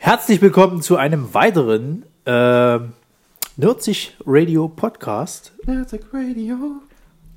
[0.00, 2.78] Herzlich willkommen zu einem weiteren äh,
[3.56, 5.52] Nerdzig Radio Podcast.
[5.66, 6.56] Nerdsig Radio.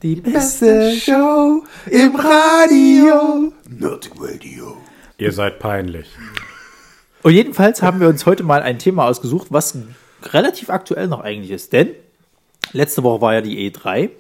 [0.04, 3.52] Die beste Show im Radio.
[3.68, 4.78] Nerdsig Radio.
[5.18, 6.08] Ihr seid peinlich.
[7.24, 9.78] Und jedenfalls haben wir uns heute mal ein Thema ausgesucht, was
[10.32, 11.74] relativ aktuell noch eigentlich ist.
[11.74, 11.90] Denn
[12.74, 14.12] letzte Woche war ja die E3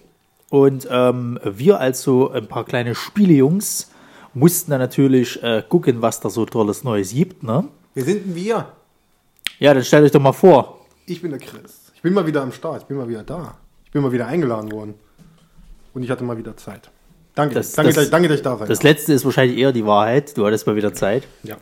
[0.50, 3.92] und ähm, wir als so ein paar kleine Spielejungs
[4.34, 7.44] mussten dann natürlich äh, gucken, was da so tolles Neues gibt.
[7.44, 7.68] Ne?
[7.94, 8.72] Wer sind denn wir?
[9.60, 10.86] Ja, dann stellt euch doch mal vor.
[11.06, 11.92] Ich bin der Chris.
[11.94, 12.82] Ich bin mal wieder am Start.
[12.84, 13.56] Ich bin mal wieder da.
[13.86, 14.94] Ich bin mal wieder eingeladen worden.
[15.94, 16.90] Und ich hatte mal wieder Zeit.
[17.36, 19.72] Danke, Das- danke, das- dass- danke, dass ich da sein Das letzte ist wahrscheinlich eher
[19.72, 20.38] die Wahrheit.
[20.38, 21.24] Du hattest mal wieder Zeit.
[21.44, 21.58] Ja.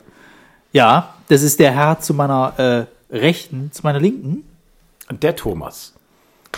[0.72, 4.44] Ja, das ist der Herr zu meiner äh, Rechten, zu meiner Linken.
[5.10, 5.94] Und der Thomas.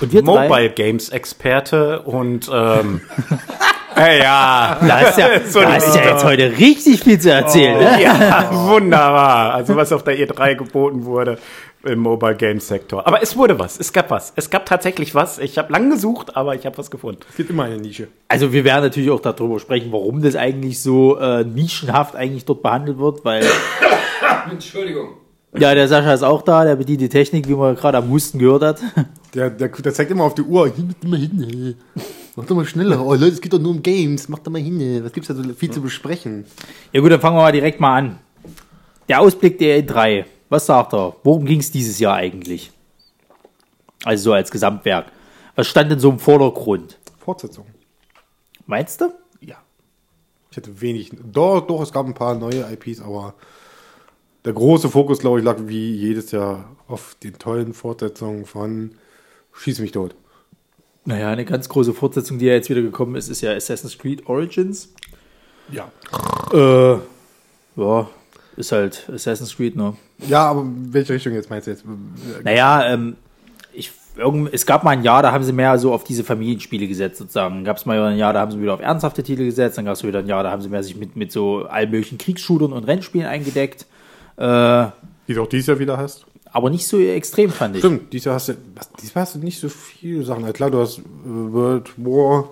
[0.01, 0.47] Und wir drei.
[0.49, 3.01] Mobile Games Experte und ähm,
[3.97, 4.77] äh, ja.
[4.85, 7.77] Da ist ja, So da ist ja jetzt heute richtig viel zu erzählen.
[7.77, 8.03] Ne?
[8.03, 9.53] ja, wunderbar.
[9.53, 11.37] Also was auf der E3 geboten wurde
[11.83, 13.07] im Mobile Games Sektor.
[13.07, 13.79] Aber es wurde was.
[13.79, 14.33] Es gab was.
[14.35, 15.39] Es gab tatsächlich was.
[15.39, 17.21] Ich habe lang gesucht, aber ich habe was gefunden.
[17.29, 18.07] Es gibt immer eine Nische.
[18.27, 22.61] Also wir werden natürlich auch darüber sprechen, warum das eigentlich so äh, nischenhaft eigentlich dort
[22.61, 23.45] behandelt wird, weil
[24.51, 25.09] Entschuldigung.
[25.57, 28.39] ja, der Sascha ist auch da, der bedient die Technik, wie man gerade am Husten
[28.39, 28.79] gehört hat.
[29.33, 30.71] Der, der, der zeigt immer auf die Uhr.
[30.73, 31.75] Hier, mal hin.
[31.95, 32.03] ey.
[32.35, 33.05] Mach doch mal schneller.
[33.05, 34.27] Oh Leute, es geht doch nur um Games.
[34.29, 34.79] Mach doch mal hin.
[34.81, 35.03] ey.
[35.03, 36.45] Was gibt's da so viel zu besprechen?
[36.91, 38.19] Ja gut, dann fangen wir mal direkt mal an.
[39.07, 40.25] Der Ausblick der E3.
[40.49, 41.15] Was sagt er?
[41.23, 42.71] Worum ging es dieses Jahr eigentlich?
[44.03, 45.11] Also so als Gesamtwerk.
[45.55, 46.97] Was stand denn so im Vordergrund?
[47.19, 47.65] Fortsetzung.
[48.65, 49.13] Meinst du?
[49.39, 49.57] Ja.
[50.49, 51.11] Ich hatte wenig.
[51.31, 53.35] Doch, doch, es gab ein paar neue IPs, aber
[54.43, 58.91] der große Fokus, glaube ich, lag wie jedes Jahr auf den tollen Fortsetzungen von
[59.61, 60.15] Schieß mich tot.
[61.05, 64.27] Naja, eine ganz große Fortsetzung, die ja jetzt wieder gekommen ist, ist ja Assassin's Creed
[64.27, 64.89] Origins.
[65.71, 65.91] Ja.
[66.51, 66.97] Äh,
[67.75, 68.09] ja,
[68.57, 69.95] ist halt Assassin's Creed, ne?
[70.27, 71.83] Ja, aber welche Richtung jetzt meinst du jetzt?
[72.43, 73.15] Naja, ähm,
[73.71, 76.87] ich, irgend, es gab mal ein Jahr, da haben sie mehr so auf diese Familienspiele
[76.87, 77.63] gesetzt, sozusagen.
[77.63, 79.77] Gab es mal ein Jahr, da haben sie wieder auf ernsthafte Titel gesetzt.
[79.77, 81.91] Dann gab es wieder ein Jahr, da haben sie mehr sich mit, mit so allen
[81.91, 83.85] möglichen Kriegsshootern und Rennspielen eingedeckt.
[84.37, 84.87] Äh,
[85.27, 86.25] Die du auch dieses Jahr wieder hast?
[86.51, 87.81] Aber nicht so extrem, fand ich.
[87.81, 90.43] Stimmt, dieses Jahr hast du, was, dieses Jahr hast du nicht so viele Sachen.
[90.43, 92.49] Ja, klar, du hast äh, World War,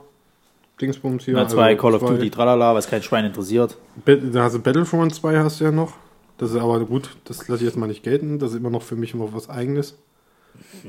[0.81, 1.35] Dingsbums hier.
[1.35, 2.15] Ja, zwei also Call of zwei.
[2.15, 3.77] Duty, tralala, was kein Schwein interessiert.
[4.05, 5.93] Dann hast du Battlefront 2 hast du ja noch.
[6.37, 8.39] Das ist aber gut, das lasse ich jetzt mal nicht gelten.
[8.39, 9.97] Das ist immer noch für mich immer was Eigenes.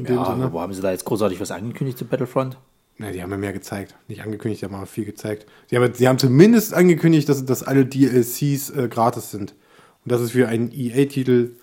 [0.09, 2.57] Ja, aber haben sie da jetzt großartig was angekündigt zu Battlefront?
[2.99, 3.97] Ne, die haben ja mehr gezeigt.
[4.09, 5.47] Nicht angekündigt, die haben aber viel gezeigt.
[5.69, 9.55] Sie haben, sie haben zumindest angekündigt, dass, dass alle DLCs äh, gratis sind.
[10.05, 11.57] Und das ist für einen EA-Titel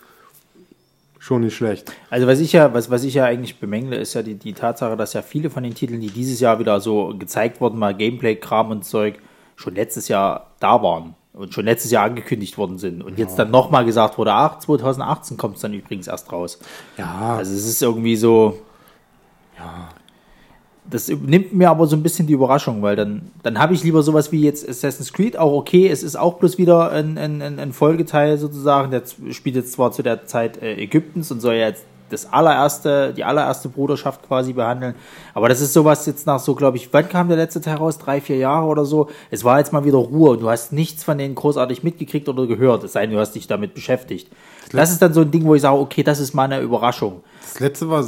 [1.27, 1.91] schon nicht schlecht.
[2.09, 4.95] Also was ich ja, was, was ich ja eigentlich bemängle, ist ja die, die Tatsache,
[4.95, 8.71] dass ja viele von den Titeln, die dieses Jahr wieder so gezeigt wurden, mal Gameplay-Kram
[8.71, 9.19] und Zeug,
[9.55, 13.03] schon letztes Jahr da waren und schon letztes Jahr angekündigt worden sind.
[13.03, 16.59] Und jetzt dann nochmal gesagt wurde, ach, 2018 kommt es dann übrigens erst raus.
[16.97, 18.59] Ja, Also es ist irgendwie so.
[19.57, 19.89] Ja.
[20.89, 24.03] Das nimmt mir aber so ein bisschen die Überraschung, weil dann, dann habe ich lieber
[24.03, 27.73] sowas wie jetzt Assassin's Creed, auch okay, es ist auch bloß wieder ein, ein, ein,
[27.73, 31.83] Folgeteil sozusagen, der spielt jetzt zwar zu der Zeit äh, Ägyptens und soll ja jetzt
[32.09, 34.95] das allererste, die allererste Bruderschaft quasi behandeln,
[35.33, 37.97] aber das ist sowas jetzt nach so, glaube ich, wann kam der letzte Teil raus?
[37.97, 39.09] Drei, vier Jahre oder so?
[39.29, 42.47] Es war jetzt mal wieder Ruhe und du hast nichts von denen großartig mitgekriegt oder
[42.47, 44.29] gehört, es sei denn, du hast dich damit beschäftigt.
[44.71, 47.23] Das ist dann so ein Ding, wo ich sage, okay, das ist mal eine Überraschung.
[47.41, 48.03] das letzte war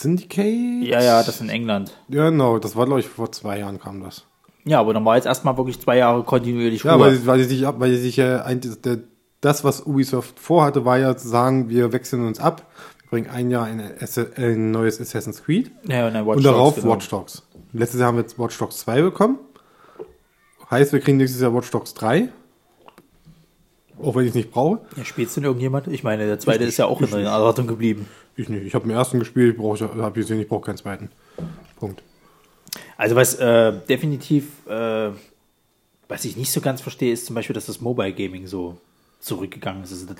[0.00, 0.86] Syndicate?
[0.88, 1.96] Ja, ja, das in England.
[2.08, 4.24] Ja, genau, das war, glaube ich, vor zwei Jahren kam das.
[4.64, 7.44] Ja, aber dann war jetzt erstmal wirklich zwei Jahre kontinuierlich Ja, weil, sie- weil sie
[7.56, 8.98] sich ab, weil sie sich ja der,
[9.40, 12.66] das, was Ubisoft vorhatte, war ja zu sagen, wir wechseln uns ab,
[13.02, 13.80] wir bringen ein Jahr ein,
[14.36, 16.94] ein neues Assassin's Creed ja, und, und darauf Dogs, genau.
[16.94, 17.42] Watch Dogs.
[17.72, 19.38] Letztes Jahr haben wir jetzt Watch Dogs 2 bekommen.
[20.70, 22.28] Heißt, wir kriegen nächstes Jahr Watch Dogs 3.
[24.02, 24.80] Auch wenn ich es nicht brauche.
[24.96, 25.86] Ja, spielst du denn irgendjemand?
[25.88, 28.06] Ich meine, der zweite ist ja auch in der Erwartung geblieben.
[28.36, 28.64] Ich nicht.
[28.64, 31.10] Ich habe den ersten gespielt, ich brauche, habe gesehen, ich brauche keinen zweiten.
[31.76, 32.02] Punkt.
[32.96, 35.10] Also was äh, definitiv, äh,
[36.08, 38.76] was ich nicht so ganz verstehe, ist zum Beispiel, dass das Mobile Gaming so
[39.20, 39.92] zurückgegangen ist.
[39.92, 40.16] Also das,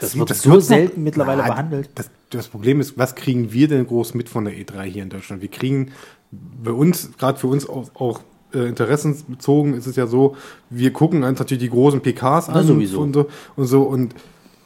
[0.00, 1.90] das wird so wird noch- selten mittlerweile Na, behandelt.
[1.94, 5.08] Das, das Problem ist, was kriegen wir denn groß mit von der E3 hier in
[5.10, 5.40] Deutschland?
[5.42, 5.92] Wir kriegen
[6.30, 8.20] bei uns, gerade für uns auch, auch
[8.54, 10.36] äh, interessensbezogen, ist es ja so,
[10.70, 13.00] wir gucken uns natürlich die großen PKs an sowieso.
[13.00, 13.26] und so
[13.56, 14.14] und so und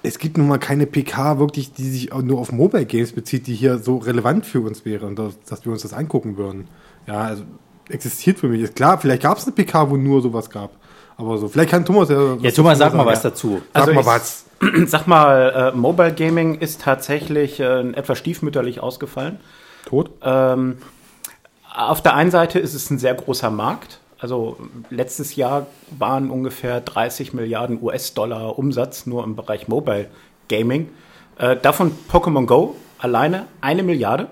[0.02, 3.54] es gibt nun mal keine PK wirklich, die sich nur auf Mobile Games bezieht, die
[3.54, 6.68] hier so relevant für uns wäre und dass, dass wir uns das angucken würden.
[7.08, 7.42] Ja, also
[7.88, 8.62] existiert für mich.
[8.62, 10.70] Ist klar, vielleicht gab es eine PK, wo nur sowas gab.
[11.16, 12.36] Aber so, vielleicht kann Thomas ja.
[12.40, 13.62] Ja, Thomas, sag mal was dazu.
[13.74, 14.44] Sag Also mal ich- was.
[14.86, 19.38] Sag mal, äh, Mobile Gaming ist tatsächlich äh, etwas stiefmütterlich ausgefallen.
[19.84, 20.10] Tot?
[20.22, 20.76] Ähm,
[21.76, 24.00] auf der einen Seite ist es ein sehr großer Markt.
[24.18, 24.56] Also
[24.88, 30.08] letztes Jahr waren ungefähr 30 Milliarden US-Dollar Umsatz nur im Bereich Mobile
[30.48, 30.88] Gaming.
[31.38, 34.28] Äh, davon Pokémon Go alleine eine Milliarde.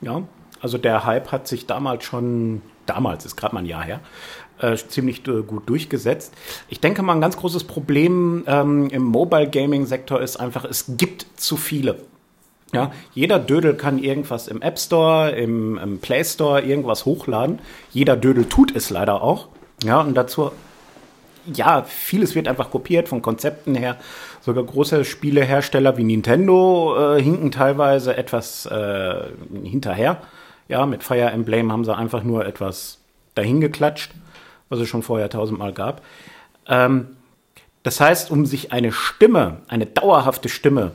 [0.00, 0.22] Ja,
[0.62, 4.00] also der Hype hat sich damals schon, damals ist gerade mal ein Jahr her,
[4.60, 6.32] äh, ziemlich äh, gut durchgesetzt.
[6.70, 10.86] Ich denke mal, ein ganz großes Problem ähm, im Mobile Gaming Sektor ist einfach, es
[10.96, 11.98] gibt zu viele.
[12.72, 17.58] Ja, jeder Dödel kann irgendwas im App Store, im, im Play Store irgendwas hochladen.
[17.90, 19.48] Jeder Dödel tut es leider auch.
[19.82, 20.52] Ja, und dazu,
[21.52, 23.96] ja, vieles wird einfach kopiert von Konzepten her.
[24.40, 29.30] Sogar große Spielehersteller wie Nintendo äh, hinken teilweise etwas äh,
[29.64, 30.18] hinterher.
[30.68, 32.98] Ja, mit Fire Emblem haben sie einfach nur etwas
[33.34, 34.12] dahingeklatscht,
[34.68, 36.02] was es schon vorher tausendmal gab.
[36.68, 37.16] Ähm,
[37.82, 40.92] das heißt, um sich eine Stimme, eine dauerhafte Stimme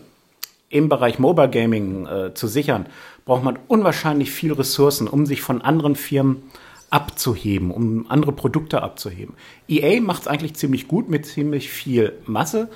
[0.75, 2.88] im Bereich Mobile Gaming äh, zu sichern,
[3.24, 6.44] braucht man unwahrscheinlich viel Ressourcen, um sich von anderen Firmen
[6.89, 9.36] abzuheben, um andere Produkte abzuheben.
[9.69, 12.69] EA macht es eigentlich ziemlich gut mit ziemlich viel Masse.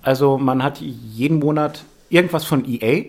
[0.00, 3.06] Also man hat jeden Monat irgendwas von EA,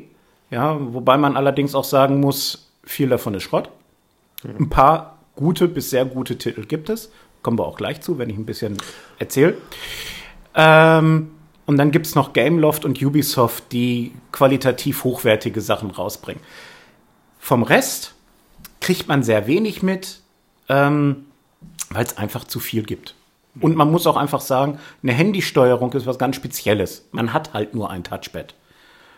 [0.50, 3.70] ja, wobei man allerdings auch sagen muss, viel davon ist Schrott.
[4.44, 7.12] Ein paar gute bis sehr gute Titel gibt es.
[7.44, 8.78] Kommen wir auch gleich zu, wenn ich ein bisschen
[9.20, 9.56] erzähle.
[10.56, 11.30] Ähm,
[11.66, 16.42] und dann gibt es noch Gameloft und Ubisoft, die qualitativ hochwertige Sachen rausbringen.
[17.40, 18.14] Vom Rest
[18.80, 20.22] kriegt man sehr wenig mit,
[20.70, 21.26] ähm,
[21.90, 23.16] weil es einfach zu viel gibt.
[23.60, 27.06] Und man muss auch einfach sagen, eine Handysteuerung ist was ganz Spezielles.
[27.12, 28.56] Man hat halt nur ein Touchpad.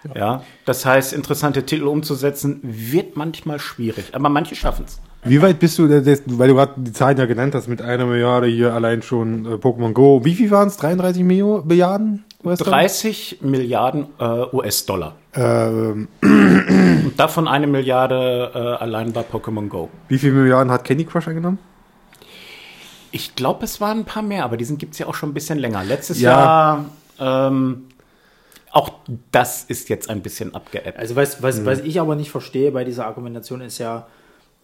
[0.03, 0.15] Ja.
[0.15, 0.43] ja.
[0.65, 4.99] das heißt, interessante Titel umzusetzen wird manchmal schwierig, aber manche schaffen es.
[5.23, 8.47] Wie weit bist du, weil du gerade die Zahlen ja genannt hast, mit einer Milliarde
[8.47, 10.25] hier allein schon äh, Pokémon Go.
[10.25, 10.75] Wie viel waren es?
[10.77, 12.25] 33 Milliarden?
[12.43, 12.79] US-Dollar?
[12.79, 14.23] 30 Milliarden äh,
[14.53, 15.15] US-Dollar.
[15.33, 16.07] Ähm.
[16.21, 19.89] Und davon eine Milliarde äh, allein bei Pokémon Go.
[20.07, 21.59] Wie viele Milliarden hat Candy Crush eingenommen?
[23.11, 25.33] Ich glaube, es waren ein paar mehr, aber diesen gibt es ja auch schon ein
[25.33, 25.83] bisschen länger.
[25.83, 26.31] Letztes ja.
[26.31, 26.85] Jahr,
[27.19, 27.85] ähm,
[28.71, 28.91] auch
[29.31, 30.97] das ist jetzt ein bisschen abgeappt.
[30.97, 31.65] Also was, was, mhm.
[31.65, 34.07] was ich aber nicht verstehe bei dieser Argumentation ist ja,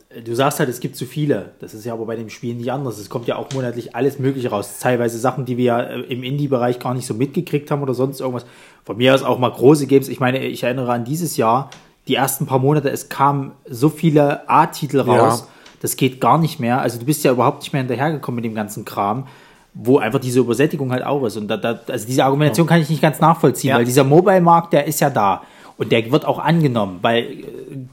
[0.09, 1.51] du sagst halt, es gibt zu viele.
[1.59, 2.97] Das ist ja aber bei dem Spiel nicht anders.
[2.97, 4.79] Es kommt ja auch monatlich alles Mögliche raus.
[4.79, 8.19] Teilweise Sachen, die wir ja äh, im Indie-Bereich gar nicht so mitgekriegt haben oder sonst
[8.19, 8.45] irgendwas.
[8.83, 10.07] Von mir aus auch mal große Games.
[10.07, 11.69] Ich meine, ich erinnere an dieses Jahr,
[12.07, 15.41] die ersten paar Monate, es kamen so viele A-Titel raus.
[15.41, 15.47] Ja.
[15.81, 16.81] Das geht gar nicht mehr.
[16.81, 19.27] Also du bist ja überhaupt nicht mehr hinterhergekommen mit dem ganzen Kram
[19.73, 21.37] wo einfach diese Übersättigung halt auch ist.
[21.37, 23.77] Und da, da, also diese Argumentation kann ich nicht ganz nachvollziehen, ja.
[23.77, 25.43] weil dieser Mobile-Markt, der ist ja da.
[25.79, 27.45] Und der wird auch angenommen, weil äh,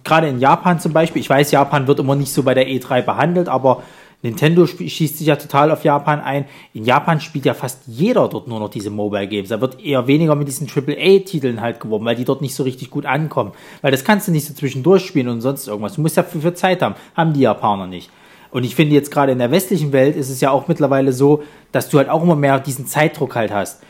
[0.03, 3.03] gerade in Japan zum Beispiel, ich weiß, Japan wird immer nicht so bei der E3
[3.03, 3.83] behandelt, aber
[4.23, 6.47] Nintendo schießt sich ja total auf Japan ein.
[6.75, 9.51] In Japan spielt ja fast jeder dort nur noch diese Mobile Games.
[9.51, 12.91] Da wird eher weniger mit diesen AAA-Titeln halt geworben, weil die dort nicht so richtig
[12.91, 13.53] gut ankommen.
[13.83, 15.95] Weil das kannst du nicht so zwischendurch spielen und sonst irgendwas.
[15.95, 16.97] Du musst ja für, für Zeit haben.
[17.15, 18.11] Haben die Japaner nicht.
[18.51, 21.45] Und ich finde jetzt gerade in der westlichen Welt ist es ja auch mittlerweile so,
[21.71, 23.83] dass du halt auch immer mehr diesen Zeitdruck halt hast.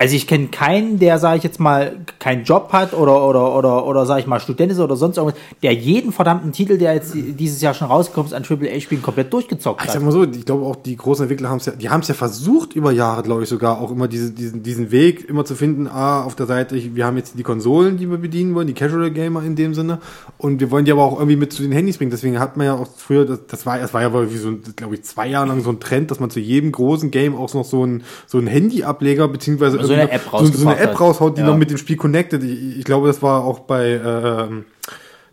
[0.00, 3.86] Also ich kenne keinen, der, sage ich jetzt mal, keinen Job hat oder oder oder
[3.86, 7.12] oder sage ich mal Student ist oder sonst irgendwas, der jeden verdammten Titel, der jetzt
[7.14, 9.88] dieses Jahr schon rauskommt, an AAA-Spielen komplett durchgezockt hat.
[9.88, 12.00] Ich sag mal so, ich glaube auch die großen Entwickler haben es ja, die haben
[12.00, 15.44] es ja versucht über Jahre, glaube ich sogar auch immer diese, diesen diesen Weg immer
[15.44, 15.86] zu finden.
[15.86, 19.10] Ah, auf der Seite, wir haben jetzt die Konsolen, die wir bedienen wollen, die Casual
[19.10, 19.98] Gamer in dem Sinne,
[20.38, 22.10] und wir wollen die aber auch irgendwie mit zu den Handys bringen.
[22.10, 24.94] Deswegen hat man ja auch früher, das, das war, das war ja wie so, glaube
[24.94, 27.66] ich, zwei Jahre lang so ein Trend, dass man zu jedem großen Game auch noch
[27.66, 31.42] so ein so ein Handy-Ableger beziehungsweise so eine App so, so, eine App raushaut, die
[31.42, 31.46] ja.
[31.46, 32.42] noch mit dem Spiel connected.
[32.42, 34.48] Ich, ich glaube, das war auch bei äh,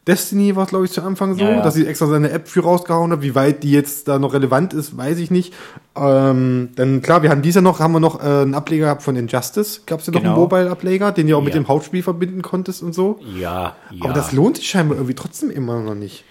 [0.08, 3.12] Destiny war glaube ich zu Anfang so, ja, dass sie extra seine App für rausgehauen
[3.12, 3.22] hat.
[3.22, 5.54] Wie weit die jetzt da noch relevant ist, weiß ich nicht.
[5.98, 9.18] Ähm, dann klar, wir haben dieser noch, haben wir noch äh, einen Ableger gehabt von
[9.18, 9.82] Injustice.
[9.86, 10.34] Gab es ja noch genau.
[10.34, 13.20] einen Mobile-Ableger, den du auch mit dem Hauptspiel verbinden konntest und so.
[13.36, 14.06] Ja, ja.
[14.06, 16.24] Aber das lohnt sich scheinbar irgendwie trotzdem immer noch nicht.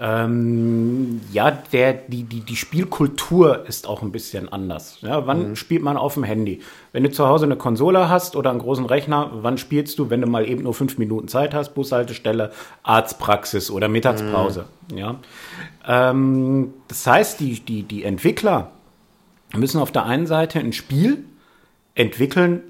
[0.00, 4.98] Ähm, ja, der, die, die, die Spielkultur ist auch ein bisschen anders.
[5.00, 5.56] Ja, wann mhm.
[5.56, 6.60] spielt man auf dem Handy?
[6.92, 10.20] Wenn du zu Hause eine Konsole hast oder einen großen Rechner, wann spielst du, wenn
[10.20, 12.52] du mal eben nur fünf Minuten Zeit hast, Bushaltestelle,
[12.84, 14.66] Arztpraxis oder Mittagspause?
[14.90, 14.98] Mhm.
[14.98, 15.16] Ja.
[15.86, 18.70] Ähm, das heißt, die, die, die Entwickler
[19.56, 21.24] müssen auf der einen Seite ein Spiel
[21.94, 22.62] entwickeln,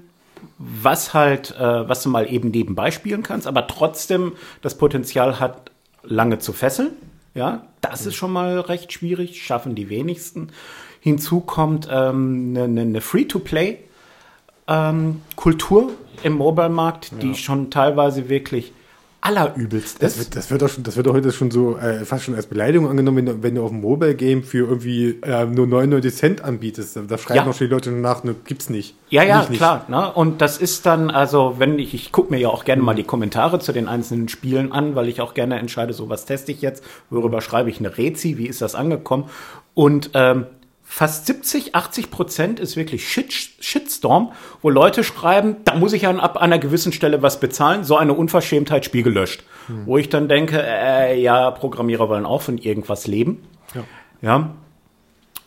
[0.57, 5.71] was halt, äh, was du mal eben nebenbei spielen kannst, aber trotzdem das Potenzial hat,
[6.03, 6.91] lange zu fesseln.
[7.35, 10.51] Ja, das ist schon mal recht schwierig, schaffen die wenigsten.
[10.99, 15.89] Hinzu kommt ähm, eine, eine Free-to-Play-Kultur ähm,
[16.23, 18.73] im Mobile-Markt, die schon teilweise wirklich
[19.21, 22.23] allerübelst das Wird, das, wird doch schon, das wird doch heute schon so äh, fast
[22.23, 25.45] schon als Beleidigung angenommen, wenn du, wenn du auf dem Mobile Game für irgendwie äh,
[25.45, 26.97] nur 99 Cent anbietest.
[27.07, 27.45] Da schreiben ja.
[27.45, 28.95] noch die Leute nach, ne, gibt's nicht.
[29.09, 29.85] Ja, ja, nicht, klar.
[29.89, 30.11] Ne?
[30.13, 32.85] Und das ist dann, also wenn ich, ich gucke mir ja auch gerne mhm.
[32.85, 36.25] mal die Kommentare zu den einzelnen Spielen an, weil ich auch gerne entscheide, so was
[36.25, 39.25] teste ich jetzt, worüber schreibe ich eine Rezi, wie ist das angekommen?
[39.73, 40.45] Und ähm,
[40.91, 44.31] fast 70, 80 Prozent ist wirklich Shit, Shitstorm,
[44.63, 48.13] wo Leute schreiben, da muss ich an, ab einer gewissen Stelle was bezahlen, so eine
[48.13, 49.43] Unverschämtheit, Spiel gelöscht.
[49.85, 53.43] Wo ich dann denke, äh, ja, Programmierer wollen auch von irgendwas leben.
[53.75, 53.83] Ja.
[54.21, 54.55] Ja.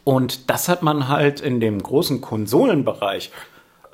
[0.04, 3.32] Und das hat man halt in dem großen Konsolenbereich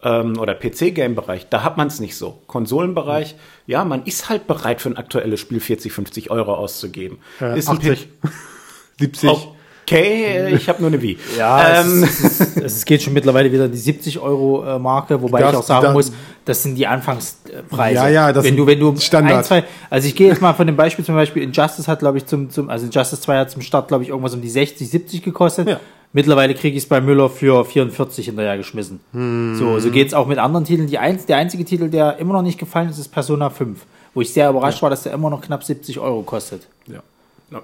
[0.03, 2.43] ähm, oder PC-Game-Bereich, da hat man es nicht so.
[2.47, 3.37] Konsolenbereich,
[3.67, 7.21] ja, man ist halt bereit für ein aktuelles Spiel 40, 50 Euro auszugeben.
[7.41, 8.09] Äh, ist ein 80.
[8.99, 9.49] 70.
[9.89, 11.17] Okay, äh, ich habe nur eine Wii.
[11.39, 15.21] Ja, Ähm, es, es, es, es geht schon mittlerweile wieder die 70 Euro äh, Marke,
[15.23, 16.13] wobei Das- ich auch sagen da- muss,
[16.45, 17.95] das sind die Anfangspreise.
[17.95, 19.39] Ja, ja, das wenn du, wenn du Standard.
[19.39, 22.19] ein, zwei, also ich gehe jetzt mal von dem Beispiel zum Beispiel, Injustice hat, glaube
[22.19, 24.89] ich, zum, zum, also Injustice 2 hat zum Start, glaube ich, irgendwas um die 60,
[24.89, 25.69] 70 gekostet.
[25.69, 25.81] Ja.
[26.15, 29.01] Mittlerweile kriege ich es bei Müller für 44 hinterher geschmissen.
[29.13, 29.57] Hm.
[29.59, 30.89] So, so geht's auch mit anderen Titeln.
[30.89, 33.79] Die eins, der einzige Titel, der immer noch nicht gefallen ist, ist Persona 5.
[34.15, 36.67] Wo ich sehr überrascht war, dass der immer noch knapp 70 Euro kostet.
[36.87, 37.01] Ja.
[37.51, 37.61] Ja.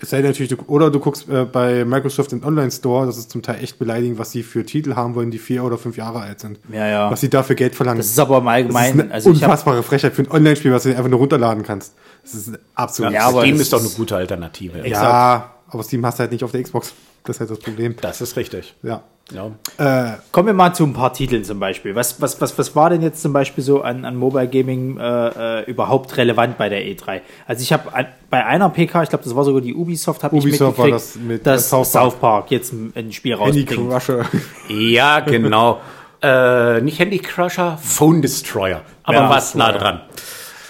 [0.00, 3.42] Es sei natürlich, du, oder du guckst äh, bei Microsoft im Online-Store, das ist zum
[3.42, 6.40] Teil echt beleidigend, was sie für Titel haben wollen, die vier oder fünf Jahre alt
[6.40, 6.58] sind.
[6.72, 7.10] Ja, ja.
[7.10, 7.98] Was sie dafür Geld verlangen.
[7.98, 10.30] Das ist aber im Das ist Allgemeinen, eine also ich hab, unfassbare Frechheit für ein
[10.30, 11.94] Online-Spiel, was du einfach nur runterladen kannst.
[12.22, 13.12] Das ist absolut.
[13.12, 14.86] Ja, aber Steam ist doch eine gute Alternative.
[14.88, 16.92] ja, aber Steam hast du halt nicht auf der Xbox.
[17.24, 17.94] Das ist halt das Problem.
[18.00, 18.74] Das ist richtig.
[18.82, 19.02] Ja.
[19.30, 19.50] Ja.
[19.78, 21.94] Äh, Kommen wir mal zu ein paar Titeln zum Beispiel.
[21.94, 25.60] Was, was, was, was war denn jetzt zum Beispiel so an, an Mobile Gaming äh,
[25.60, 27.20] äh, überhaupt relevant bei der E3?
[27.46, 30.44] Also ich habe bei einer PK, ich glaube, das war sogar die Ubisoft, habe ich
[30.44, 32.20] Ubisoft war mitgekriegt, das mit, dass South South Park.
[32.20, 32.50] Park.
[32.50, 33.90] jetzt ein, Spiel Handy rausbringt.
[33.90, 34.24] Crusher.
[34.68, 35.80] Ja, genau.
[36.22, 38.80] äh, nicht Handy Crusher, Phone Destroyer.
[39.02, 40.00] Aber Ja, was nah dran.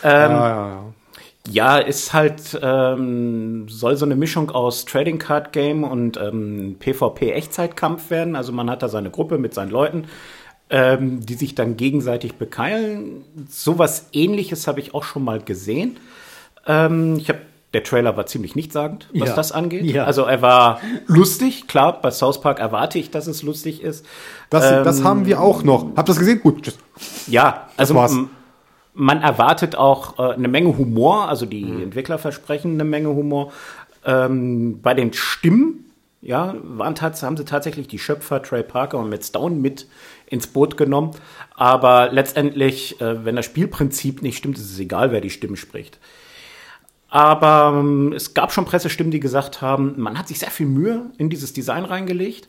[0.03, 0.85] ja, ja, ja.
[1.51, 8.11] Ja, ist halt, ähm, soll so eine Mischung aus Trading Card Game und ähm, PvP-Echtzeitkampf
[8.11, 8.37] werden.
[8.37, 10.05] Also man hat da seine Gruppe mit seinen Leuten,
[10.71, 13.25] ähm, die sich dann gegenseitig bekeilen.
[13.49, 15.99] Sowas ähnliches habe ich auch schon mal gesehen.
[16.67, 17.41] Ähm, ich habe
[17.75, 19.35] der Trailer war ziemlich nichtssagend, was Ja.
[19.37, 19.85] das angeht.
[19.85, 20.05] Ja.
[20.05, 24.07] Also er war lustig, klar, bei South Park erwarte ich, dass es lustig ist.
[24.49, 25.85] Das, Ähm, das haben wir auch noch.
[25.95, 26.41] Habt ihr das gesehen?
[26.41, 26.79] Gut, tschüss.
[27.27, 27.95] Ja, also
[28.99, 33.53] man erwartet auch äh, eine Menge Humor, also die Entwickler versprechen eine Menge Humor.
[34.05, 35.85] Ähm, bei den Stimmen,
[36.21, 39.87] ja, waren haben sie tatsächlich die Schöpfer Trey Parker und Matt Stone mit
[40.27, 41.13] ins Boot genommen.
[41.55, 46.01] Aber letztendlich, äh, wenn das Spielprinzip nicht stimmt, ist es egal, wer die Stimmen spricht.
[47.09, 51.07] Aber ähm, es gab schon Pressestimmen, die gesagt haben, man hat sich sehr viel Mühe
[51.19, 52.49] in dieses Design reingelegt.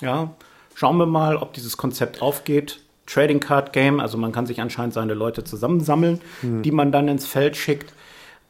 [0.00, 0.34] Ja,
[0.74, 2.80] schauen wir mal, ob dieses Konzept aufgeht.
[3.06, 7.26] Trading Card Game, also man kann sich anscheinend seine Leute zusammensammeln, die man dann ins
[7.26, 7.92] Feld schickt.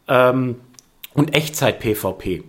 [0.08, 0.56] Ähm,
[1.14, 2.42] und Echtzeit PvP.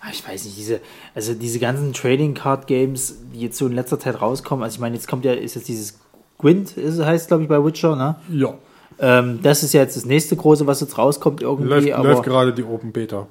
[0.00, 0.80] Ah, Ich weiß nicht, diese,
[1.14, 4.80] also diese ganzen Trading Card Games, die jetzt so in letzter Zeit rauskommen, also ich
[4.80, 6.00] meine, jetzt kommt ja, ist jetzt dieses
[6.38, 8.16] Gwent, ist, heißt glaube ich bei Witcher, ne?
[8.30, 8.54] Ja.
[8.98, 12.22] Ähm, das ist ja jetzt das nächste große, was jetzt rauskommt irgendwie, Läuft, aber läuft
[12.24, 13.26] gerade die Open Beta.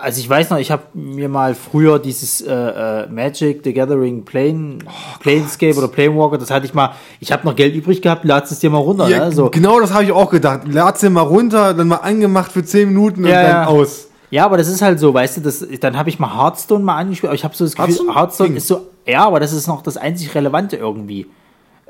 [0.00, 4.24] Also ich weiß noch, ich habe mir mal früher dieses äh, äh, Magic the Gathering
[4.24, 4.78] Plane,
[5.20, 8.58] Planescape oder Planewalker, das hatte ich mal, ich habe noch Geld übrig gehabt, lad's es
[8.60, 9.32] dir mal runter, Ja, ne?
[9.32, 9.50] So.
[9.50, 10.62] Genau das habe ich auch gedacht.
[10.66, 13.66] Lad's dir mal runter, dann mal angemacht für 10 Minuten und Ja, dann ja.
[13.66, 14.08] aus.
[14.30, 16.96] Ja, aber das ist halt so, weißt du, das, dann habe ich mal Hearthstone mal
[16.96, 18.14] angespielt, aber ich habe so das Gefühl, Hearthstone?
[18.14, 18.56] Hearthstone, Ging.
[18.58, 21.26] ist so, ja, aber das ist noch das einzig Relevante irgendwie.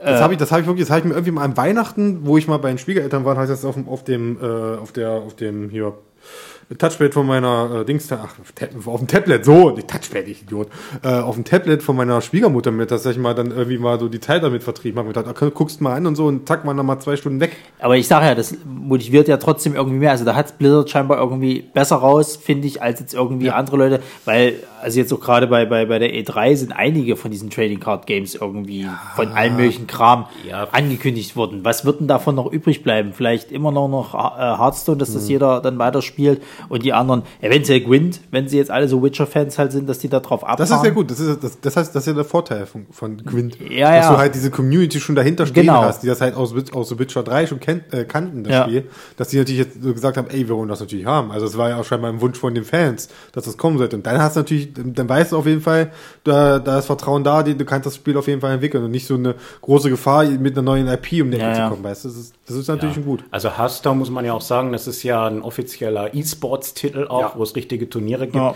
[0.02, 2.20] Das habe ich, das habe ich wirklich, das habe ich mir irgendwie mal an Weihnachten,
[2.24, 4.78] wo ich mal bei den Schwiegereltern war, habe ich das auf dem, auf dem, äh,
[4.78, 5.92] auf der, auf dem hier
[6.78, 8.36] Touchpad von meiner äh, Dings, da- ach,
[8.86, 10.68] auf dem Tablet, so, nicht Touchpad, ich Idiot,
[11.02, 14.08] äh, auf dem Tablet von meiner Schwiegermutter mit, dass ich mal dann irgendwie mal so
[14.08, 15.08] die Zeit damit vertrieben habe.
[15.08, 17.40] Ich dachte, okay, guckst mal an und so und zack, waren dann mal zwei Stunden
[17.40, 17.56] weg.
[17.80, 20.12] Aber ich sage ja, das motiviert ja trotzdem irgendwie mehr.
[20.12, 24.00] Also da hat Blizzard scheinbar irgendwie besser raus, finde ich, als jetzt irgendwie andere Leute,
[24.24, 27.80] weil, also jetzt auch gerade bei, bei, bei der E3 sind einige von diesen Trading
[27.80, 30.68] Card Games irgendwie von allen möglichen Kram Ja.
[30.72, 31.60] angekündigt worden.
[31.64, 33.12] Was wird denn davon noch übrig bleiben?
[33.12, 35.14] Vielleicht immer noch noch äh, Hearthstone, dass Mhm.
[35.14, 39.58] das jeder dann weiterspielt und die anderen, eventuell Gwent, wenn sie jetzt alle so Witcher-Fans
[39.58, 40.58] halt sind, dass die da drauf abfahren.
[40.58, 42.86] Das ist ja gut, das ist, das, das heißt, das ist ja der Vorteil von,
[42.90, 43.58] von Gwent.
[43.70, 44.12] Ja, dass ja.
[44.12, 45.82] du halt diese Community schon dahinter stehen Genau.
[45.82, 48.64] hast, die das halt aus, aus Witcher 3 schon kennt, äh, kannten, das Ja.
[48.64, 51.30] Spiel, dass die natürlich jetzt so gesagt haben, ey, wir wollen das natürlich haben.
[51.30, 53.96] Also es war ja auch scheinbar ein Wunsch von den Fans, dass das kommen sollte.
[53.96, 55.92] Und dann hast du natürlich, dann weißt du auf jeden Fall,
[56.24, 58.90] da, da ist Vertrauen da, die, du kannst das Spiel auf jeden Fall entwickeln und
[58.90, 61.68] nicht so eine große Gefahr mit einer neuen IP um Ecke Ja, zu ja.
[61.68, 62.08] kommen, weißt du?
[62.08, 63.24] Das ist, das ist natürlich schon gut.
[63.30, 67.32] Also Hearthstone muss man ja auch sagen, das ist ja ein offizieller E-Sports-Titel auch, Ja.
[67.36, 68.54] wo es richtige Turniere gibt, Ja.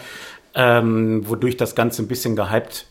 [0.55, 2.87] ähm, wodurch das Ganze ein bisschen gehypt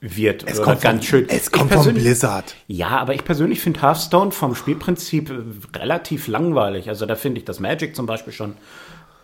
[0.00, 0.44] wird.
[0.46, 2.54] Es Oder kommt, von, es Ich kommt von persönlich- Blizzard.
[2.68, 6.88] Ja, aber ich persönlich finde Hearthstone vom Spielprinzip äh, relativ langweilig.
[6.88, 8.54] Also da finde ich das Magic zum Beispiel schon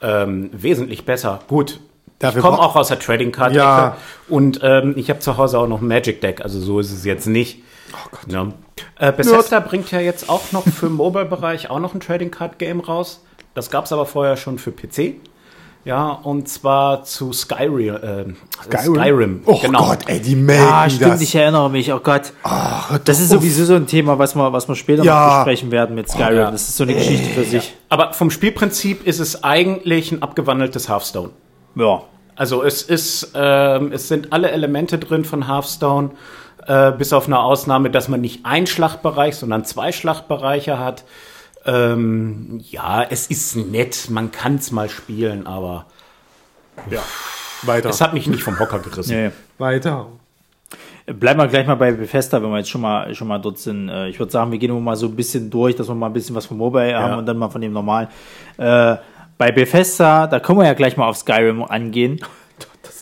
[0.02, 1.38] ähm, wesentlich besser.
[1.46, 1.78] Gut,
[2.18, 3.96] Dafür ich komme auch aus der Trading Card Ja.
[4.28, 6.40] und ähm, ich habe zu Hause auch noch ein Magic Deck.
[6.42, 7.62] Also so ist es jetzt nicht.
[7.92, 8.32] Oh Gott.
[8.32, 8.48] Ja.
[8.98, 12.58] Äh, Bethesda bringt ja jetzt auch noch für den Mobile-Bereich auch noch ein Trading Card
[12.58, 13.20] Game raus.
[13.54, 15.16] Das gab es aber vorher schon für PC.
[15.84, 17.94] Ja, und zwar zu Skyrim.
[17.96, 18.24] Äh,
[18.64, 18.94] Skyrim?
[18.94, 19.42] Skyrim.
[19.44, 19.84] Oh genau.
[19.88, 21.20] Gott, ey, die melden Ah, stimmt, das.
[21.20, 21.92] ich erinnere mich.
[21.92, 22.32] Oh Gott.
[22.42, 25.26] Ach, Das ist sowieso so ein Thema, was wir, was wir später Ja.
[25.26, 26.36] noch besprechen werden mit Skyrim.
[26.38, 26.50] ja.
[26.50, 27.74] Das ist so eine Geschichte für sich.
[27.90, 31.30] Aber vom Spielprinzip ist es eigentlich ein abgewandeltes Hearthstone.
[31.74, 32.02] Ja.
[32.36, 36.10] Also es ist, ähm, es sind alle Elemente drin von Hearthstone,
[36.66, 41.04] äh, bis auf eine Ausnahme, dass man nicht einen Schlachtbereich, sondern zwei Schlachtbereiche hat.
[41.66, 45.86] Ähm, ja, es ist nett, man kann es mal spielen, aber
[47.62, 47.88] Weiter.
[47.88, 49.16] es hat mich nicht vom Hocker gerissen.
[49.16, 49.30] Nee.
[49.58, 50.06] Weiter.
[51.06, 53.90] Bleiben wir gleich mal bei Bethesda, wenn wir jetzt schon mal, schon mal dort sind.
[53.90, 56.06] Äh, Ich würde sagen, wir gehen immer mal so ein bisschen durch, dass wir mal
[56.06, 58.08] ein bisschen was vom Mobile haben und dann mal von dem normalen.
[58.56, 58.96] Äh,
[59.38, 62.20] bei Bethesda, da können wir ja gleich mal auf Skyrim angehen.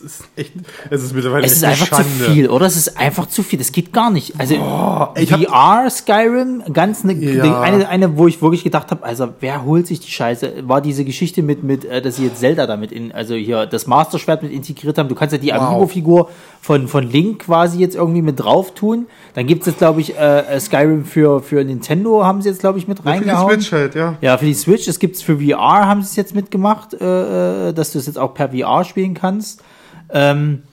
[0.03, 0.51] Ist echt,
[0.89, 2.65] es ist mittlerweile Es ist einfach zu viel, oder?
[2.65, 3.57] Es ist einfach zu viel.
[3.59, 4.33] Das geht gar nicht.
[4.37, 7.61] Also hab- VR Skyrim, ganz eine, Ja.
[7.61, 10.67] eine, eine, wo ich wirklich gedacht habe, also wer holt sich die Scheiße?
[10.67, 13.87] War diese Geschichte mit, mit, äh, dass sie jetzt Zelda damit in, also hier das
[13.87, 15.07] Master Schwert mit integriert haben.
[15.09, 16.29] Du kannst ja die Amiibo-Figur
[16.61, 19.07] von, von Link quasi jetzt irgendwie mit drauf tun.
[19.35, 22.77] Dann gibt es jetzt, glaube ich, äh, Skyrim für, für Nintendo, haben sie jetzt, glaube
[22.77, 23.51] ich, mit Für die reingehauen.
[23.61, 24.15] Switch halt, ja.
[24.21, 24.87] Ja, für die Switch.
[24.87, 28.17] Es gibt's für VR, haben sie es jetzt mitgemacht, äh, äh, dass du es jetzt
[28.19, 29.61] auch per VR spielen kannst.
[30.09, 30.63] Ähm,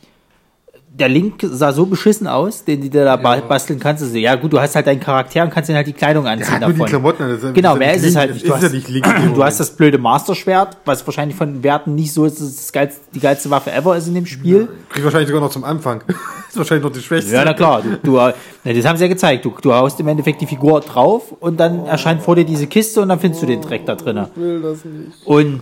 [0.93, 4.03] der Link sah so beschissen aus, den du dir da ba- basteln kannst.
[4.03, 6.51] Also, ja, gut, du hast halt deinen Charakter und kannst ihn halt die Kleidung anziehen
[6.53, 6.87] hat nur die davon.
[6.89, 8.43] Klamotten das ist- genau, das ist mehr ja ist es halt nicht.
[8.45, 11.55] das Du ist ja hast, nicht Link du hast das blöde Master-Schwert, was wahrscheinlich von
[11.55, 14.27] den Werten nicht so ist, dass es geilste, die geilste Waffe ever ist in dem
[14.27, 14.69] Spiel.
[14.91, 16.03] Krieg wahrscheinlich sogar noch zum Anfang.
[16.51, 17.33] ist wahrscheinlich noch die schwächste.
[17.33, 17.83] Ja, na klar.
[17.83, 18.17] Du, du,
[18.65, 19.45] das haben sie ja gezeigt.
[19.45, 23.01] Du, du haust im Endeffekt die Figur drauf und dann erscheint vor dir diese Kiste
[23.01, 24.27] und dann findest du den Dreck da drinnen.
[24.35, 25.25] will das nicht.
[25.25, 25.61] Und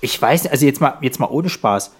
[0.00, 1.92] ich weiß also jetzt mal, jetzt mal ohne Spaß.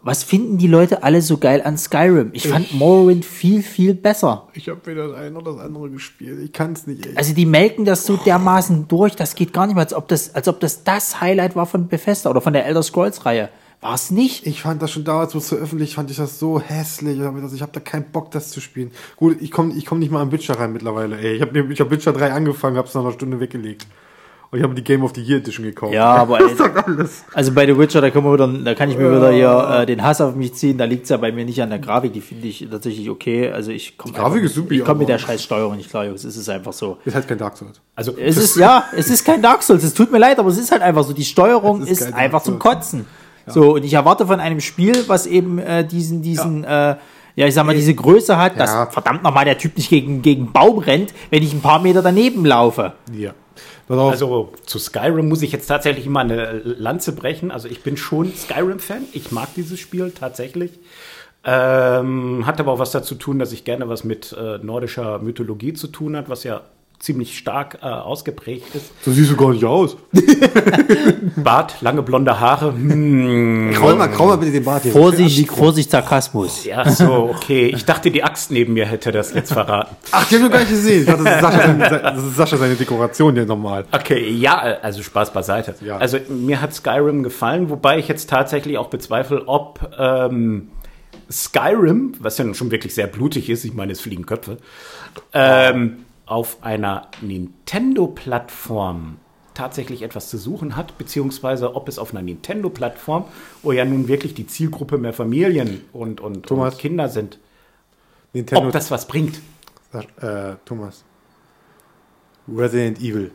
[0.00, 2.30] Was finden die Leute alle so geil an Skyrim?
[2.32, 4.48] Ich fand Morrowind viel, viel besser.
[4.54, 6.38] Ich habe weder das eine oder das andere gespielt.
[6.42, 7.16] Ich kann es nicht, ey.
[7.16, 10.34] Also die melken das so dermaßen durch, das geht gar nicht mehr, als ob das,
[10.34, 13.48] als ob das das Highlight war von Bethesda oder von der Elder Scrolls Reihe.
[13.80, 14.46] War es nicht?
[14.46, 17.20] Ich fand das schon damals, wo es so öffentlich, fand ich das so hässlich.
[17.20, 18.90] Also ich habe da keinen Bock, das zu spielen.
[19.16, 21.18] Gut, ich komme ich komm nicht mal an Witcher rein mittlerweile.
[21.18, 23.86] Ey, ich habe ich hab Witcher 3 angefangen, habe es nach einer Stunde weggelegt.
[24.50, 25.92] Und ich habe die Game of the Year Edition gekauft.
[25.92, 27.24] Ja, aber ey, das sagt alles.
[27.34, 29.86] also bei The Witcher, da können wir wieder, da kann ich mir wieder hier äh,
[29.86, 30.78] den Hass auf mich ziehen.
[30.78, 33.50] Da liegt es ja bei mir nicht an der Grafik, die finde ich tatsächlich okay.
[33.52, 36.24] Also ich komme Grafik ist super, Ich komme mit der scheiß Steuerung nicht klar, Jungs.
[36.24, 36.96] Es ist einfach so.
[37.04, 37.80] Ist halt kein Dark Souls.
[37.94, 40.56] Also Es ist, ja, es ist kein Dark Souls, es tut mir leid, aber es
[40.58, 41.12] ist halt einfach so.
[41.12, 42.58] Die Steuerung Es ist, ist einfach zum.
[42.58, 43.04] Kotzen.
[43.46, 46.92] So, und ich erwarte von einem Spiel, was eben äh, diesen, diesen, ja.
[46.92, 46.96] Äh,
[47.34, 48.58] ja, ich sag mal, diese Größe hat, Ja.
[48.84, 52.02] dass verdammt nochmal der Typ nicht gegen, gegen Baum rennt, wenn ich ein paar Meter
[52.02, 52.94] daneben laufe.
[53.12, 53.30] Ja.
[53.88, 57.50] Also zu Skyrim muss ich jetzt tatsächlich immer eine Lanze brechen.
[57.50, 59.04] Also ich bin schon Skyrim-Fan.
[59.12, 60.78] Ich mag dieses Spiel tatsächlich.
[61.44, 65.72] Ähm, hat aber auch was dazu tun, dass ich gerne was mit äh, nordischer Mythologie
[65.72, 66.62] zu tun hat, was ja
[66.98, 68.90] ziemlich stark äh, ausgeprägt ist.
[69.04, 69.96] so siehst du gar nicht aus.
[71.36, 72.72] Bart, lange blonde Haare.
[72.72, 74.92] Hm, Kraul mal, kraul mal bitte den Bart hier.
[74.92, 76.64] Vorsicht, Vorsicht, Sarkasmus.
[76.64, 77.68] ja, so, okay.
[77.74, 79.94] Ich dachte, die Axt neben mir hätte das jetzt verraten.
[80.10, 81.00] Ach, die hab ich noch gar nicht gesehen.
[81.02, 83.84] Ich dachte, Das ist Sascha, seine- das ist Sascha seine Dekoration hier nochmal.
[83.92, 85.74] Okay, ja, also Spaß beiseite.
[85.84, 85.98] Ja.
[85.98, 90.68] Also mir hat Skyrim gefallen, wobei ich jetzt tatsächlich auch bezweifle, ob ähm,
[91.30, 94.56] Skyrim, was ja nun schon wirklich sehr blutig ist, ich meine, es fliegen Köpfe,
[95.32, 99.16] ähm, auf einer Nintendo-Plattform
[99.54, 103.24] tatsächlich etwas zu suchen hat, beziehungsweise ob es auf einer Nintendo-Plattform,
[103.62, 106.74] wo ja nun wirklich die Zielgruppe mehr Familien und, und, Thomas.
[106.74, 107.38] und Kinder sind,
[108.32, 108.66] Nintendo.
[108.66, 109.40] ob das was bringt.
[110.20, 111.04] äh, Thomas.
[112.46, 113.32] Resident Evil.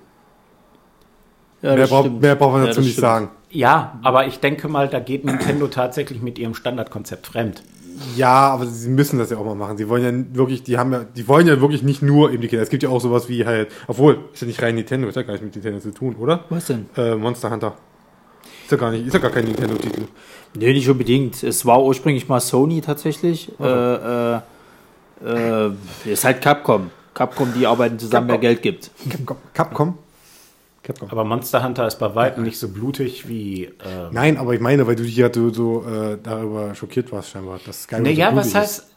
[1.61, 2.21] Ja, Mehr, stimmt.
[2.21, 3.01] mehr braucht man Ja, dazu das nicht stimmt.
[3.07, 3.29] sagen.
[3.49, 7.63] Ja, aber ich denke mal, da geht Nintendo tatsächlich mit ihrem Standardkonzept fremd.
[8.15, 9.77] Ja, aber sie müssen das ja auch mal machen.
[9.77, 12.47] Sie wollen ja wirklich, die haben ja, die wollen ja wirklich nicht nur eben die
[12.47, 12.63] Kinder.
[12.63, 15.23] Es gibt ja auch sowas wie halt, obwohl, ist ja nicht rein Nintendo, ist ja
[15.23, 16.45] gar nicht mit Nintendo zu tun, oder?
[16.49, 16.87] Was denn?
[16.95, 17.75] Äh, Monster Hunter.
[18.63, 20.03] Ist ja gar nicht, ist ja gar kein Nintendo-Titel.
[20.55, 21.43] Nee, nicht unbedingt.
[21.43, 23.51] Es war ursprünglich mal Sony tatsächlich.
[23.59, 24.39] Äh, äh,
[25.25, 25.71] äh,
[26.05, 26.91] ist halt Capcom.
[27.13, 28.91] Capcom, die arbeiten zusammen, wer Geld gibt.
[29.09, 29.37] Capcom.
[29.53, 29.97] Capcom?
[30.83, 31.09] Capcom.
[31.09, 33.65] Aber Monster Hunter ist bei weitem nicht so blutig wie.
[33.65, 33.71] Äh,
[34.11, 37.83] Nein, aber ich meine, weil du hier so, so äh, darüber schockiert warst scheinbar, dass
[37.83, 38.89] Skyrim naja, so was heißt.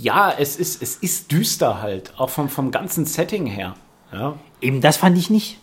[0.00, 3.74] Ja, es ist, es ist düster halt, auch vom, vom ganzen Setting her.
[4.12, 4.36] Ja.
[4.60, 5.58] Eben das fand ich nicht.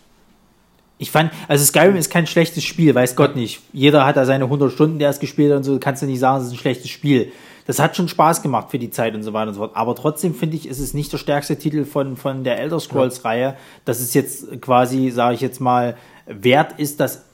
[0.97, 3.61] Ich fand, also Skyrim ist kein schlechtes Spiel, weiß Gott nicht.
[3.73, 6.19] Jeder hat da seine 100 Stunden, der es gespielt hat und so, kannst du nicht
[6.19, 7.33] sagen, es ist ein schlechtes Spiel.
[7.65, 9.75] Das hat schon Spaß gemacht für die Zeit und so weiter und so fort.
[9.75, 13.55] Aber trotzdem finde ich, ist es nicht der stärkste Titel von, von der Elder Scrolls-Reihe,
[13.85, 15.97] dass es jetzt quasi, sage ich jetzt mal,
[16.27, 17.25] wert ist, das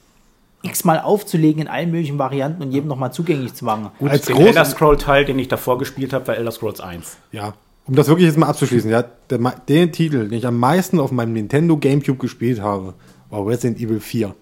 [0.63, 3.89] x-mal aufzulegen in allen möglichen Varianten und jedem nochmal zugänglich zu machen.
[3.99, 4.09] ist.
[4.09, 7.17] Als Den Elder Scroll-Teil, den ich davor gespielt habe, war Elder Scrolls 1.
[7.31, 7.53] ja,
[7.87, 11.11] um das wirklich jetzt mal abzuschließen, ja, der, den Titel, den ich am meisten auf
[11.11, 12.93] meinem Nintendo Gamecube gespielt habe,
[13.29, 14.35] war Resident Evil 4.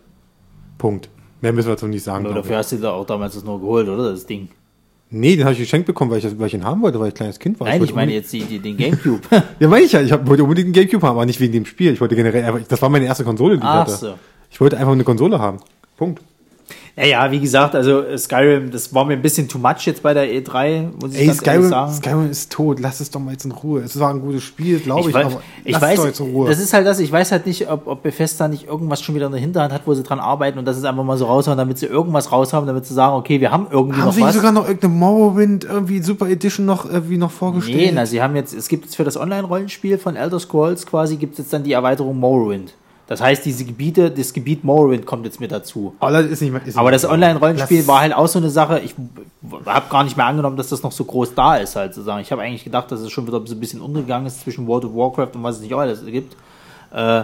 [0.78, 1.10] Punkt.
[1.42, 2.26] Mehr müssen wir dazu nicht sagen.
[2.26, 4.12] Glaub dafür hast du da auch damals das nur geholt, oder?
[4.12, 4.50] Das Ding.
[5.12, 7.08] Nee, den habe ich geschenkt bekommen, weil ich, das- weil ich ihn haben wollte, weil
[7.08, 7.68] ich kleines Kind war.
[7.68, 9.22] Nein, wollte ich meine jetzt die, die, den Gamecube.
[9.60, 10.02] Ja, meine ich ja.
[10.02, 11.94] Ich hab, wollte unbedingt einen Gamecube haben, aber nicht wegen dem Spiel.
[11.94, 13.92] Ich wollte generell das war meine erste Konsole, die ich Ach hatte.
[13.96, 14.14] so.
[14.52, 15.58] Ich wollte einfach eine Konsole haben.
[15.98, 16.22] Punkt.
[17.00, 20.04] Ja, ja, wie gesagt, also äh, Skyrim, das war mir ein bisschen too much jetzt
[20.04, 21.94] bei der E3, muss ich Ey, Skyrim, sagen.
[21.94, 22.80] Skyrim ist tot.
[22.82, 23.82] Lass es doch mal jetzt in Ruhe.
[23.82, 26.06] Es war ein gutes Spiel, glaube ich, ich weiß, aber ich lass weiß es doch
[26.08, 26.50] jetzt in Ruhe.
[26.50, 29.28] das ist halt das, ich weiß halt nicht, ob, ob Bethesda nicht irgendwas schon wieder
[29.28, 31.58] in der Hinterhand hat, wo sie dran arbeiten und das ist einfach mal so raushauen,
[31.58, 34.36] damit sie irgendwas raushaben, damit sie sagen, okay, wir haben irgendwie haben noch sie was.
[34.36, 37.92] sogar noch irgendeine Morrowind irgendwie Super Edition noch irgendwie noch Nee, vorgestellt?
[37.94, 41.34] na, sie haben jetzt, es gibt jetzt für das Online-Rollenspiel von Elder Scrolls quasi, gibt
[41.34, 42.74] es jetzt dann die Erweiterung Morrowind.
[43.10, 45.96] Das heißt, diese Gebiete, das Gebiet Morrowind kommt jetzt mit dazu.
[46.78, 48.94] aber das das Online-Rollenspiel war halt auch so eine Sache, ich
[49.66, 52.22] habe gar nicht mehr angenommen, dass das noch so groß da ist, halt zu sagen.
[52.22, 54.86] Ich habe eigentlich gedacht, dass es schon wieder so ein bisschen untergegangen ist zwischen World
[54.86, 56.36] of Warcraft und was es nicht auch alles gibt.
[56.94, 57.24] Äh,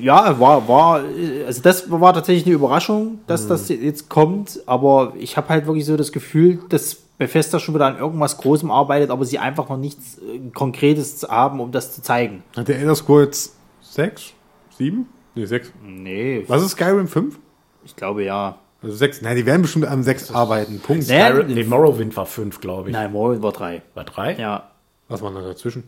[0.00, 1.02] ja, war, war,
[1.46, 5.86] also das war tatsächlich eine Überraschung, dass das jetzt kommt, aber ich habe halt wirklich
[5.86, 9.76] so das Gefühl, dass Bethesda schon wieder an irgendwas Großem arbeitet, aber sie einfach noch
[9.76, 12.42] nichts äh, Konkretes haben, um das zu zeigen.
[12.56, 14.32] Hat der Elder Scrolls 6?
[14.80, 15.06] 7?
[15.36, 15.72] Nee, 6.
[15.84, 17.38] Nee, Was ist Skyrim 5?
[17.84, 18.58] ich glaube ja.
[18.82, 19.22] Also 6.
[19.22, 20.80] Nein, die werden bestimmt am 6 arbeiten.
[20.80, 21.06] Punkt.
[21.08, 21.18] Nee.
[21.18, 22.92] Ja, Skyrim- nee, Morrowind war fünf, glaube ich.
[22.94, 23.82] Nein, Morrowind war drei.
[23.94, 24.34] War drei?
[24.36, 24.70] Ja,
[25.08, 25.84] Was war da dazwischen?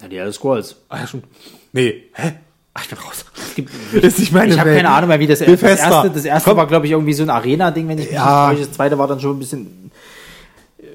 [0.00, 0.76] na, die Elder Scrolls.
[0.88, 1.22] Ah, ja, schon.
[1.72, 2.04] Nee.
[2.12, 2.32] Hä?
[2.74, 3.24] Ach, ich bin raus.
[3.54, 6.50] Gibt, ist nicht meine ich habe keine Ahnung mehr, wie das, das erste, das erste
[6.50, 6.58] Komm.
[6.58, 8.48] war, glaube ich, irgendwie so ein Arena-Ding, wenn ich mich Ja.
[8.50, 8.68] nicht täusche.
[8.68, 9.90] Das zweite war dann schon ein bisschen.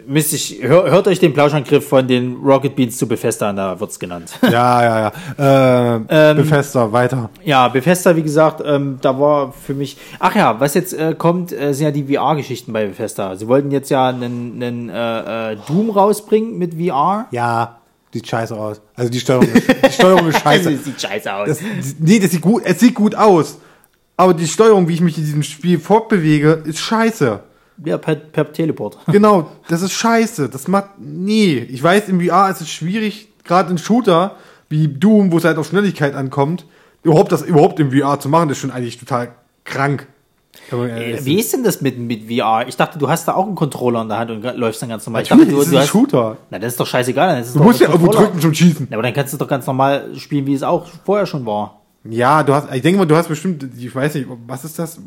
[0.08, 3.80] Mist, ich, hör, hört euch den Plauschangriff von den Rocket Beans zu Bethesda an, da
[3.80, 4.32] wird's genannt.
[4.44, 5.96] Ja, ja, ja.
[5.98, 7.30] Äh, Ähm, Bethesda, weiter.
[7.44, 9.98] Ja, Bethesda, wie gesagt, ähm, da war für mich.
[10.20, 13.36] Ach ja, was jetzt äh, kommt, äh, sind ja die VR-Geschichten bei Bethesda.
[13.36, 17.28] Sie wollten jetzt ja einen, einen äh, äh, Doom rausbringen mit VR.
[17.32, 17.78] Ja,
[18.14, 18.82] sieht scheiße aus.
[18.96, 20.72] Also die Steuerung, ist- die Steuerung ist scheiße.
[20.72, 21.48] Das sieht scheiße aus.
[21.48, 21.60] Das,
[22.00, 23.58] nee, das sieht gut, es sieht gut aus.
[24.18, 27.40] Aber die Steuerung, wie ich mich in diesem Spiel fortbewege, ist scheiße.
[27.84, 28.98] Ja, per, per Teleport.
[29.12, 30.50] Genau, das ist scheiße.
[30.50, 31.58] Das macht, nee.
[31.70, 34.36] Ich weiß, im VR ist es schwierig, gerade in Shooter
[34.70, 36.66] wie Doom, wo es halt auf Schnelligkeit ankommt,
[37.04, 39.34] überhaupt das überhaupt im VR zu machen, das ist schon eigentlich total
[39.66, 40.08] krank.
[40.72, 42.66] Äh, es- Wie ist denn das mit, mit VR?
[42.68, 45.06] Ich dachte, du hast da auch einen Controller in der Hand und läufst dann ganz
[45.06, 45.24] normal.
[45.24, 46.38] Ich Natürlich dachte, du, ist es du ein hast, Shooter.
[46.50, 47.40] Na, das ist doch scheißegal.
[47.42, 48.88] Ist es Du doch musst ja irgendwo drücken zum Schießen.
[48.90, 51.82] Ja, aber dann kannst du doch ganz normal spielen, wie es auch vorher schon war.
[52.04, 55.00] Ja, du hast, ich denke mal, du hast bestimmt, ich weiß nicht, was ist das?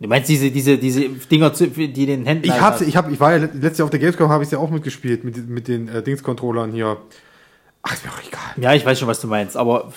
[0.00, 2.44] Du meinst diese, diese, diese Dinger, zu- die den Händen.
[2.44, 2.88] Ich hab's, hat.
[2.88, 5.24] ich hab, ich war ja letztes Jahr auf der Gamescom, habe ich ja auch mitgespielt
[5.24, 6.96] mit, mit den äh, Dings-Controllern hier.
[7.82, 8.40] Ach, ist mir auch egal.
[8.64, 9.56] Ja, ich weiß schon, was du meinst.
[9.56, 9.92] Aber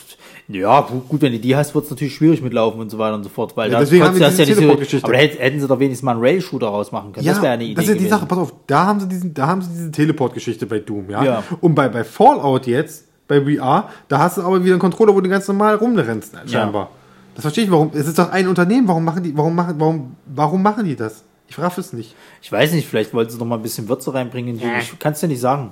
[0.50, 3.16] ja, gu- gut, wenn du die hast, wird es natürlich schwierig mitlaufen und so weiter
[3.16, 3.56] und so fort.
[3.58, 5.06] Weil Ja, deswegen haben du wir das diese ja nicht so, Teleport-Geschichte.
[5.06, 7.26] Aber da hätten, sie doch wenigstens mal einen Rail-Shooter rausmachen können.
[7.26, 7.76] das wäre eine Idee.
[7.76, 8.14] das ist ja die gewesen.
[8.18, 11.24] Sache, pass auf, da haben sie diesen, da haben sie diese Teleport-Geschichte bei Doom, ja.
[11.24, 11.44] Ja.
[11.62, 15.22] Und bei, bei Fallout jetzt, bei VR, da hast du aber wieder einen Controller, wo
[15.22, 16.92] du ganz normal rumrennst, scheinbar.
[17.38, 20.16] Das verstehe ich, warum, es ist doch ein Unternehmen, warum machen die, warum machen, warum,
[20.26, 21.24] warum machen die das?
[21.48, 22.16] Ich raff es nicht.
[22.42, 24.60] Ich weiß nicht, vielleicht wollten sie noch mal ein bisschen Würze reinbringen.
[24.80, 25.72] Ich kann es dir nicht sagen.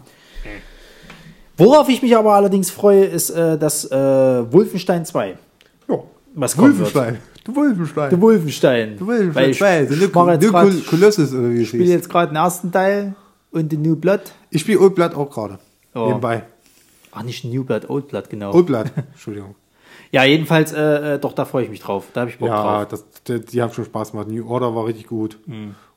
[1.57, 5.39] Worauf ich mich aber allerdings freue, ist äh, das äh, Wolfenstein 2.
[5.89, 6.03] Ja.
[6.35, 6.93] Was kommt wird.
[6.93, 7.17] Wolfenstein.
[7.43, 8.09] Du Wolfenstein.
[8.11, 8.97] Der Wolfenstein.
[8.99, 9.35] Du Wolfenstein.
[9.43, 11.93] Weil ich, Zwei, so ich mache jetzt oder wie spiele hieß.
[11.93, 13.15] jetzt gerade den ersten Teil
[13.49, 14.21] und den New Blood.
[14.51, 15.57] Ich spiele Old Blood auch gerade.
[15.95, 16.05] Ja.
[16.05, 16.43] Nebenbei.
[17.11, 18.53] Ach, nicht New Blood, Old Blood, genau.
[18.53, 18.91] Old Blood.
[19.13, 19.55] Entschuldigung.
[20.11, 22.05] Ja, jedenfalls, äh, äh, doch, da freue ich mich drauf.
[22.13, 22.87] Da habe ich Bock Ja, drauf.
[22.89, 24.27] das, die, die haben schon Spaß gemacht.
[24.27, 25.37] New Order war richtig gut.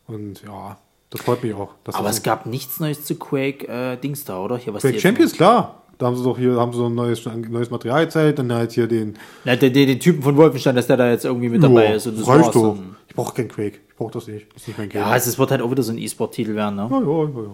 [0.06, 0.76] Und ja,
[1.10, 1.70] das freut mich auch.
[1.92, 4.56] Aber es gab nichts Neues zu Quake äh, Dings da, oder?
[4.56, 5.82] Hier, was Quake Champions, klar.
[5.98, 8.70] Da haben sie doch hier, haben sie so ein neues, neues Material gezeigt, dann halt
[8.70, 9.18] hier den.
[9.44, 11.94] Na, den, den, den Typen von Wolfenstein, dass der da jetzt irgendwie mit dabei Ja,
[11.96, 12.06] ist.
[12.06, 12.76] Und das reicht doch.
[12.76, 12.96] dann.
[13.08, 13.80] Ich brauche kein Quake.
[13.88, 14.46] Ich brauche das nicht.
[14.54, 15.00] Das ist nicht mein Game.
[15.02, 16.88] Ja, also es wird halt auch wieder so ein E-Sport-Titel werden, ne?
[16.88, 17.50] Ja, ja, ja, ja.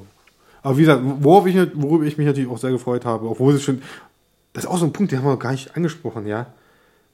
[0.63, 3.63] Aber wie gesagt, worauf ich, worüber ich mich natürlich auch sehr gefreut habe, obwohl es
[3.63, 3.81] schon,
[4.55, 6.47] das ist auch so ein Punkt, den haben wir gar nicht angesprochen, ja.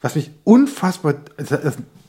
[0.00, 1.56] Was mich unfassbar, also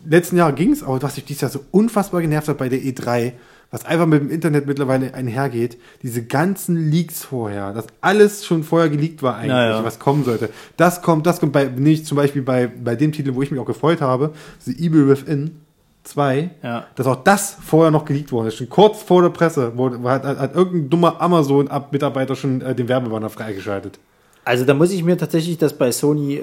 [0.06, 2.80] letzten Jahr ging es, aber was mich dieses Jahr so unfassbar genervt hat bei der
[2.80, 3.34] E3,
[3.70, 8.90] was einfach mit dem Internet mittlerweile einhergeht, diese ganzen Leaks vorher, dass alles schon vorher
[8.90, 9.84] geleakt war eigentlich, Ja, ja.
[9.84, 10.50] was kommen sollte.
[10.78, 13.60] Das kommt, das kommt bei, nicht zum Beispiel bei, bei dem Titel, wo ich mich
[13.60, 15.62] auch gefreut habe, The Evil Within
[16.04, 16.86] 2, Ja.
[16.96, 18.56] dass auch das vorher noch geleakt worden ist.
[18.56, 22.88] Schon kurz vor der Presse wurde, hat, hat, hat irgendein dummer Amazon-Mitarbeiter schon äh, den
[22.90, 24.00] Werbebanner freigeschaltet.
[24.44, 26.42] Also da muss ich mir tatsächlich das bei Sony äh,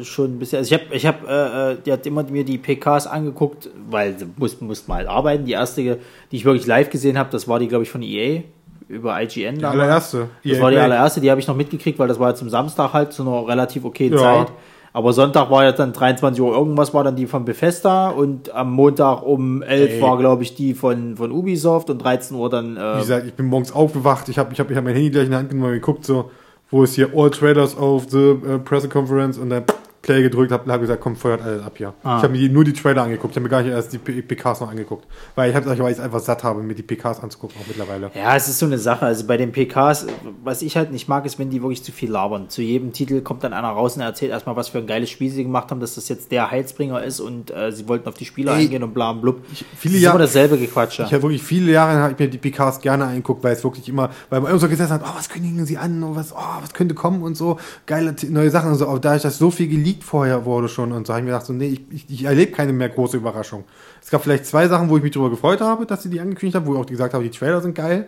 [0.00, 0.58] äh, schon ein bisschen.
[0.58, 4.18] Also ich habe, ich habe, äh, äh, die hat immer mir die PKs angeguckt, weil
[4.18, 5.46] sie muss, muss mal arbeiten.
[5.46, 8.42] Die erste, die ich wirklich live gesehen habe, das war die, glaube ich, von EA
[8.88, 9.58] über IGN.
[9.58, 10.28] Die allererste.
[10.44, 12.50] Das EA war die allererste, die habe ich noch mitgekriegt, weil das war jetzt zum
[12.50, 14.18] Samstag halt zu einer relativ okay Ja.
[14.18, 14.52] Zeit.
[14.92, 18.70] Aber Sonntag war jetzt dann 23 Uhr irgendwas, war dann die von Bethesda und am
[18.70, 20.00] Montag um 11 Ey.
[20.00, 22.76] war, glaube ich, die von, von Ubisoft und 13 Uhr dann.
[22.76, 25.10] Wie Äh, gesagt, ich bin morgens aufgewacht, ich habe ich hab, ich hab mein Handy
[25.10, 26.30] gleich in der Hand genommen und geguckt, so,
[26.70, 29.64] wo ist hier All Trailers of the äh, Presseconference und dann
[30.04, 31.94] Play gedrückt, habe hab gesagt, komm, feuert alles ab hier.
[32.02, 32.18] Ah.
[32.18, 34.60] Ich habe mir nur die Trailer angeguckt, ich habe mir gar nicht erst die PKs
[34.60, 35.06] noch angeguckt.
[35.34, 38.10] Weil ich, hab, weil ich einfach satt habe, mir die PKs anzugucken, auch mittlerweile.
[38.14, 39.06] Ja, es ist so eine Sache.
[39.06, 40.06] Also bei den PKs,
[40.44, 42.50] was ich halt nicht mag, ist, wenn die wirklich zu viel labern.
[42.50, 45.30] Zu jedem Titel kommt dann einer raus und erzählt erstmal, was für ein geiles Spiel
[45.30, 48.26] sie gemacht haben, dass das jetzt der Heilsbringer ist und äh, sie wollten auf die
[48.26, 49.40] Spieler Ey, eingehen und bla und blub.
[49.46, 51.02] viele das ist Jahre- immer dasselbe Gequatsche.
[51.04, 53.88] Ich habe wirklich viele Jahre habe ich mir die PKs gerne angeguckt, weil es wirklich
[53.88, 56.36] immer, weil man immer so gesessen hat, oh, was kündigen sie an und was, oh,
[56.60, 58.86] was könnte kommen und so, geile neue Sachen und so.
[58.88, 61.32] Aber da ich das so viel geleakt vorher wurde schon und so, habe ich mir
[61.32, 63.64] gedacht, so, nee, ich, ich, ich erlebe keine mehr große Überraschung.
[64.02, 66.56] Es gab vielleicht zwei Sachen, wo ich mich darüber gefreut habe, dass sie die angekündigt
[66.56, 68.06] haben, wo ich auch gesagt habe, die Trailer sind geil.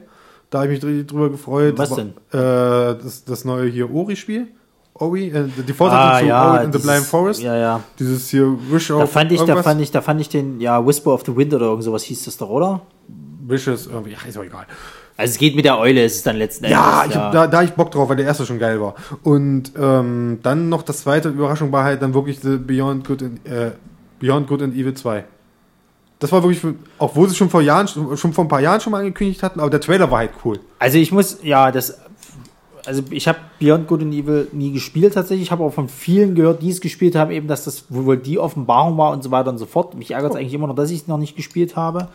[0.51, 1.77] Da habe ich mich dr- drüber gefreut.
[1.77, 2.97] Was Das war, denn?
[2.99, 4.49] Äh, das, das neue hier Ori-Spiel.
[4.95, 7.43] Ori, äh, die Fortsetzung ah, zu ja, Ori in the dieses- Blind Forest.
[7.43, 7.81] Ja, ja.
[7.99, 10.85] Dieses hier Wish Da of fand ich, da fand ich, da fand ich den, ja,
[10.87, 12.81] Whisper of the Wind oder irgend sowas hieß das doch, oder?
[13.47, 14.67] Wishes, irgendwie, ach, ist auch egal.
[15.19, 17.17] Also es geht mit der Eule, ist es dann letzten Ja, Endes.
[17.17, 18.95] ich hab, da, da ich Bock drauf, weil der erste schon geil war.
[19.23, 23.47] Und ähm, dann noch das zweite Überraschung war halt dann wirklich the Beyond Good and,
[23.47, 23.71] äh,
[24.21, 25.25] Beyond Good and Evil 2.
[26.19, 26.61] Das war wirklich,
[26.99, 29.71] obwohl sie schon vor Jahren, schon vor ein paar Jahren schon mal angekündigt hatten, aber
[29.71, 30.59] der Trailer war halt cool.
[30.79, 31.99] Also ich muss, ja, das,
[32.87, 35.47] also ich habe Beyond Good and Evil nie gespielt tatsächlich.
[35.49, 38.39] Ich habe auch von vielen gehört, die es gespielt haben, eben, dass das wohl die
[38.39, 39.95] Offenbarung war und so weiter und so fort.
[39.95, 42.09] Mich ärgert es eigentlich immer noch, dass ich es noch nicht gespielt habe.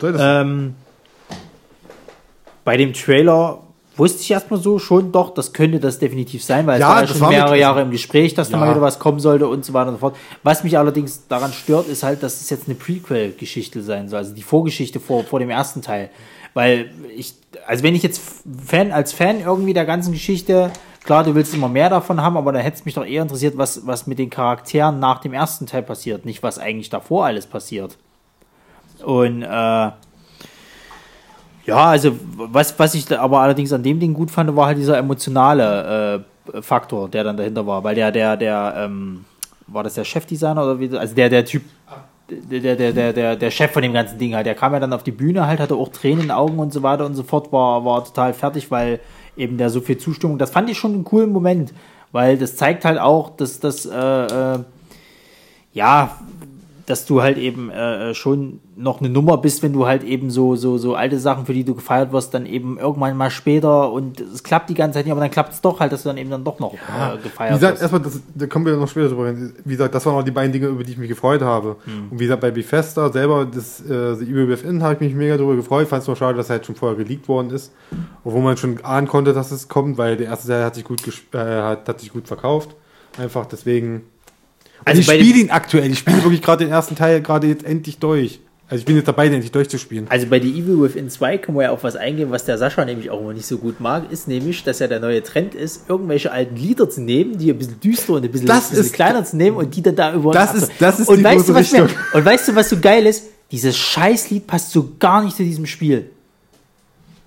[0.00, 0.22] Soll das?
[0.24, 0.74] Ähm,
[2.66, 3.60] bei dem Trailer
[3.96, 7.00] wusste ich erstmal so schon, doch, das könnte das definitiv sein, weil Ja, es war
[7.02, 8.64] ja schon war mehrere Jahre im Gespräch, dass da Ja.
[8.64, 10.16] mal wieder was kommen sollte und so weiter und so fort.
[10.42, 14.34] Was mich allerdings daran stört, ist halt, dass es jetzt eine Prequel-Geschichte sein soll, also
[14.34, 16.10] die Vorgeschichte vor, vor dem ersten Teil.
[16.54, 17.34] Weil ich,
[17.68, 18.20] also wenn ich jetzt
[18.66, 20.72] Fan, als Fan irgendwie der ganzen Geschichte,
[21.04, 23.56] klar, du willst immer mehr davon haben, aber da hätte es mich doch eher interessiert,
[23.56, 27.46] was, was mit den Charakteren nach dem ersten Teil passiert, nicht was eigentlich davor alles
[27.46, 27.96] passiert.
[29.04, 29.90] Und äh,
[31.66, 34.96] ja, also was, was ich aber allerdings an dem Ding gut fand, war halt dieser
[34.98, 36.24] emotionale
[36.54, 39.24] äh, Faktor, der dann dahinter war, weil der, der, der, ähm,
[39.66, 41.62] war das der Chefdesigner oder wie, also der, der Typ,
[42.28, 44.80] der, der, der, der, der, der Chef von dem ganzen Ding halt, der kam ja
[44.80, 47.14] dann auf die Bühne halt, hatte auch Tränen in den Augen und so weiter und
[47.14, 49.00] so fort, war, war total fertig, weil
[49.36, 51.74] eben der so viel Zustimmung, das fand ich schon einen coolen Moment,
[52.12, 54.58] weil das zeigt halt auch, dass das, äh, äh,
[55.72, 56.16] ja,
[56.86, 60.54] dass du halt eben äh, schon noch eine Nummer bist, wenn du halt eben so,
[60.54, 64.20] so, so alte Sachen, für die du gefeiert wirst, dann eben irgendwann mal später und
[64.20, 66.16] es klappt die ganze Zeit nicht, aber dann klappt es doch halt, dass du dann
[66.16, 66.76] eben dann doch noch äh,
[67.18, 67.82] Wie gefeiert gesagt, wirst.
[67.82, 69.52] erstmal, das, da kommen wir noch später drüber hin.
[69.64, 71.76] Wie gesagt, das waren auch die beiden Dinge, über die ich mich gefreut habe.
[71.84, 72.12] Hm.
[72.12, 75.36] Und wie gesagt, bei Bethesda selber, das äh, The Evil Within, habe ich mich mega
[75.36, 75.88] drüber gefreut.
[75.88, 77.72] Fand es nur schade, dass er halt schon vorher geleakt worden ist.
[78.22, 81.02] Obwohl man schon ahnen konnte, dass es kommt, weil der erste Teil hat sich gut,
[81.32, 82.76] äh, hat, hat sich gut verkauft.
[83.18, 84.02] Einfach deswegen.
[84.86, 85.90] Also Also ich spiele ihn aktuell.
[85.90, 88.40] Ich spiele wirklich gerade den ersten Teil gerade jetzt endlich durch.
[88.68, 90.06] Also ich bin jetzt dabei, den endlich durchzuspielen.
[90.08, 92.84] Also bei The Evil Within 2 können wir ja auf was eingehen, was der Sascha
[92.84, 95.88] nämlich auch immer nicht so gut mag, ist nämlich, dass ja der neue Trend ist,
[95.88, 98.92] irgendwelche alten Lieder zu nehmen, die ein bisschen düster und ein bisschen, Das bisschen ist-
[98.94, 101.48] kleiner zu nehmen und die dann da über Das ist- das ist und die weißt
[101.48, 101.88] du, was Richtung.
[102.12, 103.24] Und weißt du, was so geil ist?
[103.52, 106.10] Dieses Scheißlied passt so gar nicht zu diesem Spiel.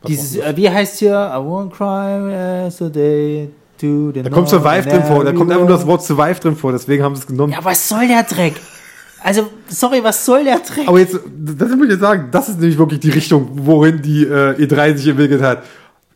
[0.08, 1.12] Dieses, äh, wie heißt hier?
[1.34, 5.24] I won't cry yesterday to the Da kommt Survive drin vor.
[5.24, 6.72] Da kommt einfach nur das Wort Survive drin vor.
[6.72, 7.54] Deswegen haben sie es genommen.
[7.54, 8.56] Ja, was soll der Dreck?
[9.22, 10.88] Also, sorry, was soll der Dreck?
[10.88, 14.24] Aber jetzt, das will ich jetzt sagen, das ist nämlich wirklich die Richtung, worin die
[14.24, 15.64] äh, E3 sich entwickelt hat.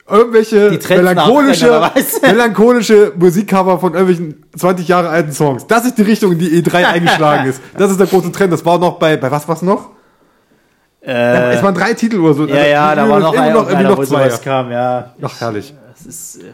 [0.10, 1.90] Irgendwelche melancholische,
[2.22, 5.66] melancholische Musikcover von irgendwelchen 20 Jahre alten Songs.
[5.66, 7.62] Das ist die Richtung, in die E3 eingeschlagen ist.
[7.78, 8.52] Das ist der große Trend.
[8.52, 9.90] Das war noch bei, bei was war's noch?
[11.02, 12.48] Äh, es waren drei Titel oder so.
[12.48, 14.30] ja, Also, ja, da war noch, ein, noch, noch, noch zwei.
[14.30, 15.14] kam, ja.
[15.22, 15.74] Ach, herrlich.
[15.94, 16.54] Das ist, äh,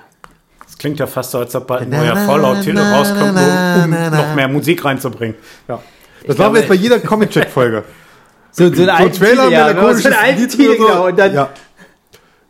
[0.80, 4.84] klingt ja fast so, als ob bald ein neuer Fallout-Titel rauskommt, um noch mehr Musik
[4.84, 5.36] reinzubringen.
[5.68, 5.80] Ja.
[6.26, 7.84] Das machen wir jetzt bei jeder Comic-Check-Folge.
[8.52, 10.88] so, so ein alten Trailer, Titel, ja, melancholisches so ein alten Lied Titel, so.
[10.88, 11.50] genau, und dann, ja.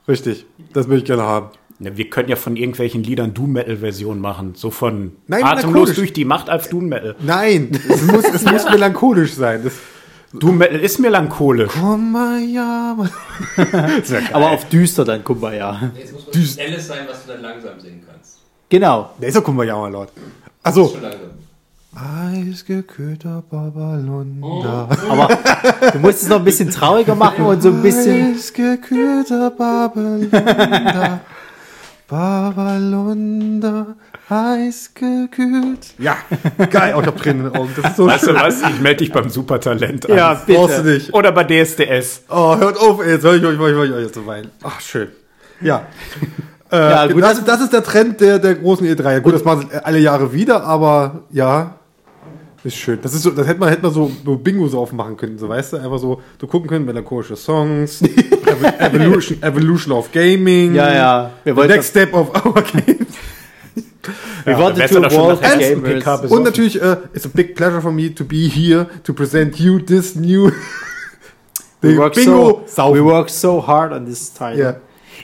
[0.08, 0.46] Richtig.
[0.74, 1.50] Das möchte ich gerne haben.
[1.80, 4.54] Ja, wir können ja von irgendwelchen Liedern Doom-Metal-Versionen machen.
[4.56, 7.16] So von Nein, Atemlos durch die Macht als Doom-Metal.
[7.20, 9.62] Nein, es muss, es muss melancholisch sein.
[9.64, 9.74] Das,
[10.34, 11.76] Doom-Metal ist melancholisch.
[11.76, 13.10] Mann.
[14.34, 15.92] aber auf düster dann, Kumbaya.
[15.98, 18.09] Jetzt muss was Schnelles sein, was du dann langsam singen kannst.
[18.70, 19.10] Genau.
[19.20, 20.10] Der ist doch Kumbaya mal laut.
[20.64, 20.94] Achso.
[21.96, 24.88] Eisgekühlter Babalunda.
[25.10, 25.28] Aber
[25.92, 28.36] du musst es noch ein bisschen trauriger machen und so ein bisschen.
[28.36, 31.20] Eisgekühlter Babalunda.
[32.08, 33.88] Babalunda.
[34.30, 35.96] Eisgekühlt.
[35.98, 36.18] Ja,
[36.70, 36.94] geil.
[36.96, 37.72] Oh, ich hab Tränen in den Augen.
[37.82, 38.36] Das ist so Weißt du schön.
[38.36, 38.62] was?
[38.62, 40.16] Ich melde dich beim Supertalent an.
[40.16, 40.96] Ja, Brauchst du bitte.
[40.96, 41.14] nicht.
[41.14, 42.24] Oder bei DSDS.
[42.30, 43.14] Oh, hört auf, ey.
[43.14, 44.52] Jetzt höre ich euch, höre ich euch jetzt so weinen.
[44.64, 45.08] Ach, schön.
[45.62, 45.88] Ja.
[46.72, 47.22] Äh, Ja, gut.
[47.24, 49.12] das, das ist der Trend der, der großen E3.
[49.14, 51.76] Ja, Gut, das machen sie alle Jahre wieder, aber ja,
[52.64, 53.00] ist schön.
[53.02, 55.48] Das ist so, das hätte man, hätte man so, so Bingo so aufmachen können, so
[55.50, 60.94] weißt du, einfach so, so gucken können, melancholische Songs, Evo- Evolution, Evolution of Gaming, Ja,
[60.94, 61.32] ja.
[61.44, 63.08] Wir The wollten Next Step of Our Games.
[64.46, 66.32] We Ja, wanted to evolve ersten gamers.
[66.32, 69.80] Und natürlich, äh, it's a big pleasure for me to be here to present you
[69.80, 70.52] this new
[71.82, 72.64] We work, Bingo.
[72.66, 74.58] so, we work so hard on this title.
[74.60, 74.76] Ja.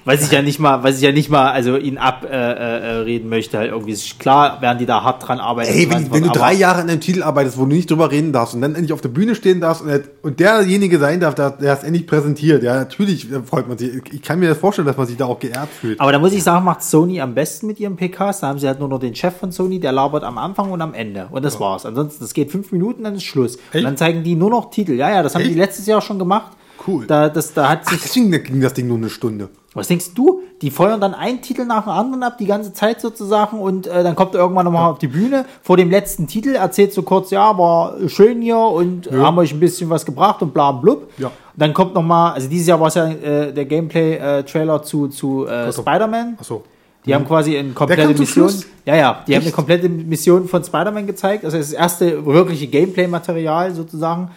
[0.03, 2.95] Was ich ja nicht mal, was ich ja nicht mal, also ihn abreden äh, äh,
[2.97, 5.71] reden möchte, halt irgendwie ist klar, werden die da hart dran arbeiten.
[5.71, 8.33] Ey, wenn, wenn du drei Jahre an einem Titel arbeitest, wo du nicht drüber reden
[8.33, 11.51] darfst und dann endlich auf der Bühne stehen darfst und, und derjenige sein darf, der,
[11.51, 13.91] der es endlich präsentiert, ja, natürlich äh, freut man sich.
[14.11, 15.99] Ich kann mir das vorstellen, dass man sich da auch geehrt fühlt.
[15.99, 18.41] Aber da muss ich sagen, macht Sony am besten mit ihren PKs.
[18.41, 20.81] Da haben sie halt nur noch den Chef von Sony, der labert am Anfang und
[20.81, 21.27] am Ende.
[21.31, 21.85] Und das war's.
[21.85, 23.55] Ansonsten, das geht fünf Minuten, dann ist Schluss.
[23.55, 23.75] Echt?
[23.75, 24.93] Und dann zeigen die nur noch Titel.
[24.93, 25.51] Ja, ja, das haben Echt?
[25.51, 26.51] die letztes Jahr schon gemacht.
[26.87, 27.05] Cool.
[27.07, 28.01] Da, das, da hat Ach, sich.
[28.01, 29.49] deswegen ging das Ding nur eine Stunde.
[29.73, 30.41] Was denkst du?
[30.61, 34.03] Die feuern dann einen Titel nach dem anderen ab, die ganze Zeit sozusagen, und äh,
[34.03, 37.29] dann kommt er irgendwann nochmal auf die Bühne vor dem letzten Titel, erzählt so kurz,
[37.29, 41.11] ja, war schön hier und äh, haben euch ein bisschen was gebracht und bla blub.
[41.17, 41.29] Ja.
[41.57, 45.73] Dann kommt nochmal, also dieses Jahr war es ja äh, der Gameplay-Trailer zu, zu äh.
[45.73, 46.37] Spider-Man.
[46.39, 46.63] Achso.
[47.05, 48.51] Die haben quasi eine komplette Mission.
[48.85, 49.55] Ja, ja, die haben eine Echt?
[49.55, 51.45] komplette Mission von Spider-Man gezeigt.
[51.45, 54.31] Also das erste wirkliche Gameplay-Material sozusagen,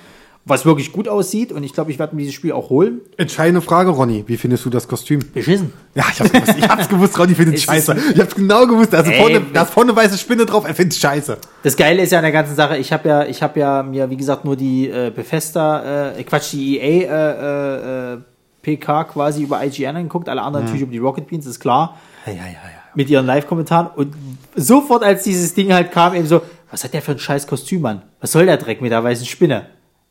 [0.49, 1.53] was wirklich gut aussieht.
[1.53, 3.01] Und ich glaube, ich werde mir dieses Spiel auch holen.
[3.17, 4.25] Entscheidende Frage, Ronny.
[4.27, 5.21] Wie findest du das Kostüm?
[5.33, 5.73] Beschissen.
[5.95, 6.55] Ja, ich hab's gewusst.
[6.59, 7.97] Ich hab's gewusst, Ronny findet Es scheiße.
[8.15, 8.93] Ich hab's genau gewusst.
[8.93, 11.39] Da ist, Ey, vorne, da ist vorne weiße Spinne drauf, er findet's scheiße.
[11.63, 14.09] Das Geile ist ja an der ganzen Sache, ich habe ja, ich habe ja mir,
[14.11, 18.19] wie gesagt, nur die äh, Bethesda, äh, Quatsch, die EA äh, äh,
[18.63, 21.99] PK quasi über IGN angeguckt, alle anderen natürlich über die Rocket Beans, ist klar.
[22.27, 22.59] Ja, ja, ja, ja.
[22.95, 23.89] Mit ihren Live-Kommentaren.
[23.95, 24.15] Und
[24.57, 27.85] sofort, als dieses Ding halt kam, eben so, was hat der für ein scheiß Kostüm
[27.87, 28.03] an?
[28.21, 29.67] Was soll der Dreck mit der weißen Spinne?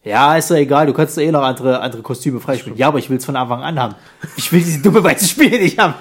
[0.07, 2.77] Ja, ist doch egal, du kannst doch eh noch andere, andere Kostüme freispielen.
[2.77, 3.95] Ja, aber ich will es von Anfang an haben.
[4.37, 5.93] Ich will diese dumme weiße Spinne nicht haben.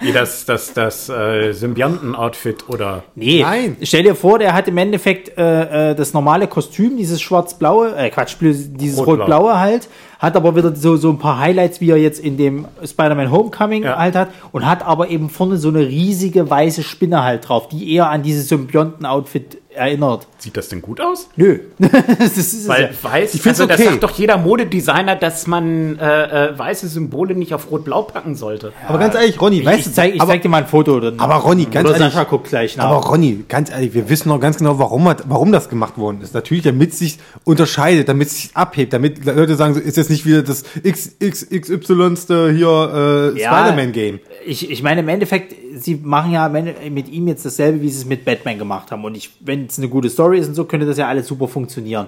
[0.00, 3.76] Wie das, das, das äh, Symbionten-Outfit oder Nee, Nein.
[3.82, 8.10] stell dir vor, der hat im Endeffekt äh, äh, das normale Kostüm, dieses schwarz-blaue, äh,
[8.10, 9.14] Quatsch, dieses Rot-blau.
[9.16, 12.66] rot-blaue halt, hat aber wieder so, so ein paar Highlights, wie er jetzt in dem
[12.84, 13.98] Spider-Man Homecoming Ja.
[13.98, 17.92] halt hat und hat aber eben vorne so eine riesige weiße Spinne halt drauf, die
[17.94, 20.26] eher an dieses Symbionten-Outfit erinnert.
[20.38, 21.28] sieht das denn gut aus?
[21.36, 21.58] Nö.
[21.78, 22.88] das ist es Weil ja.
[23.10, 23.88] weiß, Ich also das okay.
[23.90, 28.72] sagt doch jeder Modedesigner, dass man äh, äh, weiße Symbole nicht auf Rot-Blau packen sollte.
[28.88, 30.66] Aber ganz ehrlich, Ronny, Ich, weißt ich, du, zeig, ich aber, zeig dir mal ein
[30.66, 31.00] Foto.
[31.00, 32.84] Dann, aber Ronny, ganz Oder ehrlich, Sascha guckt gleich nach.
[32.84, 36.20] aber Ronny, ganz ehrlich, wir wissen noch ganz genau, warum, hat- warum das gemacht worden
[36.22, 36.34] ist.
[36.34, 40.10] Natürlich, damit es sich unterscheidet, damit es sich abhebt, damit Leute sagen, so, ist jetzt
[40.10, 42.16] nicht wieder das XXY
[42.56, 43.50] hier äh, Ja.
[43.50, 44.20] Spider-Man-Game.
[44.46, 48.04] ich, ich meine, im Endeffekt, sie machen ja mit ihm jetzt dasselbe, wie sie es
[48.04, 49.04] mit Batman gemacht haben.
[49.04, 51.48] Und ich, wenn es eine gute Story ist und so, könnte das ja alles super
[51.48, 52.06] funktionieren.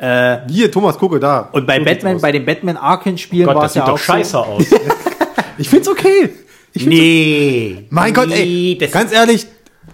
[0.00, 1.48] Hier, Thomas, gucke da.
[1.50, 3.96] Und bei So Batman, bei den Batman Arkham-Spielen Gott, war das es ja sieht auch
[3.96, 4.38] doch scheiße so.
[4.38, 4.64] aus.
[5.58, 6.30] Ich find's okay.
[6.72, 7.84] Ich find's nee.
[7.90, 9.44] Mein Gott, ey, das- ganz ehrlich,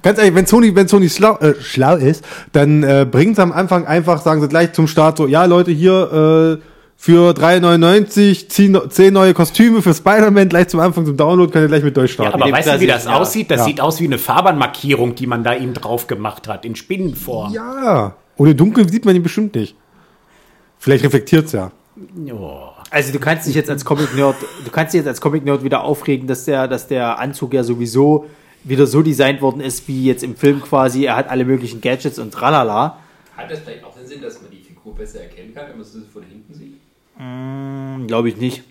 [0.03, 3.87] ganz ehrlich, wenn Sony, wenn Sony schlau, äh, schlau ist, dann äh, bringt am Anfang
[3.87, 6.65] einfach, sagen sie gleich zum Start so, ja Leute, hier äh,
[6.97, 11.69] für 3,99 10, 10 neue Kostüme für Spider-Man gleich zum Anfang zum Download, könnt ihr
[11.69, 12.35] gleich mit durchstarten.
[12.35, 13.19] Aber dem weißt du, wie das ja.
[13.19, 13.51] aussieht?
[13.51, 13.65] Das Ja.
[13.67, 17.53] sieht aus wie eine Fahrbahnmarkierung, die man da ihm drauf gemacht hat, in Spinnenform.
[17.53, 19.77] ja, ohne Dunkel sieht man ihn bestimmt nicht.
[20.79, 21.71] Vielleicht reflektiert's ja.
[22.33, 22.69] Oh.
[22.91, 26.27] Also du kannst dich jetzt als Comic-Nerd, du kannst dich jetzt als Comic-Nerd wieder aufregen,
[26.27, 28.27] dass der, dass der Anzug ja sowieso
[28.65, 31.05] wieder so designt worden ist, wie jetzt im Film quasi.
[31.05, 32.99] Er hat alle möglichen Gadgets und tralala.
[33.37, 35.85] Hat das vielleicht auch den Sinn, dass man die Figur besser erkennen kann, wenn man
[35.85, 36.74] sie von hinten sieht?
[38.07, 38.63] Glaube ich nicht.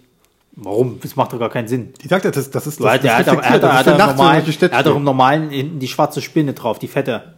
[0.55, 0.99] Warum?
[1.01, 1.93] Das macht doch gar keinen Sinn.
[2.01, 4.71] Ich sagte, das, das ist Du, hat, er, hat, er, hat, das er, normal, Stadt
[4.71, 7.33] er hat doch im normalen hinten die schwarze Spinne drauf, die fette.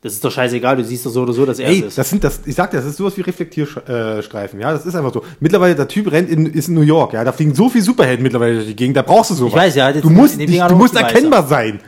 [0.00, 1.98] Das ist doch scheißegal, du siehst doch so oder so, dass er Ey, es ist.
[1.98, 5.12] das sind das, ich sag dir, das ist sowas wie Reflektierstreifen, ja, das ist einfach
[5.14, 5.24] so.
[5.40, 8.22] Mittlerweile, der Typ rennt in, ist in New York, ja, da fliegen so viele Superhelden
[8.22, 9.52] mittlerweile durch die Gegend, da brauchst du sowas.
[9.52, 11.80] Ich weiß, ja, du musst, dich, du musst erkennbar sein.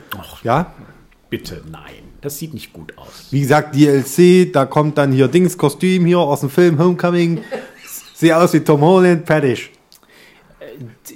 [0.43, 0.73] Ja,
[1.29, 1.81] Bitte, nein.
[2.21, 3.27] Das sieht nicht gut aus.
[3.29, 7.41] wie gesagt, DLC, da kommt dann hier Dings Kostüm hier aus dem Film Homecoming.
[8.17, 9.69] Sehe aus wie Tom Holland, fertig.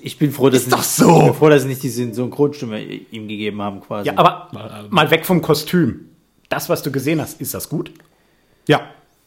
[0.03, 1.17] Ich bin froh, dass, doch nicht, so.
[1.17, 4.09] ich bin froh, dass sie nicht die Synchronstimme ihm gegeben haben, quasi.
[4.09, 6.09] Ja, aber mal weg vom Kostüm.
[6.47, 7.91] Das, was du gesehen hast, ist das gut?
[8.67, 8.81] Ja,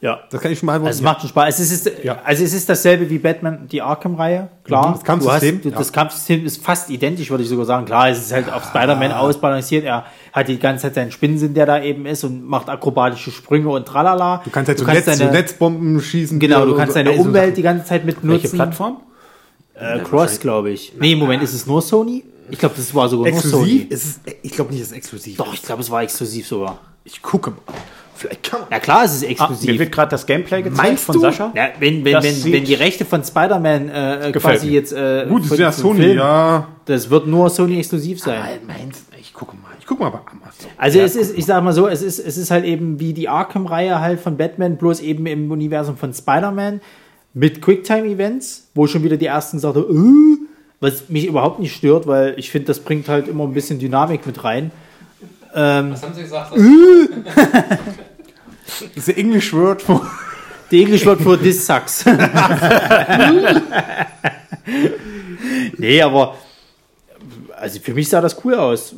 [0.05, 0.21] ja.
[0.31, 1.59] das kann ich schon mal Also es macht schon Spaß.
[1.59, 2.19] Es ist, Ja.
[2.25, 4.89] also es ist dasselbe wie Batman, die Arkham-Reihe, klar.
[4.89, 5.79] Mhm, das Kampfsystem, Du hast, ja.
[5.79, 7.87] Das Kampfsystem ist fast identisch, würde ich sogar sagen.
[7.87, 9.85] Klar, es ist halt auf Spider-Man ausbalanciert.
[9.85, 13.71] Er hat die ganze Zeit seinen Spinnensinn, der da eben ist und macht akrobatische Sprünge
[13.71, 14.43] und tralala.
[14.45, 16.39] du kannst halt so, Netz, so deine, Netzbomben schießen.
[16.39, 16.99] Genau, du kannst so.
[17.03, 17.55] deine so Umwelt Sachen.
[17.55, 18.57] die ganze Zeit mit Welche nutzen.
[18.57, 18.97] Plattform?
[19.75, 20.93] Äh, Cross, glaube ich.
[21.01, 22.25] Nee, im Moment ist es nur Sony.
[22.51, 23.83] Ich glaube, das war sogar nur Exklusiv?
[23.83, 23.87] Sony.
[23.91, 26.79] Ist es, ich glaube nicht, dass es exklusiv Doch, ich glaube, es war exklusiv sogar.
[27.05, 27.59] Ich gucke mal.
[28.17, 28.69] Vielleicht kann man.
[28.71, 29.79] Ja klar, es ist Ah, mir exklusiv.
[29.79, 31.21] wird gerade das Gameplay gezeigt Meinst von du?
[31.21, 31.53] Sascha.
[31.55, 34.73] ja, wenn, wenn, wenn, wenn die Rechte von Spider-Man äh, Gefällt quasi mir.
[34.73, 36.69] jetzt äh, Gut, das von- ist ja Sony, Film, ja.
[36.87, 38.41] Das wird nur Sony exklusiv sein.
[38.67, 39.71] Meinst Ich gucke mal.
[39.81, 40.71] Ich gucke mal bei Amazon.
[40.79, 43.29] Also es ist, ich sag mal so, es ist, es ist halt eben wie die
[43.29, 46.81] Arkham-Reihe halt von Batman, bloß eben im Universum von Spider-Man
[47.35, 50.47] mit Quicktime-Events, wo schon wieder die ersten gesagt haben, äh,
[50.81, 54.25] was mich überhaupt nicht stört, weil ich finde, das bringt halt immer ein bisschen Dynamik
[54.27, 54.71] mit rein.
[55.57, 56.53] Ähm, Was haben Sie gesagt?
[58.67, 60.01] Das ist der English Word for.
[60.71, 62.05] Die Englisch Word für this sucks.
[65.79, 66.37] nee, aber
[67.57, 68.95] also für mich sah das cool aus.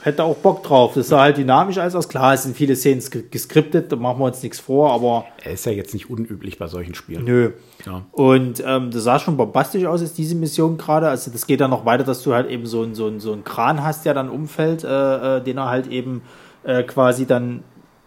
[0.00, 0.92] Ich hätte auch Bock drauf.
[0.94, 2.08] Das sah halt dynamisch alles aus.
[2.08, 5.52] Klar, es sind viele Szenen sk- geskriptet, da machen wir uns nichts vor, aber Er
[5.52, 7.24] ist ja jetzt nicht unüblich bei solchen Spielen.
[7.24, 7.50] nö.
[7.84, 8.02] Ja.
[8.12, 11.08] Und ähm, das sah schon bombastisch aus, ist diese Mission gerade.
[11.08, 13.32] Also das geht dann noch weiter, dass du halt eben so einen so einen- so
[13.34, 16.22] einen Kran hast, der dann umfällt, äh, äh, den er halt eben
[16.64, 17.62] äh, quasi dann,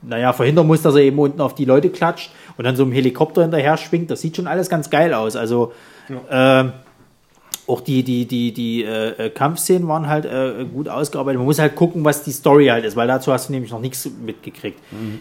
[0.08, 2.92] naja, verhindern muss, dass er eben unten auf die Leute klatscht und dann so ein
[2.92, 4.12] Helikopter hinterher schwingt.
[4.12, 5.36] Das sieht schon alles ganz geil aus.
[5.36, 5.74] Also
[6.30, 6.74] ähm,
[7.66, 11.38] auch die, die, die, die äh, äh, Kampfszenen waren halt äh, gut ausgearbeitet.
[11.38, 13.80] Man muss halt gucken, was die Story halt ist, weil dazu hast du nämlich noch
[13.80, 14.78] nichts mitgekriegt.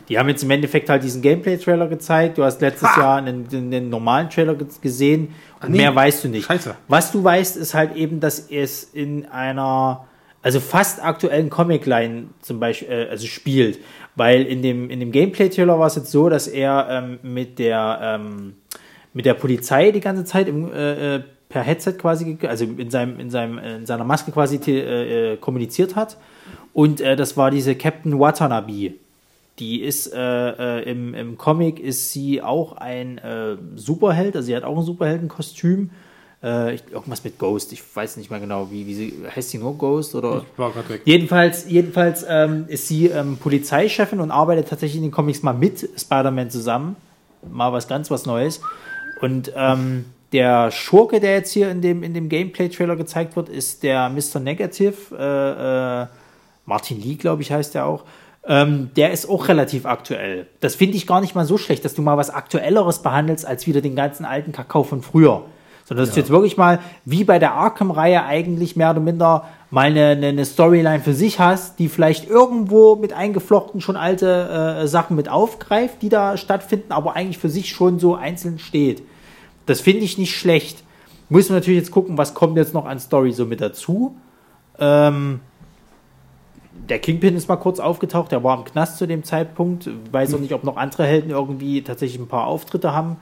[0.09, 2.39] Die haben jetzt im Endeffekt halt diesen Gameplay-Trailer gezeigt.
[2.39, 5.28] Du hast letztes Jahr einen, einen normalen Trailer ge- gesehen
[5.62, 5.78] und nee.
[5.78, 6.47] mehr weißt du nicht.
[6.47, 6.74] Scheiße.
[6.89, 10.05] Was du weißt, ist halt eben, dass es in einer,
[10.43, 13.78] also fast aktuellen Comic-Line zum Beispiel, äh, also spielt.
[14.15, 17.99] Weil in dem, in dem Gameplay-Trailer war es jetzt so, dass er ähm, mit der,
[18.03, 18.55] ähm,
[19.15, 23.21] mit der Polizei die ganze Zeit im, äh, äh, per Headset quasi, also in, seinem,
[23.21, 26.17] in, seinem, äh, in seiner Maske quasi äh, äh, kommuniziert hat.
[26.73, 28.95] Und äh, das war diese Captain Watanabe.
[29.59, 33.21] Die ist im, im Comic ist sie auch ein
[33.77, 35.91] Superheld, also sie hat auch ein Superheldenkostüm.
[36.43, 39.59] Äh, ich, irgendwas mit Ghost, ich weiß nicht mehr genau, wie, wie sie heißt sie
[39.59, 41.03] nur Ghost oder War gerade weg.
[41.05, 45.88] Jedenfalls, jedenfalls ähm, ist sie ähm, Polizeichefin und arbeitet tatsächlich in den Comics mal mit
[45.97, 46.97] Spider-Man zusammen.
[47.51, 48.61] Mal was ganz was Neues.
[49.20, 53.82] Und ähm, der Schurke, der jetzt hier in dem, in dem Gameplay-Trailer gezeigt wird, ist
[53.82, 54.40] der Mr.
[54.40, 54.95] Negative.
[55.16, 56.07] Äh, äh,
[56.64, 58.05] Martin Lee, glaube ich, heißt der auch.
[58.45, 60.49] Ähm, der ist auch relativ aktuell.
[60.61, 63.66] Das finde ich gar nicht mal so schlecht, dass du mal was Aktuelleres behandelst, als
[63.66, 65.45] wieder den ganzen alten Kakao von früher.
[65.85, 69.87] Sondern dass du jetzt wirklich mal, wie bei der Arkham-Reihe eigentlich mehr oder minder mal
[69.87, 74.87] eine, eine, eine Storyline für sich hast, die vielleicht irgendwo mit eingeflochten schon alte äh,
[74.87, 79.03] Sachen mit aufgreift, die da stattfinden, aber eigentlich für sich schon so einzeln steht.
[79.66, 80.85] Das finde ich nicht schlecht.
[81.28, 84.14] Muss man natürlich jetzt gucken, was kommt jetzt noch an Story so mit dazu.
[84.78, 85.41] Ähm,
[86.89, 89.89] der Kingpin ist mal kurz aufgetaucht, der war im Knast zu dem Zeitpunkt.
[90.11, 93.16] Weiß auch nicht, ob noch andere Helden irgendwie tatsächlich ein paar Auftritte haben.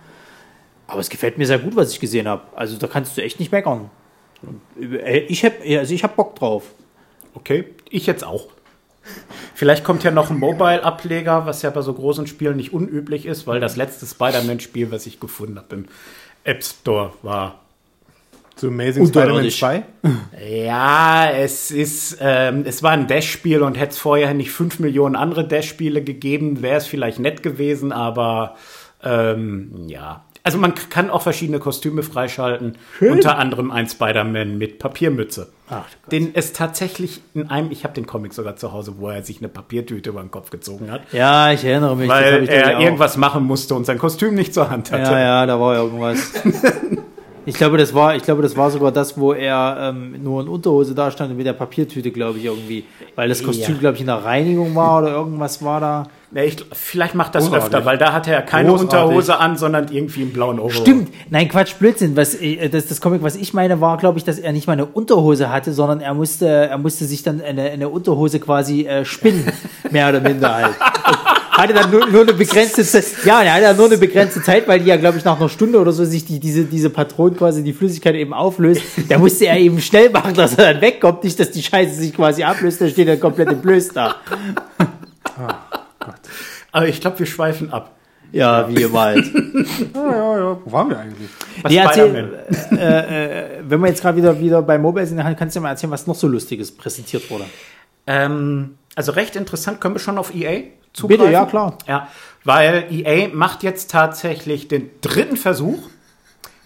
[0.91, 2.43] Aber es gefällt mir sehr gut, was ich gesehen habe.
[2.57, 3.91] Also da kannst du echt nicht meckern.
[5.28, 6.64] Ich hab, also ich hab Bock drauf.
[7.34, 8.49] Okay, ich jetzt auch.
[9.55, 13.47] Vielleicht kommt ja noch ein Mobile-Ableger, was ja bei so großen Spielen nicht unüblich ist,
[13.47, 15.84] weil das letzte Spider-Man-Spiel, was ich gefunden habe im
[16.45, 17.61] App Store, war.
[18.57, 19.59] So Amazing Spider-Man Unterirdisch.
[19.59, 19.82] 2.
[20.66, 25.16] Ja, es ist, ähm, es war ein Dash-Spiel und hätte es vorher nicht fünf Millionen
[25.16, 28.57] andere Dash-Spiele gegeben, wäre es vielleicht nett gewesen, aber
[29.03, 30.24] ähm, ja.
[30.43, 35.49] Also man kann auch verschiedene Kostüme freischalten, unter anderem ein Spider-Man mit Papiermütze.
[35.68, 39.22] Ach, den es tatsächlich in einem, ich habe den Comic sogar zu Hause, wo er
[39.22, 42.09] sich eine Papiertüte über den Kopf gezogen hat, Ja, ich erinnere mich.
[42.09, 42.82] weil er auch.
[42.82, 45.12] irgendwas machen musste und sein Kostüm nicht zur Hand hatte.
[45.12, 46.32] Ja, ja, da war irgendwas.
[47.47, 50.49] Ich glaube, das war, ich glaube, das war sogar das, wo er ähm, nur in
[50.49, 52.84] Unterhose da stand und mit der Papiertüte, glaube ich, irgendwie.
[53.16, 53.80] Weil das Kostüm, Ja.
[53.80, 56.07] glaube ich, in der Reinigung war oder irgendwas war da.
[56.33, 57.74] Ja, ich, vielleicht macht das Großartig.
[57.74, 59.01] öfter, weil da hatte er keine Großartig.
[59.01, 60.81] Unterhose an, sondern irgendwie einen blauen Overall.
[60.81, 61.12] Stimmt.
[61.28, 62.16] Nein, Quatsch, Blödsinn.
[62.16, 64.74] Was, äh, das, das Comic, was ich meine, war, glaube ich, dass er nicht mal
[64.74, 69.05] eine Unterhose hatte, sondern er musste, er musste sich dann eine, eine Unterhose quasi äh,
[69.05, 69.51] spinnen.
[69.91, 70.74] mehr oder minder halt.
[71.51, 73.07] Hatte dann nur, nur eine begrenzte Zeit.
[73.24, 75.49] Ja, er hatte dann nur eine begrenzte Zeit, weil die ja, glaube ich, nach einer
[75.49, 78.83] Stunde oder so sich die, diese, diese Patronen quasi die Flüssigkeit eben auflöst.
[79.09, 81.24] Da musste er eben schnell machen, dass er dann wegkommt.
[81.24, 83.89] Nicht, dass die Scheiße sich quasi ablöst, da steht er komplett im Blöß
[86.12, 86.30] da.
[86.72, 87.96] Aber ich glaube, wir schweifen ab.
[88.32, 89.26] Ja, wie immer halt.
[89.94, 90.58] Ja, ja, ja.
[90.64, 91.28] Wo waren wir eigentlich?
[91.62, 95.36] Was Nee, erzähl, äh, äh, wenn wir jetzt gerade wieder, wieder bei Mobile sind, dann
[95.36, 97.46] kannst du mal erzählen, was noch so Lustiges präsentiert wurde.
[98.06, 101.24] Ähm, also recht interessant, können wir schon auf EA zugreifen?
[101.24, 101.78] Bitte, ja, klar.
[101.86, 102.08] Ja,
[102.44, 105.88] weil EA macht jetzt tatsächlich den dritten Versuch,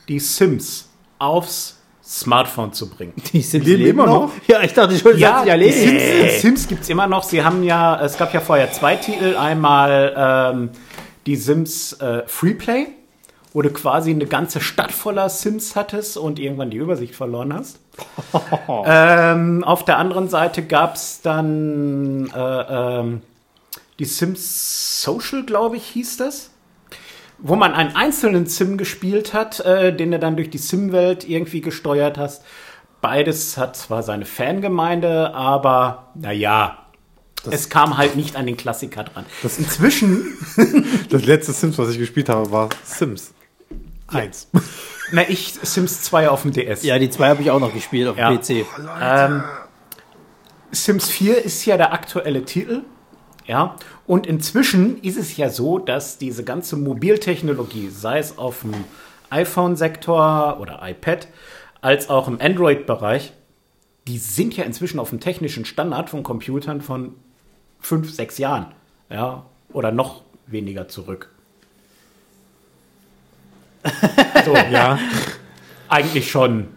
[0.09, 1.74] die Sims aufs
[2.07, 3.15] Smartphone zu bringen.
[3.33, 4.33] Die sind leben immer noch?
[4.47, 6.01] Ja, ich dachte schon, das hat sich die erledigt.
[6.31, 7.23] Sims, Sims gibt es immer noch.
[7.23, 9.37] Sie haben ja, es gab ja vorher zwei Titel.
[9.37, 10.71] Einmal ähm,
[11.25, 12.89] die Sims äh, Freeplay,
[13.55, 17.79] wo du quasi eine ganze Stadt voller Sims hattest und irgendwann die Übersicht verloren hast.
[18.85, 23.23] ähm, auf der anderen Seite gab es dann äh, ähm,
[23.99, 26.51] die Sims Social, glaube ich, hieß das.
[27.47, 31.61] Wo man einen einzelnen Sim gespielt hat, äh, den du dann durch die Sim-Welt irgendwie
[31.61, 32.43] gesteuert hast.
[33.03, 36.79] Beides hat zwar seine Fangemeinde, aber naja,
[37.51, 39.27] es kam halt nicht an den Klassiker dran.
[39.43, 40.25] Das- Inzwischen,
[41.11, 43.35] Das letzte Sims, was ich gespielt habe, war Sims
[44.09, 44.49] 1.
[45.13, 46.83] na ich, Sims 2 auf dem DS.
[46.83, 48.37] Ja, die zwei habe ich auch noch gespielt auf dem Ja.
[48.39, 48.65] PC.
[49.03, 49.45] Ähm,
[50.73, 52.83] Sims 4 ist ja der aktuelle Titel.
[53.47, 53.77] Ja,
[54.07, 58.73] und inzwischen ist es ja so, dass diese ganze Mobiltechnologie, sei es auf dem
[59.31, 61.29] iPhone-Sektor oder iPad,
[61.83, 63.33] als auch im Android-Bereich,
[64.07, 67.15] die sind ja inzwischen auf dem technischen Standard von Computern von
[67.81, 68.67] fünf, sechs Jahren.
[69.11, 71.31] Ja, oder noch weniger zurück.
[74.45, 74.99] So, Ja.
[75.89, 76.69] eigentlich schon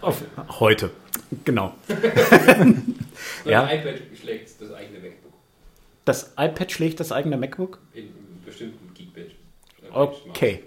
[0.00, 0.22] auf
[0.58, 0.90] heute.
[1.44, 1.74] Genau.
[3.44, 3.64] Ja.
[3.72, 5.01] IPad schlägt das eigene
[6.04, 7.78] Das iPad schlägt das eigene MacBook?
[7.94, 8.08] in
[8.44, 9.32] bestimmten Geekbench.
[9.92, 10.64] Okay.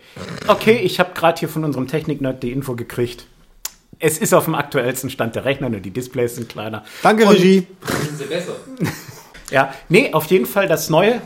[0.48, 3.28] Okay, ich habe gerade hier von unserem Technik-Nerd die Info gekriegt.
[4.00, 6.84] Es ist auf dem aktuellsten Stand der Rechner, nur die Displays sind kleiner.
[7.02, 7.68] Danke, Regie.
[8.04, 8.56] Sind sie besser?
[9.52, 11.22] Ja, nee, auf jeden Fall das neue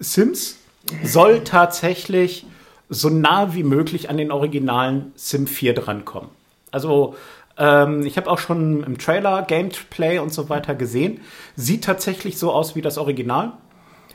[0.00, 0.56] Sims
[1.04, 2.44] soll tatsächlich
[2.88, 6.30] so nah wie möglich an den originalen Sim 4 drankommen.
[6.72, 7.14] Also,
[7.60, 11.20] ähm, ich habe auch schon im Trailer, Gameplay und so weiter gesehen.
[11.54, 13.52] Sieht tatsächlich so aus wie das Original.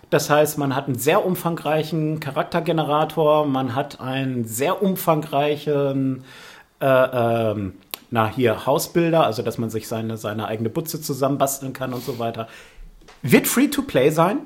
[0.09, 6.23] Das heißt, man hat einen sehr umfangreichen Charaktergenerator, man hat einen sehr umfangreichen
[6.79, 7.73] äh, ähm,
[8.11, 12.19] na hier Hausbilder, also dass man sich seine, seine eigene Butze zusammenbasteln kann und so
[12.19, 12.47] weiter.
[13.21, 14.39] Wird free to play sein.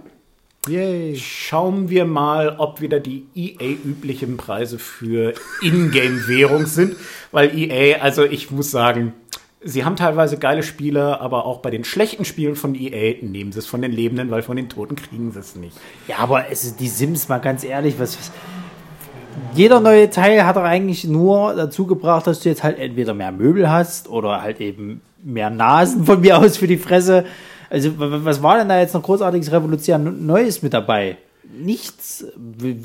[0.67, 1.15] Yay.
[1.15, 6.95] Schauen wir mal, ob wieder die EA-üblichen Preise für Ingame-Währung sind.
[7.31, 9.13] Weil EA, also ich muss sagen,
[9.61, 13.59] sie haben teilweise geile Spiele, aber auch bei den schlechten Spielen von EA nehmen sie
[13.59, 15.77] es von den Lebenden, weil von den Toten kriegen sie es nicht.
[16.07, 18.31] Ja, aber es ist die Sims, mal ganz ehrlich, was, was.
[19.53, 23.31] Jeder neue Teil hat doch eigentlich nur dazu gebracht, dass du jetzt halt entweder mehr
[23.31, 27.25] Möbel hast oder halt eben mehr Nasen von mir aus für die Fresse.
[27.69, 31.17] Also, was war denn da jetzt noch großartiges Revolutionäres Neues mit dabei?
[31.51, 32.23] Nichts.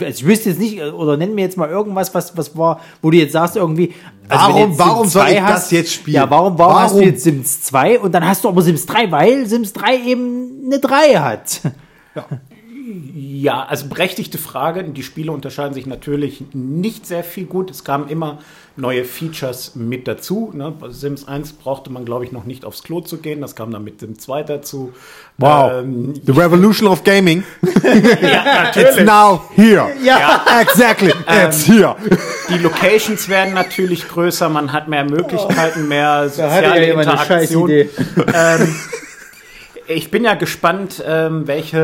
[0.00, 3.10] Also ich wüsste jetzt nicht, oder nenn mir jetzt mal irgendwas, was, was war, wo
[3.10, 3.92] du jetzt sagst, irgendwie.
[4.28, 6.14] also Warum- warum soll 2 ich das jetzt spielen?
[6.16, 7.08] Ja, warum, warum, hast du Warum?
[7.10, 10.78] jetzt Sims 2 und dann hast du aber Sims 3, weil Sims 3 eben eine
[10.78, 11.60] 3 hat.
[12.14, 12.26] Ja,
[13.52, 14.84] also berechtigte Frage.
[14.84, 17.70] Die Spiele unterscheiden sich natürlich nicht sehr viel gut.
[17.70, 18.38] Es kamen immer
[18.76, 20.50] neue Features mit dazu.
[20.54, 20.72] Ne?
[20.78, 23.40] Bei Sims 1 brauchte man, glaube ich, noch nicht aufs Klo zu gehen.
[23.40, 24.92] Das kam dann mit Sims 2 dazu.
[25.38, 25.72] Wow.
[25.72, 27.44] Ähm, The revolution of gaming.
[27.82, 29.04] ja, It's natürlich.
[29.04, 29.86] now here.
[30.02, 30.44] Ja.
[30.60, 31.12] Exactly.
[31.28, 31.96] It's here.
[32.48, 34.48] Die Locations werden natürlich größer.
[34.48, 37.70] Man hat mehr Möglichkeiten, mehr Da hatte ja soziale Interaktion.
[37.70, 38.74] Ähm,
[39.86, 41.78] ich bin ja gespannt, ähm, welche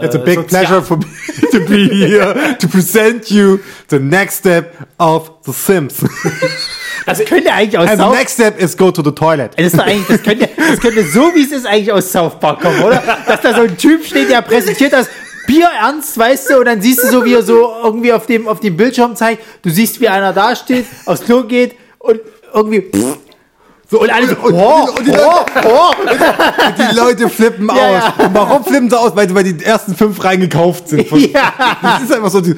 [0.00, 1.04] äh, It's a äh, big Sozial- pleasure for me
[1.52, 3.58] to be here to present you
[3.90, 5.96] the next step of The Sims.
[7.06, 9.52] Das könnte eigentlich aus And the South next step is go to the toilet.
[9.56, 12.60] Das, ist eigentlich, das, könnte, das könnte so, wie es ist, eigentlich aus South Park
[12.60, 13.02] kommen, oder?
[13.26, 15.08] Dass da so ein Typ steht, der präsentiert das
[15.46, 18.48] Bier ernst, weißt du, und dann siehst du so, wie er so irgendwie auf dem,
[18.48, 19.42] auf dem Bildschirm zeigt.
[19.62, 22.20] Du siehst, wie einer da steht, aufs Klo geht und
[22.54, 22.80] irgendwie.
[22.80, 23.18] Pff,
[23.90, 25.92] so, und alle so, und- oh, und die oh, oh.
[26.00, 27.76] Und die Leute flippen aus.
[27.78, 29.14] Ja, Und warum flippen sie aus?
[29.14, 31.06] Weil, weil die ersten fünf reingekauft sind.
[31.08, 31.52] Von, Ja.
[31.82, 32.54] Das ist einfach so die,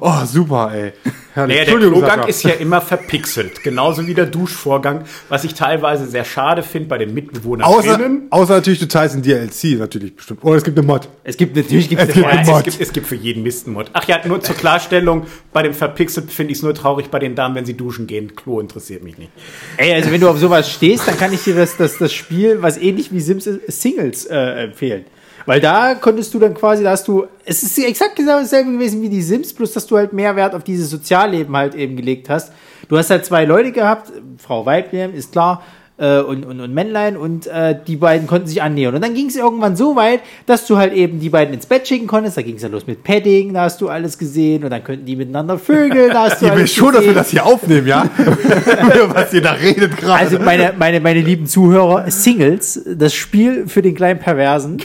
[0.00, 0.92] Oh, super, ey.
[1.38, 1.56] Herrlich.
[1.56, 6.24] Naja, der Klogang ist ja immer verpixelt, genauso wie der Duschvorgang, was ich teilweise sehr
[6.24, 7.64] schade finde bei den Mitbewohnern.
[7.64, 10.42] Außer, außer natürlich, du teilst in DLC natürlich bestimmt.
[10.42, 11.08] Oder es gibt eine Mod.
[11.22, 12.64] Es gibt natürlich gibt's Es gibt Ja, einen es, Mod.
[12.64, 13.88] gibt, es gibt für jeden Mist einen Mod.
[13.92, 17.36] Ach ja, nur zur Klarstellung, bei dem Verpixelt finde ich es nur traurig bei den
[17.36, 18.34] Damen, wenn sie duschen gehen.
[18.34, 19.30] Klo interessiert mich nicht.
[19.76, 22.62] Ey, also wenn du auf sowas stehst, dann kann ich dir das, das, das Spiel,
[22.62, 25.04] was ähnlich wie Sims ist, Singles äh, empfehlen.
[25.48, 29.00] Weil da konntest du dann quasi, da hast du, es ist exakt genau dasselbe gewesen
[29.00, 32.28] wie die Sims, bloß dass du halt mehr Wert auf dieses Sozialleben halt eben gelegt
[32.28, 32.52] hast.
[32.86, 35.62] Du hast halt zwei Leute gehabt, Frau Weiblein, ist klar,
[35.98, 38.94] äh, und, und, und Männlein und äh, die beiden konnten sich annähern.
[38.94, 41.86] Und dann ging es irgendwann so weit, dass du halt eben die beiden ins Bett
[41.86, 42.36] schicken konntest.
[42.36, 45.06] Da ging es ja los mit Padding, da hast du alles gesehen und dann könnten
[45.06, 48.08] die miteinander vögeln, da hast du alles wisst schon, dass wir das hier aufnehmen, ja?
[49.08, 50.20] Was ihr da redet gerade.
[50.20, 54.78] Also meine, meine, meine lieben Zuhörer, Singles, das Spiel für den kleinen Perversen.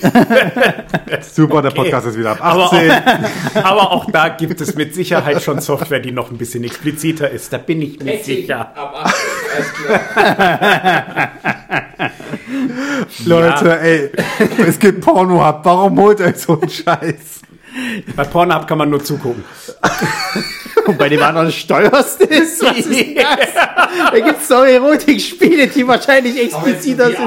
[1.22, 2.92] super, der Podcast ist wieder ab Aber 18.
[2.92, 7.30] auch, aber auch da gibt es mit Sicherheit schon Software, die noch ein bisschen expliziter
[7.30, 7.54] ist.
[7.54, 8.60] Da bin ich mir sicher.
[8.76, 10.00] Ab 18, alles klar.
[13.26, 14.12] Leute, ey,
[14.68, 15.60] es gibt Porno-Hub.
[15.64, 17.42] Warum holt euch so einen Scheiß?
[18.16, 19.44] Bei Pornhub kann man nur zugucken.
[20.86, 22.62] Und bei dem anderen steuerst du es.
[22.62, 24.12] Was ist das?
[24.12, 27.20] Da gibt es doch Erotikspiele, die wahrscheinlich expliziter sind.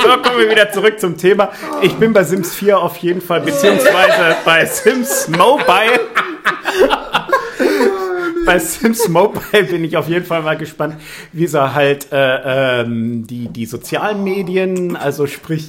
[0.00, 1.50] So, kommen wir wieder zurück zum Thema.
[1.82, 6.00] Ich bin bei Sims 4 auf jeden Fall, beziehungsweise bei Sims Mobile.
[8.46, 10.94] Bei Sims Mobile bin ich auf jeden Fall mal gespannt,
[11.32, 15.68] wie sie halt äh, ähm, die, die sozialen Medien, also sprich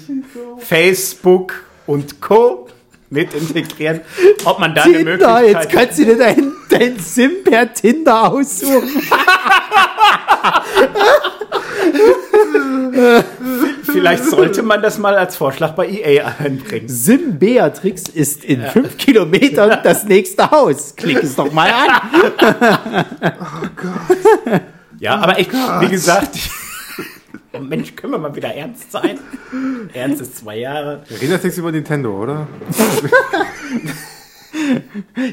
[0.59, 2.69] Facebook und Co.
[3.09, 4.01] mit integrieren.
[4.45, 8.31] Ob man da eine Tinder, Möglichkeit jetzt kannst du dir dein, dein Sim per Tinder
[8.31, 8.89] aussuchen.
[13.91, 16.87] Vielleicht sollte man das mal als Vorschlag bei EA einbringen.
[16.89, 20.95] Sim Beatrix ist in fünf Kilometern das nächste Haus.
[20.95, 23.05] Klick es doch mal an.
[24.99, 26.37] Ja, aber echt, wie gesagt,
[27.53, 29.19] oh Mensch, können wir mal wieder ernst sein?
[29.93, 31.03] Ernst ist zwei Jahre.
[31.07, 32.47] Wir reden jetzt nichts über Nintendo, oder?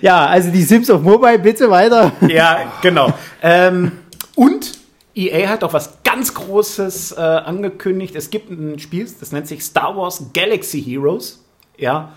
[0.02, 2.12] Ja, also die Sims auf Mobile, bitte weiter.
[2.28, 3.14] Ja, genau.
[3.42, 3.92] Ähm,
[4.34, 4.72] und
[5.14, 8.14] EA hat auch was ganz Großes äh, angekündigt.
[8.14, 11.44] Es gibt ein Spiel, das nennt sich Star Wars Galaxy Heroes.
[11.76, 12.12] Ja.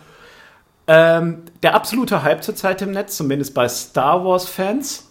[0.85, 5.09] Ähm, der absolute Hype zurzeit im Netz, zumindest bei Star Wars-Fans.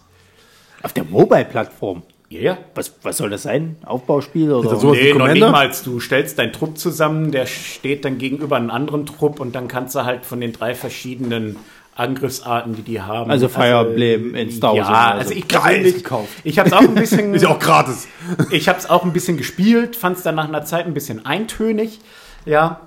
[0.83, 2.03] Auf der Mobile-Plattform.
[2.29, 2.57] Ja, ja.
[2.75, 3.75] Was, was soll das sein?
[3.85, 4.69] Aufbauspiel oder?
[4.93, 5.69] wie Nee, noch mal.
[5.83, 9.95] Du stellst deinen Trupp zusammen, der steht dann gegenüber einem anderen Trupp und dann kannst
[9.95, 11.57] du halt von den drei verschiedenen
[11.97, 13.29] Angriffsarten, die die haben.
[13.31, 15.19] Also Fire Emblem in Star Wars Ja, Universum.
[15.19, 16.29] also ich Geil, persönlich, gekauft.
[16.43, 18.07] ich habe es auch ein bisschen, Ist ja auch gratis.
[18.51, 21.25] ich habe es auch ein bisschen gespielt, fand es dann nach einer Zeit ein bisschen
[21.25, 21.99] eintönig.
[22.45, 22.81] Ja,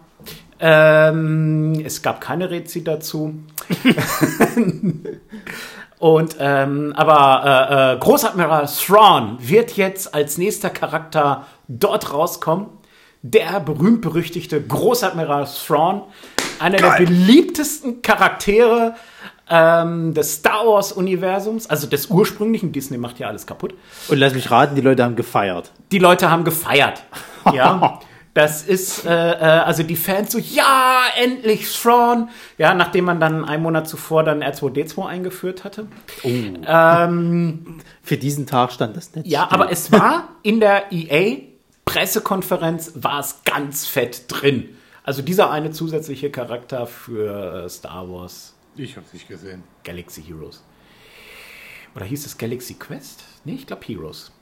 [0.60, 3.34] ähm, es gab keine Rezi dazu.
[5.98, 12.66] Und ähm, aber äh, äh, Großadmiral Thrawn wird jetzt als nächster Charakter dort rauskommen.
[13.22, 16.02] Der berühmt-berüchtigte Großadmiral Thrawn,
[16.60, 18.94] einer der beliebtesten Charaktere
[19.48, 22.72] ähm, des Star Wars-Universums, also des ursprünglichen.
[22.72, 23.74] Disney macht ja alles kaputt.
[24.08, 25.72] Und lass mich raten, die Leute haben gefeiert.
[25.90, 27.02] Die Leute haben gefeiert.
[27.52, 28.00] Ja.
[28.32, 32.28] Das ist, äh, äh, also die Fans so, ja, endlich Thrawn.
[32.58, 35.88] Ja, nachdem man dann einen Monat zuvor dann R2D2 eingeführt hatte.
[36.22, 39.26] Ähm, Für diesen Tag stand das Netz.
[39.28, 39.60] ja, still.
[39.60, 44.76] aber es war in der EA-Pressekonferenz war es ganz fett drin.
[45.04, 49.62] Also dieser eine zusätzliche Charakter für äh, Star Wars Ich hab's nicht gesehen.
[49.84, 50.62] Galaxy Heroes.
[51.96, 53.24] Oder hieß es Galaxy Quest?
[53.44, 54.32] Nee, ich glaube Heroes.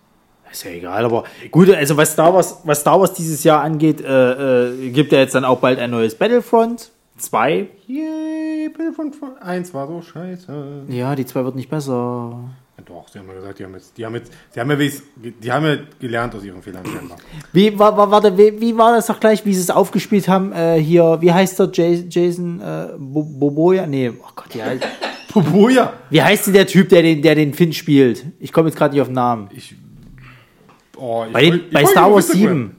[0.50, 4.00] Ist ja egal, aber gut, also was Star Wars, was Star Wars dieses Jahr angeht,
[4.00, 7.68] äh, äh, gibt ja jetzt dann auch bald ein neues Battlefront 2.
[7.86, 10.84] Yay, Battlefront 1 war so scheiße.
[10.88, 12.38] Ja, die 2 wird nicht besser.
[12.86, 14.76] Doch, sie haben ja gesagt, die haben jetzt, die haben jetzt, sie haben ja,
[15.16, 17.18] die haben ja gelernt aus ihren Fehlern scheinbar.
[17.52, 20.52] Wie war, war, warte, wie, wie war das doch gleich, wie sie es aufgespielt haben?
[20.52, 23.86] Äh, hier, wie heißt der Jas- Jason äh, Bo- Boboja?
[23.86, 24.66] Nee, oh Gott, ja.
[25.32, 25.92] Pupuja!
[26.08, 28.24] Wie heißt denn der Typ, der den, der den Finn spielt?
[28.40, 29.48] Ich komme jetzt gerade nicht auf den Namen.
[29.52, 29.74] Ich,
[30.96, 32.56] oh, ich Bei, den, ich bei Star Wars Instagram.
[32.58, 32.76] 7.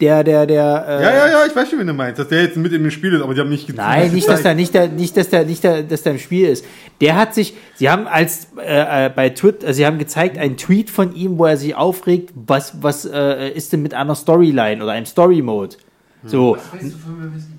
[0.00, 0.84] Der, der, der.
[0.86, 2.82] Äh, Ja, ja, ja, ich weiß schon, wen du meinst, dass der jetzt mit in
[2.82, 3.88] dem Spiel ist, aber die haben nicht gezeigt.
[3.88, 6.48] Nein, nicht, dass der, nicht der, nicht, dass der, nicht der, dass der im Spiel
[6.48, 6.66] ist.
[7.00, 10.90] Der hat sich, sie haben als äh, äh, bei Twitter, sie haben gezeigt einen Tweet
[10.90, 14.92] von ihm, wo er sich aufregt, was, was äh, ist denn mit einer Storyline oder
[14.92, 15.76] einem Story Mode?
[16.24, 17.58] So, Was willst du von mir wissen?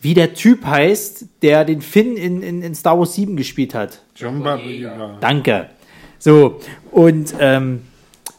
[0.00, 4.00] wie der Typ heißt, der den Finn in, in, in Star Wars 7 gespielt hat.
[4.14, 5.18] John Boyega.
[5.20, 5.66] Danke.
[6.20, 6.60] So,
[6.92, 7.82] und ähm,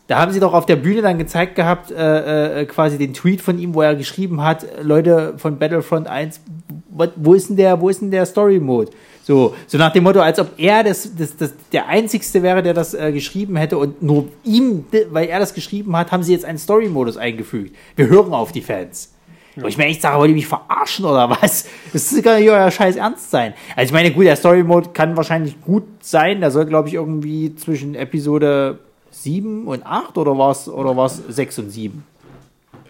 [0.10, 3.42] da haben sie doch auf der Bühne dann gezeigt gehabt, äh, äh, quasi den Tweet
[3.42, 6.42] von ihm, wo er geschrieben hat, Leute von Battlefront 1,
[6.90, 8.90] what, wo ist denn der, wo ist denn der Story-Mode?
[9.22, 12.74] So, so nach dem Motto, als ob er das, das, das der Einzigste wäre, der
[12.74, 16.46] das äh, geschrieben hätte und nur ihm, weil er das geschrieben hat, haben sie jetzt
[16.46, 17.76] einen Story-Modus eingefügt.
[17.96, 19.14] Wir hören auf die Fans.
[19.58, 21.68] Wo ich mir echt sage, wollt ihr mich verarschen oder was?
[21.94, 23.54] Das kann nicht euer Scheiß ernst sein.
[23.76, 26.40] Also ich meine, gut, der Story-Mode kann wahrscheinlich gut sein.
[26.40, 28.80] Der soll, glaube ich, irgendwie zwischen Episode
[29.12, 32.04] 7 und 8 oder war es oder war's 6 und 7?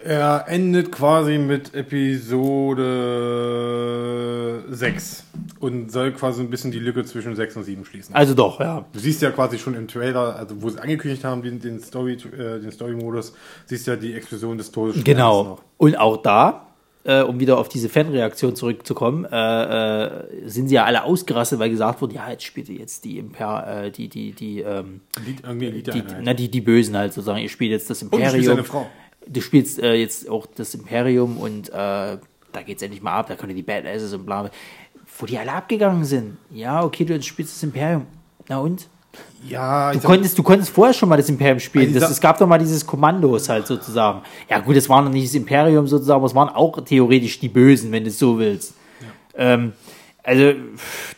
[0.02, 2.86] Er endet quasi mit Episode
[4.70, 5.24] 6
[5.60, 8.14] und soll quasi ein bisschen die Lücke zwischen 6 und 7 schließen.
[8.14, 8.86] Also doch, ja.
[8.94, 12.14] Du siehst ja quasi schon im Trailer, also wo sie angekündigt haben, den, den Story,
[12.14, 13.34] äh, den Story-Modus,
[13.66, 15.04] siehst ja die Explosion des Todes.
[15.04, 15.44] Genau.
[15.44, 15.62] noch.
[15.76, 16.69] Und auch da,
[17.04, 21.70] äh, um wieder auf diese Fanreaktion zurückzukommen, äh, äh, sind sie ja alle ausgerastet, weil
[21.70, 25.66] gesagt wurde, ja, jetzt spielt ihr jetzt die Imper, äh, die, die, die, ähm, die,
[25.66, 26.16] Liedeinheit.
[26.22, 27.40] na, die, die Bösen halt sozusagen.
[27.40, 28.52] Ihr spielt jetzt das Und du Imperium.
[28.52, 28.86] eine Frau.
[29.26, 33.36] Du spielst äh, jetzt auch das Imperium und äh, da geht's endlich mal ab, da
[33.36, 34.42] können die Badasses und bla.
[34.42, 34.50] bla.
[35.18, 36.38] Wo die alle abgegangen sind.
[36.50, 38.06] Ja, okay, du spielst das Imperium.
[38.48, 38.88] Na und?
[39.48, 41.94] Ja, Du konntest, du konntest vorher schon mal das Imperium spielen.
[41.94, 44.20] Das, es gab doch mal dieses Kommandos halt sozusagen.
[44.48, 47.48] Ja gut, es war noch nicht das Imperium sozusagen, aber es waren auch theoretisch die
[47.48, 48.74] Bösen, wenn du es so willst.
[49.34, 49.72] Ähm,
[50.22, 50.52] also,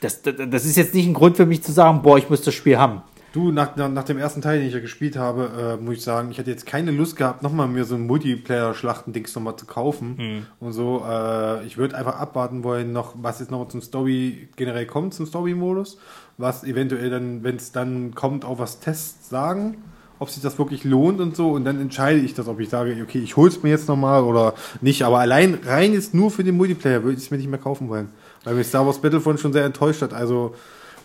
[0.01, 2.55] das, das, ist jetzt nicht ein Grund für mich zu sagen, boah, ich muss das
[2.55, 3.03] Spiel haben.
[3.33, 6.31] Du, nach, nach, dem ersten Teil, den ich ja gespielt habe, äh, muss ich sagen,
[6.31, 10.17] ich hätte jetzt keine Lust gehabt, nochmal mir so ein Multiplayer-Schlachten-Dings nochmal zu kaufen.
[10.19, 10.47] Mhm.
[10.61, 14.87] Und so, äh, ich würde einfach abwarten wollen, noch, was jetzt nochmal zum Story generell
[14.87, 15.97] kommt, zum Story-Modus.
[16.39, 19.77] Was eventuell dann, wenn es dann kommt, auch was Tests sagen,
[20.19, 21.51] ob sich das wirklich lohnt und so.
[21.51, 24.55] Und dann entscheide ich das, ob ich sage, okay, ich hol's mir jetzt nochmal oder
[24.81, 25.05] nicht.
[25.05, 27.89] Aber allein rein jetzt nur für den Multiplayer würde ich es mir nicht mehr kaufen
[27.89, 28.09] wollen.
[28.45, 30.15] Weil mich Star Wars Battlefront schon sehr enttäuscht hat.
[30.15, 30.55] Also,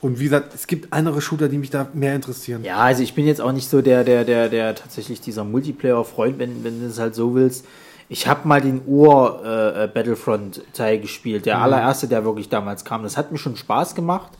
[0.02, 2.64] Und wie gesagt, es gibt andere Shooter, die mich da mehr interessieren.
[2.64, 6.38] Ja, also ich bin jetzt auch nicht so der, der, der, der tatsächlich dieser Multiplayer-Freund,
[6.40, 7.66] wenn, wenn du es halt so willst.
[8.10, 13.04] Ich habe mal den Ur-Battlefront-Teil gespielt, der allererste, der wirklich damals kam.
[13.04, 14.32] Das hat mir schon Spaß gemacht.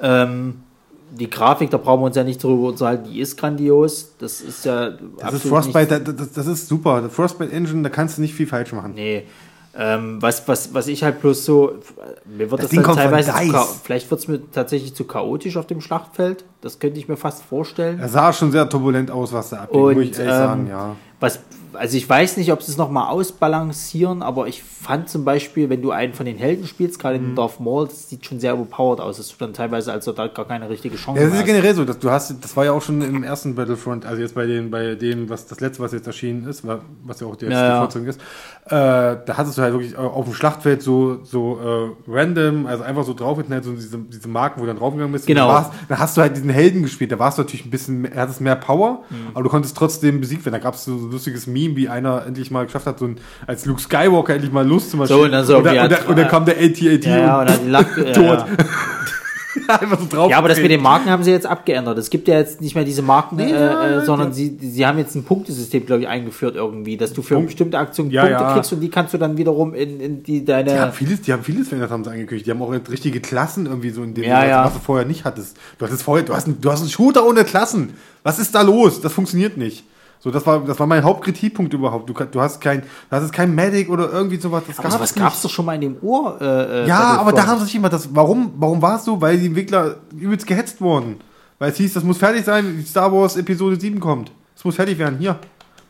[0.00, 0.60] Ähm,
[1.10, 4.14] die Grafik, da brauchen wir uns ja nicht drüber unterhalten, die ist grandios.
[4.18, 7.00] Das ist ja Das ist Frostbite, das, das, das ist super.
[7.00, 8.92] Der Frostbite Engine, da kannst du nicht viel falsch machen.
[8.94, 9.24] Nee.
[9.76, 11.78] Ähm, was, was, was ich halt bloß so,
[12.24, 13.32] mir wird Das das, dann von teilweise
[13.82, 16.44] vielleicht wird es mir tatsächlich zu chaotisch auf dem Schlachtfeld.
[16.60, 17.98] Das könnte ich mir fast vorstellen.
[17.98, 20.66] Er sah schon sehr turbulent aus, was da abging, Und, muss ich ehrlich ähm, sagen,
[20.68, 20.96] ja.
[21.18, 21.40] Was,
[21.76, 25.80] also ich weiß nicht, ob sie es nochmal ausbalancieren, aber ich fand zum Beispiel, wenn
[25.82, 27.30] du einen von den Helden spielst, gerade Mhm.
[27.30, 30.34] in Darth Maul, das sieht schon sehr overpowered aus, dass du dann teilweise als Soldat
[30.34, 31.46] gar keine richtige Chance Ja, das ist hast.
[31.46, 34.34] generell so, dass du hast, das war ja auch schon im ersten Battlefront, also jetzt
[34.34, 37.36] bei dem, bei dem, was das letzte, was jetzt erschienen ist, wa- was ja auch
[37.36, 37.78] die, Ja, ja.
[37.80, 38.20] Fortsetzung ist,
[38.66, 41.58] äh, da hattest du halt wirklich auf dem Schlachtfeld so, so
[42.06, 45.26] äh, random, also einfach so draufgeknallt, so diese, diese Marken, wo du dann draufgegangen bist.
[45.26, 45.48] Genau.
[45.48, 48.02] Da, warst, da hast du halt diesen Helden gespielt, da warst du natürlich ein bisschen,
[48.02, 49.16] mehr- hattest mehr Power, Mhm.
[49.32, 50.52] aber du konntest trotzdem besiegt werden.
[50.54, 53.16] Da gab es so ein lustiges Meme, wie einer endlich mal geschafft hat, so ein,
[53.46, 55.24] als Luke Skywalker endlich mal Lust zu marschieren.
[55.24, 57.48] und dann so, und, er- und, dann, und dann kam der AT-AT ja, ja, und
[57.72, 58.44] dann tot.
[59.68, 59.76] ja.
[59.80, 60.30] einfach so drauf.
[60.30, 61.96] ja, aber das mit den Marken haben sie jetzt abgeändert.
[61.96, 64.34] Es gibt ja jetzt nicht mehr diese Marken, Nee, äh, äh, sondern ja.
[64.34, 67.78] sie, sie haben jetzt ein Punktesystem, glaube ich, eingeführt irgendwie, dass du für Punkt- bestimmte
[67.78, 68.52] Aktionen Ja, Punkte ja.
[68.52, 70.70] kriegst und die kannst du dann wiederum in, in die deine.
[70.72, 72.46] Die haben vieles, die haben vieles verändert, haben sie angekündigt.
[72.46, 75.56] Die haben auch richtige Klassen irgendwie so in dem, was du vorher nicht hattest.
[75.78, 77.94] Du hattest vorher, du hast, einen, du hast einen Shooter ohne Klassen.
[78.22, 79.00] Was ist da los?
[79.00, 79.84] Das funktioniert nicht.
[80.24, 82.08] So, das war, das war mein Hauptkritikpunkt überhaupt.
[82.08, 84.62] Du, du hast kein, hast jetzt kein Medic oder irgendwie sowas.
[84.66, 86.38] Das aber sowas gab es doch schon mal in dem Ohr.
[86.40, 89.20] Äh, äh, Ja, aber da haben sie sich immer das, warum, warum war es so?
[89.20, 91.16] Weil die Entwickler übelst gehetzt wurden.
[91.58, 94.32] Weil es hieß, das muss fertig sein, wie Star Wars Episode 7 kommt.
[94.56, 95.18] Es muss fertig werden.
[95.18, 95.38] Hier,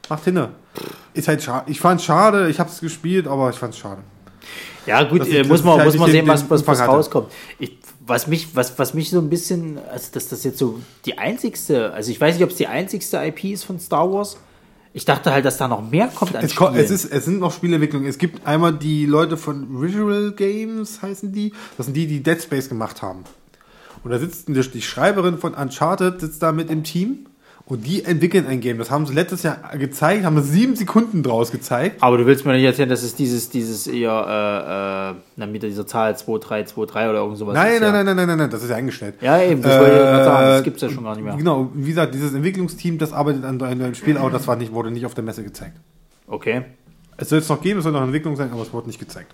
[0.08, 0.48] macht hinne.
[1.12, 1.70] Ist halt schade.
[1.70, 4.00] Ich fand's schade, ich hab's gespielt, aber ich fand's schade.
[4.84, 6.80] Ja, gut, Das- äh, das muss man, ist muss man sehen, den- was, was, was
[6.80, 7.28] rauskommt.
[7.60, 11.18] Ich, was, mich, was, was mich so ein bisschen, also dass das jetzt so die
[11.18, 14.36] einzigste, also ich weiß nicht, ob es die einzigste IP ist von Star Wars.
[14.92, 16.76] Ich dachte halt, dass da noch mehr kommt an Es, Spielen.
[16.76, 18.08] es, ist, es sind noch Spielentwicklungen.
[18.08, 21.52] Es gibt einmal die Leute von Visual Games, heißen die.
[21.76, 23.24] Das sind die, die Dead Space gemacht haben.
[24.04, 27.26] Und da sitzt die Schreiberin von Uncharted, sitzt da mit im Team.
[27.66, 28.76] Und die entwickeln ein Game.
[28.76, 32.02] Das haben sie letztes Jahr gezeigt, haben sieben Sekunden draus gezeigt.
[32.02, 35.62] aber du willst mir nicht erzählen, dass es dieses, dieses eher, äh, äh, na, mit
[35.62, 38.62] dieser Zahl 2323 oder irgend sowas Nein, ist, nein, nein, nein, nein, nein, nein, das
[38.62, 39.14] ist ja eingestellt.
[39.22, 41.36] Ja, eben, das wollte ich gerade sagen, das Äh, gibt's ja schon gar nicht mehr.
[41.36, 44.90] Genau, wie gesagt, dieses Entwicklungsteam, das arbeitet an einem Spiel, aber das war nicht, wurde
[44.90, 45.78] nicht auf der Messe gezeigt.
[46.26, 46.62] Okay.
[47.16, 49.32] Es soll es noch geben, es soll noch Entwicklung sein, aber es wurde nicht gezeigt.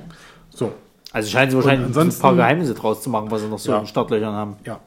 [0.51, 0.71] So,
[1.13, 3.81] Also scheinen sie wahrscheinlich ein paar Geheimnisse draus zu machen, was sie noch so Ja.
[3.81, 4.57] in Startlöchern haben.
[4.65, 4.79] ja.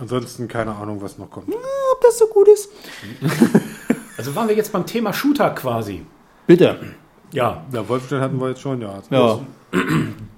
[0.00, 1.48] Ansonsten keine Ahnung, was noch kommt.
[1.48, 2.70] Ob das so gut ist?
[4.18, 6.04] Also waren wir jetzt beim Thema Shooter quasi.
[6.46, 6.78] Bitte.
[7.32, 9.02] Ja, Ja, Wolfstein hatten wir jetzt schon, ja.
[9.10, 9.40] Ja.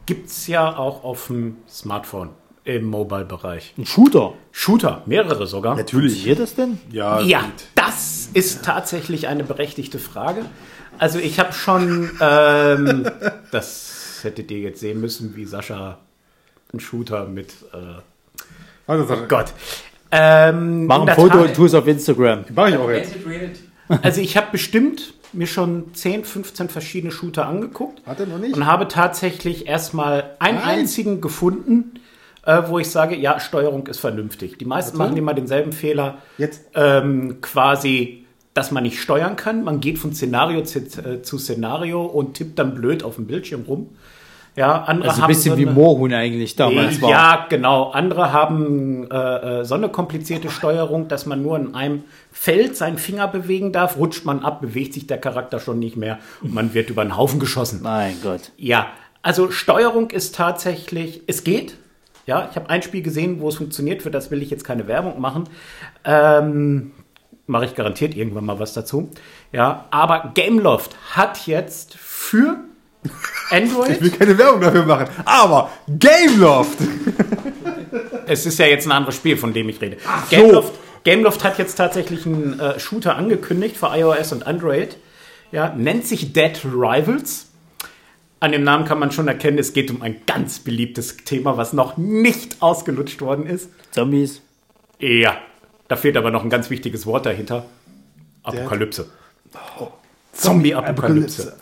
[0.07, 2.31] gibt es ja auch auf dem Smartphone
[2.63, 3.75] im Mobile-Bereich.
[3.77, 4.35] Ein Shooter.
[4.53, 5.75] Shooter, mehrere sogar.
[5.77, 6.13] Natürlich.
[6.13, 6.79] Funktioniert das denn?
[6.93, 7.45] Ja, Ja,
[7.75, 10.47] das ist tatsächlich eine berechtigte Frage.
[10.99, 13.07] Also ich habe schon, ähm,
[13.51, 15.99] das hättet ihr jetzt sehen müssen, wie Sascha
[16.73, 18.01] einen Shooter mit, äh,
[18.87, 19.27] Also, Sache.
[19.29, 19.53] Gott.
[20.11, 22.45] Ähm, Mach in ein Foto und tu es auf Instagram.
[22.55, 23.15] Mach ich auch jetzt.
[24.03, 28.07] Also ich habe bestimmt mir schon 10, 15 verschiedene Shooter angeguckt.
[28.07, 28.55] Hat er noch nicht?
[28.57, 30.79] Und habe tatsächlich erstmal einen Nein.
[30.81, 32.01] einzigen gefunden,
[32.47, 34.59] äh, wo ich sage, ja, Steuerung ist vernünftig.
[34.59, 36.63] Die meisten machen immer denselben Fehler, Jetzt.
[36.75, 38.25] ähm, quasi,
[38.55, 39.65] dass man nicht steuern kann.
[39.65, 43.65] Man geht von Szenario zu, äh, zu Szenario und tippt dann blöd auf dem Bildschirm
[43.67, 43.89] rum.
[44.57, 47.11] Ja, andere Also ein haben bisschen so wie eine- Moorhuhn eigentlich damals war.
[47.11, 47.91] ja, genau.
[47.91, 52.99] Andere haben äh, äh, so eine komplizierte Steuerung, dass man nur in einem Feld seinen
[52.99, 53.97] Finger bewegen darf.
[53.97, 57.17] Rutscht man ab, bewegt sich der Charakter schon nicht mehr und man wird über einen
[57.17, 57.81] Haufen geschossen.
[57.83, 58.53] Mein Gott.
[58.57, 58.87] Ja,
[59.23, 61.77] also Steuerung ist tatsächlich, es geht.
[62.27, 64.03] Ja, ich habe ein Spiel gesehen, wo es funktioniert.
[64.03, 65.45] Für das will ich jetzt keine Werbung machen.
[66.05, 66.93] Ähm,
[67.47, 69.11] Mache ich garantiert irgendwann mal was dazu.
[69.53, 72.57] Ja, aber Gameloft hat jetzt für
[73.51, 73.91] Android.
[73.91, 75.09] Ich will keine Werbung dafür machen.
[75.25, 76.79] Aber Gameloft!
[78.27, 79.99] Es ist ja jetzt ein anderes Spiel, von dem ich rede.
[79.99, 80.37] so.
[80.37, 80.73] Gameloft,
[81.05, 84.97] Gameloft hat jetzt tatsächlich einen äh, Shooter angekündigt für iOS und Android.
[85.53, 87.51] Ja, nennt sich Dead Rivals.
[88.41, 91.73] An dem Namen kann man schon erkennen, es geht um ein ganz beliebtes Thema, was
[91.73, 93.71] noch nicht ausgelutscht worden ist.
[93.91, 94.43] Zombies.
[94.99, 95.37] Ja,
[95.89, 97.67] da fehlt aber noch ein ganz wichtiges Wort dahinter.
[98.43, 99.11] Apokalypse.
[100.33, 101.57] Zombie-Apokalypse.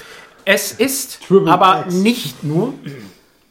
[0.45, 1.95] Es ist Triple aber X.
[1.95, 2.74] nicht nur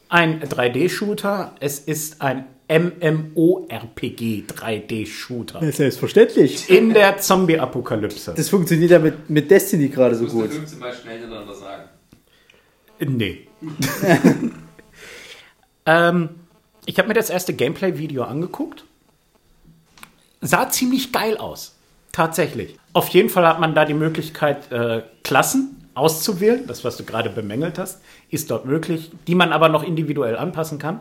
[0.08, 5.60] ein 3D-Shooter, es ist ein MMORPG 3D-Shooter.
[5.60, 6.70] Das ist selbstverständlich.
[6.70, 8.34] In der Zombie-Apokalypse.
[8.36, 10.52] Das funktioniert ja mit, mit Destiny gerade so Du musst gut.
[10.58, 11.82] 15 Mal schnell hintereinander sagen.
[13.00, 13.48] Nee.
[15.86, 16.28] ähm,
[16.86, 18.84] Ich habe mir das erste Gameplay-Video angeguckt.
[20.40, 21.76] Sah ziemlich geil aus.
[22.12, 22.78] Tatsächlich.
[22.92, 26.66] Auf jeden Fall hat man da die Möglichkeit, äh, Klassen auszuwählen.
[26.66, 30.78] Das, was du gerade bemängelt hast, ist dort möglich, die man aber noch individuell anpassen
[30.78, 31.00] kann.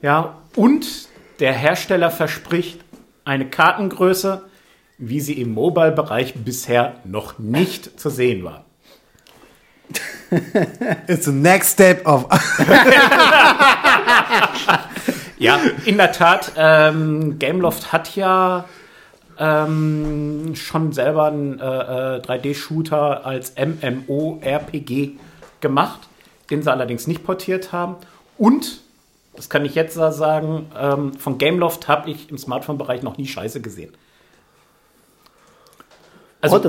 [0.00, 0.86] Ja, und
[1.40, 2.80] der Hersteller verspricht
[3.24, 4.42] eine Kartengröße,
[4.98, 8.64] wie sie im Mobile-Bereich bisher noch nicht zu sehen war.
[11.06, 12.26] It's the next step of.
[15.42, 16.52] Ja, in der Tat.
[16.56, 18.64] Ähm, Gameloft hat ja
[19.38, 25.12] ähm, schon selber einen äh, äh, 3D-Shooter als MMO-RPG
[25.60, 26.00] gemacht,
[26.50, 27.96] den sie allerdings nicht portiert haben.
[28.38, 28.80] Und,
[29.34, 33.60] das kann ich jetzt sagen, ähm, von Gameloft habe ich im Smartphone-Bereich noch nie Scheiße
[33.60, 33.92] gesehen.
[36.42, 36.60] Also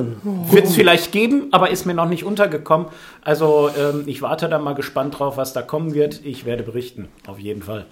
[0.51, 2.87] wird es vielleicht geben, aber ist mir noch nicht untergekommen.
[3.23, 6.23] Also ähm, ich warte da mal gespannt drauf, was da kommen wird.
[6.23, 7.87] Ich werde berichten, auf jeden Fall.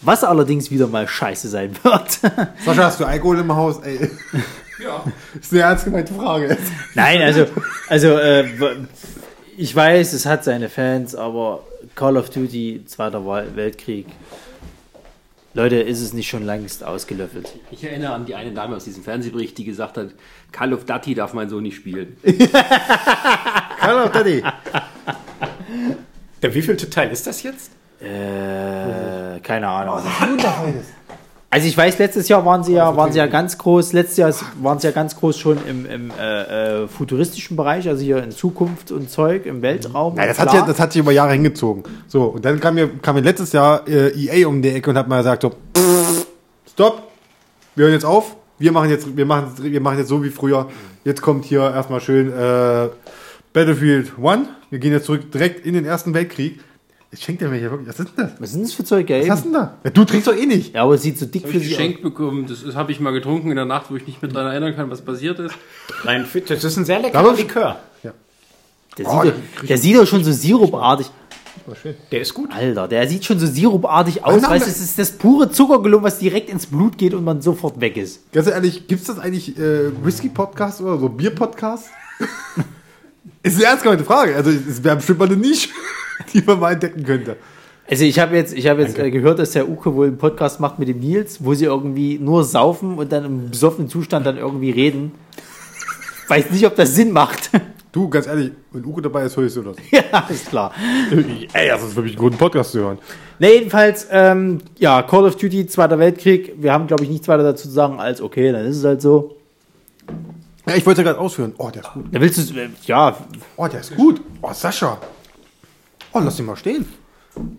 [0.00, 2.10] Was allerdings wieder mal scheiße sein wird.
[2.64, 3.80] Sascha, hast du Alkohol im Haus?
[3.82, 4.10] Ey,
[4.82, 5.02] Ja.
[5.34, 6.56] das ist eine ernst gemeinte Frage.
[6.94, 7.46] Nein, also,
[7.88, 8.46] also äh,
[9.56, 11.64] ich weiß, es hat seine Fans, aber
[11.96, 14.06] Call of Duty, Zweiter Wel- Weltkrieg,
[15.54, 17.52] Leute, ist es nicht schon längst ausgelöffelt?
[17.72, 20.10] Ich erinnere an die eine Dame aus diesem Fernsehbericht, die gesagt hat,
[20.52, 22.16] Call of Duty darf mein Sohn nicht spielen.
[23.80, 24.44] Hallo, Daddy.
[26.40, 27.72] Der wievielte Teil ist das jetzt?
[28.00, 30.00] Äh, keine Ahnung.
[31.50, 34.34] Also ich weiß, letztes Jahr waren sie ja, waren sie ja ganz groß, letztes Jahr
[34.60, 38.32] waren sie ja ganz groß schon im, im äh, äh, futuristischen Bereich, also hier in
[38.32, 40.16] Zukunft und Zeug, im Weltraum.
[40.16, 41.84] Ja, das, hat ja, das hat sich über Jahre hingezogen.
[42.06, 44.98] So, und dann kam mir, kam mir letztes Jahr äh, EA um die Ecke und
[44.98, 45.52] hat mal gesagt, so,
[46.70, 47.02] stopp,
[47.74, 50.68] wir hören jetzt auf, wir machen jetzt, wir machen, wir machen jetzt so wie früher.
[51.04, 52.88] Jetzt kommt hier erstmal schön äh,
[53.54, 54.48] Battlefield One.
[54.68, 56.60] Wir gehen jetzt zurück direkt in den Ersten Weltkrieg.
[57.10, 58.32] Jetzt schenkt er mir hier wirklich, was ist denn das?
[58.38, 59.08] Was sind das für Zeug?
[59.08, 59.74] Ja, Was hast du denn da?
[59.82, 60.74] Ja, du trinkst doch eh nicht.
[60.74, 62.46] ja, aber es sieht so dick Habe für ich sie geschenkt bekommen.
[62.46, 64.76] Das, das habe ich mal getrunken in der Nacht, wo ich nicht mehr daran erinnern
[64.76, 65.54] kann, was passiert ist.
[66.04, 66.50] Rein fit.
[66.50, 67.78] Das ist ein sehr leckerer Aber- Likör.
[68.02, 71.06] Der, Oh, sieht doch, der sieht doch schon so sirupartig.
[72.10, 72.50] Der ist gut.
[72.52, 74.42] Alter, der sieht schon so sirupartig aus.
[74.42, 77.22] Mann, Weißt du, aber- es ist das pure Zuckergelum, was direkt ins Blut geht und
[77.24, 78.30] man sofort weg ist.
[78.32, 81.86] Ganz ehrlich, gibt es das eigentlich äh, Whisky-Podcast oder so Bier-Podcast?
[83.42, 84.36] ist eine ernst gemeinte Frage.
[84.36, 85.68] Also, es wäre bestimmt mal eine Nische,
[86.32, 87.36] die man mal entdecken könnte.
[87.90, 90.60] Also ich habe jetzt, ich habe jetzt äh, gehört, dass der Uke wohl einen Podcast
[90.60, 94.36] macht mit dem Nils, wo sie irgendwie nur saufen und dann im besoffenen Zustand dann
[94.36, 95.12] irgendwie reden.
[96.28, 97.50] Weiß nicht, ob das Sinn macht.
[97.90, 99.76] Du, ganz ehrlich, wenn Uke dabei ist, höre ich so das.
[99.90, 100.72] ja, ist klar.
[101.54, 102.98] Ey, das ist für mich ein guter Podcast zu hören.
[103.38, 106.52] Ne, jedenfalls, ähm, ja, Call of Duty, Zweiter Weltkrieg.
[106.58, 109.00] Wir haben, glaube ich, nichts weiter dazu zu sagen, als okay, dann ist es halt
[109.00, 109.37] so.
[110.68, 111.54] Ja, ich wollte gerade ausführen.
[111.58, 112.04] Oh, der ist gut.
[112.12, 112.54] Da willst du,
[112.84, 113.16] ja,
[113.56, 114.20] Oh, der ist gut.
[114.42, 114.98] Oh, Sascha.
[116.12, 116.86] Oh, lass ihn mal stehen.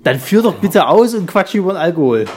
[0.04, 2.26] dann führ doch bitte aus und quatsch über den Alkohol.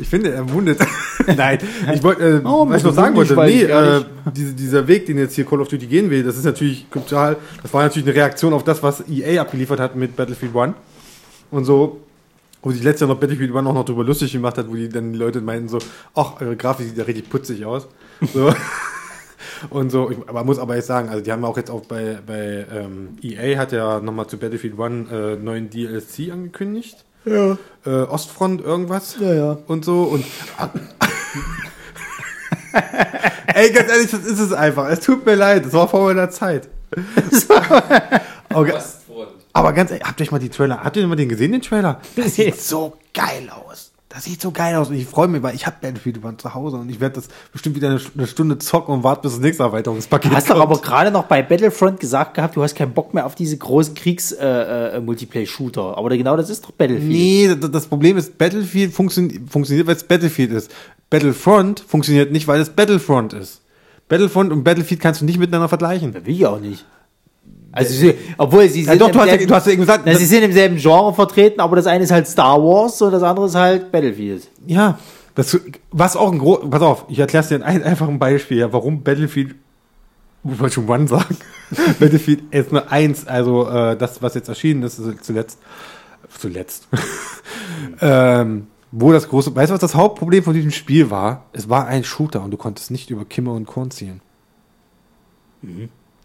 [0.00, 0.80] Ich finde, er wundet.
[1.36, 1.58] Nein,
[1.94, 4.02] ich wollte, äh, Oh, was ich noch sagen wollte, nee, äh,
[4.34, 7.36] diese, dieser Weg, den jetzt hier Call of Duty gehen will, das ist natürlich total,
[7.62, 10.74] das war natürlich eine Reaktion auf das, was EA abgeliefert hat mit Battlefield One.
[11.50, 12.00] Und so,
[12.62, 14.88] wo sich letztes Jahr noch Battlefield One auch noch drüber lustig gemacht hat, wo die
[14.88, 15.78] dann die Leute meinten so,
[16.14, 17.86] ach, eure Grafik sieht ja richtig putzig aus.
[18.34, 18.52] So.
[19.70, 22.18] Und so, ich, aber muss aber jetzt sagen, also die haben auch jetzt auch bei,
[22.26, 27.04] bei ähm, EA hat ja nochmal zu Battlefield One äh, neuen DLC angekündigt.
[27.24, 27.56] Ja.
[27.84, 29.16] Äh, Ostfront irgendwas.
[29.20, 29.58] Ja, ja.
[29.66, 30.24] Und so und.
[33.54, 34.88] Ey, ganz ehrlich, das ist es einfach.
[34.88, 36.68] Es tut mir leid, es war vor meiner Zeit.
[38.50, 39.28] aber, ga- Ostfront.
[39.52, 41.62] aber ganz ehrlich, habt ihr euch mal die Trailer, habt ihr mal den gesehen, den
[41.62, 42.00] Trailer?
[42.16, 43.85] Das sieht so geil aus.
[44.16, 46.54] Das sieht so geil aus und ich freue mich, weil ich habe Battlefield One zu
[46.54, 49.42] Hause und ich werde das bestimmt wieder eine, eine Stunde zocken und warte, bis das
[49.42, 50.72] nächste Erweiterungspaket Du hast doch kommt.
[50.72, 53.94] aber gerade noch bei Battlefront gesagt gehabt, du hast keinen Bock mehr auf diese großen
[53.94, 55.98] Kriegs-Multiplayer-Shooter.
[55.98, 57.10] aber genau das ist doch Battlefield.
[57.10, 60.70] Nee, das, das Problem ist, Battlefield funktio funktioniert, weil es Battlefield ist.
[61.10, 63.60] Battlefront funktioniert nicht, weil es Battlefront ist.
[64.08, 66.14] Battlefront und Battlefield kannst du nicht miteinander vergleichen.
[66.14, 66.86] Will ich auch nicht.
[67.76, 69.72] Also, sie, obwohl sie Ja, sind, doch, im du hast ja- selben- du hast ja
[69.72, 72.60] eben gesagt, na, sie sind im selben Genre vertreten, aber das eine ist halt Star
[72.62, 74.48] Wars und das andere ist halt Battlefield.
[74.66, 74.98] Ja,
[75.34, 75.58] das,
[75.90, 79.54] was auch ein groß, pass auf, ich erkläre dir ein einfaches Beispiel, ja, warum Battlefield,
[80.44, 81.36] ich wollte schon One sagen,
[82.00, 85.58] Battlefield ist nur eins, also äh, das, was jetzt erschienen ist, ist zuletzt,
[86.38, 86.88] zuletzt,
[88.00, 91.44] ähm, wo das große, weißt du, was das Hauptproblem von diesem Spiel war?
[91.52, 94.22] Es war ein Shooter und du konntest nicht über Kimme und Korn zielen.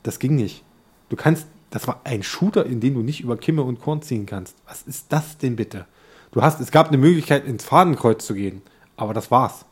[0.03, 0.63] Das ging nicht.
[1.11, 4.25] Du kannst, das war ein Shooter, in dem du nicht über Kimme und Korn ziehen
[4.25, 4.55] kannst.
[4.65, 5.85] Was ist das denn bitte?
[6.31, 8.61] Du hast, es gab eine Möglichkeit, ins Fadenkreuz zu gehen,
[8.95, 9.65] aber das war's.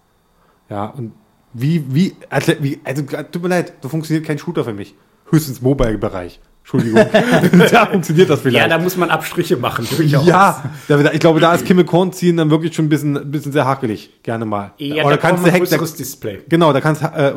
[0.70, 1.14] Ja, und
[1.54, 4.96] wie, wie, also, wie, also tut mir leid, so funktioniert kein Shooter für mich.
[5.30, 6.42] Höchstens Mobile-Bereich.
[6.72, 7.06] Entschuldigung.
[7.72, 8.72] da funktioniert das Ja, vielleicht.
[8.72, 10.26] da muss man Abstriche machen, durchaus.
[10.26, 13.52] Ja, ich glaube, da ist Kimme Korn ziehen dann wirklich schon ein bisschen, ein bisschen
[13.52, 14.12] sehr hakelig.
[14.22, 14.74] Gerne mal.
[14.78, 16.42] Ja, Oder da kannst du größeres Display.
[16.48, 17.34] Genau, da kannst äh,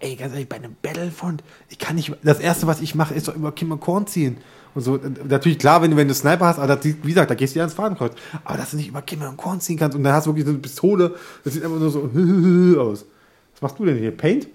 [0.00, 3.28] ey, ganz ehrlich, bei einem Battlefront, ich kann nicht, das erste, was ich mache, ist
[3.28, 4.38] doch über Kim und Korn ziehen.
[4.74, 7.30] Und so, äh, natürlich klar, wenn du, wenn du Sniper hast, aber das, wie gesagt,
[7.30, 8.12] da gehst du ja ins Fadenkreuz.
[8.44, 10.46] Aber dass du nicht über Kim und Korn ziehen kannst und dann hast du wirklich
[10.46, 12.00] so eine Pistole, das sieht einfach nur so
[12.80, 13.04] aus.
[13.52, 14.10] Was machst du denn hier?
[14.10, 14.48] Paint?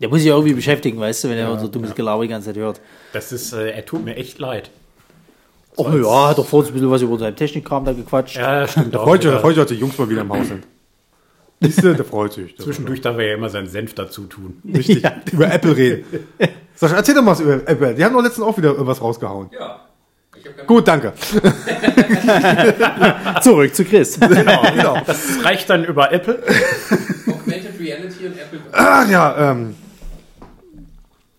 [0.00, 2.56] Der muss sich irgendwie beschäftigen, weißt du, wenn er so dummes Gelaber die ganze Zeit
[2.56, 2.80] hört.
[3.12, 4.70] Das ist, äh, er tut mir echt leid.
[5.78, 8.36] Ach ja, hat doch vor uns ein bisschen was über seinen Technikkram da gequatscht.
[8.36, 10.66] Ja, stimmt Da freut da freut sich, dass die Jungs mal wieder im Haus sind.
[11.60, 12.56] Siehst du, der freut sich.
[12.58, 14.60] Zwischendurch darf er ja immer seinen Senf dazu tun.
[14.74, 16.04] Richtig, über Apple reden.
[16.74, 17.94] Sascha, erzähl doch mal was über Apple.
[17.94, 19.50] Die haben doch letztens auch wieder irgendwas rausgehauen.
[19.58, 19.80] Ja.
[20.66, 21.12] Gut, danke.
[23.42, 24.20] Zurück zu Chris.
[24.20, 24.98] genau.
[25.06, 26.42] Das reicht dann über Apple.
[27.26, 28.60] Augmented Reality und Apple.
[28.72, 29.74] Ach ja, ähm.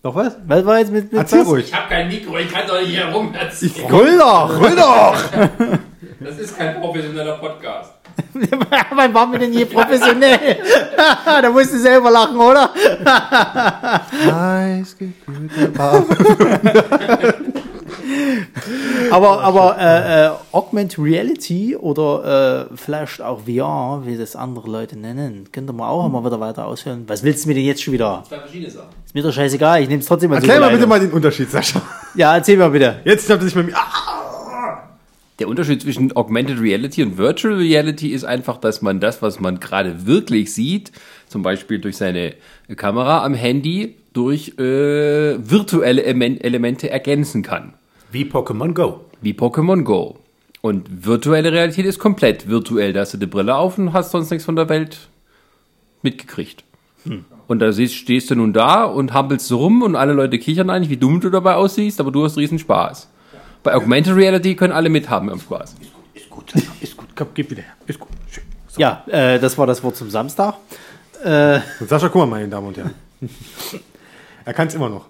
[0.02, 0.36] Noch was?
[0.46, 1.48] Was war jetzt mit, mit Erzähl was?
[1.48, 1.66] ruhig.
[1.66, 3.90] Ich habe kein Mikro, ich kann doch nicht herum erzählen.
[3.90, 5.16] Rüll doch, rüll doch!
[6.20, 7.92] Das ist kein professioneller Podcast.
[8.90, 10.56] Wann waren wir denn je professionell?
[11.42, 12.70] da musst du selber lachen, oder?
[14.34, 16.04] Eisgekühlter Bauch.
[19.12, 24.98] Aber, aber äh, äh, Augmented Reality oder äh, vielleicht auch VR, wie das andere Leute
[24.98, 27.04] nennen, könnt ihr mal auch mal wieder weiter ausführen.
[27.06, 28.24] Was willst du mir denn jetzt schon wieder?
[28.28, 28.88] Zwei verschiedene Sachen.
[29.04, 31.50] Ist mir doch scheißegal, ich nehme es trotzdem als Erklär mal bitte mal den Unterschied,
[31.50, 31.80] Sascha.
[32.14, 33.00] Ja, erzähl mal bitte.
[33.04, 33.80] Jetzt klappt es nicht mehr mit mir.
[33.80, 34.88] Ah!
[35.38, 39.60] Der Unterschied zwischen Augmented Reality und Virtual Reality ist einfach, dass man das, was man
[39.60, 40.90] gerade wirklich sieht,
[41.28, 42.34] zum Beispiel durch seine
[42.74, 47.74] Kamera am Handy, durch äh, virtuelle Emen- Elemente ergänzen kann.
[48.10, 49.00] Wie Pokémon Go.
[49.20, 50.18] Wie Pokémon Go.
[50.60, 52.92] Und virtuelle Realität ist komplett virtuell.
[52.92, 55.08] Da hast du die Brille auf und hast sonst nichts von der Welt
[56.02, 56.64] mitgekriegt.
[57.46, 60.68] Und da siehst, stehst du nun da und hampelst so rum und alle Leute kichern
[60.68, 63.08] eigentlich, wie dumm du dabei aussiehst, aber du hast riesen Spaß.
[63.62, 65.76] Bei Augmented Reality können alle mithaben am Spaß.
[66.14, 67.08] Ist gut, Sascha, ist gut.
[67.16, 67.72] Komm, gib wieder her.
[67.86, 68.10] Ist gut.
[68.30, 68.44] Schön.
[68.76, 70.54] Ja, äh, das war das Wort zum Samstag.
[71.24, 72.94] Äh, Sascha, guck mal, meine Damen und Herren.
[74.44, 75.06] er kann es immer noch.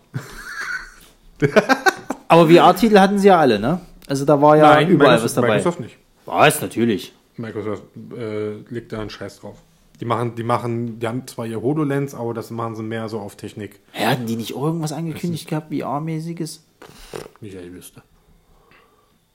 [2.28, 3.80] aber VR-Titel hatten sie ja alle, ne?
[4.06, 5.48] Also da war ja überall Microsoft, was dabei.
[5.48, 5.96] Microsoft nicht.
[6.24, 7.12] Was, natürlich.
[7.36, 7.82] Microsoft
[8.16, 9.56] äh, legt da einen Scheiß drauf.
[10.00, 13.18] Die machen, die machen, die haben zwar ihr HoloLens, aber das machen sie mehr so
[13.18, 13.80] auf Technik.
[13.98, 16.60] Ja, hatten die nicht auch irgendwas angekündigt gehabt, VR-mäßiges?
[17.40, 18.02] Michael wüsste.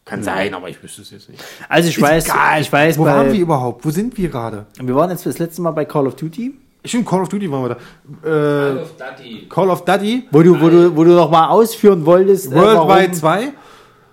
[0.06, 1.44] Kann sein, aber ich wüsste es jetzt nicht.
[1.70, 2.28] Also ich weiß,
[2.60, 3.86] ich weiß, Wo bei, waren wir überhaupt?
[3.86, 4.66] Wo sind wir gerade?
[4.82, 6.54] wir waren jetzt das letzte Mal bei Call of Duty,
[6.86, 7.78] Stimmt, Call of Duty waren wir da.
[8.22, 9.48] Call Äh, of Duty.
[9.50, 12.52] Call of Duty, wo du, wo du, wo du noch mal ausführen wolltest.
[12.52, 13.54] äh, Worldwide warum- 2.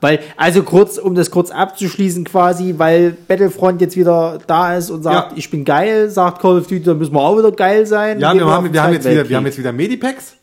[0.02, 5.02] Weil, also kurz, um das kurz abzuschließen quasi, weil Battlefront jetzt wieder da ist und
[5.02, 5.36] sagt, Ja.
[5.36, 8.18] ich bin geil, sagt Call of Duty, dann müssen wir auch wieder geil sein.
[8.18, 10.36] Ja, Gehen wir haben, wir, haben jetzt wieder, wir haben jetzt wieder Medipacks.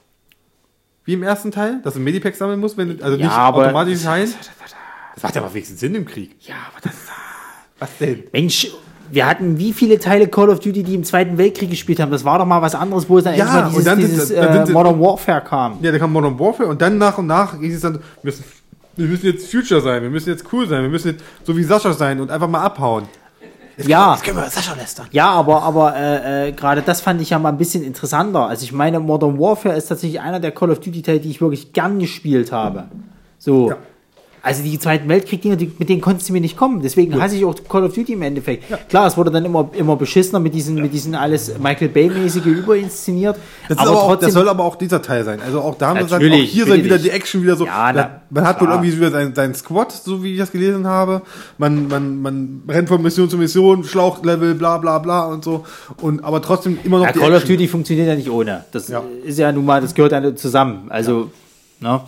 [1.05, 3.63] Wie im ersten Teil, dass du Medipacks sammeln musst, wenn du, also Ja, nicht aber-
[3.63, 4.32] automatisch heilen.
[5.15, 6.36] Das macht ja mal wenigstens Sinn im Krieg.
[6.41, 6.93] Ja, aber das
[7.80, 8.25] Was denn?
[8.34, 8.71] Mensch,
[9.11, 12.11] wir hatten wie viele Teile Call of Duty, die im Zweiten Weltkrieg gespielt haben?
[12.11, 13.99] Das war doch mal was anderes, wo es dann Ja, endlich mal dieses, und dann
[13.99, 15.77] dieses dann sind äh, Modern Warfare kam.
[15.81, 18.43] Ja, da kam Modern Warfare und dann nach und nach ging es dann, wir müssen,
[18.95, 21.63] wir müssen jetzt Future sein, wir müssen jetzt cool sein, wir müssen jetzt so wie
[21.63, 23.03] Sascha sein und einfach mal abhauen.
[23.85, 25.05] Ja, Jetzt können wir Sascha lästern.
[25.11, 28.47] ja, aber, aber äh, äh, gerade das fand ich ja mal ein bisschen interessanter.
[28.47, 31.73] Also ich meine, Modern Warfare ist tatsächlich einer der Call of Duty-Teile, die ich wirklich
[31.73, 32.85] gern gespielt habe.
[33.37, 33.69] So.
[33.69, 33.75] Ja.
[34.47, 36.81] Also die Zweiten Weltkrieg-Dinger, mit denen konntest du mir nicht kommen.
[36.81, 38.63] Deswegen hasse ich auch Call of Duty im Endeffekt.
[38.87, 43.35] Klar, es wurde dann immer, immer beschissener mit diesen, mit diesen alles Michael Bay-mäßige überinszeniert.
[43.67, 45.41] Das, ist aber auch, das soll aber auch dieser Teil sein.
[45.45, 47.65] Also auch da haben wir gesagt, auch hier soll wieder die Action wieder so.
[47.65, 48.81] Ja, na, man hat wohl klar.
[48.81, 51.23] irgendwie wieder seinen, seinen Squad, so wie ich das gelesen habe.
[51.57, 55.65] Man, man, man rennt von Mission zu Mission, Schlauchlevel, bla bla bla und so.
[55.99, 57.43] Und aber trotzdem immer noch Ja, die Call of.
[57.43, 58.63] Duty funktioniert ja nicht ohne.
[58.71, 59.03] Das Ja.
[59.25, 60.85] ist ja nun mal, das gehört ja zusammen.
[60.87, 61.31] Also,
[61.81, 61.99] ne?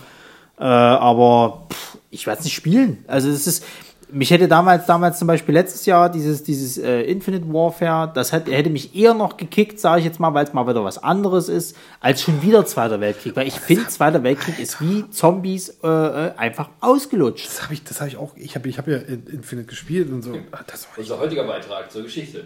[0.57, 3.03] Äh, aber pff, ich werde es nicht spielen.
[3.07, 3.63] Also es ist,
[4.11, 8.47] mich hätte damals, damals zum Beispiel letztes Jahr dieses, dieses äh, Infinite Warfare, das hat,
[8.49, 11.47] hätte mich eher noch gekickt, sage ich jetzt mal, weil es mal wieder was anderes
[11.47, 13.35] ist, als schon wieder Zweiter Weltkrieg.
[13.35, 17.45] Weil ich finde, Zweiter Weltkrieg ist wie Zombies äh, äh, einfach ausgelutscht.
[17.45, 18.31] Das habe ich, das habe ich auch.
[18.35, 20.35] Ich habe, ich habe ja in- Infinite gespielt und so.
[20.65, 22.45] Das war Unser heutiger Beitrag zur Geschichte.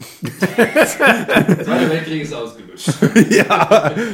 [0.24, 2.88] Zweiter Weltkrieg ist ausgelutscht.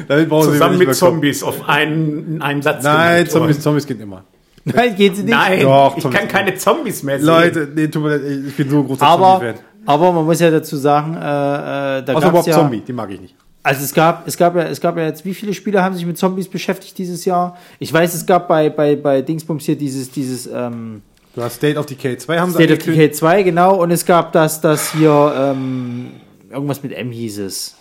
[0.09, 0.95] damit brauchen Sie Zusammen nicht mit mehr kommen.
[0.95, 2.83] Zombies auf einen, in einem Satz.
[2.85, 3.61] Nein, Zombies.
[3.61, 4.25] Zombies geht immer.
[4.75, 5.33] Nein, geht sie nicht.
[5.33, 7.27] Nein, Doch, ich kann keine Zombies mehr sehen.
[7.27, 9.55] Leute, nee, tut mir leid, ich bin so ein großer Aber, Zombie-Fan.
[9.87, 13.11] aber man muss ja dazu sagen, äh, äh, da Außer Bob ja, Zombie, die mag
[13.11, 13.35] ich nicht.
[13.63, 16.07] Also es gab, es gab ja, es gab ja jetzt, wie viele Spieler haben sich
[16.07, 17.59] mit Zombies beschäftigt dieses Jahr?
[17.79, 21.03] Ich weiß, es gab bei, bei, bei Dingsbums hier dieses, dieses, ähm,
[21.35, 22.79] Du hast State of Decay 2 haben sie State of.
[22.81, 26.13] Decay 2, genau, und es gab das, das hier, ähm,
[26.51, 27.77] irgendwas mit M hieß es.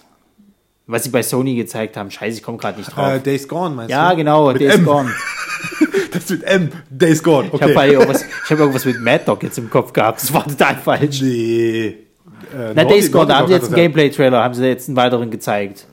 [0.86, 2.10] Was sie bei Sony gezeigt haben.
[2.10, 3.14] Scheiße, ich komme gerade nicht drauf.
[3.14, 4.18] Äh, Days Gone, meinst ja, du?
[4.18, 4.86] genau, Mit Days M.
[4.86, 5.10] Gone.
[6.12, 6.70] Das mit M.
[6.90, 7.92] Days Gone, Ich habe okay.
[7.94, 10.22] irgendwas, ich hab irgendwas mit Mad Dog jetzt im Kopf gehabt.
[10.22, 11.22] Das war total falsch.
[11.22, 11.88] Nee.
[11.88, 14.98] Äh, Na, Days Gone, da haben sie jetzt einen ja- Gameplay-Trailer, haben sie jetzt einen
[14.98, 15.86] weiteren gezeigt.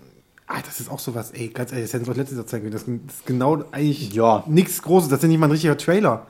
[0.47, 2.71] Ah, das ist auch sowas, ey, ganz ehrlich, das hätten sie doch letztes Jahr zeigen
[2.71, 2.73] können.
[2.73, 2.83] Das
[3.17, 4.45] ist genau eigentlich Ja.
[4.47, 5.09] nichts Großes.
[5.09, 6.27] Das ist nicht mal ein richtiger Trailer.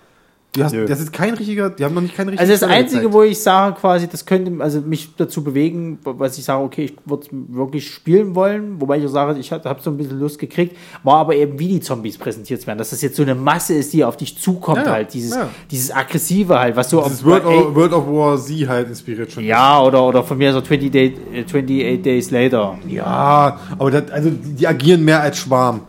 [0.52, 2.74] Du hast, das ist kein richtiger, die haben noch nicht keinen richtigen Also das Trailer
[2.76, 3.14] Einzige, gezeigt.
[3.14, 6.94] wo ich sage quasi, das könnte also mich dazu bewegen, was ich sage, okay, ich
[7.04, 10.74] würde wirklich spielen wollen, wobei ich auch sage, ich habe so ein bisschen Lust gekriegt,
[11.02, 13.92] war aber eben, wie die Zombies präsentiert werden, dass das jetzt so eine Masse ist,
[13.92, 15.50] die auf dich zukommt Ja, halt, dieses, ja.
[15.70, 19.30] dieses Aggressive halt, was so Dieses auf- World, of, World of War Z halt inspiriert
[19.32, 19.44] schon.
[19.44, 22.78] ja, oder, oder von mir so 20 Day, äh, 28 Days Later.
[22.88, 25.80] Ja, aber das, also die, die agieren mehr als Schwarm.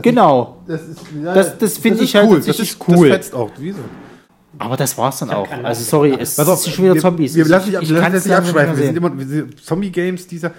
[0.00, 0.58] Genau.
[0.68, 2.40] Das ist, ja, Das- das finde ich halt cool.
[2.40, 3.08] Das ist cool.
[3.08, 3.50] Das fetzt auch.
[3.58, 3.80] Wieso?
[4.62, 5.48] Aber das war's dann auch.
[5.62, 7.34] Also sorry, es Pass auf, sind schon wieder wir, Zombies.
[7.34, 8.76] Wir lassen Ich- nicht, abschweifen.
[8.76, 10.52] Wir sind immer wir sind Zombie-Games dieser.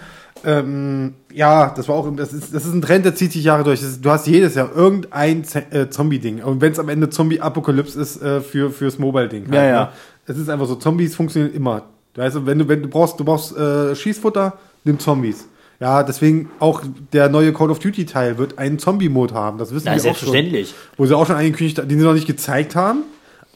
[0.46, 3.64] Ähm, ja, das war auch, das ist, das ist ein Trend, der zieht sich Jahre
[3.64, 3.82] durch.
[3.82, 6.44] Ist, du hast jedes Jahr irgendein Z- äh, Zombie-Ding.
[6.44, 9.52] Und wenn es am Ende Zombie-Apokalypse ist äh, für fürs Mobile-Ding.
[9.54, 9.82] Ja, ja.
[9.86, 9.90] ne?
[10.26, 11.84] Es ist einfach so, Zombies funktionieren immer.
[12.16, 15.48] Weißt du, wenn du, wenn du brauchst, du brauchst äh, Schießfutter, nimm Zombies.
[15.80, 16.82] Ja, deswegen auch
[17.12, 19.58] der neue Call of Duty Teil wird einen Zombie-Mode haben.
[19.58, 20.04] Das wissen Na, wir auch schon.
[20.14, 20.74] selbstverständlich.
[20.98, 23.04] Wo sie auch schon angekündigt haben, den sie noch nicht gezeigt haben.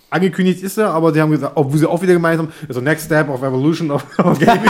[0.09, 3.05] Angekündigt ist er, aber sie haben gesagt, obwohl sie auch wieder gemeint haben, so Next
[3.07, 4.69] Step of Evolution of, of Gaming.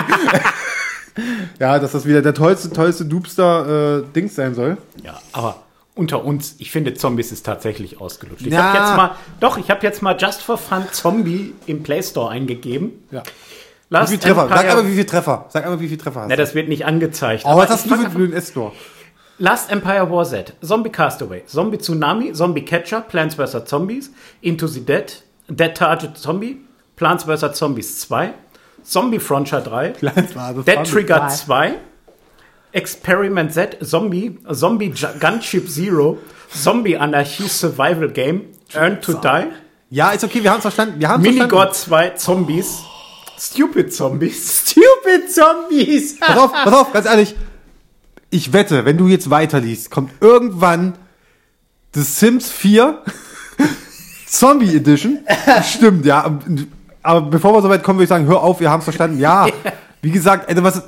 [1.59, 4.77] ja, dass das wieder der tollste, tollste Doopster-Dings sein soll.
[5.03, 5.63] Ja, aber
[5.95, 8.45] unter uns, ich finde, Zombies ist tatsächlich ausgelutscht.
[8.45, 12.03] Ich habe jetzt mal, doch, ich habe jetzt mal Just for Fun Zombie im Play
[12.03, 12.91] Store eingegeben.
[13.11, 13.23] Ja.
[13.23, 14.47] Wie Last viel Treffer?
[14.49, 15.45] Sag Empire- aber, wie viel Treffer?
[15.49, 16.41] Sag aber, wie viel Treffer hast Na, du?
[16.41, 17.43] das wird nicht angezeigt.
[17.45, 18.73] Oh, aber was hast du für einen S-Store?
[19.39, 23.65] Last Empire War Z, Zombie Castaway, Zombie Tsunami, Zombie Catcher, Plants vs.
[23.65, 24.11] Zombies,
[24.41, 26.57] Into the Dead, Dead Target Zombie,
[26.95, 27.57] Plants vs.
[27.57, 28.33] Zombies 2,
[28.83, 29.89] Zombie Frontier 3,
[30.65, 31.75] Dead Trigger 2,
[32.73, 34.89] Experiment Z, Zombie, Zombie
[35.19, 36.17] Gunship Zero,
[36.53, 39.47] Zombie Anarchy Survival Game, Earn to Die,
[39.89, 40.99] Ja, ist okay, wir haben es verstanden.
[40.99, 42.83] Wir Minigod 2, Zombies,
[43.39, 46.19] Stupid Zombies, Stupid Zombies!
[46.19, 47.35] Pass auf, pass auf, ganz ehrlich.
[48.29, 50.97] Ich wette, wenn du jetzt weiterliest, kommt irgendwann
[51.93, 53.01] The Sims 4
[54.27, 55.19] Zombie Edition.
[55.63, 56.39] Stimmt, ja.
[57.01, 59.19] Aber bevor wir soweit kommen, würde ich sagen, hör auf, wir haben es verstanden.
[59.19, 59.47] Ja,
[60.01, 60.83] wie gesagt, also was,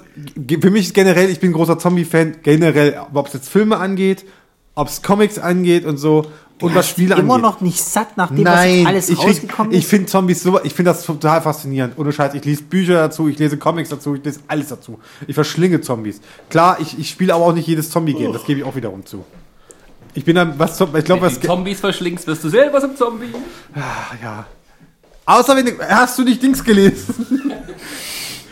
[0.61, 4.23] für mich ist generell, ich bin ein großer Zombie-Fan, generell, ob es jetzt Filme angeht,
[4.75, 6.25] ob es Comics angeht und so,
[6.61, 7.43] und was Spiele Immer angeht.
[7.43, 9.89] noch nicht satt, nachdem Nein, was alles ich, rausgekommen ich ist.
[9.89, 11.97] finde Zombies so, ich finde das total faszinierend.
[11.97, 14.99] Ohne Scheiß, ich lese Bücher dazu, ich lese Comics dazu, ich lese alles dazu.
[15.25, 16.21] Ich verschlinge Zombies.
[16.49, 19.23] Klar, ich, ich spiele aber auch nicht jedes Zombie-Game, das gebe ich auch wiederum zu.
[20.13, 22.95] Ich bin dann, was, ich glaube, Wenn was, du Zombies verschlingst, wirst du selber zum
[22.95, 23.27] Zombie.
[23.75, 24.45] ah, ja.
[25.25, 27.53] Außer wenn du, hast du nicht Dings gelesen?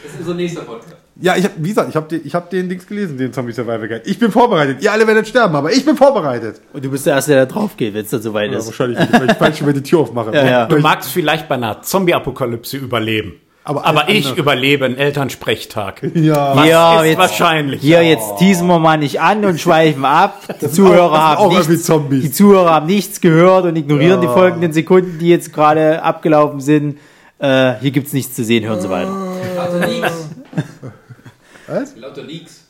[0.03, 0.95] Das ist unser nächster Podcast.
[1.19, 3.51] Ja, ich hab, wie gesagt, ich habe den, ich hab den Dings gelesen, den Zombie
[3.51, 4.01] Survival Guide.
[4.05, 4.81] Ich bin vorbereitet.
[4.81, 6.61] Ihr alle werdet sterben, aber ich bin vorbereitet.
[6.73, 8.65] Und du bist der Erste, der da drauf geht, wenn es dann soweit Ja, ist.
[8.67, 10.31] wahrscheinlich nicht, weil ich falsch über die Tür aufmache.
[10.33, 10.65] Ja, ja.
[10.65, 13.33] Du magst vielleicht bei einer Zombie-Apokalypse überleben.
[13.69, 16.01] Aber Aber, ich andere- überlebe einen Elternsprechtag.
[16.13, 16.55] Ja.
[16.55, 17.81] Was Ja, ist jetzt- wahrscheinlich?
[17.81, 20.41] Hier, jetzt teasen wir mal nicht an und schweifen ab.
[20.61, 21.85] Die Zuhörer, auch- haben nichts,
[22.23, 26.97] die Zuhörer haben nichts gehört und ignorieren die folgenden Sekunden, die jetzt gerade abgelaufen sind.
[27.39, 29.11] Äh, hier gibt's nichts zu sehen, hören Sie weiter.
[29.57, 30.29] Lauter Leaks.
[31.67, 31.95] Was?
[31.97, 32.61] Lauter Leaks.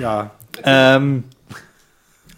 [0.00, 0.30] Ja.
[0.62, 1.24] Ähm,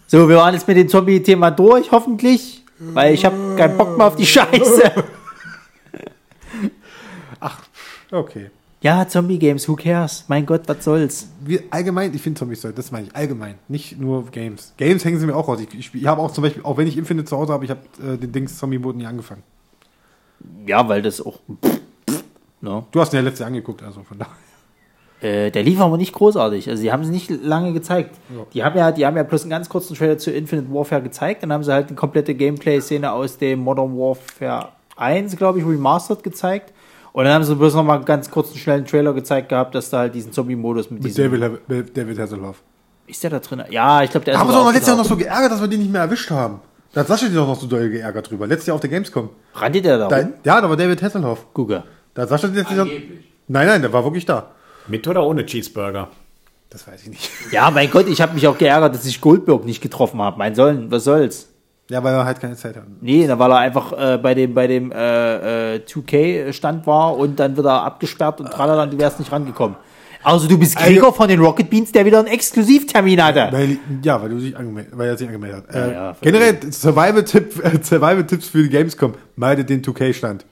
[0.07, 4.07] so, wir waren jetzt mit dem Zombie-Thema durch, hoffentlich, weil ich habe keinen Bock mehr
[4.07, 4.91] auf die Scheiße.
[8.11, 8.49] Okay.
[8.81, 10.23] Ja, Zombie-Games, who cares?
[10.27, 11.29] Mein Gott, was soll's?
[11.41, 14.73] wir, allgemein, ich finde Zombies toll, das meine ich, allgemein, nicht nur Games.
[14.77, 15.59] Games hängen sie mir auch raus.
[15.59, 17.71] Ich, ich, ich habe auch zum Beispiel, auch wenn ich Infinite zu Hause habe, ich
[17.71, 19.41] habe äh, den Dings Zombie-Mode nie angefangen.
[20.67, 21.39] Ja, weil das auch.
[22.61, 22.85] No.
[22.91, 24.33] Du hast ihn ja letzte Jahr angeguckt, also von daher.
[25.19, 26.69] Äh, der lief aber nicht großartig.
[26.69, 28.15] Also, die haben es nicht lange gezeigt.
[28.53, 31.41] Die haben ja, die haben ja bloß einen ganz kurzen Trailer zu Infinite Warfare gezeigt.
[31.41, 36.23] Dann haben sie halt eine komplette Gameplay-Szene aus dem Modern Warfare 1, glaube ich, remastered
[36.23, 36.71] gezeigt.
[37.17, 39.89] Und dann haben sie bloß noch mal einen ganz kurzen, schnellen Trailer gezeigt gehabt, dass
[39.89, 41.31] da halt diesen Zombie-Modus mit, Mit diesem.
[41.41, 42.61] David, mit David Hasselhoff.
[43.07, 43.63] Ist der da drin?
[43.71, 45.67] Ja, ich glaube, der ist Da haben wir letztes Jahr noch so geärgert, dass wir
[45.67, 46.59] die nicht mehr erwischt haben.
[46.93, 48.45] Da hat Sascha die doch noch so doll geärgert drüber.
[48.45, 49.31] Letztes Jahr auf der Gamescom.
[49.55, 50.33] Rannte der da Da, rum?
[50.43, 51.51] ja, da war David Hasselhoff.
[51.55, 51.83] Gucke.
[52.13, 52.85] Da hat Sascha die letztes Jahr.
[52.85, 54.51] Nein, nein, der war wirklich da.
[54.87, 56.09] Mit oder ohne Cheeseburger?
[56.69, 57.31] Das weiß ich nicht.
[57.51, 60.37] Ja, mein Gott, ich habe mich auch geärgert, dass ich Goldberg nicht getroffen habe.
[60.37, 61.49] Mein sollen, was soll's?
[61.89, 62.83] Ja, weil er halt keine Zeit hat.
[62.99, 67.39] Nee, da weil er einfach äh, bei dem bei dem äh, äh, 2K-Stand war und
[67.39, 69.77] dann wird er abgesperrt und tralala, du wärst nicht rangekommen.
[70.23, 73.47] Also du bist Krieger von den Rocket Beans, der wieder einen Exklusivtermin hatte.
[73.51, 75.75] Weil, ja, weil, du sich angemeldet, weil er sich angemeldet hat.
[75.75, 79.13] Äh, ja, generell Survival-Tipp, äh, Survival-Tipps für die Gamescom.
[79.37, 80.45] Meidet den 2K-Stand.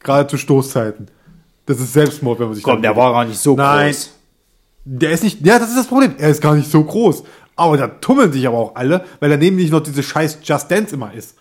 [0.00, 1.08] Gerade zu Stoßzeiten.
[1.64, 3.86] Das ist Selbstmord, wenn man sich Komm, der war gar nicht so Nein.
[3.86, 4.10] groß.
[4.84, 6.14] Der ist nicht, ja, das ist das Problem.
[6.18, 7.24] Er ist gar nicht so groß.
[7.56, 10.94] Aber da tummeln sich aber auch alle, weil daneben nicht noch diese scheiß Just Dance
[10.94, 11.36] immer ist.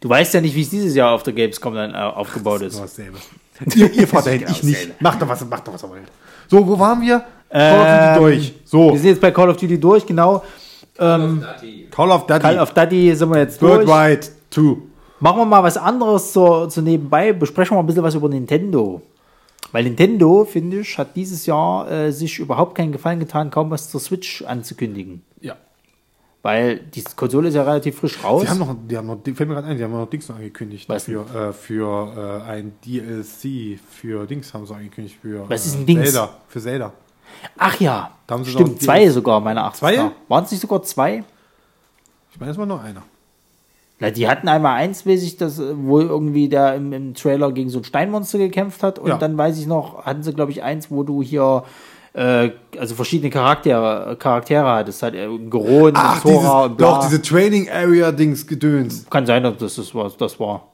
[0.00, 2.74] Du weißt ja nicht, wie es dieses Jahr auf der Gamescom dann äh, aufgebaut ist.
[2.74, 3.18] Nur dasselbe.
[3.74, 5.00] ihr, ihr fahrt dahin, ich nicht.
[5.00, 6.02] Macht doch was, macht doch was ihr wollt.
[6.48, 7.22] So, wo waren wir?
[7.50, 8.54] Call of Duty Ähm, durch.
[8.64, 10.42] So, Wir sind jetzt bei Call of Duty durch, genau.
[10.98, 11.44] Ähm.
[11.90, 12.40] Call of Duty.
[12.40, 13.86] Call of Duty sind wir jetzt durch.
[13.86, 14.76] Worldwide 2.
[15.20, 17.32] Machen wir mal was anderes so, so nebenbei.
[17.32, 19.02] Besprechen wir mal ein bisschen was über Nintendo.
[19.72, 23.90] Weil Nintendo, finde ich, hat dieses Jahr äh, sich überhaupt keinen Gefallen getan, kaum was
[23.90, 25.22] zur Switch anzukündigen.
[25.40, 25.56] Ja.
[26.42, 28.42] Weil die Konsole ist ja relativ frisch raus.
[28.42, 30.28] Die haben noch, die haben noch, die fällt mir gerade ein, die haben noch Dings
[30.28, 30.88] noch angekündigt.
[30.88, 35.18] Was Für, äh, für äh, ein DLC für Dings haben sie angekündigt.
[35.20, 36.04] Für, Was ist äh, ein Dings?
[36.04, 36.30] Zelda.
[36.48, 36.92] Für Zelda.
[37.56, 39.88] Ach ja, Da haben sie stimmt, zwei sogar, meiner Achtung.
[39.88, 40.10] Zwei?
[40.28, 41.22] Waren es nicht sogar zwei?
[42.32, 43.02] Ich meine, es war nur einer.
[44.00, 47.52] Na, die hatten einmal eins, weiß ich, das, äh, wo irgendwie der im, im Trailer
[47.52, 48.98] gegen so ein Steinmonster gekämpft hat.
[48.98, 49.18] Und Ja.
[49.18, 51.64] dann weiß ich noch, hatten sie, glaube ich, eins, wo du hier
[52.12, 55.02] äh, also verschiedene Charaktere, Charaktere hattest.
[55.02, 56.86] Halt, äh, Geron, Ach, Sora dieses, und bla.
[56.98, 59.06] doch, diese Training Area Dings gedöns.
[59.08, 60.10] Kann sein, dass das das war.
[60.18, 60.66] Das war.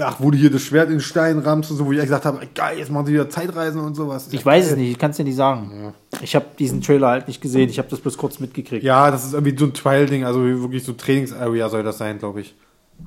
[0.00, 2.24] Ach, wo du hier das Schwert in den Stein rammst und so, wo ich gesagt
[2.24, 4.28] habe, geil, jetzt machen sie wieder Zeitreisen und sowas.
[4.32, 5.94] Ich weiß es nicht, ich kann es dir nicht sagen.
[6.20, 8.82] Ich habe diesen Trailer halt nicht gesehen, ich habe das bloß kurz mitgekriegt.
[8.82, 12.40] Ja, das ist irgendwie so ein Trial-Ding, also wirklich so Trainings-Area soll das sein, glaube
[12.40, 12.56] ich.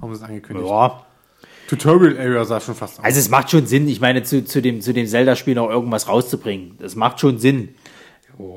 [0.01, 0.68] Haben sie es angekündigt.
[0.69, 1.01] Ja.
[1.69, 3.05] Tutorial-Area sah schon fast aus.
[3.05, 6.07] Also es macht schon Sinn, ich meine, zu, zu dem, zu dem Zelda-Spiel noch irgendwas
[6.07, 6.76] rauszubringen.
[6.80, 7.69] Das macht schon Sinn.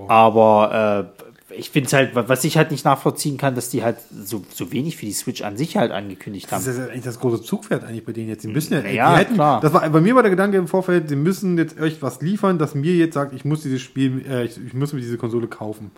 [0.08, 1.10] Aber
[1.50, 4.42] äh, ich finde es halt, was ich halt nicht nachvollziehen kann, dass die halt so,
[4.52, 6.70] so wenig für die Switch an sich halt angekündigt Das haben.
[6.72, 8.42] ist ja eigentlich das große Zugpferd eigentlich bei denen jetzt.
[8.42, 9.60] Sie müssen ja, Ja, die hätten, klar.
[9.60, 12.58] das war bei mir war der Gedanke im Vorfeld, sie müssen jetzt euch was liefern,
[12.58, 15.48] das mir jetzt sagt, ich muss dieses Spiel, äh, ich, ich muss mir diese Konsole
[15.48, 15.90] kaufen.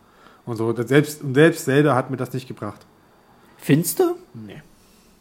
[0.47, 0.73] Und so.
[0.73, 2.87] Das selbst, und selbst Zelda hat mir das nicht gebracht.
[3.59, 4.17] Findest du?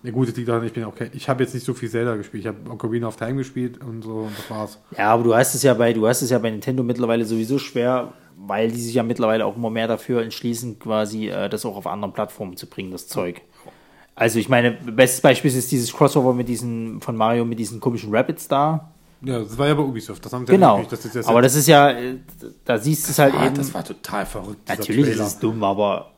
[0.04, 1.10] Ja gut, das liegt daran, ich bin okay.
[1.14, 2.44] Ich habe jetzt nicht so viel Zelda gespielt.
[2.44, 4.80] Ich habe Ocarina of Time gespielt und so und das war's.
[4.98, 7.60] Ja, aber du hast es ja bei, du hast es ja bei Nintendo mittlerweile sowieso
[7.60, 11.76] schwer, weil die sich ja mittlerweile auch immer mehr dafür entschließen, quasi äh, das auch
[11.76, 13.42] auf anderen Plattformen zu bringen, das Zeug.
[14.16, 18.14] Also ich meine, bestes Beispiel ist dieses Crossover mit diesen von Mario mit diesen komischen
[18.14, 18.92] Rabbits da.
[19.24, 20.26] Ja, das war ja bei Ubisoft.
[20.26, 20.78] Das haben sie Genau.
[20.78, 22.18] ja nicht, das aber das ist ja, äh,
[22.66, 23.56] da siehst du es halt ah, eben.
[23.56, 24.68] das war total verrückt.
[24.68, 25.26] Natürlich Trailer.
[25.26, 26.11] ist es dumm, aber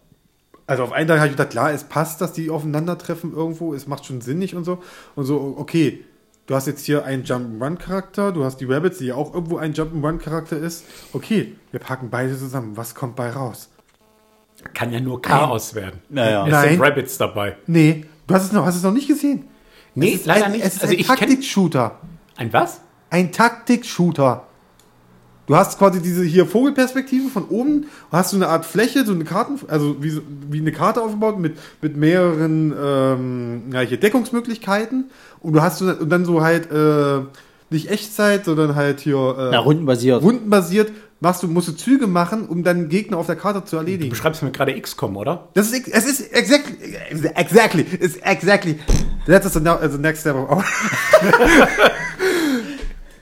[0.65, 3.87] Also auf einen Tag habe ich gedacht, klar, es passt, dass die aufeinandertreffen irgendwo, es
[3.87, 4.81] macht schon sinnig und so.
[5.15, 6.03] Und so, okay,
[6.45, 9.73] du hast jetzt hier einen Jump'n'Run-Charakter, du hast die Rabbits, die ja auch irgendwo ein
[9.73, 10.85] Jump'n'Run-Charakter ist.
[11.11, 12.77] Okay, wir packen beide zusammen.
[12.77, 13.69] Was kommt bei raus?
[14.73, 15.99] Kann ja nur Chaos werden.
[16.09, 16.45] Naja.
[16.45, 16.69] Es Nein.
[16.69, 17.57] sind Rabbits dabei.
[17.67, 19.45] Nee, du hast es noch, hast es noch nicht gesehen.
[19.95, 20.63] Nee, es ist leider ein, nicht.
[20.63, 21.99] Es ist Also ein Taktik-Shooter.
[22.37, 22.79] Ein was?
[23.09, 24.47] Ein Taktik-Shooter.
[25.45, 29.25] Du hast quasi diese hier Vogelperspektive von oben, hast du eine Art Fläche, so eine
[29.25, 35.09] Karten, also wie, so- wie eine Karte aufgebaut mit, mit mehreren ähm, ja, hier Deckungsmöglichkeiten
[35.41, 37.21] und du hast so, und dann so halt äh,
[37.69, 40.21] nicht Echtzeit, sondern halt hier äh, na, rundenbasiert.
[40.23, 43.79] rundenbasiert machst du, musst du Züge machen, um dann Gegner auf der Karte zu Du
[43.81, 44.09] erledigen.
[44.11, 45.49] beschreibst mir gerade XCOM, oder?
[45.55, 46.75] Das ist, es ist exactly,
[47.35, 48.79] exactly, it's exactly,
[49.27, 50.35] that's the, now- the next step.
[50.35, 50.63] of-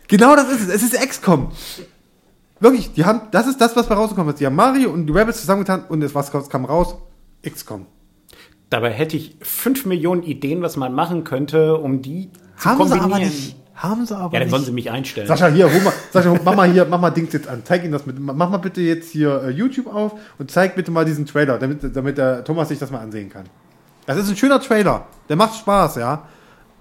[0.08, 1.52] genau das ist es, es ist XCOM.
[2.62, 4.40] Wirklich, die haben, das ist das, was bei rausgekommen ist.
[4.40, 6.96] Die haben Mario und die Rabbits zusammengetan und es, was kam raus?
[7.46, 7.86] XCOM.
[8.70, 12.98] Dabei hätte ich fünf Millionen Ideen, was man machen könnte, um die zu Haben sie
[12.98, 13.12] kombinieren.
[13.12, 13.56] aber nicht.
[13.74, 14.52] Haben sie aber Ja, dann nicht.
[14.52, 15.28] sollen sie mich einstellen.
[15.28, 17.64] Sascha, hier, hol mal, Sascha, mach mal hier, mach mal Dings jetzt an.
[17.66, 18.20] Zeig ihm das mit.
[18.20, 21.96] Mach mal bitte jetzt hier äh, YouTube auf und zeig bitte mal diesen Trailer, damit,
[21.96, 23.46] damit der Thomas sich das mal ansehen kann.
[24.06, 25.08] Das ist ein schöner Trailer.
[25.30, 26.28] Der macht Spaß, ja.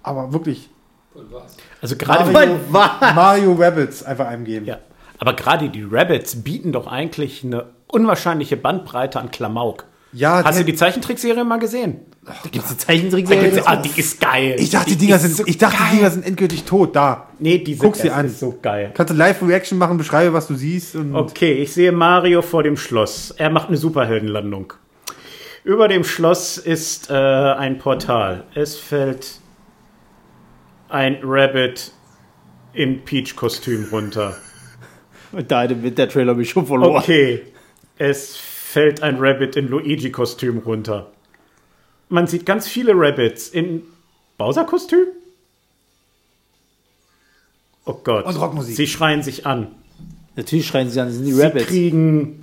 [0.02, 0.68] Aber wirklich,
[1.14, 1.56] Und was?
[1.80, 2.56] Also gerade Mario?
[2.70, 4.66] Mario Rabbits einfach eingeben.
[4.66, 4.78] ja,
[5.20, 9.84] aber gerade die Rabbits bieten doch eigentlich eine unwahrscheinliche Bandbreite an Klamauk.
[10.12, 12.00] Ja, Hast die- du die Zeichentrickserie mal gesehen?
[12.26, 13.62] Da gibt es eine Zeichentrickserie.
[13.64, 14.56] Ah, die ist geil.
[14.58, 15.86] Ich dachte, die, Die Dinger sind, so ich dachte, geil.
[15.92, 16.94] die Dinger sind endgültig tot.
[16.96, 17.28] Da.
[17.38, 18.28] Nee, diese Guck sie an.
[18.28, 18.90] so geil.
[18.94, 20.96] Kannst du Live-Reaction machen, beschreibe, was du siehst.
[20.96, 23.30] Und Okay, ich sehe Mario vor dem Schloss.
[23.36, 24.72] Er macht eine Superheldenlandung.
[25.64, 28.44] Über dem Schloss ist äh, ein Portal.
[28.54, 29.38] Es fällt
[30.88, 31.92] ein Rabbit
[32.72, 34.36] in Peach-Kostüm runter.
[35.32, 36.96] Und da hat der Trailer mich schon verloren.
[37.02, 37.42] Okay,
[37.98, 41.10] es fällt ein Rabbit in Luigi-Kostüm runter.
[42.08, 43.82] Man sieht ganz viele Rabbits in
[44.38, 45.06] Bowser-Kostüm?
[47.84, 48.26] Oh Gott.
[48.26, 48.76] Und Rockmusik.
[48.76, 49.68] Sie schreien sich an.
[50.36, 51.66] Natürlich schreien sie an, das sind die Sie Rabbits.
[51.66, 52.42] kriegen.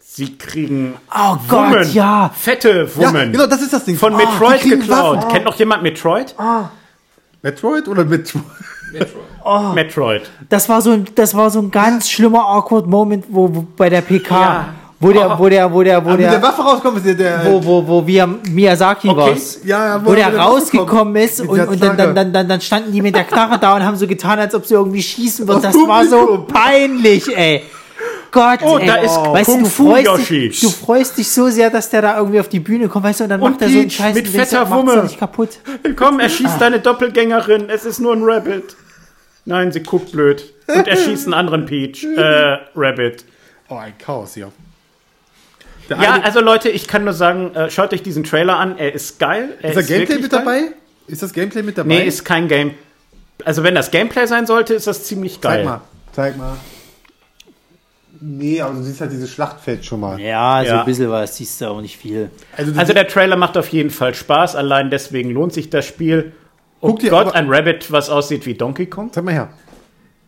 [0.00, 0.94] Sie kriegen.
[1.12, 1.92] Oh Gott, Woman.
[1.92, 2.28] ja.
[2.34, 3.32] Fette ja, Woman.
[3.32, 3.96] genau, das ist das Ding.
[3.96, 5.16] Von Ah, Metroid geklaut.
[5.18, 5.30] Waffen.
[5.32, 6.34] Kennt noch jemand Metroid?
[7.42, 8.44] Metroid oder Metroid?
[8.94, 9.74] Metroid.
[9.74, 10.22] Metroid.
[10.48, 13.90] Das war so ein, das war so ein ganz schlimmer awkward Moment, wo, wo bei
[13.90, 14.64] der PK, Ja.
[15.00, 17.14] wo der, wo der, wo der, wo Ah, mit der der, Waffe rauskommt, ist der,
[17.14, 19.18] der wo, wo, wo wir Miyazaki Okay.
[19.20, 19.58] war's.
[19.64, 22.48] Ja, ja, wo, wo der der rausgekommen ist und, der und dann, dann, dann, dann,
[22.48, 25.02] dann standen die mit der Knarre da und haben so getan, als ob sie irgendwie
[25.02, 25.62] schießen würden.
[25.62, 27.62] Das war so peinlich, ey.
[28.30, 30.48] Gott, Oh, da ist weißt Kung du, du freust, Yoshi.
[30.48, 33.20] dich, du freust dich so sehr, dass der da irgendwie auf die Bühne kommt, weißt
[33.20, 35.04] du, und dann Und macht er so einen Scheiß mit fetter er Wumme.
[35.04, 35.50] nicht kaputt.
[35.94, 37.68] Komm, er schießt deine Doppelgängerin.
[37.68, 38.74] Es ist nur ein Rabbit.
[39.46, 40.52] Nein, sie guckt blöd.
[40.66, 42.04] Und er schießt einen anderen Peach.
[42.16, 43.24] Äh, Rabbit.
[43.68, 44.50] Oh, ein Chaos hier.
[45.88, 48.78] Der Ja, also Leute, ich kann nur sagen, äh, schaut euch diesen Trailer an.
[48.78, 49.50] Er ist geil.
[49.60, 50.40] Er ist da Gameplay mit geil.
[50.40, 50.60] dabei?
[51.06, 51.88] Ist das Gameplay mit dabei?
[51.88, 52.72] Nee, ist kein Game.
[53.44, 55.58] Also wenn das Gameplay sein sollte, ist das ziemlich geil.
[55.58, 55.80] Zeig mal,
[56.12, 56.56] zeig mal.
[58.20, 60.18] Nee, aber du siehst halt dieses Schlachtfeld schon mal.
[60.18, 60.80] Ja, so Ja.
[60.80, 62.30] ein bisschen was, siehst du auch nicht viel.
[62.56, 64.56] Also, Also der Trailer macht auf jeden Fall Spaß.
[64.56, 66.32] Allein deswegen lohnt sich das Spiel.
[66.84, 69.10] Oh Guck dir Gott, aber- ein Rabbit, was aussieht wie Donkey Kong.
[69.12, 69.48] zeig mal her.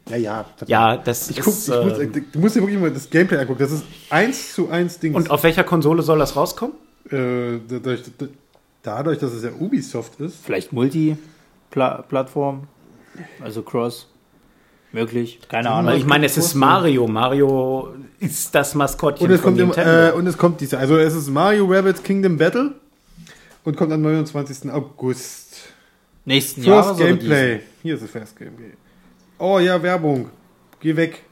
[0.09, 0.33] Ja, ja.
[0.61, 0.67] mal.
[0.69, 1.45] Ja, das Ich ist...
[1.45, 3.59] guck, ich muss, äh, du musst dir wirklich mal das Gameplay angucken.
[3.59, 5.17] Das ist 1 zu 1 Dings.
[5.17, 6.75] und auf welcher Konsole soll das rauskommen?
[7.11, 8.03] äh, dadurch,
[8.83, 10.37] dadurch, dass es ja Ubisoft ist.
[10.45, 10.73] Vielleicht
[11.71, 12.67] Multi-Plattform,
[13.43, 14.09] also Cross.
[14.93, 15.91] Möglich, keine Ahnung.
[15.93, 17.07] Weil ich meine, es ist Mario.
[17.07, 20.09] Mario ist das Maskottchen Und es von kommt, im, Nintendo.
[20.09, 22.73] äh, und es kommt diese, also es ist Mario Rabbit Kingdom Battle
[23.65, 24.71] und kommt am 29.
[24.73, 25.46] August.
[26.27, 27.61] Nächsten Jahr First Gameplay.
[27.83, 28.73] Hier ist das First Gameplay.
[29.39, 30.29] Oh ja, Werbung.
[30.81, 31.23] Geh weg.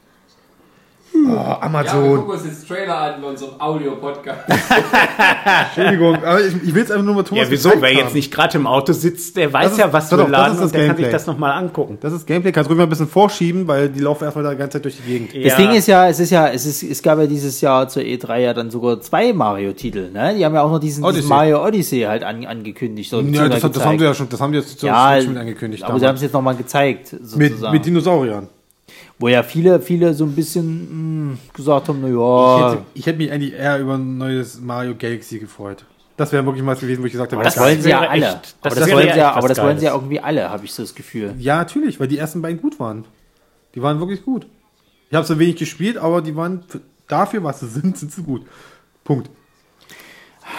[1.27, 2.15] Oh, Ja, wir Amazon.
[2.17, 4.39] gucken uns jetzt Trailer an bei unserem Audio-Podcast.
[5.75, 7.69] Entschuldigung, aber ich, ich will es einfach nur mal Thomas ja, wieso?
[7.79, 7.97] Wer haben.
[7.97, 10.53] jetzt nicht gerade im Auto sitzt, der weiß Das ja, ist- was wir das laden
[10.53, 11.11] ist das und der kann sich Gameplay.
[11.11, 11.97] das nochmal angucken.
[12.01, 14.51] Das ist Gameplay, kannst du ruhig mal ein bisschen vorschieben, weil die laufen erstmal da
[14.51, 15.29] die ganze Zeit durch die Gegend.
[15.35, 15.57] Das Ja.
[15.57, 18.37] Ding ist ja, es ist ja, es ist, es gab ja dieses Jahr zur E3
[18.39, 20.35] ja dann sogar zwei Mario-Titel, ne?
[20.37, 21.29] Die haben ja auch noch diesen, diesen.
[21.29, 23.13] Mario Odyssey halt an, angekündigt.
[23.13, 25.37] oder Ja, das, das haben sie ja schon, das haben die jetzt zur ja, mit
[25.37, 25.83] angekündigt.
[25.83, 26.19] aber sie haben damals.
[26.19, 27.73] es jetzt nochmal gezeigt, mit, sozusagen.
[27.73, 28.47] mit Dinosauriern.
[29.17, 33.05] Wo ja viele, viele so ein bisschen mh, gesagt haben, na Ich ja, hätte, ich
[33.05, 35.85] hätte mich eigentlich eher über ein neues Mario Galaxy gefreut.
[36.17, 37.63] Das wäre wirklich mal gewesen, wo ich gesagt habe, das geil.
[37.65, 38.25] wollen sie ja alle.
[38.25, 40.49] echt- das aber das wollen ja sie ja, aber das wollen sie ja irgendwie alle,
[40.49, 41.33] habe ich so das Gefühl.
[41.39, 43.05] Ja, natürlich, weil die ersten beiden gut waren.
[43.73, 44.47] Die waren wirklich gut.
[45.09, 46.63] Ich habe so wenig gespielt, aber die waren
[47.07, 48.45] dafür, was sie sind, sind sie gut.
[49.03, 49.29] Punkt.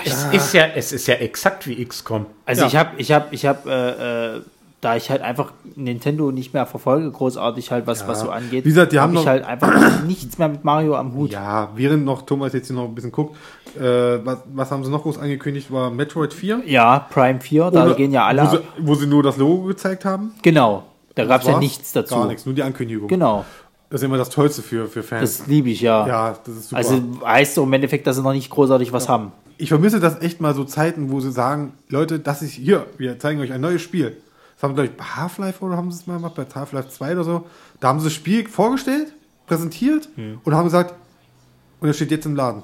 [0.04, 2.26] Es ist ja, es ist ja exakt wie XCOM.
[2.44, 2.66] Also Ja.
[2.68, 4.42] ich habe, ich habe, ich habe, äh, äh,
[4.80, 8.68] da ich halt einfach Nintendo nicht mehr verfolge, großartig halt, was, was so angeht, Wie
[8.68, 11.32] gesagt, die haben ich halt einfach nichts mehr mit Mario am Hut.
[11.32, 13.36] Ja, während noch Thomas jetzt hier noch ein bisschen guckt,
[13.76, 13.80] äh,
[14.24, 16.62] was, was haben sie noch groß angekündigt, war Metroid 4.
[16.66, 20.04] Ja, Prime 4, da gehen ja alle Wo sie, wo sie nur das Logo gezeigt
[20.04, 20.32] haben.
[20.42, 20.84] Genau,
[21.14, 22.14] da gab es ja nichts dazu.
[22.14, 23.08] Gar nichts, nur die Ankündigung.
[23.08, 23.44] Genau,
[23.88, 25.38] Das ist immer das Tollste für, für Fans.
[25.38, 26.06] das liebe ich ja.
[26.06, 26.78] ja, das ist super.
[26.78, 29.32] Also heißt so im Endeffekt, dass sie noch nicht großartig was haben.
[29.56, 33.18] ich vermisse das echt mal so Zeiten, wo sie sagen, Leute, das ist hier, wir
[33.18, 34.18] zeigen euch ein neues Spiel.
[34.56, 36.88] Das haben sie, glaube ich, bei Half-Life oder haben sie es mal gemacht, bei Half-Life
[36.88, 37.46] 2 oder so.
[37.78, 39.12] Da haben sie das Spiel vorgestellt,
[39.46, 40.40] präsentiert Hm.
[40.44, 40.94] und haben gesagt,
[41.80, 42.62] und es steht jetzt im Laden.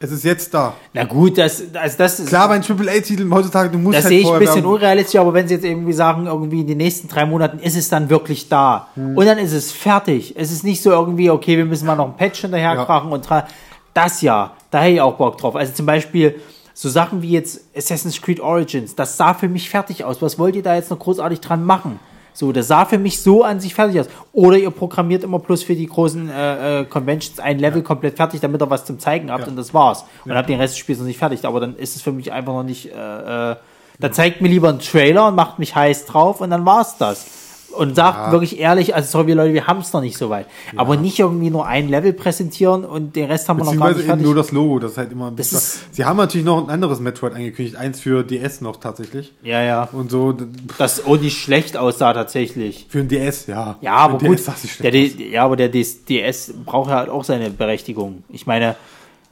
[0.00, 0.74] Es ist jetzt da.
[0.92, 4.10] Na gut, das, also das ist, Klar, bei einem AAA-Titel heutzutage, du musst das halt
[4.10, 7.08] sehe ich ein bisschen unrealistisch, aber wenn sie jetzt irgendwie sagen, irgendwie in den nächsten
[7.08, 8.88] drei Monaten ist es dann wirklich da.
[8.94, 9.16] Hm.
[9.16, 10.34] Und dann ist es fertig.
[10.36, 12.84] Es ist nicht so irgendwie, okay, wir müssen mal noch ein Patch hinterher Ja.
[12.84, 13.48] krachen und tra
[13.92, 15.56] das ja, da hätte ich auch Bock drauf.
[15.56, 16.40] Also zum Beispiel
[16.80, 20.22] so Sachen wie jetzt Assassin's Creed Origins, das sah für mich fertig aus.
[20.22, 21.98] Was wollt ihr da jetzt noch großartig dran machen?
[22.32, 24.06] So, das sah für mich so an sich fertig aus.
[24.32, 28.40] Oder ihr programmiert immer plus für die großen äh, äh, Conventions ein Level komplett fertig,
[28.40, 29.48] damit ihr was zum Zeigen habt Ja.
[29.48, 30.04] und das war's.
[30.24, 31.44] Und habt den Rest des Spiels noch nicht fertig.
[31.44, 32.92] Aber dann ist es für mich einfach noch nicht.
[32.92, 33.56] Äh, äh,
[33.98, 37.26] dann zeigt mir lieber einen Trailer und macht mich heiß drauf und dann war's das.
[37.72, 40.46] Und sagt wirklich ehrlich, also sorry Leute, wir haben es noch nicht so weit.
[40.76, 44.06] Aber nicht irgendwie nur ein Level präsentieren und den Rest haben wir noch gar nicht
[44.06, 44.24] fertig.
[44.24, 45.60] nur das Logo, das ist halt immer ein bisschen.
[45.90, 49.32] Sie haben natürlich noch ein anderes Metroid angekündigt, eins für DS noch tatsächlich.
[49.42, 49.88] ja, ja.
[49.92, 50.34] Und so,
[50.78, 52.86] Das auch nicht schlecht aussah tatsächlich.
[52.88, 53.76] für ein DS, ja.
[53.80, 54.38] Ja, aber gut.
[54.38, 58.24] DS ja, aber der DS DS braucht halt auch seine Berechtigung.
[58.30, 58.76] Ich meine,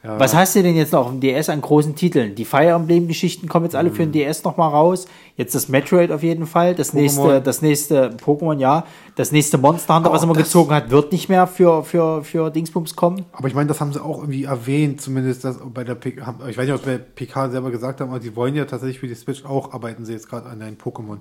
[0.07, 0.21] Ja.
[0.21, 2.35] was hast du denn jetzt noch auf dem DS an großen Titeln?
[2.37, 5.07] Die Fire Emblem-Geschichten kommen jetzt alle für den DS nochmal raus.
[5.37, 6.75] Jetzt das Metroid auf jeden Fall.
[6.75, 6.99] Das Mhm.
[6.99, 7.03] Pokémon.
[7.03, 8.87] nächste, das nächste Pokémon, ja.
[9.17, 12.51] Das nächste Monster Hunter, was er mal gezogen hat, wird nicht mehr für, für, für
[12.51, 13.25] Dingsbums kommen.
[13.33, 16.57] Aber ich meine, das haben sie auch irgendwie erwähnt, zumindest das bei der PK, ich
[16.57, 19.15] weiß nicht, ob bei PK selber gesagt haben, aber die wollen ja tatsächlich für die
[19.15, 21.19] Switch auch arbeiten sie jetzt gerade an einem Pokémon.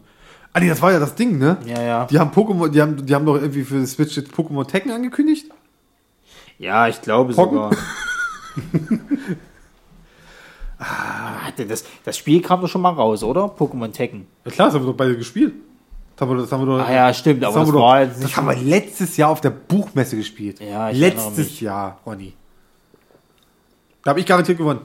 [0.54, 1.58] Ah nee, das war ja das Ding, ne?
[1.66, 2.06] Ja, ja.
[2.06, 4.92] Die haben Pokémon, die haben, die haben doch irgendwie für die Switch jetzt Pokémon Tekken
[4.92, 5.48] angekündigt.
[6.58, 7.56] Ja, ich glaube Pocken?
[7.58, 7.72] sogar.
[10.80, 13.46] ah, das, das Spiel kam doch schon mal raus, oder?
[13.46, 14.28] Pokémon Tekken.
[14.46, 15.54] Ja klar, das haben wir doch beide gespielt.
[16.16, 18.06] Das haben wir, das haben wir doch, Ah ja, stimmt, aber haben das wir war
[18.06, 20.62] doch, jetzt das haben wir letztes Jahr auf der Buchmesse gespielt.
[20.62, 21.60] Ja, ich Letztes.
[21.60, 22.34] Jahr, Ronny.
[24.04, 24.82] Da habe ich garantiert gewonnen.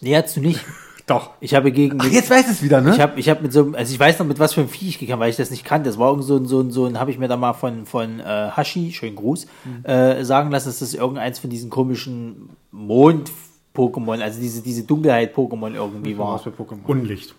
[0.00, 0.64] Nee, hast du nicht.
[1.08, 1.30] Doch.
[1.40, 1.98] Ich habe gegen.
[2.00, 2.90] Ach, jetzt weiß es wieder, ne?
[2.94, 4.68] Ich habe ich hab mit so einem, also ich weiß noch, mit was für einem
[4.70, 5.88] Vieh ich gegangen, weil ich das nicht kannte.
[5.88, 7.86] Das war irgend so ein, so ein, so ein habe ich mir da mal von,
[7.86, 9.84] von äh, Hashi, schönen Gruß, Mhm.
[9.84, 16.16] äh, sagen lassen, dass das irgendeins von diesen komischen Mond-Pokémon, also diese, diese Dunkelheit-Pokémon irgendwie
[16.18, 16.34] war.
[16.34, 16.84] was für Pokémon.
[16.86, 17.34] Unlicht.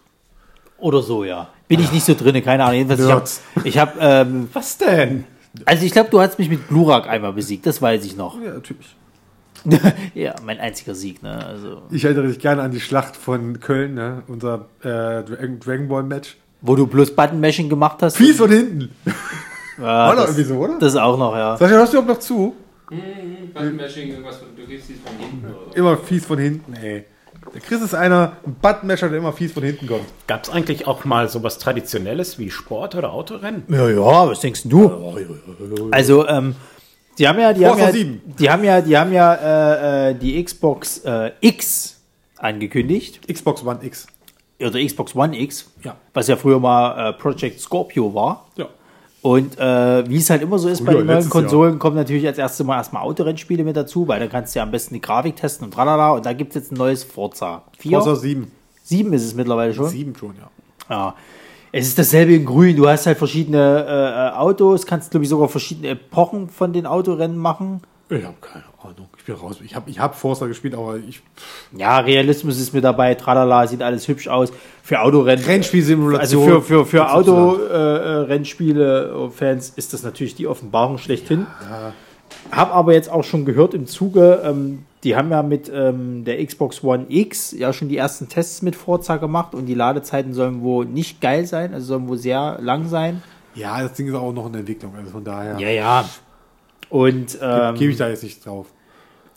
[0.80, 1.50] Oder so, ja.
[1.68, 2.76] Bin ich nicht so drin, keine Ahnung.
[2.78, 5.26] Jedenfalls, ich habe, ich hab, ähm, Was denn?
[5.66, 8.40] also ich glaube, du hast mich mit Glurak einmal besiegt, das weiß ich noch.
[8.42, 8.96] Ja, natürlich.
[10.14, 11.46] ja, mein einziger Sieg, ne?
[11.46, 14.24] Also, Ich erinnere dich gerne an die Schlacht von Köln, ne?
[14.28, 16.38] unser äh, Dragon Ball Match.
[16.62, 18.18] wo du bloß Button-Mashing gemacht hast.
[18.18, 18.90] Fies von hinten.
[19.78, 20.78] ja, War doch das, irgendwie so, oder?
[20.80, 21.58] das auch noch, ja.
[21.58, 22.56] Sascha, hörst du überhaupt noch zu?
[23.54, 25.78] Button-Mashing, irgendwas, von- du gibst dies von hinten oder so.
[25.78, 27.06] Immer fies von hinten, ey.
[27.54, 30.04] Der Chris ist einer, ein Buttonmasher, der immer fies von hinten kommt.
[30.28, 33.64] Gab es eigentlich auch mal sowas Traditionelles wie Sport oder Autorennen?
[33.70, 34.92] Ja, ja, was denkst du?
[35.92, 36.56] Also, ähm,
[37.20, 38.22] die haben ja, die haben Forza ja, 7.
[38.40, 42.02] die haben ja, die haben ja äh, äh, die Xbox äh, X
[42.38, 43.20] angekündigt.
[43.32, 44.08] Xbox One X.
[44.62, 45.96] Oder Xbox One X, Ja.
[46.14, 48.48] was ja früher mal äh, Project Scorpio war.
[48.56, 48.68] Ja.
[49.22, 52.26] Und äh, wie es halt immer so ist bei Früher, den neuen Konsolen, kommen natürlich
[52.26, 55.02] als erstes Mal erstmal Autorennspiele mit dazu, weil dann kannst du ja am besten die
[55.02, 56.12] Grafik testen und tralala.
[56.12, 57.64] Und da gibt es jetzt ein neues Forza.
[57.78, 58.00] Vier?
[58.00, 58.50] Forza 7.
[58.84, 59.90] Sieben ist es mittlerweile schon.
[59.90, 60.50] 7 schon, ja.
[60.90, 61.16] Ja.
[61.72, 62.76] Es ist dasselbe in grün.
[62.76, 66.86] Du hast halt verschiedene äh, äh, Autos, kannst, glaube ich, sogar verschiedene Epochen von den
[66.86, 67.82] Autorennen machen.
[68.10, 69.08] Ich habe keine Ahnung.
[69.18, 69.58] Ich bin raus.
[69.64, 71.22] Ich habe ich hab Forza gespielt, aber ich.
[71.78, 74.52] Ja, Realismus ist mit dabei, tralala, sieht alles hübsch aus.
[74.82, 75.46] Für Autorennen.
[75.46, 76.42] Rennspielsimulation.
[76.42, 77.14] Also für, für, für.
[77.14, 81.46] Auto-Rennspiele-Fans ist das natürlich die Offenbarung schlechthin.
[82.52, 86.46] Hab aber jetzt auch schon gehört im Zuge, ähm, die haben ja mit ähm, der
[86.46, 90.62] Xbox One X ja schon die ersten Tests mit Forza gemacht und die Ladezeiten sollen
[90.62, 93.24] wohl nicht geil sein, also sollen wohl sehr lang sein.
[93.56, 94.94] Ja, das Ding ist auch noch in Entwicklung.
[94.96, 96.10] Also von daher Ja, ja.
[96.90, 98.68] Und ähm, gebe ich da jetzt nicht drauf.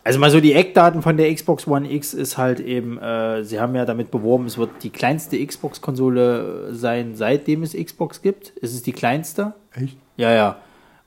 [0.04, 3.60] Also mal so die Eckdaten von der Xbox One X ist halt eben, äh, sie
[3.60, 8.52] haben ja damit beworben, es wird die kleinste Xbox-Konsole sein, seitdem es Xbox gibt.
[8.60, 9.54] Es ist die kleinste.
[9.72, 9.96] Echt?
[10.16, 10.56] Ja, ja.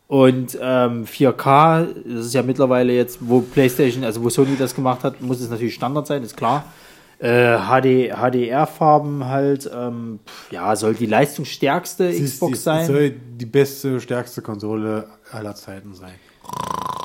[0.07, 5.03] Und ähm, 4K, das ist ja mittlerweile jetzt, wo PlayStation, also wo Sony das gemacht
[5.03, 6.65] hat, muss es natürlich Standard sein, ist klar.
[7.18, 12.86] Äh, HD, HDR-Farben halt, ähm, pf, ja, soll die leistungsstärkste ist Xbox die, sein.
[12.86, 16.14] soll die beste, stärkste Konsole aller Zeiten sein.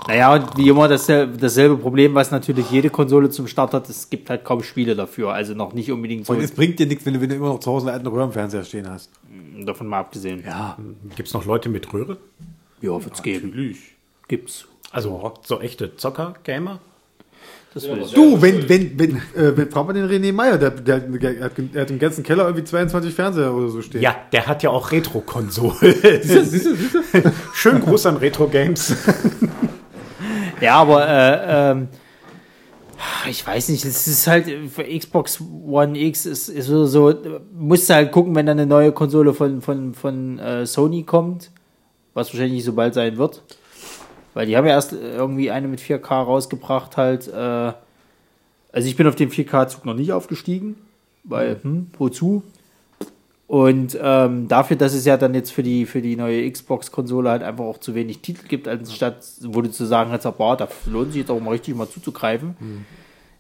[0.09, 4.11] Naja, und wie immer dasselbe, dasselbe Problem, was natürlich jede Konsole zum Start hat, es
[4.11, 5.33] gibt halt kaum Spiele dafür.
[5.33, 7.49] Also noch nicht unbedingt so Und es bringt dir nichts, wenn du, wenn du immer
[7.49, 9.11] noch zu Hause einen alten Röhrenfernseher stehen hast.
[9.65, 10.43] davon mal abgesehen.
[10.45, 10.77] Ja,
[11.15, 12.19] Gibt es noch Leute mit Röhre?
[12.81, 13.49] Ja wird's geben.
[13.49, 13.79] natürlich.
[14.29, 14.67] Gibt's.
[14.93, 16.81] Also so echte Zocker-Gamer?
[17.73, 17.85] Ich.
[18.15, 21.53] Du, wenn, wenn, wenn, äh, wenn frag mal den René Meyer, der, der, der, hat,
[21.57, 24.03] der hat im ganzen Keller irgendwie 22 Fernseher oder so stehen.
[24.03, 25.77] Ja, der hat ja auch Retro-Konsolen.
[27.55, 28.97] Schön Gruß an Retro-Games.
[30.61, 31.89] Ja, aber äh, ähm,
[33.29, 37.15] ich weiß nicht, es ist halt für Xbox One X ist, ist so, so
[37.55, 41.51] musst du halt gucken, wenn dann eine neue Konsole von, von, von äh, Sony kommt,
[42.15, 43.43] was wahrscheinlich nicht so bald sein wird.
[44.35, 47.29] Weil die haben ja erst irgendwie eine mit 4K rausgebracht, halt.
[47.29, 47.73] Äh,
[48.73, 50.77] also ich bin auf den 4K-Zug noch nicht aufgestiegen,
[51.25, 52.43] weil, hm, wozu?
[53.49, 57.43] Und ähm, dafür, dass es ja dann jetzt für die, für die neue Xbox-Konsole halt
[57.43, 61.11] einfach auch zu wenig Titel gibt, anstatt, wo du zu sagen hast, boah, da lohnt
[61.11, 62.55] sich jetzt auch mal richtig mal zuzugreifen.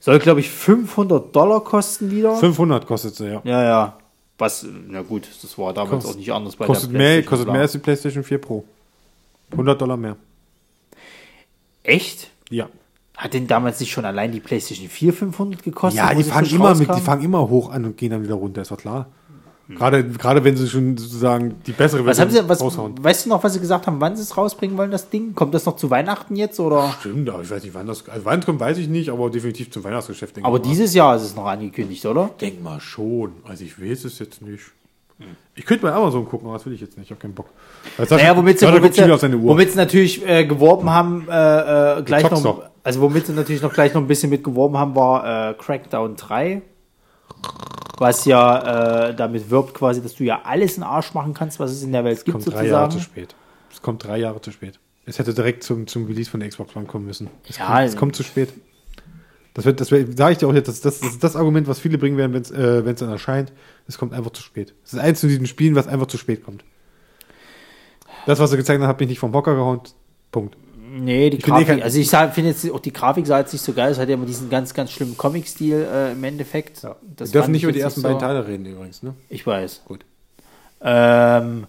[0.00, 2.34] Soll, glaube ich, 500 Dollar kosten wieder.
[2.34, 3.40] 500 kostet sie, ja.
[3.44, 3.98] Ja, ja.
[4.40, 7.44] Was, na gut, das war damals Kost- auch nicht anders bei Kostet der mehr, kostet
[7.44, 7.52] klar.
[7.52, 8.64] mehr als die PlayStation 4 Pro.
[9.50, 10.16] 100 Dollar mehr.
[11.82, 12.30] Echt?
[12.48, 12.68] Ja.
[13.16, 15.98] Hat denn damals nicht schon allein die PlayStation 4 500 gekostet?
[15.98, 18.62] Ja, die fangen immer mit, die fangen immer hoch an und gehen dann wieder runter,
[18.62, 19.06] ist doch klar.
[19.76, 22.94] Gerade, gerade wenn sie schon sozusagen die bessere Was haben sie, was, raushauen.
[23.02, 25.34] weißt du noch, was sie gesagt haben, wann sie es rausbringen wollen, das Ding?
[25.34, 26.94] Kommt das noch zu Weihnachten jetzt oder?
[27.00, 29.70] Stimmt, aber ich weiß nicht, wann das, also wann kommt, weiß ich nicht, aber definitiv
[29.70, 30.36] zum Weihnachtsgeschäft.
[30.36, 30.68] denke Aber ich mal.
[30.70, 32.30] dieses Jahr ist es noch angekündigt, oder?
[32.40, 33.32] Denk mal schon.
[33.44, 34.64] Also ich weiß es jetzt nicht.
[35.54, 37.08] Ich könnte bei Amazon gucken, aber das will ich jetzt nicht.
[37.08, 37.46] Ich habe keinen Bock.
[37.98, 39.02] Sascha- Naja, womit sie, womit sie,
[39.42, 42.62] womit sie natürlich äh, geworben haben, äh, äh, gleich noch, doch.
[42.82, 46.16] also womit sie natürlich noch gleich noch ein bisschen mit geworben haben, war äh, Crackdown
[46.16, 46.62] 3.
[47.98, 51.60] Was ja äh, damit wirbt quasi, dass du ja alles in den Arsch machen kannst,
[51.60, 53.20] was es in der Welt gibt, kommt drei Jahre zu sozusagen.
[53.20, 53.34] spät.
[53.70, 54.78] Es kommt drei Jahre zu spät.
[55.04, 57.28] Es hätte direkt zum, zum Release von der Xbox One kommen müssen.
[57.48, 58.52] Es, Ja, kommt, es kommt zu spät.
[59.54, 61.80] Das wird, das sage ich dir auch jetzt, das, das, das ist das Argument, was
[61.80, 63.52] viele bringen werden, wenn es äh, wenn's dann erscheint.
[63.88, 64.74] Es kommt einfach zu spät.
[64.84, 66.64] Es ist eins von diesen Spielen, was einfach zu spät kommt.
[68.26, 69.80] Das, was er gezeigt hat, hat mich nicht vom Hocker gehauen.
[70.30, 70.56] Punkt.
[70.92, 73.52] Nee, die Ich eh Grafik, kein- also ich finde jetzt auch die Grafik sah jetzt
[73.52, 76.82] nicht so geil, es hat ja immer diesen ganz, ganz schlimmen Comic-Stil äh, im Endeffekt.
[76.82, 79.14] Wir Das dürfen nicht ich über die ersten so- beiden Teile reden übrigens, ne?
[79.28, 79.82] Ich weiß.
[79.84, 80.04] Gut.
[80.82, 81.66] Ähm,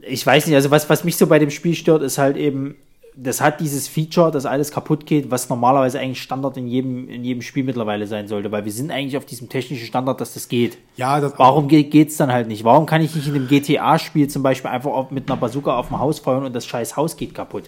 [0.00, 2.76] ich weiß nicht, also was, was mich so bei dem Spiel stört, ist halt eben,
[3.20, 7.24] das hat dieses Feature, dass alles kaputt geht, was normalerweise eigentlich Standard in jedem, in
[7.24, 10.48] jedem Spiel mittlerweile sein sollte, weil wir sind eigentlich auf diesem technischen Standard, dass das
[10.48, 10.78] geht.
[10.96, 12.62] Ja, das Warum geht geht's dann halt nicht?
[12.62, 15.88] Warum kann ich nicht in einem GTA-Spiel zum Beispiel einfach auf, mit einer Bazooka auf
[15.88, 17.64] dem Haus feuern und das scheiß Haus geht kaputt?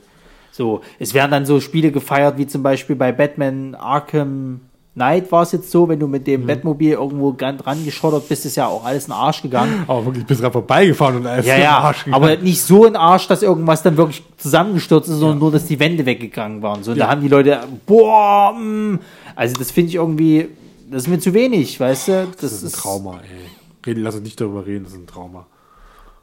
[0.53, 4.61] So, es werden dann so Spiele gefeiert, wie zum Beispiel bei Batman Arkham
[4.95, 6.25] Night war es jetzt so, wenn du mit Mhm.
[6.25, 9.85] dem Bettmobil irgendwo dran geschottert bist, ist ja auch alles in den Arsch gegangen.
[9.89, 12.25] Aber wirklich, bist dran vorbeigefahren und alles Ja, im ja, Arsch gegangen.
[12.25, 15.67] aber nicht so in den Arsch, dass irgendwas dann wirklich zusammengestürzt ist, sondern nur, dass
[15.67, 16.83] die Wände weggegangen waren.
[16.83, 17.05] So, und Ja.
[17.07, 18.99] da haben die Leute, boah, mm,
[19.37, 20.49] also das finde ich irgendwie,
[20.91, 22.27] das ist mir zu wenig, weißt du?
[22.33, 23.49] Das, das ist ein Trauma, ey.
[23.87, 25.47] Reden, lass uns nicht darüber reden, das ist ein Trauma.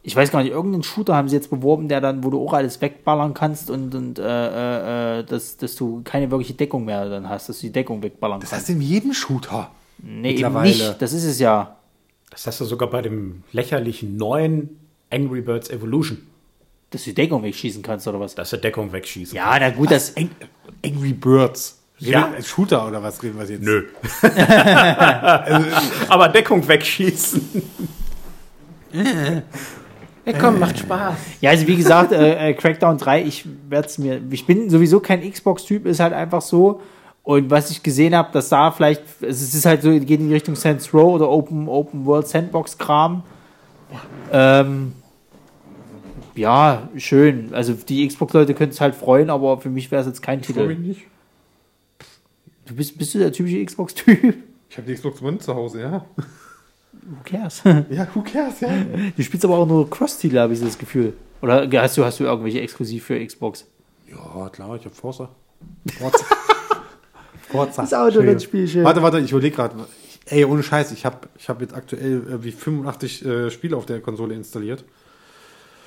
[0.04, 2.54] Ich weiß gar nicht, irgendeinen Shooter haben sie jetzt beworben, der dann, wo du auch
[2.54, 7.28] alles wegballern kannst und, und äh, äh, dass, dass du keine wirkliche Deckung mehr dann
[7.28, 8.68] hast, dass du die Deckung wegballern Das kannst.
[8.68, 9.70] heißt in jedem Shooter.
[10.02, 10.96] Nee, eben nicht.
[11.02, 11.76] Das ist es ja.
[12.30, 14.80] Das hast du sogar bei dem lächerlichen neuen
[15.10, 16.20] Angry Birds Evolution,
[16.92, 18.36] Dass du die Deckung wegschießen kannst oder was?
[18.36, 19.36] dass du Deckung wegschießen.
[19.36, 20.16] Ja, na gut, das.
[20.16, 20.30] Ang
[20.86, 21.80] Angry Birds.
[22.00, 22.32] Ja.
[22.44, 23.64] Shooter oder was reden wir jetzt?
[23.64, 23.86] Nö.
[26.10, 27.42] Aber Deckung wegschießen.
[30.32, 31.16] ja, komm, macht Spaß.
[31.42, 34.22] Ja, also wie gesagt, äh, äh, Crackdown 3, ich werde es mir.
[34.30, 36.82] Ich bin sowieso kein Xbox-Typ, ist halt einfach so.
[37.24, 40.34] Und was ich gesehen habe, das sah vielleicht, es ist halt so, geht in die
[40.34, 43.24] Richtung Saints Row oder Open, Open World Sandbox-Kram.
[44.32, 44.94] Ähm,
[46.36, 47.54] ja, schön.
[47.54, 50.74] Also die Xbox-Leute können es halt freuen, aber für mich wäre es jetzt kein Titel.
[50.76, 51.02] nicht.
[52.66, 54.36] Du bist, bist du der typische Xbox-Typ?
[54.70, 56.06] Ich habe die Xbox One zu Hause, ja.
[57.10, 57.62] Who cares?
[57.90, 58.70] Ja, who cares, ja.
[59.16, 61.14] Du spielst aber auch nur Cross-Titel, habe ich das Gefühl.
[61.42, 63.66] Oder hast du, hast du irgendwelche exklusiv für Xbox?
[64.10, 65.30] Ja, klar, ich habe Forza.
[66.00, 66.26] Forza.
[67.50, 67.82] Forza.
[67.84, 68.84] Das Autorennspiel, schön.
[68.84, 69.76] Warte, warte, ich überlege gerade.
[70.26, 74.02] Ey, ohne Scheiß, ich habe ich hab jetzt aktuell wie 85 äh, Spiele auf der
[74.02, 74.84] Konsole installiert.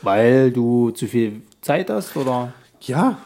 [0.03, 2.53] Weil du zu viel Zeit hast, oder?
[2.81, 3.19] Ja.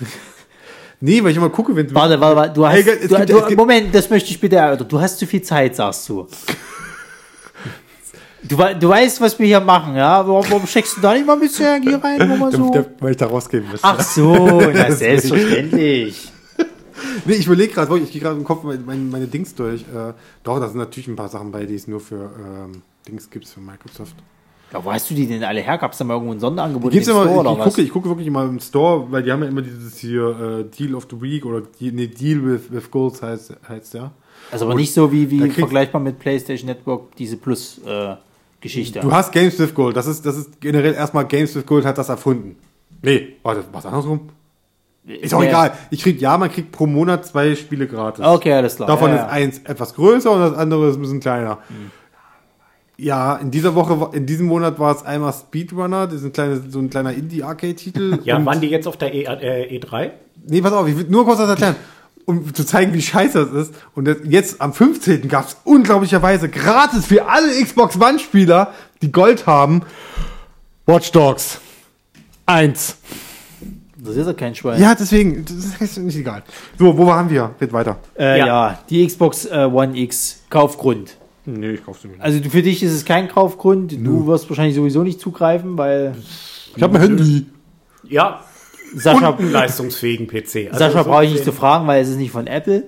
[1.00, 1.94] nee, weil ich immer gucke, wenn du.
[1.94, 4.40] Warte, warte, warte, du hast, Ey, es du, gibt- du, gibt- Moment, das möchte ich
[4.40, 4.88] bitte erörtern.
[4.88, 6.26] Du hast zu viel Zeit, sagst du.
[8.48, 10.26] Du, du weißt, was wir hier machen, ja?
[10.26, 12.70] Warum, warum steckst du da nicht mal ein bisschen Energie rein, wo man Der, so...
[12.70, 13.86] der, weil ich da rausgehen müsste.
[13.86, 16.30] Ach so, na, selbstverständlich.
[17.26, 19.82] Nee, ich überlege gerade, ich gehe gerade im Kopf meine, meine, Dings durch.
[19.82, 23.30] Äh, doch, da sind natürlich ein paar Sachen bei, die es nur für ähm, Dings
[23.30, 24.16] gibt, für Microsoft.
[24.72, 25.78] Ja, wo hast du die denn alle her?
[25.78, 27.64] Gab es da mal irgendwo ein Sonderangebot Gibt's im immer, Store ich, oder ich, was?
[27.66, 30.76] gucke, ich gucke wirklich immer im Store, weil die haben ja immer dieses hier äh,
[30.76, 34.10] Deal of the Week oder nee, Deal with, with Goals heißt, heißt ja.
[34.50, 37.36] Also aber nicht so wie, wie vergleichbar mit PlayStation Network, diese
[38.64, 39.00] Plus-Geschichte.
[39.00, 39.96] Du hast Games with Gold.
[39.96, 42.56] Das ist, das ist generell erstmal Games with Gold hat das erfunden.
[43.02, 44.30] Nee, warte, was andersrum?
[45.06, 45.48] Ist auch Ja.
[45.50, 45.72] egal.
[45.90, 48.24] Ich krieg, ja, man kriegt pro Monat zwei Spiele gratis.
[48.24, 48.88] Okay, alles klar.
[48.88, 49.28] Davon ja, ist ja.
[49.28, 51.58] eins etwas größer und das andere ist ein bisschen kleiner.
[52.96, 56.32] Ja, in dieser Woche, war- in diesem Monat war es einmal Speedrunner, das ist ein
[56.32, 58.20] kleiner, so ein kleiner Indie-Arcade-Titel.
[58.24, 60.12] Ja, und, waren die jetzt auf der e, äh, E3?
[60.46, 61.74] Nee, pass auf, ich will nur kurz was erklären.
[62.26, 63.74] Um zu zeigen, wie scheiße das ist.
[63.94, 65.28] Und jetzt am 15.
[65.28, 68.72] gab es unglaublicherweise gratis für alle Xbox One-Spieler,
[69.02, 69.82] die Gold haben,
[70.86, 71.60] Watch Dogs
[72.46, 72.96] 1.
[73.96, 74.80] Das ist ja kein Schwein.
[74.80, 76.42] Ja, deswegen, das ist nicht egal.
[76.78, 77.54] So, wo waren wir?
[77.58, 77.96] Geht weiter.
[78.18, 78.46] Äh, Ja.
[78.46, 78.78] ja.
[78.90, 81.16] die Xbox äh, One X, Kaufgrund.
[81.46, 82.22] Nee, ich kauf's mir nicht.
[82.22, 83.92] Also für dich ist es kein Kaufgrund.
[83.92, 86.14] Du wirst wahrscheinlich sowieso nicht zugreifen, weil
[86.74, 87.46] Ich habe ein Handy.
[88.08, 88.40] Ja,
[88.94, 90.68] Sascha, und einen leistungsfähigen PC.
[90.72, 92.84] Also Sascha so brauche ich nicht zu fragen, weil es ist nicht von Apple.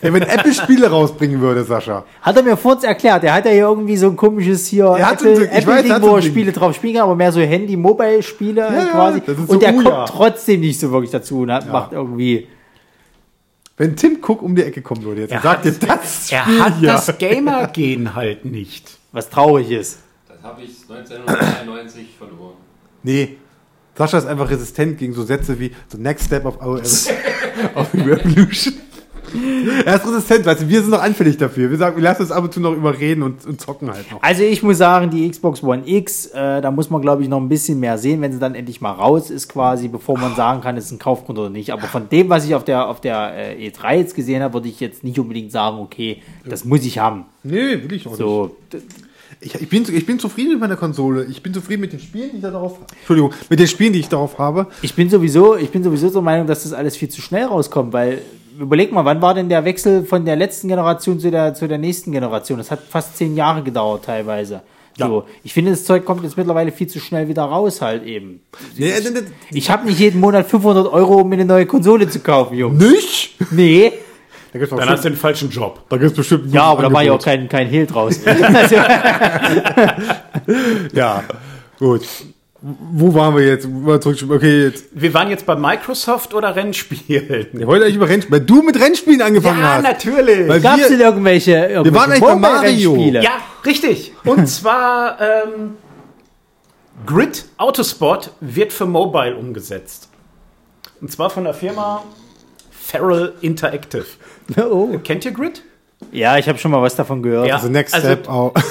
[0.00, 2.04] Ey, wenn Apple Spiele rausbringen würde, Sascha.
[2.22, 3.22] Hat er mir vorhin erklärt.
[3.22, 5.92] Er hat ja hier irgendwie so ein komisches hier Er Apple, weiß, Apple er Ding,
[5.92, 6.30] hat wo er Ding.
[6.30, 9.22] Spiele drauf spielen kann, aber mehr so Handy-Mobile-Spiele ja, quasi.
[9.26, 9.90] so Und der Uja.
[9.90, 12.48] kommt trotzdem nicht so wirklich dazu und hat, macht irgendwie.
[13.76, 16.42] Wenn Tim Cook um die Ecke kommen würde, jetzt Er und sagt dir das Er
[16.42, 16.88] Spiel hat hier.
[16.88, 18.98] das Gamer-Gen halt nicht.
[19.12, 20.00] Was traurig ist.
[20.28, 22.54] Das habe ich 1993 verloren.
[23.04, 23.36] Nee.
[23.96, 26.80] Sascha ist einfach resistent gegen so Sätze wie The Next Step of Our
[27.74, 28.74] of Revolution.
[29.86, 31.70] Er ist resistent, weißt du, wir sind noch anfällig dafür.
[31.70, 34.22] Wir sagen, wir lassen uns ab und zu noch überreden und, und zocken halt noch.
[34.22, 37.40] Also ich muss sagen, die Xbox One X, äh, da muss man glaube ich noch
[37.40, 40.60] ein bisschen mehr sehen, wenn sie dann endlich mal raus ist quasi, bevor man sagen
[40.60, 41.72] kann, es ist ein Kaufgrund oder nicht.
[41.72, 44.68] Aber von dem, was ich auf der, auf der äh, E3 jetzt gesehen habe, würde
[44.68, 47.24] ich jetzt nicht unbedingt sagen, okay, das muss ich haben.
[47.42, 48.18] Nee, will ich auch nicht.
[48.18, 48.78] So, d-
[49.44, 51.24] Ich, ich, bin, ich bin zufrieden mit meiner Konsole.
[51.24, 53.98] Ich bin zufrieden mit den Spielen, die ich da darauf Entschuldigung, mit den Spielen, die
[53.98, 54.68] ich darauf habe.
[54.82, 57.92] ich bin sowieso, ich bin sowieso der Meinung, dass das alles viel zu schnell rauskommt,
[57.92, 58.22] weil
[58.58, 61.78] überleg mal, wann war denn der Wechsel von der letzten Generation zu der, zu der
[61.78, 62.58] nächsten Generation?
[62.58, 64.62] Das hat fast zehn Jahre gedauert teilweise.
[64.98, 68.40] So, ich finde, das Zeug kommt jetzt mittlerweile viel zu schnell wieder raus halt eben.
[68.76, 69.20] Nee, äh, nee,
[69.50, 72.78] Ich habe nicht jeden Monat 500 Euro, um mir eine neue Konsole zu kaufen, Jungs.
[72.78, 73.36] nicht?
[73.50, 73.92] Nee.
[74.52, 75.80] Da gibt's, Dann hast du den falschen Job.
[75.88, 78.20] da gibt's bestimmt ein Ja, aber da war ja auch kein, kein Hehl draus.
[80.92, 81.24] Ja,
[81.78, 82.02] gut.
[82.60, 83.68] Wo waren wir jetzt?
[83.68, 84.18] Mal zurück.
[84.30, 84.84] Okay, jetzt.
[84.92, 87.48] Wir waren jetzt bei Microsoft oder Rennspielen?
[87.52, 88.38] Wir wollten eigentlich über Rennspiele.
[88.38, 89.82] Weil du mit Rennspielen angefangen hast.
[89.82, 90.48] natürlich.
[90.48, 92.34] Weil Gab es wir, denn irgendwelche, irgendwelche waren eigentlich bei?
[92.36, 92.96] Mario.
[93.20, 93.32] Ja,
[93.66, 94.12] richtig.
[94.24, 95.72] Und zwar ähm,
[97.04, 100.08] Grid Autosport wird für Mobile umgesetzt.
[101.00, 102.04] Und zwar von der Firma
[102.70, 104.04] Feral Interactive.
[104.56, 104.98] Oh.
[105.04, 105.62] Kennt ihr Grid?
[106.10, 107.46] Ja, ich habe schon mal was davon gehört.
[107.46, 107.54] Ja.
[107.56, 108.52] Also Next Also- Step auch.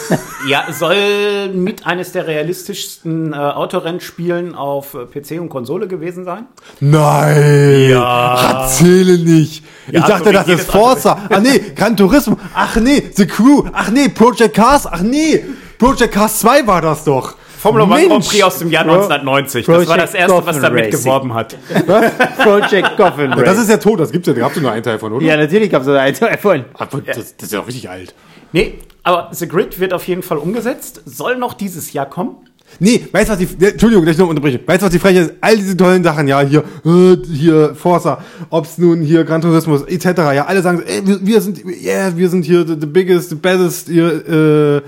[0.47, 6.47] Ja, soll mit eines der realistischsten äh, Autorennspielen auf äh, PC und Konsole gewesen sein.
[6.79, 7.89] Nein!
[7.91, 8.63] Ja.
[8.63, 9.63] Erzähle nicht!
[9.91, 11.17] Ja, ich dachte, so wie das ist Forza.
[11.29, 12.37] Ach nee, Gran Turismo.
[12.55, 13.63] Ach nee, The Crew.
[13.71, 14.87] Ach nee, Project Cars.
[14.87, 15.45] Ach nee,
[15.77, 17.35] Project Cars 2 war das doch.
[17.61, 18.07] Formula One.
[18.07, 19.65] Grand Prix aus dem Jahr Pro- 1990.
[19.65, 20.99] Das war das erste, was Gotham damit Racing.
[20.99, 21.55] geworben hat.
[22.43, 24.97] Project Gotham Das ist ja tot, das gibt's ja, da habt ihr nur einen Teil
[24.97, 25.25] von, oder?
[25.25, 26.65] ja, natürlich gab es da einen davon.
[26.73, 28.15] Aber das, das ist ja auch richtig alt.
[28.51, 31.01] Nee, aber The Grid wird auf jeden Fall umgesetzt.
[31.05, 32.35] Soll noch dieses Jahr kommen.
[32.79, 34.59] Nee, weißt du was die, ja, Entschuldigung, dass ich noch unterbreche.
[34.65, 35.33] Weißt du was die Frechheit ist?
[35.41, 40.05] All diese tollen Sachen, ja, hier, äh, hier, Forza, ob's nun hier Gran Turismo, etc.,
[40.33, 43.29] ja, alle sagen so, ey, wir, wir sind, yeah, wir sind hier the, the biggest,
[43.29, 44.81] the baddest, hier, äh,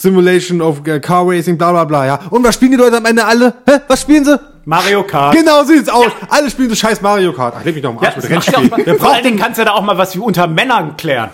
[0.00, 2.20] Simulation of äh, Car Racing, bla, bla, bla, ja.
[2.30, 3.54] Und was spielen die Leute am Ende alle?
[3.68, 3.80] Hä?
[3.88, 4.38] Was spielen sie?
[4.64, 5.34] Mario Kart.
[5.34, 6.12] Genau so sieht's aus.
[6.28, 7.54] Alle spielen so scheiß Mario Kart.
[7.58, 8.70] Ach, leg mich doch mal Ja, Arsch mit ja Rennspiel.
[8.84, 11.30] Wer vor allen braucht Dingen kannst du da auch mal was wie unter Männern klären.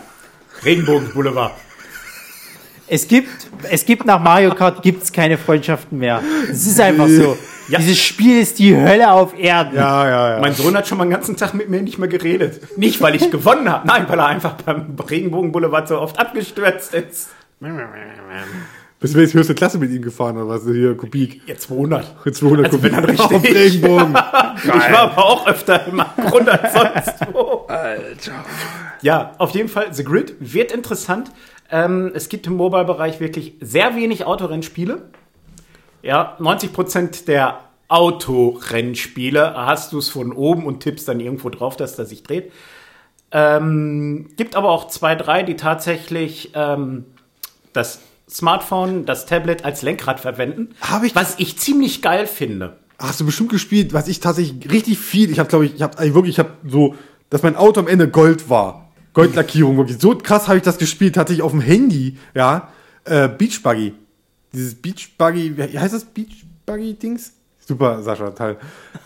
[0.64, 1.52] Regenbogen Boulevard.
[2.86, 3.28] Es gibt,
[3.70, 6.22] es gibt nach Mario Kart gibt's keine Freundschaften mehr.
[6.50, 7.36] Es ist einfach so.
[7.68, 7.78] Ja.
[7.78, 9.76] Dieses Spiel ist die Hölle auf Erden.
[9.76, 10.40] Ja, ja, ja.
[10.40, 12.78] Mein Sohn hat schon mal den ganzen Tag mit mir nicht mehr geredet.
[12.78, 13.86] Nicht, weil ich gewonnen habe.
[13.86, 17.28] Nein, weil er einfach beim Regenbogen Boulevard so oft abgestürzt ist.
[19.00, 20.64] Bist du jetzt höchste Klasse mit ihm gefahren, oder was?
[20.64, 21.42] Hier, Kubik.
[21.46, 22.06] Jetzt 200.
[22.34, 23.20] 200 Also wenn dann Kubik.
[23.32, 23.36] richtig.
[23.36, 24.18] Auf Regenbogen.
[24.64, 27.66] Ich war aber auch öfter im Abgrund als sonst wo.
[27.68, 28.32] Alter.
[29.02, 31.30] Ja, auf jeden Fall, The Grid wird interessant.
[31.70, 35.02] Ähm, es gibt im Mobile-Bereich wirklich sehr wenig Autorennspiele.
[36.02, 41.96] Ja, 90% der Autorennspiele hast du es von oben und tippst dann irgendwo drauf, dass
[41.96, 42.52] das sich dreht.
[43.32, 47.04] Ähm, gibt aber auch zwei, drei, die tatsächlich ähm,
[47.74, 47.98] das
[48.30, 50.74] Smartphone, das Tablet als Lenkrad verwenden.
[50.80, 52.78] Hab ich- was ich ziemlich geil finde.
[52.98, 55.98] Hast du bestimmt gespielt, was ich tatsächlich richtig viel, ich habe glaube ich, ich habe
[56.14, 56.94] wirklich, ich habe so,
[57.28, 58.88] dass mein Auto am Ende Gold war.
[59.12, 59.98] Goldlackierung, wirklich.
[60.00, 62.68] So krass habe ich das gespielt, hatte ich auf dem Handy, ja,
[63.04, 63.92] äh, Beach Buggy.
[64.52, 67.32] Dieses Beach Buggy, wie heißt das Beach Buggy Dings?
[67.66, 68.56] Super, Sascha, Teil.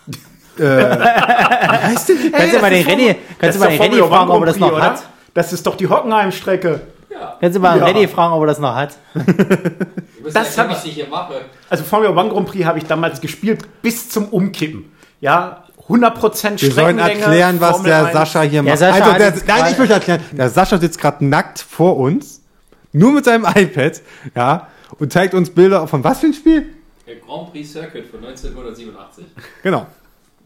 [0.57, 2.31] äh, wie heißt denn?
[2.31, 4.71] Kannst du mal den René, kannst du mal den René fragen, ob er das noch
[4.73, 4.81] oder?
[4.83, 5.03] hat?
[5.33, 6.81] Das ist doch die Hockenheim-Strecke.
[7.39, 7.85] Kannst du mal Ja.
[7.85, 8.97] René fragen, ob er das noch hat?
[9.13, 11.41] Das erkennen, hab was ich hier mache.
[11.69, 14.91] Also Formula One Grand Prix habe ich damals gespielt bis zum Umkippen.
[15.21, 17.21] Ja, 100% Wir sollen Streckenlänge.
[17.21, 18.13] erklären, was Formel der 1.
[18.13, 18.77] Sascha hier Ja, macht.
[18.77, 22.41] Sascha also, der, nein, ich möchte erklären, der Sascha sitzt gerade nackt vor uns,
[22.91, 24.01] nur mit seinem iPad,
[24.35, 24.67] ja,
[24.99, 26.67] und zeigt uns Bilder von was für ein Spiel?
[27.07, 29.25] Der Grand Prix Circuit von 1987.
[29.63, 29.87] Genau.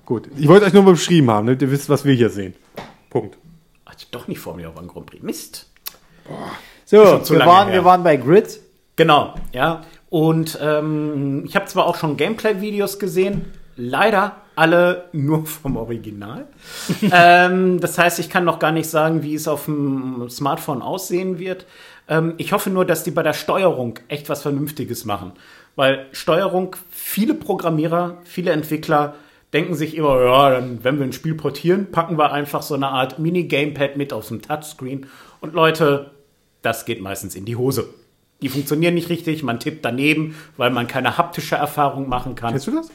[0.05, 0.29] Gut.
[0.37, 2.53] Ich wollte euch nur mal beschrieben haben, damit ihr wisst, was wir hier sehen.
[3.09, 3.37] Punkt.
[3.85, 5.21] Also doch nicht Formula One Grand Prix.
[5.23, 5.69] Mist.
[6.85, 7.77] So, wir waren, her.
[7.79, 8.59] wir waren bei Grid.
[8.95, 9.81] Genau, ja.
[10.09, 13.45] Und ähm, ich habe zwar auch schon Gameplay-Videos gesehen,
[13.75, 16.47] leider alle nur vom Original.
[17.11, 21.39] ähm, das heißt, ich kann noch gar nicht sagen, wie es auf dem Smartphone aussehen
[21.39, 21.65] wird.
[22.07, 25.31] Ähm, ich hoffe nur, dass die bei der Steuerung echt was Vernünftiges machen.
[25.75, 29.15] Weil Steuerung, viele Programmierer, viele Entwickler
[29.53, 32.89] denken sich immer, ja, dann, wenn wir ein Spiel portieren, packen wir einfach so eine
[32.89, 35.07] Art Mini-Gamepad mit auf dem Touchscreen.
[35.43, 36.11] Und Leute,
[36.61, 37.89] das geht meistens in die Hose.
[38.41, 42.51] Die funktionieren nicht richtig, man tippt daneben, weil man keine haptische Erfahrung machen kann.
[42.51, 42.89] Kennst du das?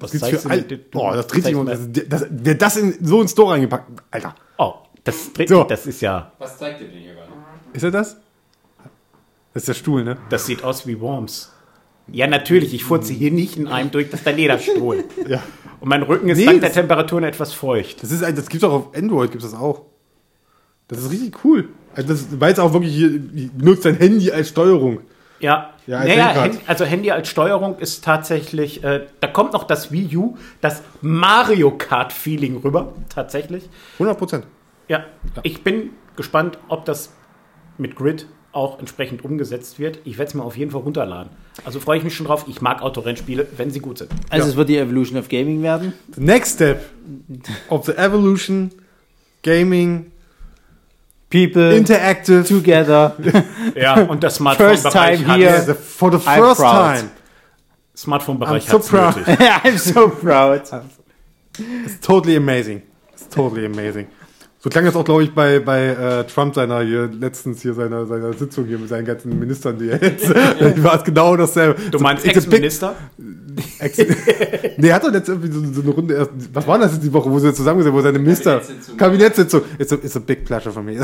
[0.00, 0.62] Was Gibt's zeigst für?
[0.62, 1.66] Du- boah, das dreht sich um.
[1.66, 4.02] Das, das, wer das in so ins Store reingepackt.
[4.10, 4.34] Alter.
[4.56, 5.64] Oh, das dreht So.
[5.64, 7.28] das ist ja, Was zeigt ihr denn hier gerade?
[7.74, 8.16] Ist er das?
[9.52, 10.16] Das ist der Stuhl, ne?
[10.30, 11.52] das sieht aus wie Worms.
[12.10, 15.04] Ja, natürlich, ich furze hier nicht in einem durch, das ist der Lederstuhl.
[15.28, 15.42] Ja.
[15.80, 18.02] Und mein Rücken ist Nee, dank der das- Temperaturen etwas feucht.
[18.02, 19.82] Das ist ein- das gibt's auch auf Android, gibt's das auch.
[20.90, 21.68] Das ist richtig cool.
[21.94, 23.20] Also das, es auch wirklich hier,
[23.56, 25.00] nutzt dein Handy als Steuerung.
[25.38, 26.42] Ja, Ja, als naja, Lenkrad.
[26.42, 30.82] Hand, also Handy als Steuerung ist tatsächlich, äh, da kommt noch das Wii U, das
[31.00, 33.68] Mario Kart Feeling rüber, tatsächlich.
[33.94, 34.46] 100 Prozent.
[34.88, 35.04] Ja,
[35.44, 37.12] ich bin gespannt, ob das
[37.78, 40.00] mit Grid auch entsprechend umgesetzt wird.
[40.04, 41.30] Ich werde es mir auf jeden Fall runterladen.
[41.64, 42.46] Also freue ich mich schon drauf.
[42.48, 44.10] Ich mag Autorennspiele, wenn sie gut sind.
[44.28, 45.92] Also es wird die Evolution of Gaming werden.
[46.16, 46.84] The next step
[47.68, 48.72] of the evolution,
[49.44, 50.10] gaming,
[51.30, 53.14] People interactive, together.
[53.76, 55.50] Ja, und das Smartphone-Bereich time hat here.
[55.50, 56.96] Yeah, the- for the I'm first proud.
[56.96, 57.10] time.
[57.96, 59.14] Smartphone-Bereich I'm so proud.
[59.64, 60.62] I'm so proud.
[61.58, 62.82] It's totally amazing.
[63.12, 64.08] It's totally amazing.
[64.62, 68.04] So klang das auch, glaube ich, bei, bei äh, Trump seiner hier letztens hier seiner,
[68.04, 70.28] seiner Sitzung hier mit seinen ganzen Ministern, die er jetzt
[70.84, 71.80] war es genau dasselbe.
[71.90, 72.94] Du meinst It's a big- Ex-Minister?
[73.78, 73.98] Ex
[74.76, 77.02] nee, er hat doch jetzt irgendwie so, so eine Runde erst, was war das jetzt
[77.04, 78.96] die Woche, wo sie zusammen sind, wo seine Minister, Kabinettssitzung.
[78.98, 80.98] Kabinettssitzung, it's a, it's a big pleasure for me.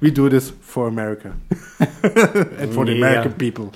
[0.00, 1.32] We do this for America.
[2.60, 3.06] And for the Yeah.
[3.08, 3.70] American people.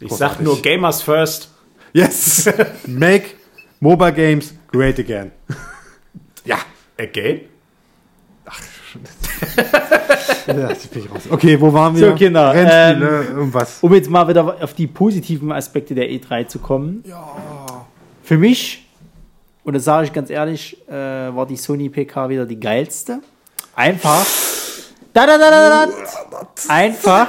[0.00, 1.50] Ich sag nur Gamers First.
[1.92, 2.48] Yes!
[2.86, 3.36] Make
[3.80, 5.32] mobile games great again.
[7.00, 7.40] Again?
[10.46, 11.22] Ja, jetzt bin ich raus.
[11.30, 12.08] Okay, wo waren wir?
[12.08, 13.78] So, Kinder, Rennspiele, irgendwas.
[13.82, 17.04] Um jetzt mal wieder auf die positiven Aspekte der E3 zu kommen.
[17.06, 17.86] Ja.
[18.22, 18.86] Für mich,
[19.64, 23.20] und das sage ich ganz ehrlich, äh, war die Sony PK wieder die geilste.
[23.74, 24.26] Einfach.
[25.12, 27.28] Da, da, da, da, da, einfach.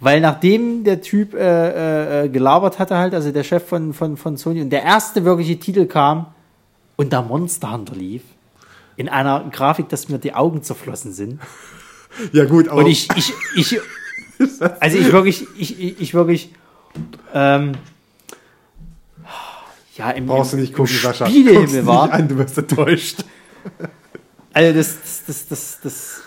[0.00, 4.36] Weil nachdem der Typ äh, äh, gelabert hatte, halt, also der Chef von, von, von
[4.36, 6.26] Sony, und der erste wirkliche Titel kam
[6.96, 8.22] und der Monster Hunter lief,
[8.96, 11.40] in einer Grafik, dass mir die Augen zerflossen sind.
[12.32, 13.80] Ja, gut, aber Und ich, ich, ich,
[14.80, 16.54] also ich wirklich, ich, ich, ich wirklich,
[17.32, 17.72] ähm,
[19.96, 21.26] ja, im, brauchst du nicht gucken, Sascha.
[21.26, 22.12] Spielehimmel war.
[22.12, 23.24] an, du wirst enttäuscht.
[24.52, 24.96] Also das,
[25.26, 26.22] das, das, das,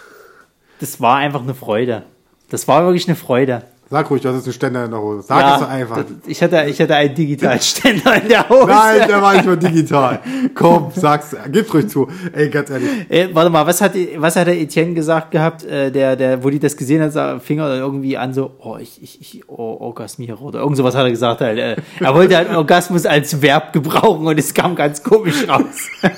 [0.80, 2.04] das war einfach eine Freude.
[2.50, 3.64] Das war wirklich eine Freude.
[3.90, 5.22] Sag ruhig, du hast jetzt einen Ständer in der Hose.
[5.22, 6.04] Sag ja, es so einfach.
[6.26, 8.68] Ich hatte, ich hatte einen digitalen Ständer in der Hose.
[8.68, 10.20] Nein, der war nicht mal digital.
[10.54, 12.06] Komm, sag's, gib ruhig zu.
[12.34, 12.90] Ey, ganz ehrlich.
[13.10, 16.50] Äh, warte mal, was hat, was hat der Etienne gesagt gehabt, äh, der, der, wo
[16.50, 20.40] die das gesehen hat, fing er irgendwie an so, oh, ich, ich, ich oh, orgasmiere
[20.40, 21.58] oder irgend sowas hat er gesagt halt.
[21.58, 25.90] Äh, er wollte halt Orgasmus als Verb gebrauchen und es kam ganz komisch raus.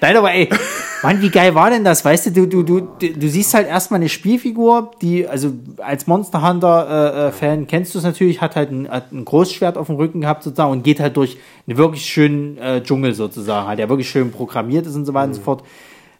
[0.00, 0.48] Nein, aber ey,
[1.02, 2.04] Mann, wie geil war denn das?
[2.04, 6.46] Weißt du, du, du, du, du siehst halt erstmal eine Spielfigur, die, also als Monster
[6.46, 9.86] Hunter äh, äh, Fan kennst du es natürlich, hat halt ein, hat ein Großschwert auf
[9.86, 11.36] dem Rücken gehabt sozusagen und geht halt durch
[11.68, 15.28] einen wirklich schönen äh, Dschungel sozusagen, halt, der wirklich schön programmiert ist und so weiter
[15.28, 15.62] und so fort.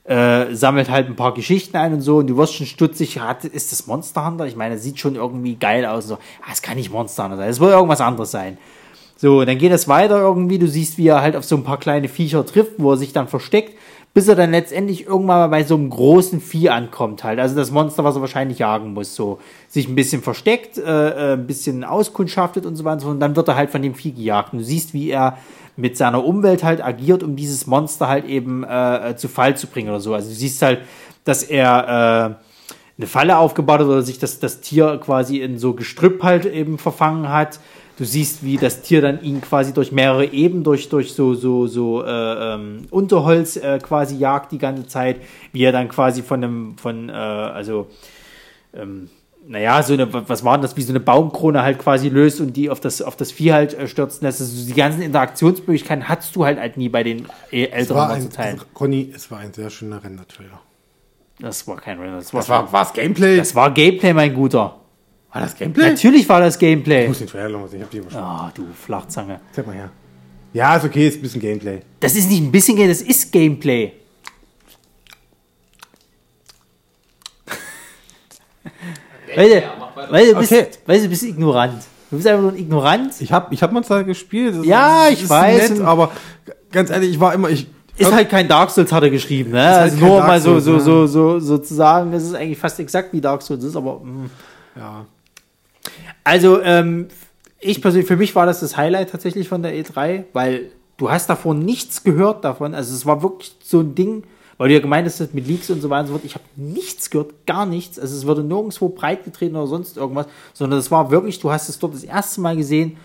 [0.05, 3.45] Äh, sammelt halt ein paar Geschichten ein und so und du wirst schon stutzig, hat,
[3.45, 4.47] ist das Monster Hunter?
[4.47, 6.07] Ich meine, das sieht schon irgendwie geil aus.
[6.07, 8.57] So, ah, es kann nicht Monster Hunter sein, es wird irgendwas anderes sein.
[9.17, 10.61] So, dann geht es weiter irgendwie.
[10.61, 13.13] Du siehst, wie er halt auf so ein paar kleine Viecher trifft, wo er sich
[13.13, 13.77] dann versteckt,
[14.19, 17.39] bis er dann letztendlich irgendwann mal bei so einem großen Vieh ankommt halt.
[17.39, 19.15] Also das Monster, was er wahrscheinlich jagen muss.
[19.15, 19.39] So,
[19.69, 22.95] sich ein bisschen versteckt, äh, äh, ein bisschen auskundschaftet und so weiter.
[22.95, 23.09] und so.
[23.11, 24.53] Und dann wird er halt von dem Vieh gejagt.
[24.53, 25.39] Und du siehst, wie er
[25.77, 29.69] mit seiner Umwelt halt agiert, um dieses Monster halt eben äh, äh, zu Fall zu
[29.69, 30.15] bringen oder so.
[30.15, 30.81] Also du siehst halt,
[31.23, 35.75] dass er äh, eine Falle aufgebaut hat oder sich das, das Tier quasi in so
[35.75, 37.61] Gestrüpp halt eben verfangen hat.
[37.99, 41.67] Du siehst, wie das Tier dann ihn quasi durch mehrere Eben, durch, durch so, so,
[41.67, 45.21] so äh, ähm, Unterholz äh, quasi jagt die ganze Zeit,
[45.53, 47.89] wie er dann quasi von einem, von, äh, also,
[48.73, 49.11] ähm,
[49.49, 52.57] naja, so eine, was war denn das, wie so eine Baumkrone halt quasi löst und
[52.57, 54.41] die auf das, auf das Vieh halt äh, stürzen lässt.
[54.41, 58.23] Also die ganzen Interaktionsmöglichkeiten hattest du halt, halt nie bei den Es älteren war ein,
[58.23, 58.61] Monster-Teilen.
[58.75, 60.61] Conny, es war ein sehr schöner Render-Trailer.
[61.41, 63.39] Das war kein Render, das war, Das war, war's Gameplay?
[63.39, 64.78] das war Gameplay, mein Guter.
[65.33, 65.91] War das Gameplay?
[65.91, 67.03] Natürlich war das Gameplay.
[67.03, 68.21] Ich muss den Trailer noch sehen, ich hab die immer schon.
[68.21, 69.41] Ah, du Flachzange.
[69.53, 69.91] Zeig mal her.
[70.55, 71.81] Ja, ist okay, ist ein bisschen Gameplay.
[72.01, 73.93] Das ist nicht ein bisschen Gameplay, das ist Gameplay.
[79.37, 79.63] Weil du,
[80.11, 80.67] weil du, bist, Okay.
[80.87, 81.83] weil du bist ignorant.
[82.11, 83.13] Du bist einfach nur ein Ignorant.
[83.21, 84.57] Ich hab, ich hab Monster gespielt.
[84.57, 85.71] das Ja, ist- ich ist weiß.
[85.71, 86.11] Nett, aber
[86.73, 87.67] ganz ehrlich, ich war immer, ich,
[87.99, 89.51] Ist halt kein Dark Souls, hat er geschrieben.
[89.51, 89.63] Ne?
[89.63, 92.35] halt also nur Dark mal so, Souls, so, so, so, so zu sagen, das ist
[92.35, 94.31] eigentlich fast exakt wie Dark Souls ist, aber mh.
[94.77, 95.05] ja.
[96.29, 97.09] Also, ähm,
[97.59, 101.31] ich persönlich, für mich war das das Highlight tatsächlich von der E3, weil du hast
[101.31, 102.75] davon nichts gehört davon.
[102.75, 104.25] Also es war wirklich so ein Ding,
[104.59, 106.27] weil du ja gemeint hast mit Leaks und so weiter und so fort.
[106.27, 107.99] Ich habe nichts gehört, gar nichts.
[107.99, 111.79] Also es wurde nirgendwo breitgetreten oder sonst irgendwas, sondern es war wirklich, du hast es
[111.79, 112.99] dort das erste Mal gesehen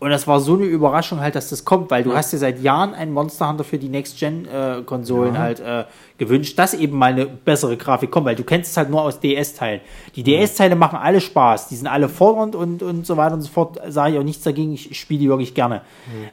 [0.00, 2.60] und das war so eine Überraschung halt, dass das kommt, weil du hast dir seit
[2.60, 5.84] Jahren einen Monster Hunter für die Next-Gen-Konsolen halt äh,
[6.18, 9.18] gewünscht, dass eben mal eine bessere Grafik kommt, weil du kennst es halt nur aus
[9.18, 9.80] DS-Teilen.
[10.14, 13.48] Die DS-Teile machen alle Spaß, die sind alle fordernd und, und so weiter und so
[13.48, 15.82] fort, sage ich auch nichts dagegen, ich spiele die wirklich gerne.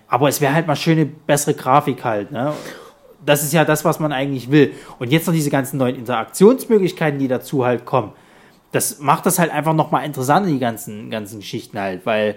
[0.08, 2.54] Aber es wäre halt mal schöne, bessere Grafik halt, ne?
[3.26, 4.74] Das ist ja das, was man eigentlich will.
[5.00, 8.12] Und jetzt noch diese ganzen neuen Interaktionsmöglichkeiten, die dazu halt kommen.
[8.72, 12.36] Das macht das halt einfach nochmal interessant, die ganzen, ganzen Geschichten halt, weil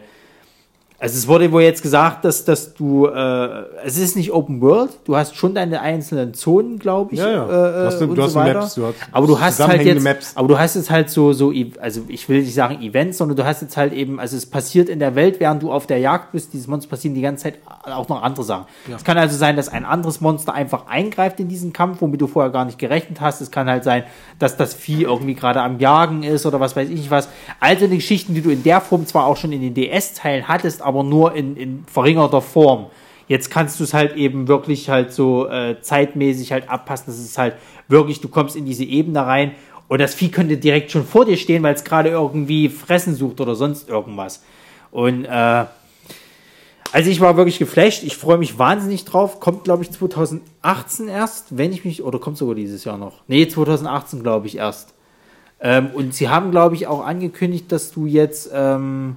[1.00, 4.90] also es wurde wohl jetzt gesagt, dass, dass du, äh, es ist nicht Open World,
[5.04, 7.20] du hast schon deine einzelnen Zonen, glaube ich.
[7.20, 7.44] Ja, ja.
[7.44, 8.60] Äh, Du hast- und du hast so weiter.
[8.60, 10.32] Maps, du hast aber du hast halt zusammenhängende jetzt, Maps.
[10.36, 13.36] aber du hast jetzt halt so, so, E- also ich will nicht sagen Events, sondern
[13.36, 15.98] du hast jetzt halt eben, also es passiert in der Welt, während du auf der
[15.98, 18.64] Jagd bist, dieses Monster passieren die ganze Zeit auch noch andere Sachen.
[18.94, 22.26] Es kann also sein, dass ein anderes Monster einfach eingreift in diesen Kampf, womit du
[22.26, 23.40] vorher gar nicht gerechnet hast.
[23.40, 24.02] Es kann halt sein,
[24.40, 27.28] dass das Vieh irgendwie gerade am Jagen ist oder was weiß ich was.
[27.60, 30.48] All so eine Geschichten, die du in der Form zwar auch schon in den DS-Teilen
[30.48, 32.86] hattest, aber nur in, in verringerter Form.
[33.28, 37.04] Jetzt kannst du es halt eben wirklich halt so äh, zeitmäßig halt abpassen.
[37.08, 37.56] Das ist halt
[37.86, 39.52] wirklich, du kommst in diese Ebene rein
[39.86, 43.42] und das Vieh könnte direkt schon vor dir stehen, weil es gerade irgendwie Fressen sucht
[43.42, 44.42] oder sonst irgendwas.
[44.90, 45.66] Und äh,
[46.90, 48.02] also ich war wirklich geflasht.
[48.02, 49.40] Ich freue mich wahnsinnig drauf.
[49.40, 53.20] Kommt, glaube ich, 2018 erst, wenn ich mich, oder kommt sogar dieses Jahr noch?
[53.26, 54.94] Nee, 2018, glaube ich, erst.
[55.60, 59.16] Ähm, und sie haben, glaube ich, auch angekündigt, dass du jetzt, ähm,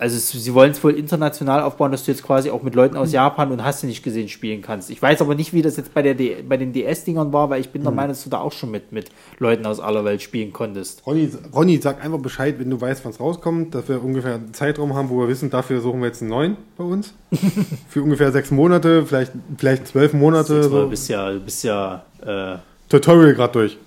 [0.00, 2.96] Also es, sie wollen es wohl international aufbauen, dass du jetzt quasi auch mit Leuten
[2.96, 4.88] aus Japan und hast du nicht gesehen spielen kannst.
[4.88, 7.60] Ich weiß aber nicht, wie das jetzt bei, der D bei den DS-Dingern war, weil
[7.60, 10.22] ich bin der Meinung, dass du da auch schon mit, mit Leuten aus aller Welt
[10.22, 11.06] spielen konntest.
[11.06, 14.54] Ronny, Ronny, sag einfach Bescheid, wenn du weißt, wann es rauskommt, dass wir ungefähr einen
[14.54, 17.12] Zeitraum haben, wo wir wissen, dafür suchen wir jetzt einen neuen bei uns.
[17.90, 20.54] Für ungefähr sechs Monate, vielleicht, vielleicht zwölf Monate.
[20.54, 20.82] Mal, So.
[20.82, 22.56] Du bist ja, du bist ja äh,
[22.88, 23.78] Tutorial gerade durch.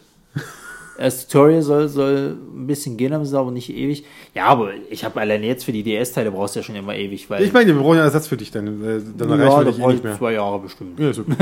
[1.03, 4.05] Das Tutorial soll, soll ein bisschen gehen, aber ist aber nicht ewig.
[4.33, 7.29] Ja, aber ich habe alleine jetzt für die DS-Teile brauchst du ja schon immer ewig,
[7.29, 9.71] weil Ich meine, wir brauchen ja Ersatz für dich, dann, äh, dann ja, erreichen wir
[9.73, 10.17] dich eh nicht ich mehr.
[10.17, 10.97] zwei Jahre bestimmt.
[10.97, 11.33] Ja, ist okay.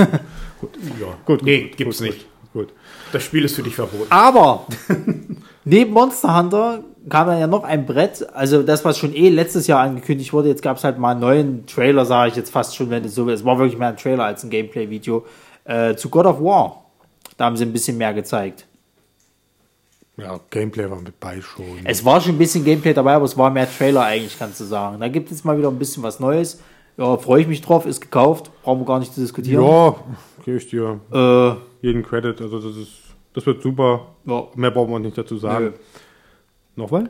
[1.00, 1.08] Ja.
[1.26, 2.26] Gut, nee, gut, gibt's gut, nicht.
[2.54, 2.70] Gut.
[3.12, 4.08] Das Spiel ist für dich verboten.
[4.10, 4.66] Aber
[5.64, 9.68] neben Monster Hunter kam dann ja noch ein Brett, also das, was schon eh letztes
[9.68, 12.76] Jahr angekündigt wurde, jetzt gab es halt mal einen neuen Trailer, sage ich jetzt fast
[12.76, 13.42] schon, wenn es so ist.
[13.42, 15.24] Es war wirklich mehr ein Trailer als ein Gameplay-Video
[15.66, 16.84] äh, zu God of War.
[17.38, 18.66] Da haben sie ein bisschen mehr gezeigt.
[20.18, 21.66] Ja, Gameplay war mit bei schon.
[21.86, 24.66] Es war schon ein bisschen Gameplay dabei, aber es war mehr Trailer eigentlich, kannst du
[24.66, 25.00] sagen.
[25.00, 26.62] Da gibt es mal wieder ein bisschen was Neues.
[26.98, 29.64] Ja, freue ich mich drauf, ist gekauft, brauchen wir gar nicht zu diskutieren.
[29.64, 29.96] Ja,
[30.44, 32.40] gebe ich dir Äh, jeden Credit.
[32.42, 32.92] Also das ist,
[33.34, 34.08] das wird super.
[34.26, 34.44] ja.
[34.56, 35.66] Mehr brauchen wir nicht dazu sagen.
[35.66, 35.72] Nö.
[36.76, 37.06] Noch was?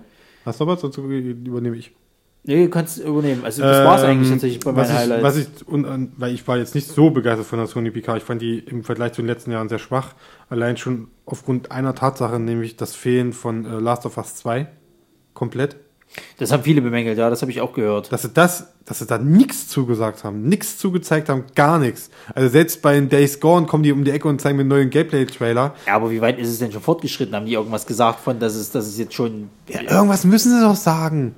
[0.46, 0.82] Hast du was?
[0.82, 1.92] Sonst übernehme ich.
[2.44, 3.46] Nee, du kannst übernehmen.
[3.46, 5.24] Also das war's eigentlich tatsächlich bei Ähm, was meinen ich, Highlights.
[5.24, 8.18] Was ich, und, und, weil ich war jetzt nicht so begeistert von der Sony PK.
[8.18, 10.16] Ich fand die im Vergleich zu den letzten Jahren sehr schwach.
[10.50, 14.68] Allein schon aufgrund einer Tatsache, nämlich das Fehlen von äh, Last of Us 2.
[15.36, 15.78] Komplett.
[16.38, 18.12] Das haben viele bemängelt, ja, das habe ich auch gehört.
[18.12, 22.10] Dass sie das, dass sie da nichts zugesagt haben, nichts zugezeigt haben, gar nichts.
[22.36, 24.90] Also selbst bei Days Gone kommen die um die Ecke und zeigen mir einen neuen
[24.90, 25.74] Gameplay-Trailer.
[25.88, 27.34] Ja, aber wie weit ist es denn schon fortgeschritten?
[27.34, 29.50] Haben die irgendwas gesagt von, dass es, dass es jetzt schon.
[29.70, 31.34] Ja, irgendwas müssen sie doch sagen.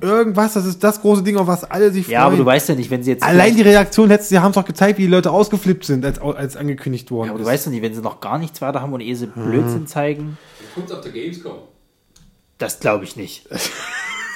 [0.00, 2.12] Irgendwas, das ist das große Ding, auf was alle sich freuen.
[2.14, 3.22] Ja, aber du weißt ja nicht, wenn sie jetzt.
[3.22, 6.18] Allein die Reaktion letztes Jahr haben es doch gezeigt, wie die Leute ausgeflippt sind, als,
[6.20, 7.50] als angekündigt worden Ja, aber du ist.
[7.52, 9.50] weißt ja nicht, wenn sie noch gar nichts weiter haben und eh so Mhm.
[9.50, 10.38] Blödsinn zeigen.
[10.74, 11.54] Kommt auf der Gamescom.
[12.58, 13.46] Das glaube ich nicht.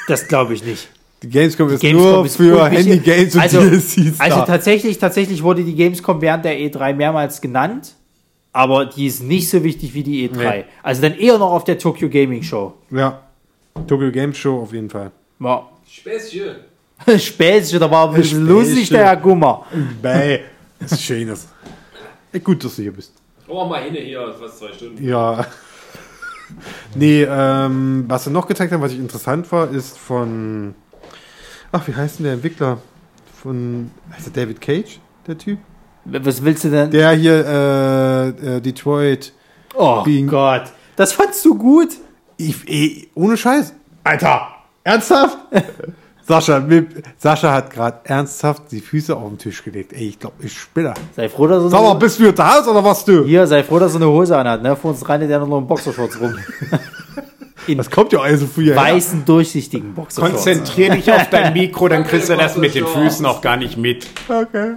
[0.08, 0.88] Das glaube ich nicht.
[1.22, 2.68] Die Gamescom ist Gamescom nur ist für.
[2.68, 4.44] Handy-Games und also, DLCs Also da.
[4.44, 7.94] tatsächlich, tatsächlich wurde die Gamescom während der E3 mehrmals genannt,
[8.52, 10.36] aber die ist nicht so wichtig wie die E3.
[10.58, 10.64] Nee.
[10.82, 12.74] Also dann eher noch auf der Tokyo Gaming Show.
[12.90, 13.22] Ja.
[13.86, 15.10] Tokyo Game Show auf jeden Fall.
[15.44, 15.68] Ja.
[15.88, 16.56] Späßchen.
[17.18, 19.66] Späßchen, da war ein bisschen lustig, der Herr Gummer.
[20.02, 21.48] Das ist schönes.
[22.42, 23.12] Gut, dass du hier bist.
[23.46, 25.04] Oh, mal hin hier, fast zwei Stunden.
[25.04, 25.46] Ja.
[26.94, 30.74] Nee, ähm, was sie noch gezeigt haben, was ich interessant war, ist von.
[31.72, 32.78] Ach, wie heißt denn der Entwickler?
[33.42, 33.90] Von.
[34.14, 35.58] Heißt der David Cage, der Typ?
[36.04, 36.90] Was willst du denn?
[36.90, 39.32] Der hier, äh, äh, Detroit.
[39.74, 40.64] oh Being- Gott.
[40.96, 41.88] Das fandst du gut?
[42.36, 43.74] Ich, eh, ohne Scheiß.
[44.04, 44.48] Alter,
[44.84, 45.38] ernsthaft?
[46.26, 46.62] Sascha,
[47.18, 49.92] Sascha hat gerade ernsthaft die Füße auf den Tisch gelegt.
[49.92, 50.94] Ey, ich glaube, ich spinne.
[51.14, 53.24] Sei froh, dass er Sag mal, bist du jetzt da oder was du?
[53.24, 54.74] hier, sei froh, dass er eine Hose anhat, ne?
[54.74, 56.34] Vor uns rennt der noch in Boxershorts rum.
[57.66, 58.76] In Das kommt ja also früher.
[58.76, 60.34] weißen, durchsichtigen Boxershorts.
[60.44, 63.78] Konzentrier dich auf dein Mikro, dann kriegst du das mit den Füßen auch gar nicht
[63.78, 64.06] mit.
[64.28, 64.74] Okay.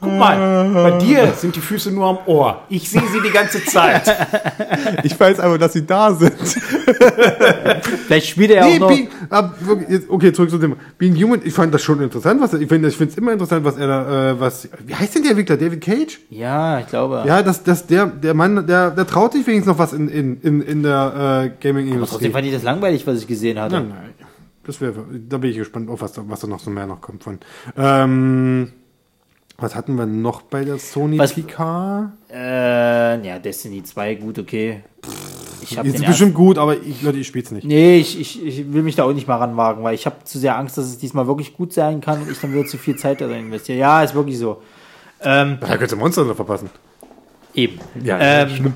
[0.00, 2.62] Guck mal, bei dir sind die Füße nur am Ohr.
[2.70, 4.02] Ich sehe sie die ganze Zeit.
[5.02, 6.32] Ich weiß aber, dass sie da sind.
[8.06, 8.88] Vielleicht spielt er ja Nee, auch noch.
[8.88, 10.76] Being, jetzt, okay, zurück zu dem.
[10.98, 12.40] Being Human, ich fand das schon interessant.
[12.40, 14.94] Was, er- ich finde ich finde es immer interessant, was er da, äh, was, wie
[14.94, 15.56] heißt denn der Entwickler?
[15.56, 16.18] David Cage?
[16.30, 17.24] Ja, ich glaube.
[17.26, 20.40] Ja, dass, dass der, der Mann, der, der traut sich wenigstens noch was in, in,
[20.40, 22.30] in, in der äh, Aber trotzdem Gaming-Industrie.
[22.30, 23.76] fand ich das langweilig, was ich gesehen hatte.
[23.76, 24.10] Nein, nein.
[24.64, 24.94] Das wäre,
[25.28, 27.38] da bin ich gespannt, auf was da, was da noch so mehr noch kommt von.
[27.76, 28.70] Ähm,
[29.60, 32.12] was hatten wir noch bei der Sony Was- PK?
[32.32, 34.80] Äh, ja, Destiny 2, gut, okay.
[35.62, 37.66] Ich habe Ist bestimmt gut, aber ich, Leute, ich spiel's nicht.
[37.66, 40.38] Nee, ich, ich, ich will mich da auch nicht mal ranwagen, weil ich habe zu
[40.38, 42.96] sehr Angst, dass es diesmal wirklich gut sein kann und ich dann wieder zu viel
[42.96, 43.78] Zeit da rein investiere.
[43.78, 44.62] Ja, ist wirklich so.
[45.22, 46.70] Ähm, Da könntest du Monster noch verpassen.
[47.54, 47.78] eben.
[48.02, 48.72] Ja, ähm,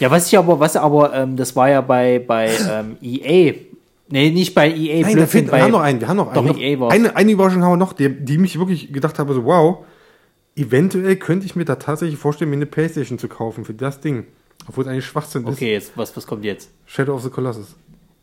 [0.00, 3.54] ja, was ich aber, was aber, ähm, das war ja bei, bei ähm, EA.
[4.08, 6.16] Nee, nicht bei EA, Nein, da Blödsinn, fehlt, wir bei, haben noch einen, wir haben
[6.16, 6.58] noch Doch, einen.
[6.58, 6.94] EA Noch, war's.
[6.94, 9.78] eine, eine Überraschung haben wir noch, die, die mich wirklich gedacht habe, so wow,
[10.56, 14.26] eventuell könnte ich mir da tatsächlich vorstellen, mir eine Playstation zu kaufen für das Ding.
[14.68, 15.54] Obwohl es eigentlich Schwachsinn ist.
[15.54, 16.70] Okay, jetzt, was, was kommt jetzt?
[16.86, 17.74] Shadow of the Colossus.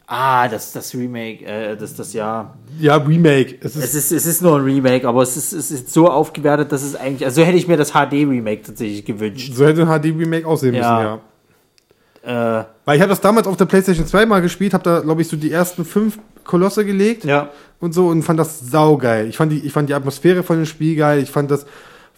[0.08, 2.56] Ah, das, das Remake, äh, das, das ja.
[2.80, 3.58] Ja, Remake.
[3.62, 6.10] Es ist, Es ist, es ist nur ein Remake, aber es ist, es ist so
[6.10, 9.54] aufgewertet, dass es eigentlich, also so hätte ich mir das HD-Remake tatsächlich gewünscht.
[9.54, 10.98] so hätte ein HD-Remake aussehen Ja.
[11.00, 12.60] müssen, ja.
[12.62, 15.22] Äh, Weil ich habe das damals auf der PlayStation 2 mal gespielt, habe da, glaube
[15.22, 17.50] ich, so die ersten fünf Kolosse gelegt ja.
[17.80, 19.28] und so und fand das saugeil.
[19.28, 21.22] Ich fand die, ich fand die Atmosphäre von dem Spiel geil.
[21.22, 21.66] Ich fand das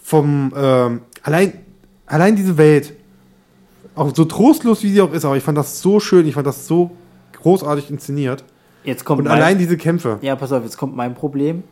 [0.02, 1.54] vom ähm, allein
[2.06, 2.94] allein diese Welt
[3.96, 6.28] auch so trostlos wie sie auch ist, aber ich fand das so schön.
[6.28, 6.92] Ich fand das so
[7.34, 8.44] großartig inszeniert
[8.84, 10.18] Jetzt kommt und mein- allein diese Kämpfe.
[10.22, 11.64] Ja, pass auf, jetzt kommt mein Problem.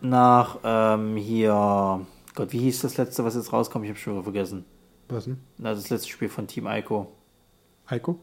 [0.00, 2.00] Nach ähm, hier,
[2.34, 3.84] Gott, wie hieß das letzte, was jetzt rauskommt?
[3.84, 4.64] Ich habe schon vergessen.
[5.10, 5.38] Was denn?
[5.58, 7.12] Na, das letzte Spiel von Team Ico.
[7.90, 8.18] Heiko?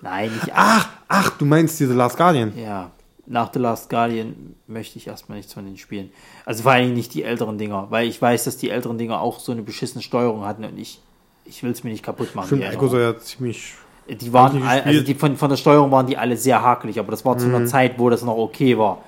[0.00, 0.50] Nein, nicht.
[0.54, 2.52] Ach, ach, du meinst diese Last Guardian?
[2.56, 2.90] Ja.
[3.30, 6.10] Nach The Last Guardian möchte ich erstmal nichts von den Spielen.
[6.44, 9.38] Also vor allem nicht die älteren Dinger, weil ich weiß, dass die älteren Dinger auch
[9.38, 11.00] so eine beschissene Steuerung hatten und ich,
[11.44, 12.46] ich will es mir nicht kaputt machen.
[12.48, 13.74] Stimmt, die Echo soll ja ziemlich.
[14.08, 17.24] Die waren, also die von, von der Steuerung waren die alle sehr hakelig, aber das
[17.24, 17.54] war zu Mhm.
[17.54, 18.98] einer Zeit, wo das noch okay war.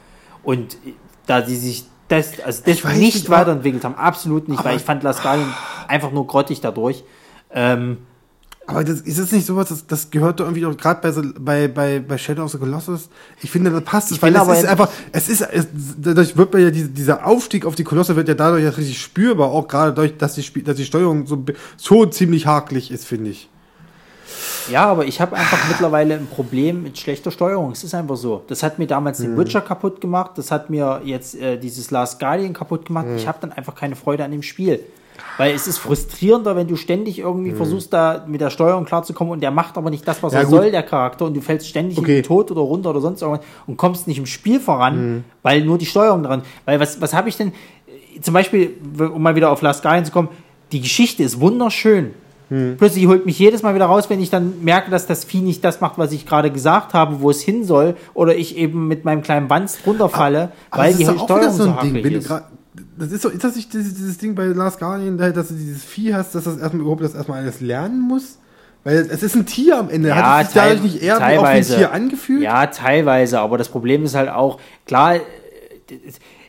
[0.44, 0.76] Und
[1.26, 5.02] da sie sich das, also das nicht nicht, weiterentwickelt haben, absolut nicht, weil ich fand
[5.02, 5.52] Last Guardian
[5.88, 7.02] einfach nur grottig dadurch.
[7.52, 7.98] Ähm,
[8.66, 11.22] Aber das, ist es nicht sowas, das, das gehört doch irgendwie auch gerade bei, so-
[11.38, 13.08] bei, bei, bei Shadow of the Colossus.
[13.42, 14.12] Ich finde, das passt.
[14.12, 15.66] Ich weil es aber ist einfach, es ist, es,
[15.98, 19.00] dadurch wird man ja, diese, dieser Aufstieg auf die Kolosse wird ja dadurch ja richtig
[19.00, 21.42] spürbar, auch gerade dadurch, dass die, Spiel- dass die Steuerung so
[21.82, 23.48] schon ziemlich hakelig ist, finde ich.
[24.70, 27.72] Ja, aber ich habe einfach mittlerweile ein Problem mit schlechter Steuerung.
[27.72, 28.44] Es ist einfach so.
[28.46, 29.24] Das hat mir damals Mhm.
[29.24, 30.32] den Witcher kaputt gemacht.
[30.36, 33.06] Das hat mir jetzt äh, dieses Last Guardian kaputt gemacht.
[33.08, 33.16] Mhm.
[33.16, 34.78] Ich habe dann einfach keine Freude an dem Spiel.
[35.38, 39.40] Weil es ist frustrierender, wenn du ständig irgendwie versuchst, da mit der Steuerung klarzukommen und
[39.42, 40.32] der macht aber nicht das, was.
[40.32, 40.54] Ja, er gut.
[40.54, 42.16] soll, der Charakter, und du fällst ständig in Okay.
[42.16, 45.78] den Tod oder runter oder sonst irgendwas und kommst nicht im Spiel voran, weil nur
[45.78, 46.42] die Steuerung dran.
[46.64, 47.52] Weil was, was habe ich denn?
[48.20, 50.28] Zum Beispiel, um mal wieder auf Last Guardian zu kommen,
[50.70, 52.10] die Geschichte ist wunderschön.
[52.76, 55.64] Plötzlich holt mich jedes Mal wieder raus, wenn ich dann merke, dass das Vieh nicht
[55.64, 59.06] das macht, was ich gerade gesagt habe, wo es hin soll, oder ich eben mit
[59.06, 62.04] meinem kleinen Wanst runterfalle, Aber weil das die Steuerung so, so ein Ding.
[62.04, 62.30] Wenn du ist.
[63.02, 65.54] Das ist so, ist das nicht dieses, dieses Ding bei Last Guardian, da- dass du
[65.54, 68.38] dieses Vieh hast, dass das erstmal überhaupt das erstmal alles lernen muss?
[68.84, 70.08] Weil es ist ein Tier am Ende.
[70.08, 71.76] Ja, Hat es sich dadurch nicht eher auf ein teilweise.
[71.76, 72.42] Tier angefühlt?
[72.42, 75.16] Ja, teilweise, aber das Problem ist halt auch, klar,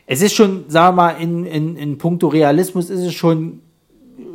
[0.06, 3.60] es ist schon, sagen wir mal, in, in, in puncto Realismus ist es schon,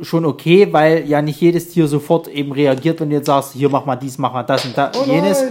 [0.02, 3.68] schon okay, weil ja nicht jedes Tier sofort eben reagiert, wenn du jetzt sagst, hier
[3.68, 5.42] mach mal dies, mach mal das und da, Oh jenes.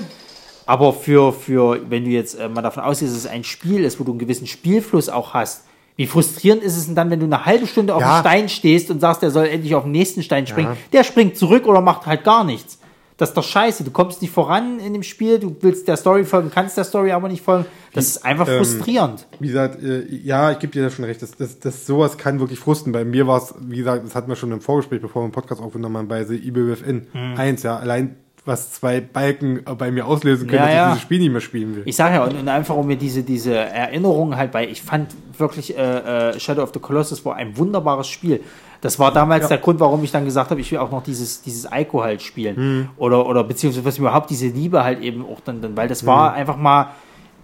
[0.66, 4.00] Aber für, für, wenn du jetzt äh, mal davon ausgehst, dass es ein Spiel ist,
[4.00, 5.64] wo du einen gewissen Spielfluss auch hast,
[6.00, 8.14] wie frustrierend ist es denn dann, wenn du eine halbe Stunde auf Ja.
[8.14, 10.70] einem Stein stehst und sagst, der soll endlich auf den nächsten Stein springen?
[10.70, 10.78] Ja.
[10.94, 12.80] Der springt zurück oder macht halt gar nichts.
[13.18, 13.84] Das ist doch scheiße.
[13.84, 17.12] Du kommst nicht voran in dem Spiel, du willst der Story folgen, kannst der Story
[17.12, 17.66] aber nicht folgen.
[17.92, 19.28] Das ist einfach ähm, frustrierend.
[19.42, 21.22] Wie gesagt, äh, ja, ich gebe dir da schon recht.
[21.22, 22.94] Das, das, das, sowas kann wirklich frusten.
[22.94, 25.34] Bei mir war es, wie gesagt, das hatten wir schon im Vorgespräch, bevor wir den
[25.34, 27.34] Podcast aufgenommen haben, bei The Within Mhm.
[27.36, 27.76] 1, ja.
[27.76, 28.16] Allein
[28.50, 30.84] was zwei Balken äh, bei mir auslösen können, Ja, dass ja.
[30.88, 31.84] ich dieses Spiel nicht mehr spielen will.
[31.86, 35.16] Ich sage ja, und, und einfach um mir diese, diese Erinnerungen halt bei, ich fand
[35.38, 38.42] wirklich äh, äh, Shadow of the Colossus war ein wunderbares Spiel.
[38.82, 41.42] Das war damals der Grund, warum ich dann gesagt habe, ich will auch noch dieses,
[41.42, 42.56] dieses Ico halt spielen.
[42.56, 42.90] Hm.
[42.98, 45.90] Oder, oder beziehungsweise was mir überhaupt diese Liebe halt eben auch dann, dann weil Hm.
[45.90, 46.92] das war einfach mal,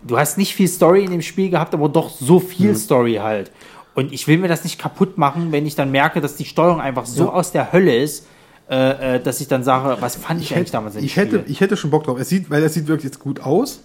[0.04, 2.76] du hast nicht viel Story in dem Spiel gehabt, aber doch so viel Hm.
[2.76, 3.52] Story halt.
[3.96, 6.82] Und ich will mir das nicht kaputt machen, wenn ich dann merke, dass die Steuerung
[6.82, 8.28] einfach so aus der Hölle ist,
[8.70, 11.44] äh, äh, dass ich dann sage, was fand ich, eigentlich damals in dem ich hätte,
[11.48, 12.20] ich hätte schon Bock drauf.
[12.20, 13.82] Es sieht, weil es sieht wirklich jetzt gut aus.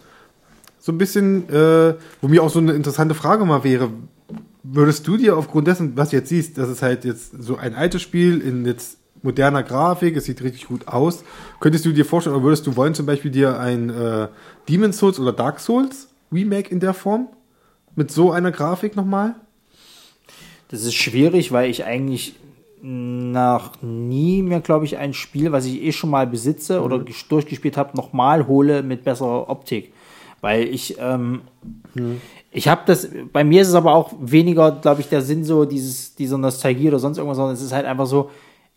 [0.79, 3.91] So ein bisschen, äh, wo mir auch so eine interessante Frage mal wäre,
[4.63, 7.75] würdest du dir aufgrund dessen, was du jetzt siehst, dass es halt jetzt so ein
[7.75, 11.25] altes Spiel in jetzt moderner Grafik, es sieht richtig gut aus,
[11.61, 14.29] könntest du dir vorstellen, oder würdest du wollen zum Beispiel dir ein äh,
[14.69, 17.29] Demon's Souls oder Dark Souls Remake in der Form?
[17.97, 19.35] Mit so einer Grafik nochmal?
[20.69, 22.37] Das ist schwierig, weil ich eigentlich
[22.83, 27.29] nach nie mehr, glaube ich, ein Spiel, was ich eh schon mal besitze oder ges-
[27.29, 29.93] durchgespielt habe, nochmal hole mit besserer Optik.
[30.41, 31.43] Weil ich, ähm,
[32.51, 35.67] ich habe das, bei mir ist es aber auch weniger, glaube ich, der Sinn so
[35.67, 38.31] dieses, dieser Nostalgie oder sonst irgendwas, sondern es ist halt einfach so,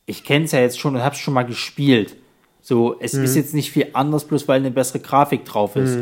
[0.05, 2.17] ich kenne es ja jetzt schon und habe es schon mal gespielt.
[2.61, 5.99] So, es ist jetzt nicht viel anders, bloß weil eine bessere Grafik drauf ist.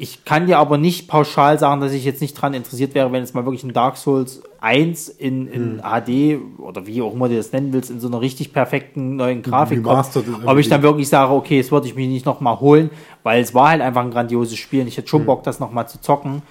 [0.00, 3.20] Ich kann dir aber nicht pauschal sagen, dass ich jetzt nicht dran interessiert wäre, wenn
[3.20, 7.36] jetzt mal wirklich ein Dark Souls 1 in, in HD oder wie auch immer du
[7.36, 10.06] das nennen willst, in so einer richtig perfekten neuen Grafik kommt.
[10.46, 12.90] Ob ich dann wirklich sage, okay, es würde ich mich nicht nochmal holen,
[13.24, 15.26] weil es war halt einfach ein grandioses Spiel und ich hätte schon Hm.
[15.26, 16.42] Bock, das nochmal zu zocken.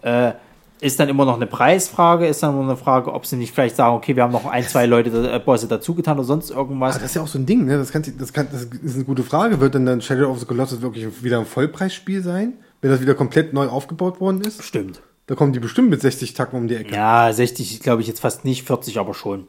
[0.00, 0.32] Äh,
[0.80, 3.76] ist dann immer noch eine Preisfrage, ist dann immer eine Frage, ob sie nicht vielleicht
[3.76, 6.94] sagen, okay, wir haben noch ein, zwei Leute, äh, Bosse dazugetan oder sonst irgendwas.
[6.94, 7.76] Aber das ist ja auch so ein Ding, ne?
[7.76, 9.60] Das, kann, das, kann, das ist eine gute Frage.
[9.60, 12.54] Wird denn dann Shadow of the Colossus wirklich wieder ein Vollpreisspiel sein?
[12.80, 14.62] Wenn das wieder komplett neu aufgebaut worden ist?
[14.62, 15.02] Stimmt.
[15.26, 16.94] Da kommen die bestimmt mit 60 Tacken um die Ecke.
[16.94, 19.46] Ja, 60 glaube ich jetzt fast nicht, 40 aber schon.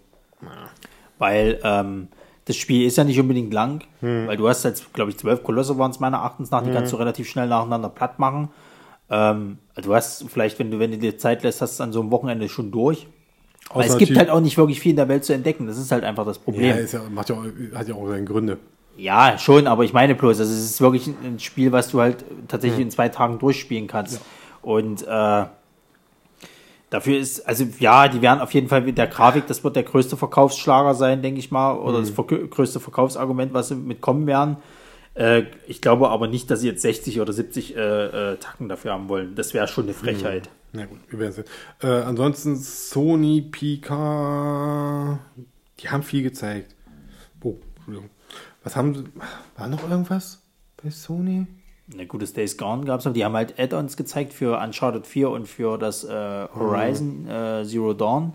[1.19, 2.07] Weil ähm,
[2.45, 5.77] das Spiel ist ja nicht unbedingt lang, weil du hast jetzt, glaube ich, zwölf Kolosse
[5.77, 8.49] waren es meiner Erachtens nach, die kannst du relativ schnell nacheinander platt machen.
[9.09, 12.01] Ähm, du hast vielleicht, wenn du, wenn du dir Zeit lässt, hast du an so
[12.01, 13.07] einem Wochenende schon durch.
[13.73, 15.67] Weil es gibt halt auch nicht wirklich viel in der Welt zu entdecken.
[15.67, 16.77] Das ist halt einfach das Ja, Problem.
[16.77, 17.43] ist ja, macht ja auch,
[17.77, 18.57] hat ja auch seine Gründe.
[18.97, 22.25] Ja, schon, aber ich meine bloß, also es ist wirklich ein- Spiel, was du halt
[22.47, 24.21] tatsächlich in zwei Tagen durchspielen kannst.
[24.61, 25.45] Und äh,
[26.89, 29.83] dafür ist, also ja, die werden auf jeden Fall mit der Grafik, das wird der
[29.83, 34.57] größte Verkaufsschlager sein, denke ich mal, oder das verk- größte Verkaufsargument, was sie mitkommen werden.
[35.13, 37.79] Äh, ich glaube aber nicht, dass sie jetzt 60 oder 70 äh,
[38.33, 39.35] äh, Tacken dafür haben wollen.
[39.35, 40.49] Das wäre schon eine Frechheit.
[40.73, 41.45] Na gut, wir werden sehen.
[41.81, 45.19] Äh, ansonsten Sony, Pika,
[45.79, 46.75] die haben viel gezeigt.
[47.41, 48.09] Oh, Entschuldigung.
[48.67, 49.05] Was haben sie,
[49.55, 50.41] war noch irgendwas
[50.83, 51.47] bei Sony?
[51.95, 55.07] Na gut, das Days Gone gab es, aber die haben halt Add-ons gezeigt für Uncharted
[55.07, 58.33] 4 und für das äh, Horizon äh, Zero Dawn.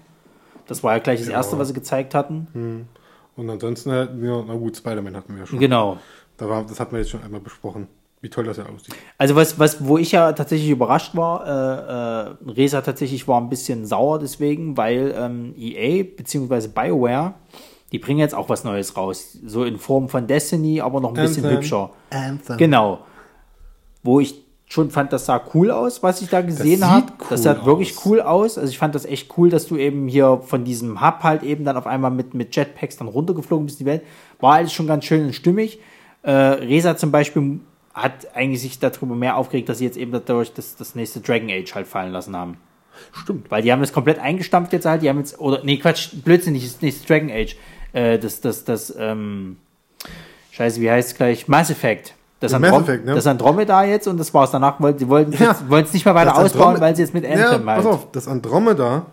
[0.67, 2.89] Das war ja gleich das erste, was sie gezeigt hatten.
[3.37, 5.59] Und ansonsten hatten wir, na gut, Spider-Man hatten wir ja schon.
[5.59, 5.99] Genau.
[6.39, 7.89] Da war, das hatten wir jetzt schon einmal besprochen,
[8.23, 8.95] wie toll das ja aussieht.
[9.19, 13.51] Also was, was, wo ich ja tatsächlich überrascht war, äh, äh, Resa tatsächlich war ein
[13.51, 16.69] bisschen sauer deswegen, weil ähm, EA bzw.
[16.69, 17.35] BioWare,
[17.93, 19.39] die bringen jetzt auch was Neues raus.
[19.45, 21.59] So in Form von Destiny, aber noch ein bisschen Anthem.
[21.59, 21.91] hübscher.
[22.11, 22.57] Anthem.
[22.57, 23.01] Genau.
[24.03, 27.13] Wo ich schon fand, das sah cool aus, was ich da gesehen habe.
[27.21, 28.07] cool das sah wirklich aus.
[28.07, 28.59] cool aus.
[28.59, 31.65] Also ich fand das echt cool, dass du eben hier von diesem Hub halt eben
[31.65, 34.03] dann auf einmal mit, mit Jetpacks dann runtergeflogen bist in die Welt.
[34.41, 35.79] War alles schon ganz schön und stimmig.
[36.23, 37.61] Äh, Resa zum Beispiel
[37.93, 41.51] hat eigentlich sich darüber mehr aufgeregt, dass sie jetzt eben dadurch das, das nächste Dragon
[41.51, 42.57] Age halt fallen lassen haben.
[43.13, 43.51] Stimmt.
[43.51, 46.65] Weil die haben das komplett eingestampft jetzt halt, die haben jetzt, oder, nee, Quatsch, blödsinnig,
[46.65, 47.57] das nächste Dragon Age.
[47.93, 49.57] Äh, das, das, das, ähm,
[50.53, 51.49] scheiße, wie heißt es gleich?
[51.49, 52.15] Mass Effect.
[52.41, 53.15] Das, Ja, Mass Androm Effect, ne?
[53.15, 54.51] das Andromeda jetzt und das war's.
[54.51, 55.57] Danach wollten sie wollten Ja.
[55.81, 57.87] es nicht mehr weiter Das ausbauen, Androme- weil sie jetzt mit Ja, Anthem pass halt.
[57.87, 59.07] auf, das Andromeda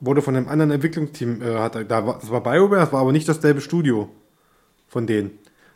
[0.00, 3.10] wurde von einem anderen Entwicklungsteam, äh, hat, da war, das war BioWare, das war aber
[3.12, 4.08] nicht dasselbe Studio
[4.86, 5.32] von denen,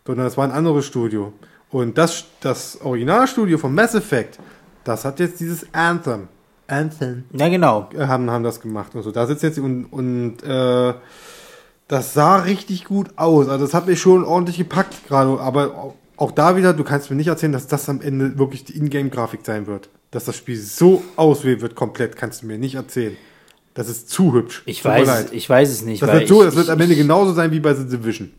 [0.07, 1.33] sondern das war ein anderes Studio.
[1.71, 4.39] Und das, das Originalstudio von Mass Effect,
[4.85, 6.29] das hat jetzt dieses Anthem.
[6.69, 7.25] Anthem.
[7.33, 7.89] Ja, genau.
[7.99, 9.11] äh, haben, haben das gemacht und so.
[9.11, 10.95] Da sitzt jetzt und, und äh,
[11.93, 13.49] das sah richtig gut aus.
[13.49, 15.39] Also das hat mich schon ordentlich gepackt gerade.
[15.39, 18.79] Aber auch, da wieder, du kannst mir nicht erzählen, dass das am Ende wirklich die
[18.79, 19.91] Ingame-Grafik sein wird.
[20.11, 23.15] Dass das Spiel so aussehen wird komplett, kannst du mir nicht erzählen.
[23.75, 24.63] Das ist zu hübsch.
[24.65, 26.01] Ich Tut weiß, ich weiß es nicht.
[26.01, 28.33] Das wird so, ich, das wird am Ende genauso sein wie bei The Division.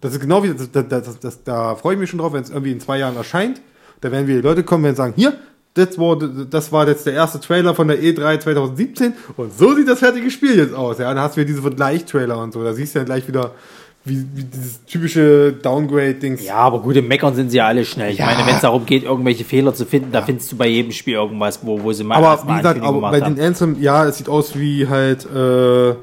[0.00, 2.44] Das ist genau wie, das, das, das, das, da freue ich mich schon drauf, wenn
[2.44, 3.60] es irgendwie in zwei Jahren erscheint.
[4.02, 5.36] Da werden wir die Leute kommen, werden sagen, hier,
[5.74, 9.88] das war, das war jetzt der erste Trailer von der E3 2017 und so sieht
[9.88, 10.98] das fertige Spiel jetzt aus.
[10.98, 12.62] Ja, dann hast du wieder diese Vergleich-Trailer und so.
[12.62, 13.50] Da siehst du ja gleich wieder,
[14.04, 16.44] wie, wie dieses typische Downgrade-Dings.
[16.44, 18.12] ja, aber gut, im Meckern sind sie ja alle schnell.
[18.12, 18.26] Ich Ja.
[18.26, 21.14] meine, wenn es darum geht, irgendwelche Fehler zu finden, da findest du bei jedem Spiel
[21.14, 24.28] irgendwas, wo, wo sie mal Aber wie gesagt, aber bei den Anthem, ja, es sieht
[24.28, 25.94] aus wie halt, äh,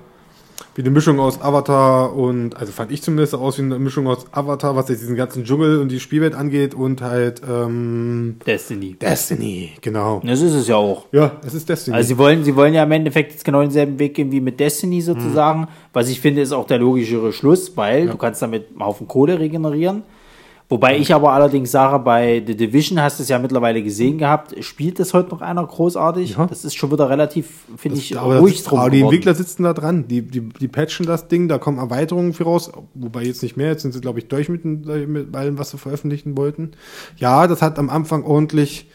[0.76, 4.26] wie eine Mischung aus Avatar und, also fand ich zumindest aus wie eine Mischung aus
[4.32, 8.94] Avatar, was jetzt diesen ganzen Dschungel und die Spielwelt angeht und halt, ähm, Destiny.
[8.94, 10.22] Destiny, genau.
[10.24, 11.08] Das ist es ja auch.
[11.12, 11.96] Ja, es ist Destiny.
[11.96, 14.60] Also sie wollen, sie wollen ja im Endeffekt jetzt genau denselben Weg gehen wie mit
[14.60, 15.62] Destiny sozusagen.
[15.62, 15.68] Mhm.
[15.94, 19.40] Was ich finde, ist auch der logischere Schluss, weil du kannst damit einen Haufen Kohle
[19.40, 20.04] regenerieren.
[20.72, 24.56] Wobei ich aber allerdings sage, bei The Division hast du es ja mittlerweile gesehen gehabt,
[24.64, 26.38] spielt das heute noch einer großartig?
[26.38, 26.46] Ja.
[26.46, 29.16] Das ist schon wieder relativ, finde ich, ruhig das, drum aber die geworden.
[29.16, 32.72] Entwickler sitzen da dran, die, die, die patchen das Ding, da kommen Erweiterungen für raus,
[32.94, 35.78] wobei jetzt nicht mehr, jetzt sind sie, glaube ich, durch mit, mit allem, was sie
[35.78, 36.72] veröffentlichen wollten.
[37.18, 38.88] Ja, das hat am Anfang ordentlich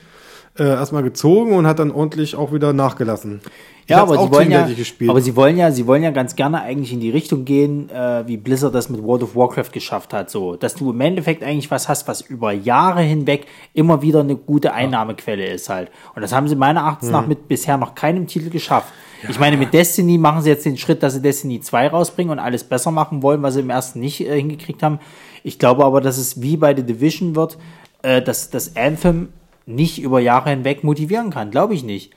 [0.58, 3.40] äh, erstmal gezogen und hat dann ordentlich auch wieder nachgelassen.
[3.84, 4.68] Ich Ja, aber sie wollen ja,
[5.06, 8.26] aber sie wollen ja, sie wollen ja ganz gerne eigentlich in die Richtung gehen, äh,
[8.26, 11.70] wie Blizzard das mit World of Warcraft geschafft hat, so, dass du im Endeffekt eigentlich
[11.70, 15.92] was hast, was über Jahre hinweg immer wieder eine gute Einnahmequelle ist halt.
[16.16, 17.12] Und das haben sie meiner Erachtens Mhm.
[17.12, 18.92] nach mit bisher noch keinem Titel geschafft.
[19.28, 22.38] Ich meine, mit Destiny machen sie jetzt den Schritt, dass sie Destiny 2 rausbringen und
[22.40, 24.98] alles besser machen wollen, was sie im ersten nicht äh, hingekriegt haben.
[25.44, 27.56] Ich glaube aber, dass es wie bei The Division wird,
[28.02, 29.28] äh, dass das Anthem
[29.66, 31.50] nicht über Jahre hinweg motivieren kann.
[31.50, 32.12] Glaube ich nicht.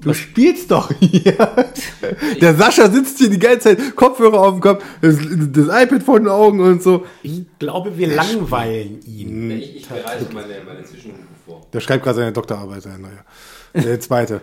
[0.00, 1.36] Du spielst doch hier.
[2.40, 6.18] Der Sascha sitzt hier die ganze Zeit, Kopfhörer auf dem Kopf, das, das iPad vor
[6.18, 7.04] den Augen und so.
[7.22, 9.50] Ich glaube, wir langweilen ihn.
[9.50, 11.66] Ich, ich bereite meine, meine Zwischenrufe vor.
[11.72, 13.24] Der schreibt gerade seine Doktorarbeit, seine neue.
[13.74, 14.40] Der zweite.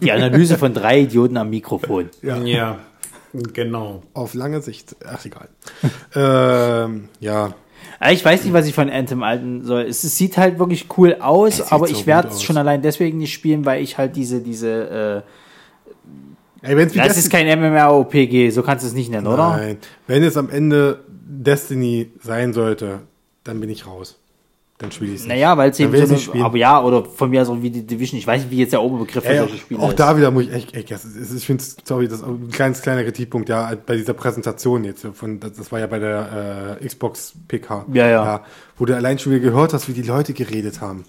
[0.00, 2.08] Die Analyse von drei Idioten am Mikrofon.
[2.22, 2.78] Ja,
[3.32, 4.02] genau.
[4.14, 4.96] Auf lange Sicht.
[5.04, 5.48] Ach, egal.
[6.14, 7.48] ähm, ja.
[7.48, 7.54] Ja,
[8.08, 9.82] Ich weiß nicht, was ich von Anthem halten soll.
[9.82, 13.18] Es, es sieht halt wirklich cool aus, aber so ich werde es schon allein deswegen
[13.18, 15.22] nicht spielen, weil ich halt diese, diese,
[16.62, 19.56] Ey, äh, wie das Destiny- ist kein MMORPG, so kannst du es nicht nennen, oder?
[19.56, 19.78] Nein.
[20.06, 23.00] Wenn es am Ende Destiny sein sollte,
[23.44, 24.18] dann bin ich raus.
[24.80, 25.26] Dann spiele ich es.
[25.26, 26.42] Naja, weil es eben so ich nicht spielen.
[26.42, 28.72] aber ja, oder von mir aus auch wie die Division, ich weiß nicht, wie jetzt
[28.72, 30.00] der Oberbegriff für solche Spiele auch ist.
[30.00, 33.50] da wieder muss ich echt, echt ich finde, sorry, das ist ein ganz kleiner Kritikpunkt,
[33.50, 37.84] ja, bei dieser Präsentation jetzt, von, das, war ja bei der äh, Xbox PK.
[37.92, 38.44] Ja, ja.
[38.78, 41.04] Wo du allein schon wieder gehört hast, wie die Leute geredet haben.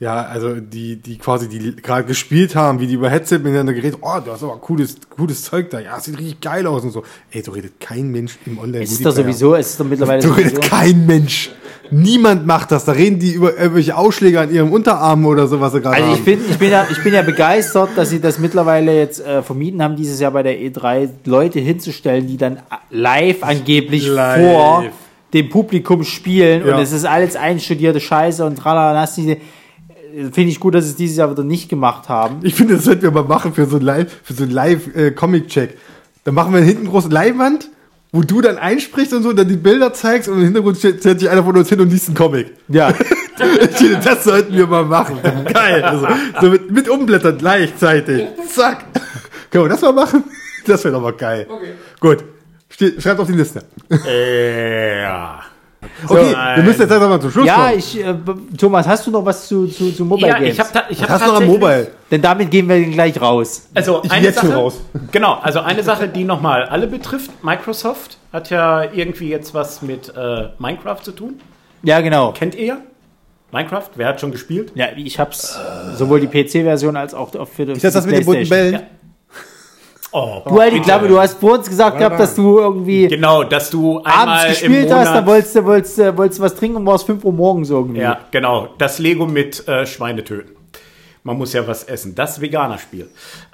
[0.00, 3.98] Ja, also die, die quasi, die gerade gespielt haben, wie die über Headset miteinander geredet,
[4.00, 7.04] oh, du hast aber cooles, cooles Zeug da, ja, sieht richtig geil aus und so.
[7.30, 10.22] Ey, so redet kein Mensch im online es ist doch sowieso, es ist doch mittlerweile
[10.26, 11.50] So redet kein Mensch.
[11.90, 12.84] Niemand macht das.
[12.84, 16.08] Da reden die über irgendwelche Ausschläge an ihrem Unterarm oder so, was sie gerade Also
[16.12, 16.24] ich, haben.
[16.24, 19.82] bin, ich, bin ja, ich bin ja begeistert, dass sie das mittlerweile jetzt äh, vermieden
[19.82, 22.58] haben, dieses Jahr bei der E3 Leute hinzustellen, die dann
[22.90, 24.40] live angeblich Live.
[24.52, 24.84] vor
[25.32, 26.74] dem Publikum spielen Ja.
[26.76, 29.04] und es ist alles einstudierte Scheiße und tralala.
[29.04, 29.36] äh,
[30.32, 32.36] Finde ich gut, dass sie es dieses Jahr wieder nicht gemacht haben.
[32.42, 35.76] Ich finde, das sollten wir mal machen für so ein Live, für so ein Live-Comic-Check.
[36.24, 37.68] Dann machen wir hinten große Leinwand
[38.14, 41.28] wo du dann einsprichst und so, dann die Bilder zeigst und im Hintergrund stellt sich
[41.28, 42.54] einer von uns hin und liest einen Comic.
[42.68, 42.94] Ja.
[44.04, 45.18] Das sollten wir mal machen.
[45.52, 45.82] Geil.
[45.82, 46.06] Also,
[46.40, 48.28] so mit, mit Umblättern gleichzeitig.
[48.48, 48.84] Zack.
[49.50, 50.22] Können wir das mal machen?
[50.64, 51.44] Das wäre doch mal geil.
[51.50, 51.72] Okay.
[51.98, 52.24] Gut.
[53.00, 53.64] Schreibt auf die Liste.
[54.06, 55.42] Äh, ja.
[56.08, 56.56] Okay, nein.
[56.56, 57.78] wir müssen jetzt einfach mal zum Schluss Ja, kommen.
[57.78, 58.14] ich, äh,
[58.58, 60.52] Thomas, hast du noch was zu, zu, zu Mobile Ja, Games?
[60.54, 61.90] ich habe ich hab Hast du noch am tatsächlich- Mobile?
[62.10, 63.68] Denn damit gehen wir gleich raus.
[63.74, 64.80] Also Ich eine jetzt schon Sache, raus.
[65.12, 67.30] Genau, also eine Sache, die nochmal alle betrifft.
[67.44, 71.40] Microsoft hat ja irgendwie jetzt was mit äh, Minecraft zu tun.
[71.82, 72.32] Ja, genau.
[72.32, 72.78] Kennt ihr?
[73.52, 73.90] Minecraft?
[73.96, 74.72] Wer hat schon gespielt?
[74.74, 75.58] Ja, ich hab's
[75.96, 78.48] sowohl die PC-Version als auch für die Ist das das mit den bunten.
[78.48, 78.82] Bällen?
[80.16, 83.42] Oh, Du halt die Klappe, du hast vor uns gesagt gehabt, dass du irgendwie Genau,
[83.42, 87.24] dass du abends gespielt hast, dann wolltest du, wolltest, wolltest was trinken und warst 5
[87.24, 88.00] Uhr morgens irgendwie.
[88.00, 88.68] Ja, genau.
[88.78, 90.52] Das Lego mit äh, Schweine töten.
[91.24, 92.14] Man muss ja was essen.
[92.14, 93.08] Das Veganer-Spiel.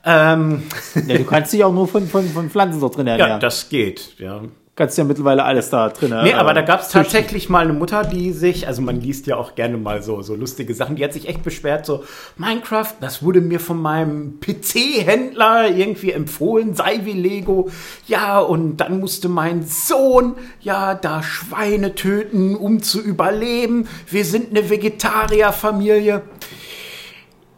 [0.04, 0.64] Ähm,
[1.06, 3.40] Ja, du kannst dich auch nur von, von, von Pflanzen dort drin ja, ernähren.
[3.40, 4.18] das geht.
[4.18, 4.42] Ja.
[4.80, 7.74] Kannst ja mittlerweile alles da drin Nee, äh, aber da gab es tatsächlich mal eine
[7.74, 11.04] Mutter, die sich, also man liest ja auch gerne mal so, so lustige Sachen, die
[11.04, 12.02] hat sich echt beschwert, so,
[12.38, 17.68] Minecraft, das wurde mir von meinem PC-Händler irgendwie empfohlen, sei wie Lego.
[18.06, 23.86] Ja, und dann musste mein Sohn, ja, da Schweine töten, um zu überleben.
[24.08, 26.22] Wir sind eine Vegetarierfamilie.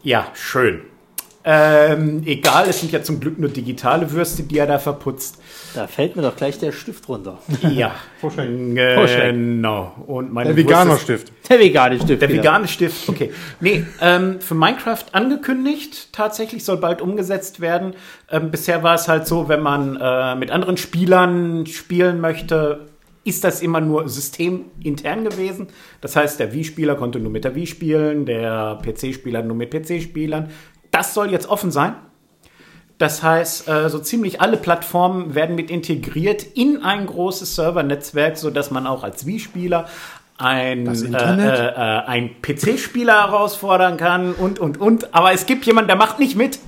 [0.01, 0.81] Ja, schön.
[1.45, 5.39] Ähm, egal, es sind ja zum Glück nur digitale Würste, die er da verputzt.
[5.75, 7.39] Da fällt mir doch gleich der Stift runter.
[7.61, 8.45] Ja, Vorschlag.
[8.45, 9.93] genau.
[10.07, 11.31] Und meine Der Wurst ist- Veganer-Stift.
[11.49, 12.21] Der vegane Stift.
[12.21, 12.39] Der wieder.
[12.43, 13.31] vegane Stift, okay.
[13.59, 17.93] Nee, ähm, für Minecraft angekündigt, tatsächlich soll bald umgesetzt werden.
[18.29, 22.87] Ähm, bisher war es halt so, wenn man äh, mit anderen Spielern spielen möchte,
[23.25, 25.67] ist das immer nur systemintern gewesen.
[26.01, 30.49] Das heißt, der Wii-Spieler konnte nur mit der Wii spielen, der PC-Spieler nur mit PC-Spielern.
[30.91, 31.95] Das soll jetzt offen sein.
[32.97, 38.71] Das heißt, äh, so ziemlich alle Plattformen werden mit integriert in ein großes Servernetzwerk, sodass
[38.71, 39.87] man auch als Wii-Spieler
[40.37, 41.73] ein, äh, äh,
[42.05, 45.13] ein PC-Spieler herausfordern kann und, und, und.
[45.13, 46.59] Aber es gibt jemanden, der macht nicht mit.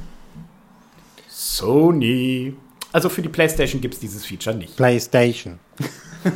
[1.27, 2.55] Sony.
[2.91, 4.75] Also für die PlayStation gibt es dieses Feature nicht.
[4.75, 5.59] PlayStation.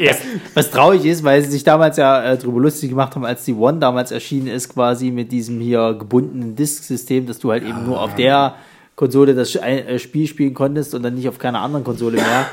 [0.00, 0.12] Ja.
[0.54, 3.54] Was traurig ist, weil sie sich damals ja äh, drüber lustig gemacht haben, als die
[3.54, 8.00] One damals erschienen ist, quasi mit diesem hier gebundenen Disk-System, dass du halt eben nur
[8.00, 8.56] auf der
[9.02, 12.46] Konsole das äh, Spiel spielen konntest und dann nicht auf keiner anderen Konsole mehr.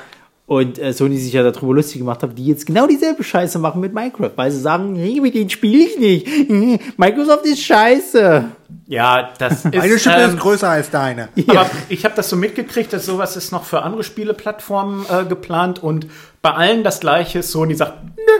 [0.48, 3.80] Und äh, Sony sich ja darüber lustig gemacht hat, die jetzt genau dieselbe Scheiße machen
[3.82, 6.50] mit Minecraft, weil sie sagen, nee, mit denen spiele ich nicht.
[6.98, 8.46] Microsoft ist scheiße.
[8.88, 9.76] ja, das ist.
[9.76, 11.30] Meine Schippe ähm, ist größer als deine.
[11.46, 15.84] Aber ich habe das so mitgekriegt, dass sowas ist noch für andere Spieleplattformen äh, geplant
[15.84, 16.08] und
[16.42, 17.44] bei allen das gleiche.
[17.44, 18.34] Sony sagt, nö,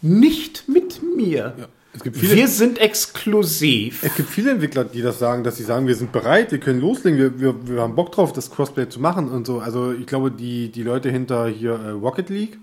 [0.00, 1.54] nicht mit mir.
[1.56, 4.02] Gibt viele, Wir sind exklusiv.
[4.02, 6.80] es gibt viele Entwickler, die das sagen, dass sie sagen, wir sind bereit, wir können
[6.80, 9.58] loslegen, wir, wir, wir haben Bock drauf, das Crossplay zu machen und so.
[9.60, 12.58] Also ich glaube, die, die Leute hinter hier äh, Rocket League,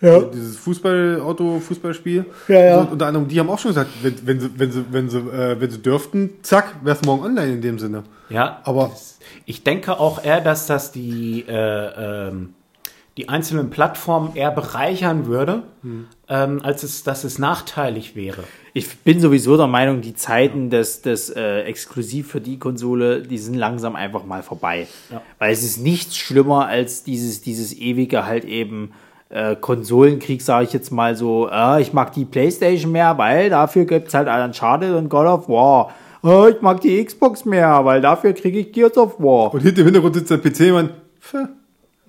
[0.00, 0.20] Ja.
[0.20, 2.78] dieses Fußball, Auto-Fußballspiel, Ja, ja.
[2.78, 5.18] also unter anderem, die haben auch schon gesagt, wenn, wenn sie, wenn sie, wenn sie,
[5.18, 8.04] äh, wenn sie dürften, zack, wäre es morgen online in dem Sinne.
[8.30, 8.92] Ja, Aber
[9.46, 12.54] ich denke auch eher, dass das die, äh, ähm,
[13.16, 15.62] die einzelnen Plattformen eher bereichern würde,
[16.28, 18.44] ähm, als es, dass es nachteilig wäre.
[18.72, 23.38] Ich bin sowieso der Meinung, die Zeiten des, des äh, exklusiv für die Konsole, die
[23.38, 24.86] sind langsam einfach mal vorbei.
[25.10, 25.22] Ja.
[25.38, 28.92] Weil es ist nichts schlimmer als dieses, dieses ewige halt eben
[29.28, 33.84] äh, Konsolenkrieg, sage ich jetzt mal so, äh, ich mag die Playstation mehr, weil dafür
[33.84, 35.92] gibt's halt Uncharted und God of War.
[36.22, 39.52] Äh, ich mag die Xbox mehr, weil dafür kriege ich Gears of War.
[39.52, 40.90] und hinter im Hintergrund sitzt der PC-Mann.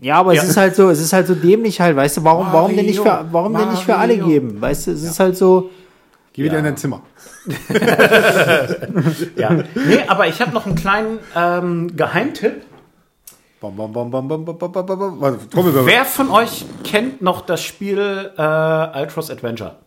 [0.01, 0.41] Ja, aber Ja.
[0.41, 2.85] es ist halt so, es ist halt so dämlich halt, weißt du, warum, warum denn
[2.87, 4.27] nicht für, warum denn nicht für alle Mario.
[4.27, 4.59] geben?
[4.59, 5.69] Weißt du, es ist halt so,
[6.33, 7.01] Geh wieder in dein Zimmer.
[9.35, 9.51] Ja.
[9.75, 12.63] nee, aber ich habe noch einen kleinen ähm, Geheimtipp.
[13.59, 15.21] Bam, bam, bam, bam, bam, bam, bam, bam, bam.
[15.21, 15.85] Warte, Trommelwirbel.
[15.85, 19.77] Wer von euch kennt noch das Spiel äh, Ultros Adventure?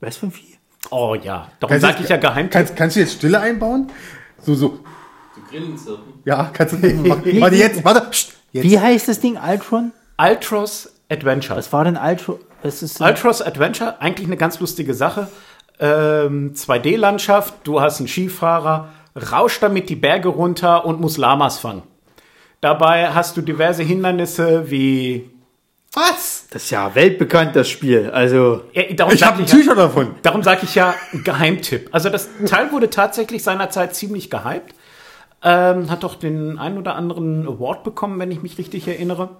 [0.00, 0.56] was für ein Vieh?
[0.90, 2.52] Oh ja, darum du- sage ich ja Geheimtipp.
[2.52, 3.88] Kannst, kannst du jetzt Stille einbauen?
[4.40, 4.68] So, so.
[5.34, 6.14] Zu Grillen zirpen.
[6.24, 6.78] Ja, kannst du
[7.08, 7.40] machen.
[7.40, 8.00] Warte, jetzt, warte.
[8.10, 8.64] Psst, jetzt.
[8.64, 9.92] Wie heißt das Ding, Ultron?
[10.18, 11.58] Ultros Adventure.
[11.58, 12.38] Was war denn Ultron?
[12.62, 15.28] Was ist Ultros Adventure, eigentlich eine ganz lustige Sache.
[15.78, 18.88] Ähm, 2D-Landschaft, du hast einen Skifahrer,
[19.32, 21.82] rauscht damit die Berge runter und muss Lamas fangen.
[22.60, 25.30] Dabei hast du diverse Hindernisse wie.
[25.94, 26.44] Was?
[26.50, 28.10] Das ist ja weltbekannt, das Spiel.
[28.10, 30.14] Also, Ja, darum Ich habe ein ich ja- T-Shirt davon.
[30.22, 30.94] Darum sage ich ja
[31.24, 31.88] Geheimtipp.
[31.92, 34.74] Also das Teil wurde tatsächlich seinerzeit ziemlich gehypt.
[35.42, 39.30] Ähm, hat doch den einen oder anderen Award bekommen, wenn ich mich richtig erinnere.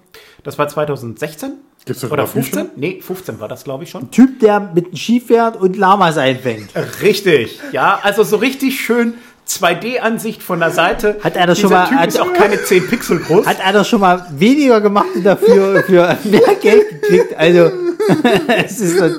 [0.42, 1.58] Das war 2016.
[1.84, 2.78] Gibt's das oder überhaupt nicht 15?
[2.80, 4.10] Nee, 15 war das, glaube ich, schon.
[4.10, 6.70] Typ, der mit einem Ski fährt und Lamas einfängt.
[7.02, 7.58] Richtig.
[7.72, 9.14] Ja, also so richtig schön
[9.50, 11.16] 2D-Ansicht von der Seite.
[11.22, 13.46] Hat einer schon Dieser mal- Typ hat- ist auch keine 10 Pixel groß.
[13.46, 17.36] Hat einer schon mal weniger gemacht und dafür für mehr Geld gekriegt?
[17.36, 17.70] Also,
[18.64, 19.10] es ist so,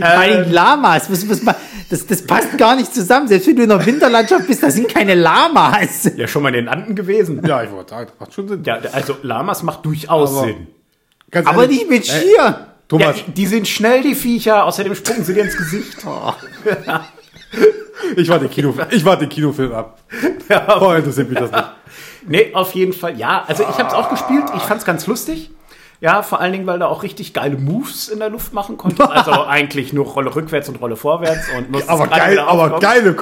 [0.00, 1.40] bei den Lamas, was, was,
[1.90, 3.28] das, das passt gar nicht zusammen.
[3.28, 6.10] Selbst wenn du in der Winterlandschaft bist, da sind keine Lamas.
[6.16, 7.42] ja, schon mal in den Anden gewesen.
[7.46, 8.62] Ja, ich wollte sagen, das macht schon Sinn.
[8.64, 10.66] Ja, also Lamas macht durchaus Aber- Sinn.
[11.30, 12.66] Ganz Aber ehrlich, nicht mit ey, Skier.
[12.86, 15.96] Thomas, Ja, die, sind schnell, die Viecher, außerdem spucken sie dir ins Gesicht.
[18.16, 19.98] Ich warte den Kinofilm, ich warte den Kinofilm ab.
[20.48, 20.78] Ja.
[20.78, 21.64] Vorher interessiert mich das nicht.
[22.26, 23.18] Nee, auf jeden Fall.
[23.18, 24.44] Ja, also ich habe es auch gespielt.
[24.56, 25.50] Ich fand's ganz lustig.
[26.00, 29.08] Ja, vor allen Dingen, weil du auch richtig geile Moves in der Luft machen konntest.
[29.10, 33.14] Also eigentlich nur Rolle rückwärts und Rolle vorwärts und musstest Aber gerade geil, aber geile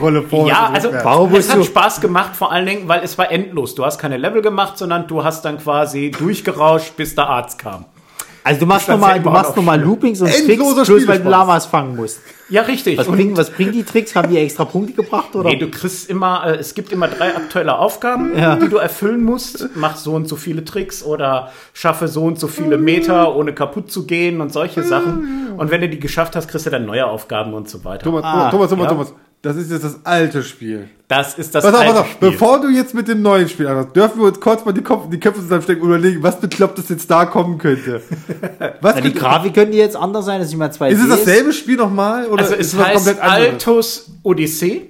[0.00, 0.46] Rolle vor.
[0.48, 3.74] Ja, also Warum es hat du- Spaß gemacht, vor allen Dingen, weil es war endlos.
[3.74, 7.84] Du hast keine Level gemacht, sondern du hast dann quasi durchgerauscht, bis der Arzt kam.
[8.46, 11.20] Also du machst nochmal, du ja machst noch mal Loopings und Endloser Tricks, bloß weil
[11.20, 11.30] du.
[11.30, 12.20] Lamas fangen musst.
[12.50, 12.98] Ja, richtig.
[12.98, 14.14] Was bringen, was bringen die Tricks?
[14.14, 15.48] Haben die extra Punkte gebracht oder?
[15.48, 18.56] Nee, du kriegst immer, äh, es gibt immer drei aktuelle Aufgaben, Ja.
[18.56, 19.70] die du erfüllen musst.
[19.76, 23.90] Mach so und so viele Tricks oder schaffe so und so viele Meter, ohne kaputt
[23.90, 25.54] zu gehen und solche Sachen.
[25.56, 28.04] Und wenn du die geschafft hast, kriegst du dann neue Aufgaben und so weiter.
[28.04, 28.90] Thomas, Ah, Thomas, Thomas, ja.
[28.90, 29.14] Thomas,
[29.44, 30.88] das ist jetzt das alte Spiel.
[31.06, 32.30] Das ist das Pass auf, alte pass auf, Spiel.
[32.30, 35.10] bevor du jetzt mit dem neuen Spiel anfängst, dürfen wir uns kurz mal die, Kopf,
[35.10, 38.00] die Köpfe zusammenstecken und überlegen, was beklopptes jetzt da kommen könnte.
[38.80, 41.52] Was Na, die Grafik könnte jetzt anders sein, dass ich mal zwei ist es dasselbe
[41.52, 42.26] Spiel nochmal?
[42.26, 43.52] Oder Also ist es heißt komplett anderes?
[43.52, 44.86] Altus Odyssee.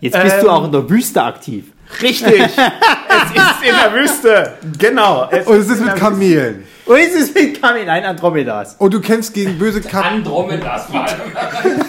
[0.00, 1.64] Jetzt bist Ähm, du auch in der Wüste aktiv.
[2.00, 2.32] Richtig.
[2.40, 4.52] es ist in der Wüste.
[4.78, 5.28] Genau.
[5.30, 6.54] Es Und es ist in mit Kamelen.
[6.56, 6.64] Und
[6.96, 8.76] es ist mit Kamin, nein, Andromedas.
[8.78, 10.18] Und du kämpfst gegen böse Kamen.
[10.18, 11.32] Andromedas allem.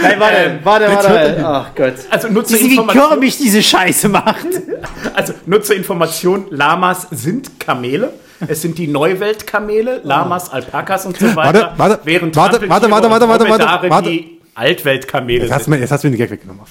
[0.01, 1.45] Nein, warte, Ähm, warte, warte.
[1.45, 1.93] Ach Gott.
[2.09, 3.09] Also nutze wie Information.
[3.09, 4.45] Kirby diese Scheiße macht?
[5.15, 6.47] Also nutze Information.
[6.49, 8.13] Lamas sind Kamele.
[8.47, 11.75] Es sind die Neuweltkamele, Lamas, Alpakas und so weiter.
[11.77, 14.09] Warte, warte, während warte, warte, warte, und warte, warte, Dromedare warte.
[14.09, 15.73] die Altweltkamele Jetzt hast, du sind.
[15.75, 16.61] mir, jetzt hast du mir den Gag weggenommen.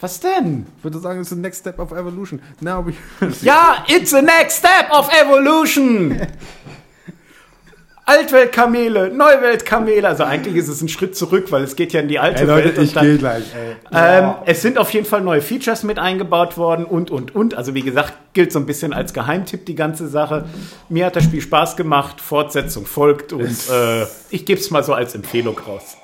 [0.00, 0.66] Was denn?
[0.78, 2.40] Ich würde sagen, es ist the next step of evolution.
[2.60, 2.92] Now we
[3.42, 6.20] Ja, it's the next step of evolution.
[8.06, 10.08] Altweltkamele, Neuweltkamele.
[10.08, 12.46] Also eigentlich ist es ein Schritt zurück, weil es geht ja in die alte Ey
[12.46, 12.78] Leute, Welt.
[12.78, 13.76] und ich dann- gehe gleich, ey.
[13.92, 17.54] Ähm, es sind auf jeden Fall neue Features mit eingebaut worden und, und, und.
[17.54, 20.46] Also wie gesagt, gilt so ein bisschen als Geheimtipp die ganze Sache.
[20.88, 24.94] Mir hat das Spiel Spaß gemacht, Fortsetzung folgt und äh, ich gebe es mal so
[24.94, 25.98] als Empfehlung raus.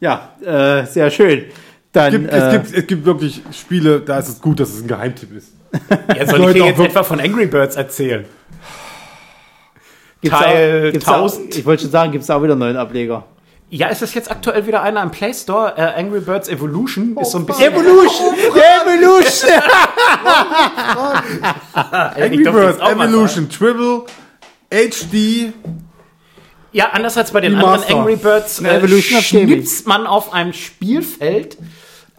[0.00, 1.46] Ja, äh, sehr schön.
[1.92, 4.70] Dann, Es gibt, äh, es, gibt, es gibt wirklich Spiele, da ist es gut, dass
[4.70, 5.52] es ein Geheimtipp ist.
[6.16, 8.24] Ja, soll ich Leute, dir jetzt etwa von Angry Birds erzählen?
[10.22, 11.52] gibt's Teil auch, gibt's 1000?
[11.52, 13.24] Auch, ich wollte schon sagen, gibt es auch wieder einen neuen Ableger.
[13.70, 15.74] Ja, ist das jetzt aktuell wieder einer im Play Store?
[15.76, 17.70] Äh, Angry Birds Evolution ist so ein bisschen...
[17.70, 18.34] Evolution!
[18.34, 19.50] Evolution!
[22.16, 24.04] Angry Birds, Evolution, Tribble,
[24.70, 25.52] HD.
[26.72, 27.96] Ja, anders als bei den Die anderen Master.
[27.96, 31.58] Angry Birds äh, schnipst man auf einem Spielfeld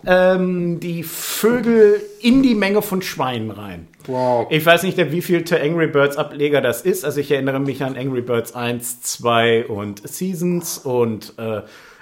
[0.06, 3.88] ähm, die Vögel in die Menge von Schweinen rein.
[4.08, 4.48] Wow.
[4.50, 7.06] Ich weiß nicht, der wievielte Angry Birds Ableger das ist.
[7.06, 11.62] Also ich erinnere mich an Angry Birds 1, 2 und Seasons und äh,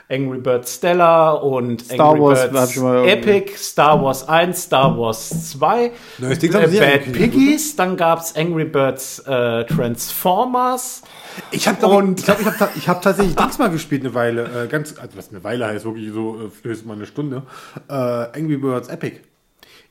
[0.10, 2.78] Angry Birds Stella und Star Angry Wars, Birds
[3.12, 8.66] Epic, Star Wars 1, Star Wars 2, Neues Ding äh, Bad Piggies, dann gab's Angry
[8.66, 11.02] Birds äh, Transformers.
[11.52, 14.14] Ich habe Und- ich glaub, ich hab, ta- ich hab tatsächlich Dings mal gespielt eine
[14.14, 14.64] Weile.
[14.64, 17.44] Äh, ganz, also was eine Weile heißt, wirklich so äh, höchstens mal eine Stunde.
[17.90, 19.18] Äh, Angry Birds Epic.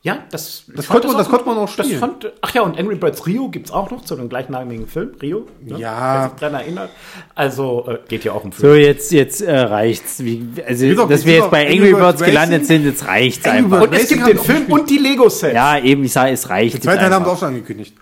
[0.06, 1.98] Ja, das, Das konnte man- das konnte man auch das spielen.
[1.98, 5.10] fand, ach ja, und Angry Birds Rio gibt's auch noch zu dem gleichnamigen Film.
[5.20, 5.46] Rio.
[5.60, 5.78] Ne?
[5.80, 6.14] Ja.
[6.22, 6.90] Wer sich dran erinnert.
[7.34, 8.80] Also, äh, geht ja auch um So, Film.
[8.82, 10.22] jetzt, jetzt äh, reicht's.
[10.22, 13.58] Wie, also, auch- dass wir jetzt bei Angry Birds Birds gelandet sind, jetzt reicht's Angry
[13.64, 13.80] einfach.
[13.82, 15.54] Und es gibt den Film und die Lego-Sets.
[15.54, 16.74] Ja, eben, ich sage, es reicht.
[16.74, 17.96] Den jetzt zweiten Teil haben sie auch schon angekündigt.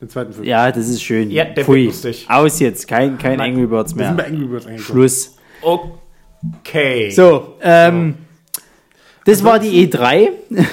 [0.00, 0.44] Den zweiten Film.
[0.46, 1.30] Ja, das ist schön.
[1.30, 1.84] Ja, der wird Pfui.
[1.84, 2.24] lustig.
[2.30, 3.52] Aus jetzt, kein, kein Nein.
[3.52, 4.32] Angry Birds Wir sind bei mehr.
[4.32, 4.86] Angry Birds angekommen.
[4.90, 5.36] Schluss.
[5.60, 7.10] Okay.
[7.10, 8.14] So, ähm,
[9.26, 10.30] das war die E E3.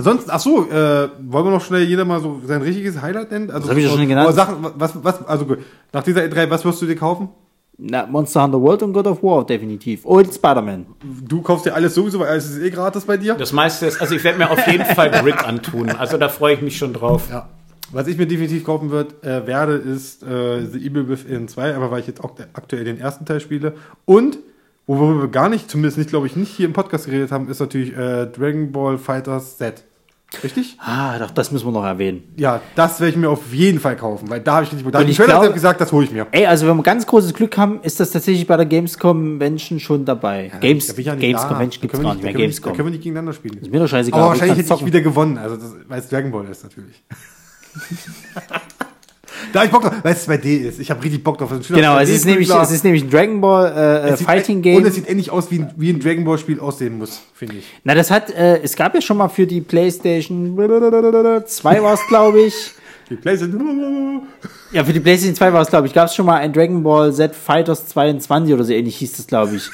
[0.00, 3.50] Ansonsten, ach so, äh, wollen wir noch schnell jeder mal so sein richtiges Highlight nennen?
[3.50, 4.34] Also, Das hab ich ja schon genannt.
[4.34, 5.58] Sachen, was, was, also gut.
[5.92, 7.28] Nach dieser E3, was wirst du dir kaufen?
[7.76, 10.06] Na, Monster Hunter World und God of War, definitiv.
[10.06, 10.86] Und Spider-Man.
[11.28, 13.34] Du kaufst dir alles sowieso, weil alles ist eh gratis bei dir.
[13.34, 15.90] Das meiste ist, also ich werde mir auf jeden Fall Grid antun.
[15.90, 17.28] Also da freue ich mich schon drauf.
[17.30, 17.50] Ja.
[17.92, 21.90] Was ich mir definitiv kaufen wird, äh, werde, ist äh, The Evil Within 2, aber
[21.90, 23.74] weil ich jetzt auch aktuell den ersten Teil spiele.
[24.06, 24.38] Und,
[24.86, 27.60] worüber wir gar nicht, zumindest nicht, glaube ich, nicht hier im Podcast geredet haben, ist
[27.60, 29.84] natürlich äh, Dragon Ball Fighters Z.
[30.44, 30.76] Richtig?
[30.78, 32.22] Ah, doch, das müssen wir noch erwähnen.
[32.36, 34.98] Ja, das werde ich mir auf jeden Fall kaufen, weil da habe ich richtig da
[34.98, 36.26] hab Und ich glaube- gesagt, das hole ich mir.
[36.30, 39.80] Ey, also wenn wir ganz großes Glück haben, ist das tatsächlich bei der Gamescom Convention
[39.80, 40.50] schon dabei.
[40.52, 40.86] Ja Games
[41.42, 41.48] da.
[41.48, 42.32] Convention Da gibt's können wir gar nicht mehr.
[42.32, 42.72] Gamescom.
[42.72, 43.58] Da können wir nicht gegeneinander spielen.
[43.58, 44.20] ist mir doch scheißegal.
[44.20, 47.02] Aber ich wahrscheinlich hätte ich wieder gewonnen, also das, weil es Dragon Ball ist natürlich.
[49.52, 50.80] Da hab ich Bock drauf, weil es 2D ist.
[50.80, 51.50] Ich habe richtig Bock drauf.
[51.68, 52.30] Genau, es ist, 2D-Prügler.
[52.30, 54.76] nämlich, es ist nämlich ein Dragon Ball äh, Fighting Game.
[54.76, 57.56] Und es sieht endlich aus, wie ein, wie ein Dragon Ball Spiel aussehen muss, finde
[57.56, 57.64] ich.
[57.84, 62.06] Na, das hat, äh, es gab ja schon mal für die PlayStation 2 war es,
[62.08, 62.54] glaube ich.
[63.08, 64.22] Die PlayStation.
[64.72, 66.82] Ja, für die PlayStation 2 war es, glaube ich, gab es schon mal ein Dragon
[66.82, 69.68] Ball Z Fighters 22 oder so ähnlich hieß das, glaube ich.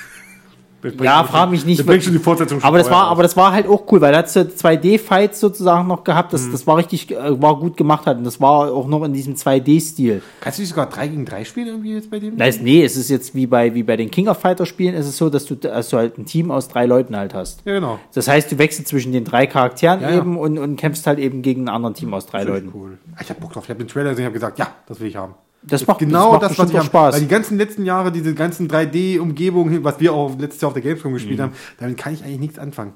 [1.02, 1.78] Ja, frag mich nicht.
[1.80, 4.00] Das bringt schon die Fortsetzung schon Aber das war, aber das war halt auch cool,
[4.00, 6.32] weil da hat 2D-Fights sozusagen noch gehabt.
[6.32, 6.36] Mhm.
[6.36, 8.18] Das, das war richtig, äh, war gut gemacht halt.
[8.18, 10.22] Und das war auch noch in diesem 2D-Stil.
[10.40, 12.36] Kannst du nicht sogar 3 gegen 3 spielen irgendwie jetzt bei dem?
[12.36, 15.06] Nice, nee, es ist jetzt wie bei, wie bei den King of Fighter Spielen, ist
[15.06, 17.62] es so, dass du, dass du halt ein Team aus drei Leuten halt hast.
[17.64, 17.98] Ja, genau.
[18.14, 20.18] Das heißt, du wechselst zwischen den drei Charakteren Ja, ja.
[20.18, 22.70] eben und, und kämpfst halt eben gegen ein anderes Team aus drei Leuten.
[22.74, 22.98] Cool.
[23.20, 23.64] Ich hab Bock drauf.
[23.64, 25.34] Ich habe den Trailer gesehen und habe gesagt, ja, das will ich haben.
[25.68, 26.86] Das macht, Genau macht das, was ich habe.
[26.86, 27.14] Spaß.
[27.14, 30.82] Weil die ganzen letzten Jahre, diese ganzen 3D-Umgebungen, was wir auch letztes Jahr auf der
[30.82, 31.14] Gamescom Mhm.
[31.16, 32.92] gespielt haben, damit kann ich eigentlich nichts anfangen.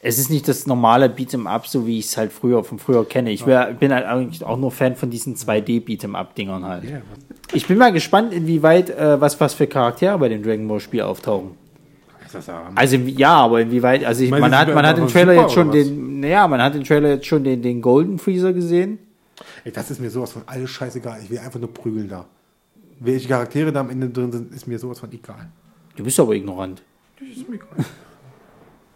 [0.00, 3.04] es ist nicht das normale Beat'em Up, so wie ich es halt früher von früher
[3.06, 3.30] kenne.
[3.30, 6.84] Ich wär, bin halt eigentlich auch nur Fan von diesen 2D Beat'em Up Dingern halt.
[6.84, 7.02] Ja,
[7.52, 11.02] Ich bin mal gespannt, inwieweit äh, was was für Charaktere bei dem Dragon Ball Spiel
[11.02, 11.50] auftauchen.
[12.32, 12.48] das.
[12.74, 14.02] Also ja, aber inwieweit?
[14.04, 16.74] Also ich, man hat man hat im einfach Trailer jetzt schon den, naja, man hat
[16.74, 18.98] im Trailer jetzt schon den den Golden Freezer gesehen.
[19.64, 21.20] Ey, das ist mir sowas von alles scheißegal.
[21.22, 22.26] Ich will einfach nur prügeln da.
[23.00, 25.48] Welche Charaktere da am Ende drin sind, ist mir sowas von egal.
[25.96, 26.82] Du bist aber ignorant.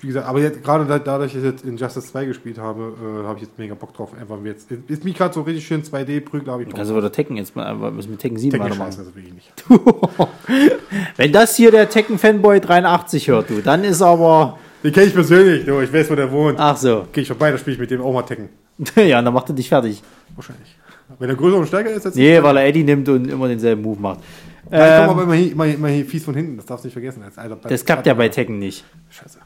[0.00, 2.94] Wie gesagt, aber jetzt, gerade da, dadurch, dass ich jetzt in Justice 2 gespielt habe,
[3.02, 4.12] äh, habe ich jetzt mega Bock drauf.
[4.18, 4.70] Einfach jetzt.
[4.70, 7.36] Ist mich gerade so richtig schön 2D-Prügel, habe ich Du Bock kannst aber der Tekken
[7.36, 9.64] jetzt mal, aber müssen mit Tekken 7 Tekken will ich nicht.
[11.16, 15.14] Wenn das hier der Tekken Fanboy 83 hört, du, dann ist aber Den kenne ich
[15.14, 15.80] persönlich, du.
[15.80, 16.60] Ich weiß, wo der wohnt.
[16.60, 17.06] ach so.
[17.12, 18.50] Gehe ich vorbei, dann spiele ich mit dem auch mal Tekken.
[18.96, 20.02] ja, dann macht er dich fertig.
[20.34, 20.74] Wahrscheinlich.
[21.18, 23.82] Wenn er größer und stärker ist, als Nee, weil er Eddie nimmt und immer denselben
[23.82, 24.20] Move macht.
[24.64, 26.56] ich komme Ähm, aber immer, hier- immer, immer hier fies von hinten.
[26.58, 27.22] Das darfst du nicht vergessen.
[27.22, 28.84] Als alter das klappt ja bei Tekken nicht.
[29.10, 29.38] Scheiße.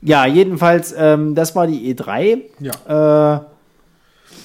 [0.00, 2.42] Ja, jedenfalls, ähm, das war die E3.
[2.60, 3.36] Ja.
[3.36, 3.40] Äh,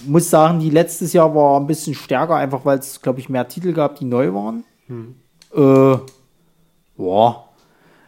[0.08, 3.48] muss sagen, die letztes Jahr war ein bisschen stärker, einfach weil es, glaube ich, mehr
[3.48, 4.64] Titel gab, die neu waren.
[5.56, 5.98] Äh,
[6.98, 7.50] boah.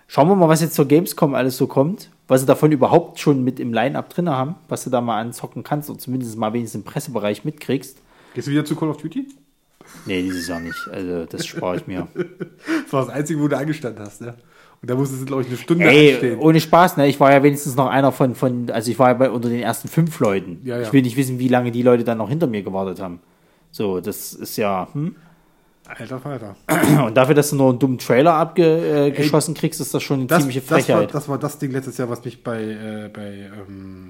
[0.08, 2.10] Schauen wir mal, was jetzt zur Gamescom alles so kommt.
[2.28, 5.64] Was sie davon überhaupt schon mit im Line-Up drin haben, was du da mal anzocken
[5.64, 7.98] kannst und zumindest mal wenigstens im Pressebereich mitkriegst.
[8.34, 9.28] Gehst du wieder zu Call of Duty?
[10.06, 10.88] Nee, dieses Jahr nicht.
[10.92, 12.08] Also, das spare ich mir.
[12.86, 14.36] Das war das Einzige, wo du angestanden hast, ne?
[14.82, 16.40] Und da musstest du, glaube ich, eine Stunde Ey, anstehen.
[16.40, 17.08] ohne Spaß, ne?
[17.08, 19.62] Ich war ja wenigstens noch einer von, von also ich war ja bei, unter den
[19.62, 20.62] ersten fünf Leuten.
[20.64, 20.84] Ja, ja.
[20.84, 23.20] Ich will nicht wissen, wie lange die Leute dann noch hinter mir gewartet haben.
[23.72, 25.16] So, das ist ja, hm?
[25.88, 26.56] Alter Falter.
[27.06, 30.20] Und dafür, dass du nur einen dummen Trailer abgeschossen äh, geschossen kriegst, ist das schon
[30.22, 31.14] eine Das, ziemliche das, war, Frechheit.
[31.14, 34.10] das war das Ding letztes Jahr, was mich bei, äh, bei ähm,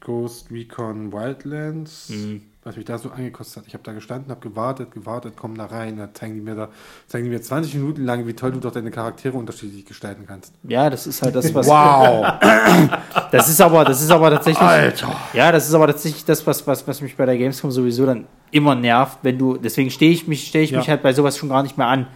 [0.00, 2.42] Ghost Recon Wildlands, Mhm.
[2.68, 3.64] Was mich da so angekostet hat.
[3.66, 6.68] Ich habe da gestanden, habe gewartet, gewartet, komm da rein, da zeigen die mir da,
[7.06, 10.52] zeigen die mir 20 Minuten lang, wie toll du doch deine Charaktere unterschiedlich gestalten kannst.
[10.64, 11.66] ja, das ist halt das, was.
[11.66, 12.34] Wow!
[13.30, 14.66] Das ist aber, das ist aber tatsächlich.
[14.66, 15.14] Alter!
[15.34, 18.26] Ja, das ist aber tatsächlich das, was, was, was mich bei der Gamescom sowieso dann
[18.50, 20.78] immer nervt, wenn du, deswegen stehe ich mich, stehe ich Ja.
[20.78, 22.06] mich halt bei sowas schon gar nicht mehr an.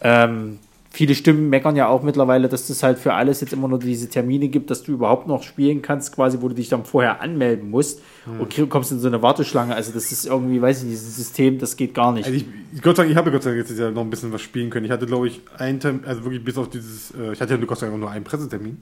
[0.00, 0.58] Ähm,
[0.94, 4.08] viele Stimmen meckern ja auch mittlerweile, dass es halt für alles jetzt immer nur diese
[4.08, 7.68] Termine gibt, dass du überhaupt noch spielen kannst, quasi, wo du dich dann vorher anmelden
[7.68, 8.00] musst
[8.38, 9.74] und krieg- kommst in so eine Warteschlange.
[9.74, 12.26] Also das ist irgendwie, weiß ich nicht, dieses System, das geht gar nicht.
[12.26, 12.46] Also ich,
[12.80, 14.70] Gott sei Dank, ich habe Gott sei Dank jetzt ja noch ein bisschen was spielen
[14.70, 14.86] können.
[14.86, 17.60] Ich hatte, glaube ich, einen Termin, also wirklich bis auf dieses, äh, ich hatte ja
[17.64, 18.80] Gott sei Dank nur einen Pressetermin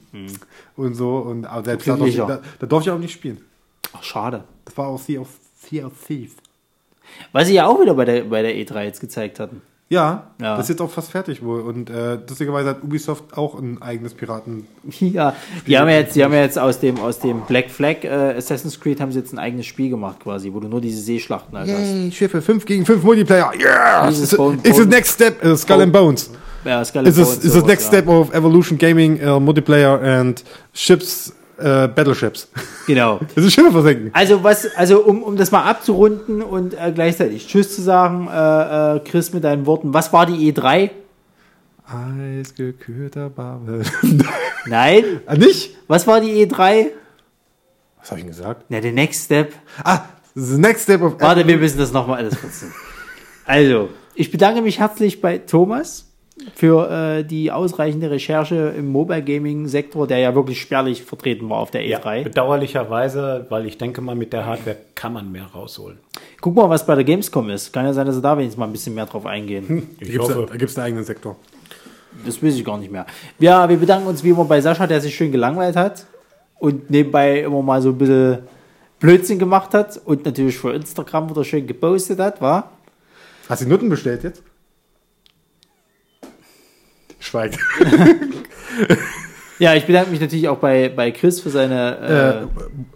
[0.77, 2.41] und so, und aber selbst da, durfte ich- Glücklicher.
[2.41, 3.39] da, da durfte ich auch nicht spielen.
[3.91, 4.43] Ach, schade.
[4.65, 5.29] Das war auch Sea of,
[5.61, 6.33] sea of Thieves.
[7.31, 9.61] Was sie ja auch wieder bei der, bei der E3 jetzt gezeigt hatten.
[9.93, 10.57] Ja, Ja.
[10.57, 11.61] das ist jetzt auch fast fertig wohl.
[11.61, 14.65] Und äh, lustigerweise hat Ubisoft auch ein eigenes Piraten.
[14.99, 15.35] Ja,
[15.67, 18.35] die haben ja jetzt, die haben ja jetzt aus dem, aus dem Black Flag äh,
[18.37, 21.57] Assassin's Creed haben sie jetzt ein eigenes Spiel gemacht quasi, wo du nur diese Seeschlachten
[21.57, 21.79] halt hast.
[21.79, 23.51] Yay, Schiffe, 5 gegen 5 Multiplayer.
[23.59, 24.09] Yeah!
[24.09, 26.29] It's, Bone- the Bone- next step, uh, Skull and Bones.
[26.65, 27.99] Ja, Skeleton It's, a, und it's the next ja.
[27.99, 30.43] step of Evolution Gaming, uh, Multiplayer and
[30.73, 31.33] Ships,
[31.63, 32.49] uh, Battleships.
[32.85, 33.19] Genau.
[33.35, 34.11] Das ist Schiffe versenken.
[34.13, 38.97] Also was, also um, um das mal abzurunden und äh, gleichzeitig Tschüss zu sagen, äh,
[38.97, 40.91] äh, Chris mit deinen Worten, was war die E3?
[41.85, 43.83] Eisgekühlter Babel.
[44.65, 45.77] Nein, ah, nicht?
[45.87, 46.87] was war die E3?
[47.99, 48.65] Was habe ich denn gesagt?
[48.69, 49.53] Na, der Next Step.
[49.83, 50.01] Ah,
[50.35, 52.73] the next step of Warte, wir müssen das nochmal alles putzen.
[53.45, 56.12] Also, ich bedanke mich herzlich bei Thomas
[56.55, 61.57] für äh, die ausreichende Recherche im Mobile Gaming Sektor, der ja wirklich spärlich vertreten war
[61.59, 62.23] auf der Ja, E3.
[62.23, 65.99] bedauerlicherweise, weil ich denke mal, mit der Hardware kann man mehr rausholen.
[66.41, 67.71] Guck mal, was bei der Gamescom ist.
[67.71, 69.89] Kann ja sein, dass sie da wenigstens mal ein bisschen mehr drauf eingehen.
[69.99, 70.45] Da Ich hoffe.
[70.49, 71.35] da gibt's einen eigenen Sektor.
[72.25, 73.05] Das weiß ich gar nicht mehr.
[73.39, 76.05] Ja, wir bedanken uns wie immer bei Sascha, der sich schön gelangweilt hat
[76.59, 78.39] und nebenbei immer mal so ein bisschen
[78.99, 82.71] Blödsinn gemacht hat und natürlich für Instagram wieder schön gepostet hat, war?
[83.49, 84.43] Hast du die Nutten bestellt jetzt?
[87.23, 87.57] Schweigt.
[89.59, 92.49] Ja, ich bedanke mich natürlich auch bei, bei Chris für seine.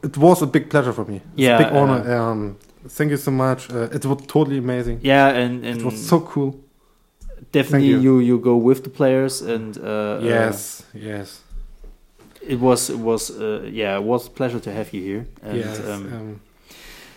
[0.03, 1.17] Uh, it was a big pleasure for me.
[1.17, 2.55] It's Ja, a big honor äh, um,
[2.97, 3.69] thank you so much.
[3.69, 4.99] Uh, it was totally amazing.
[5.01, 6.55] Yeah, and, and It was so cool.
[7.51, 8.19] definitely thank you.
[8.19, 11.41] you go with the players and uh, Yes, yes,
[12.19, 15.25] uh, it was it was uh, yeah it was a pleasure to have you here.
[15.43, 15.79] And, yes.
[15.79, 16.39] um, um,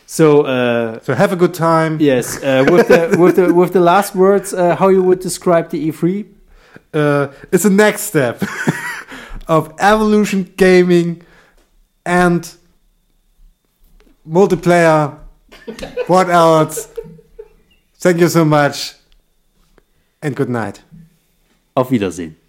[0.07, 1.97] so uh, so have a good time.
[1.99, 5.71] yes, uh, with the with the with the last words, uh, how you would describe
[5.71, 6.27] the E E3?
[6.95, 8.43] Uh, it's the next step
[9.49, 11.23] of evolution gaming
[12.05, 12.55] and
[14.29, 15.19] multiplayer.
[16.07, 16.89] what else?
[17.99, 18.95] Thank you so much
[20.23, 20.83] and good night.
[21.77, 22.40] Auf Wiedersehen.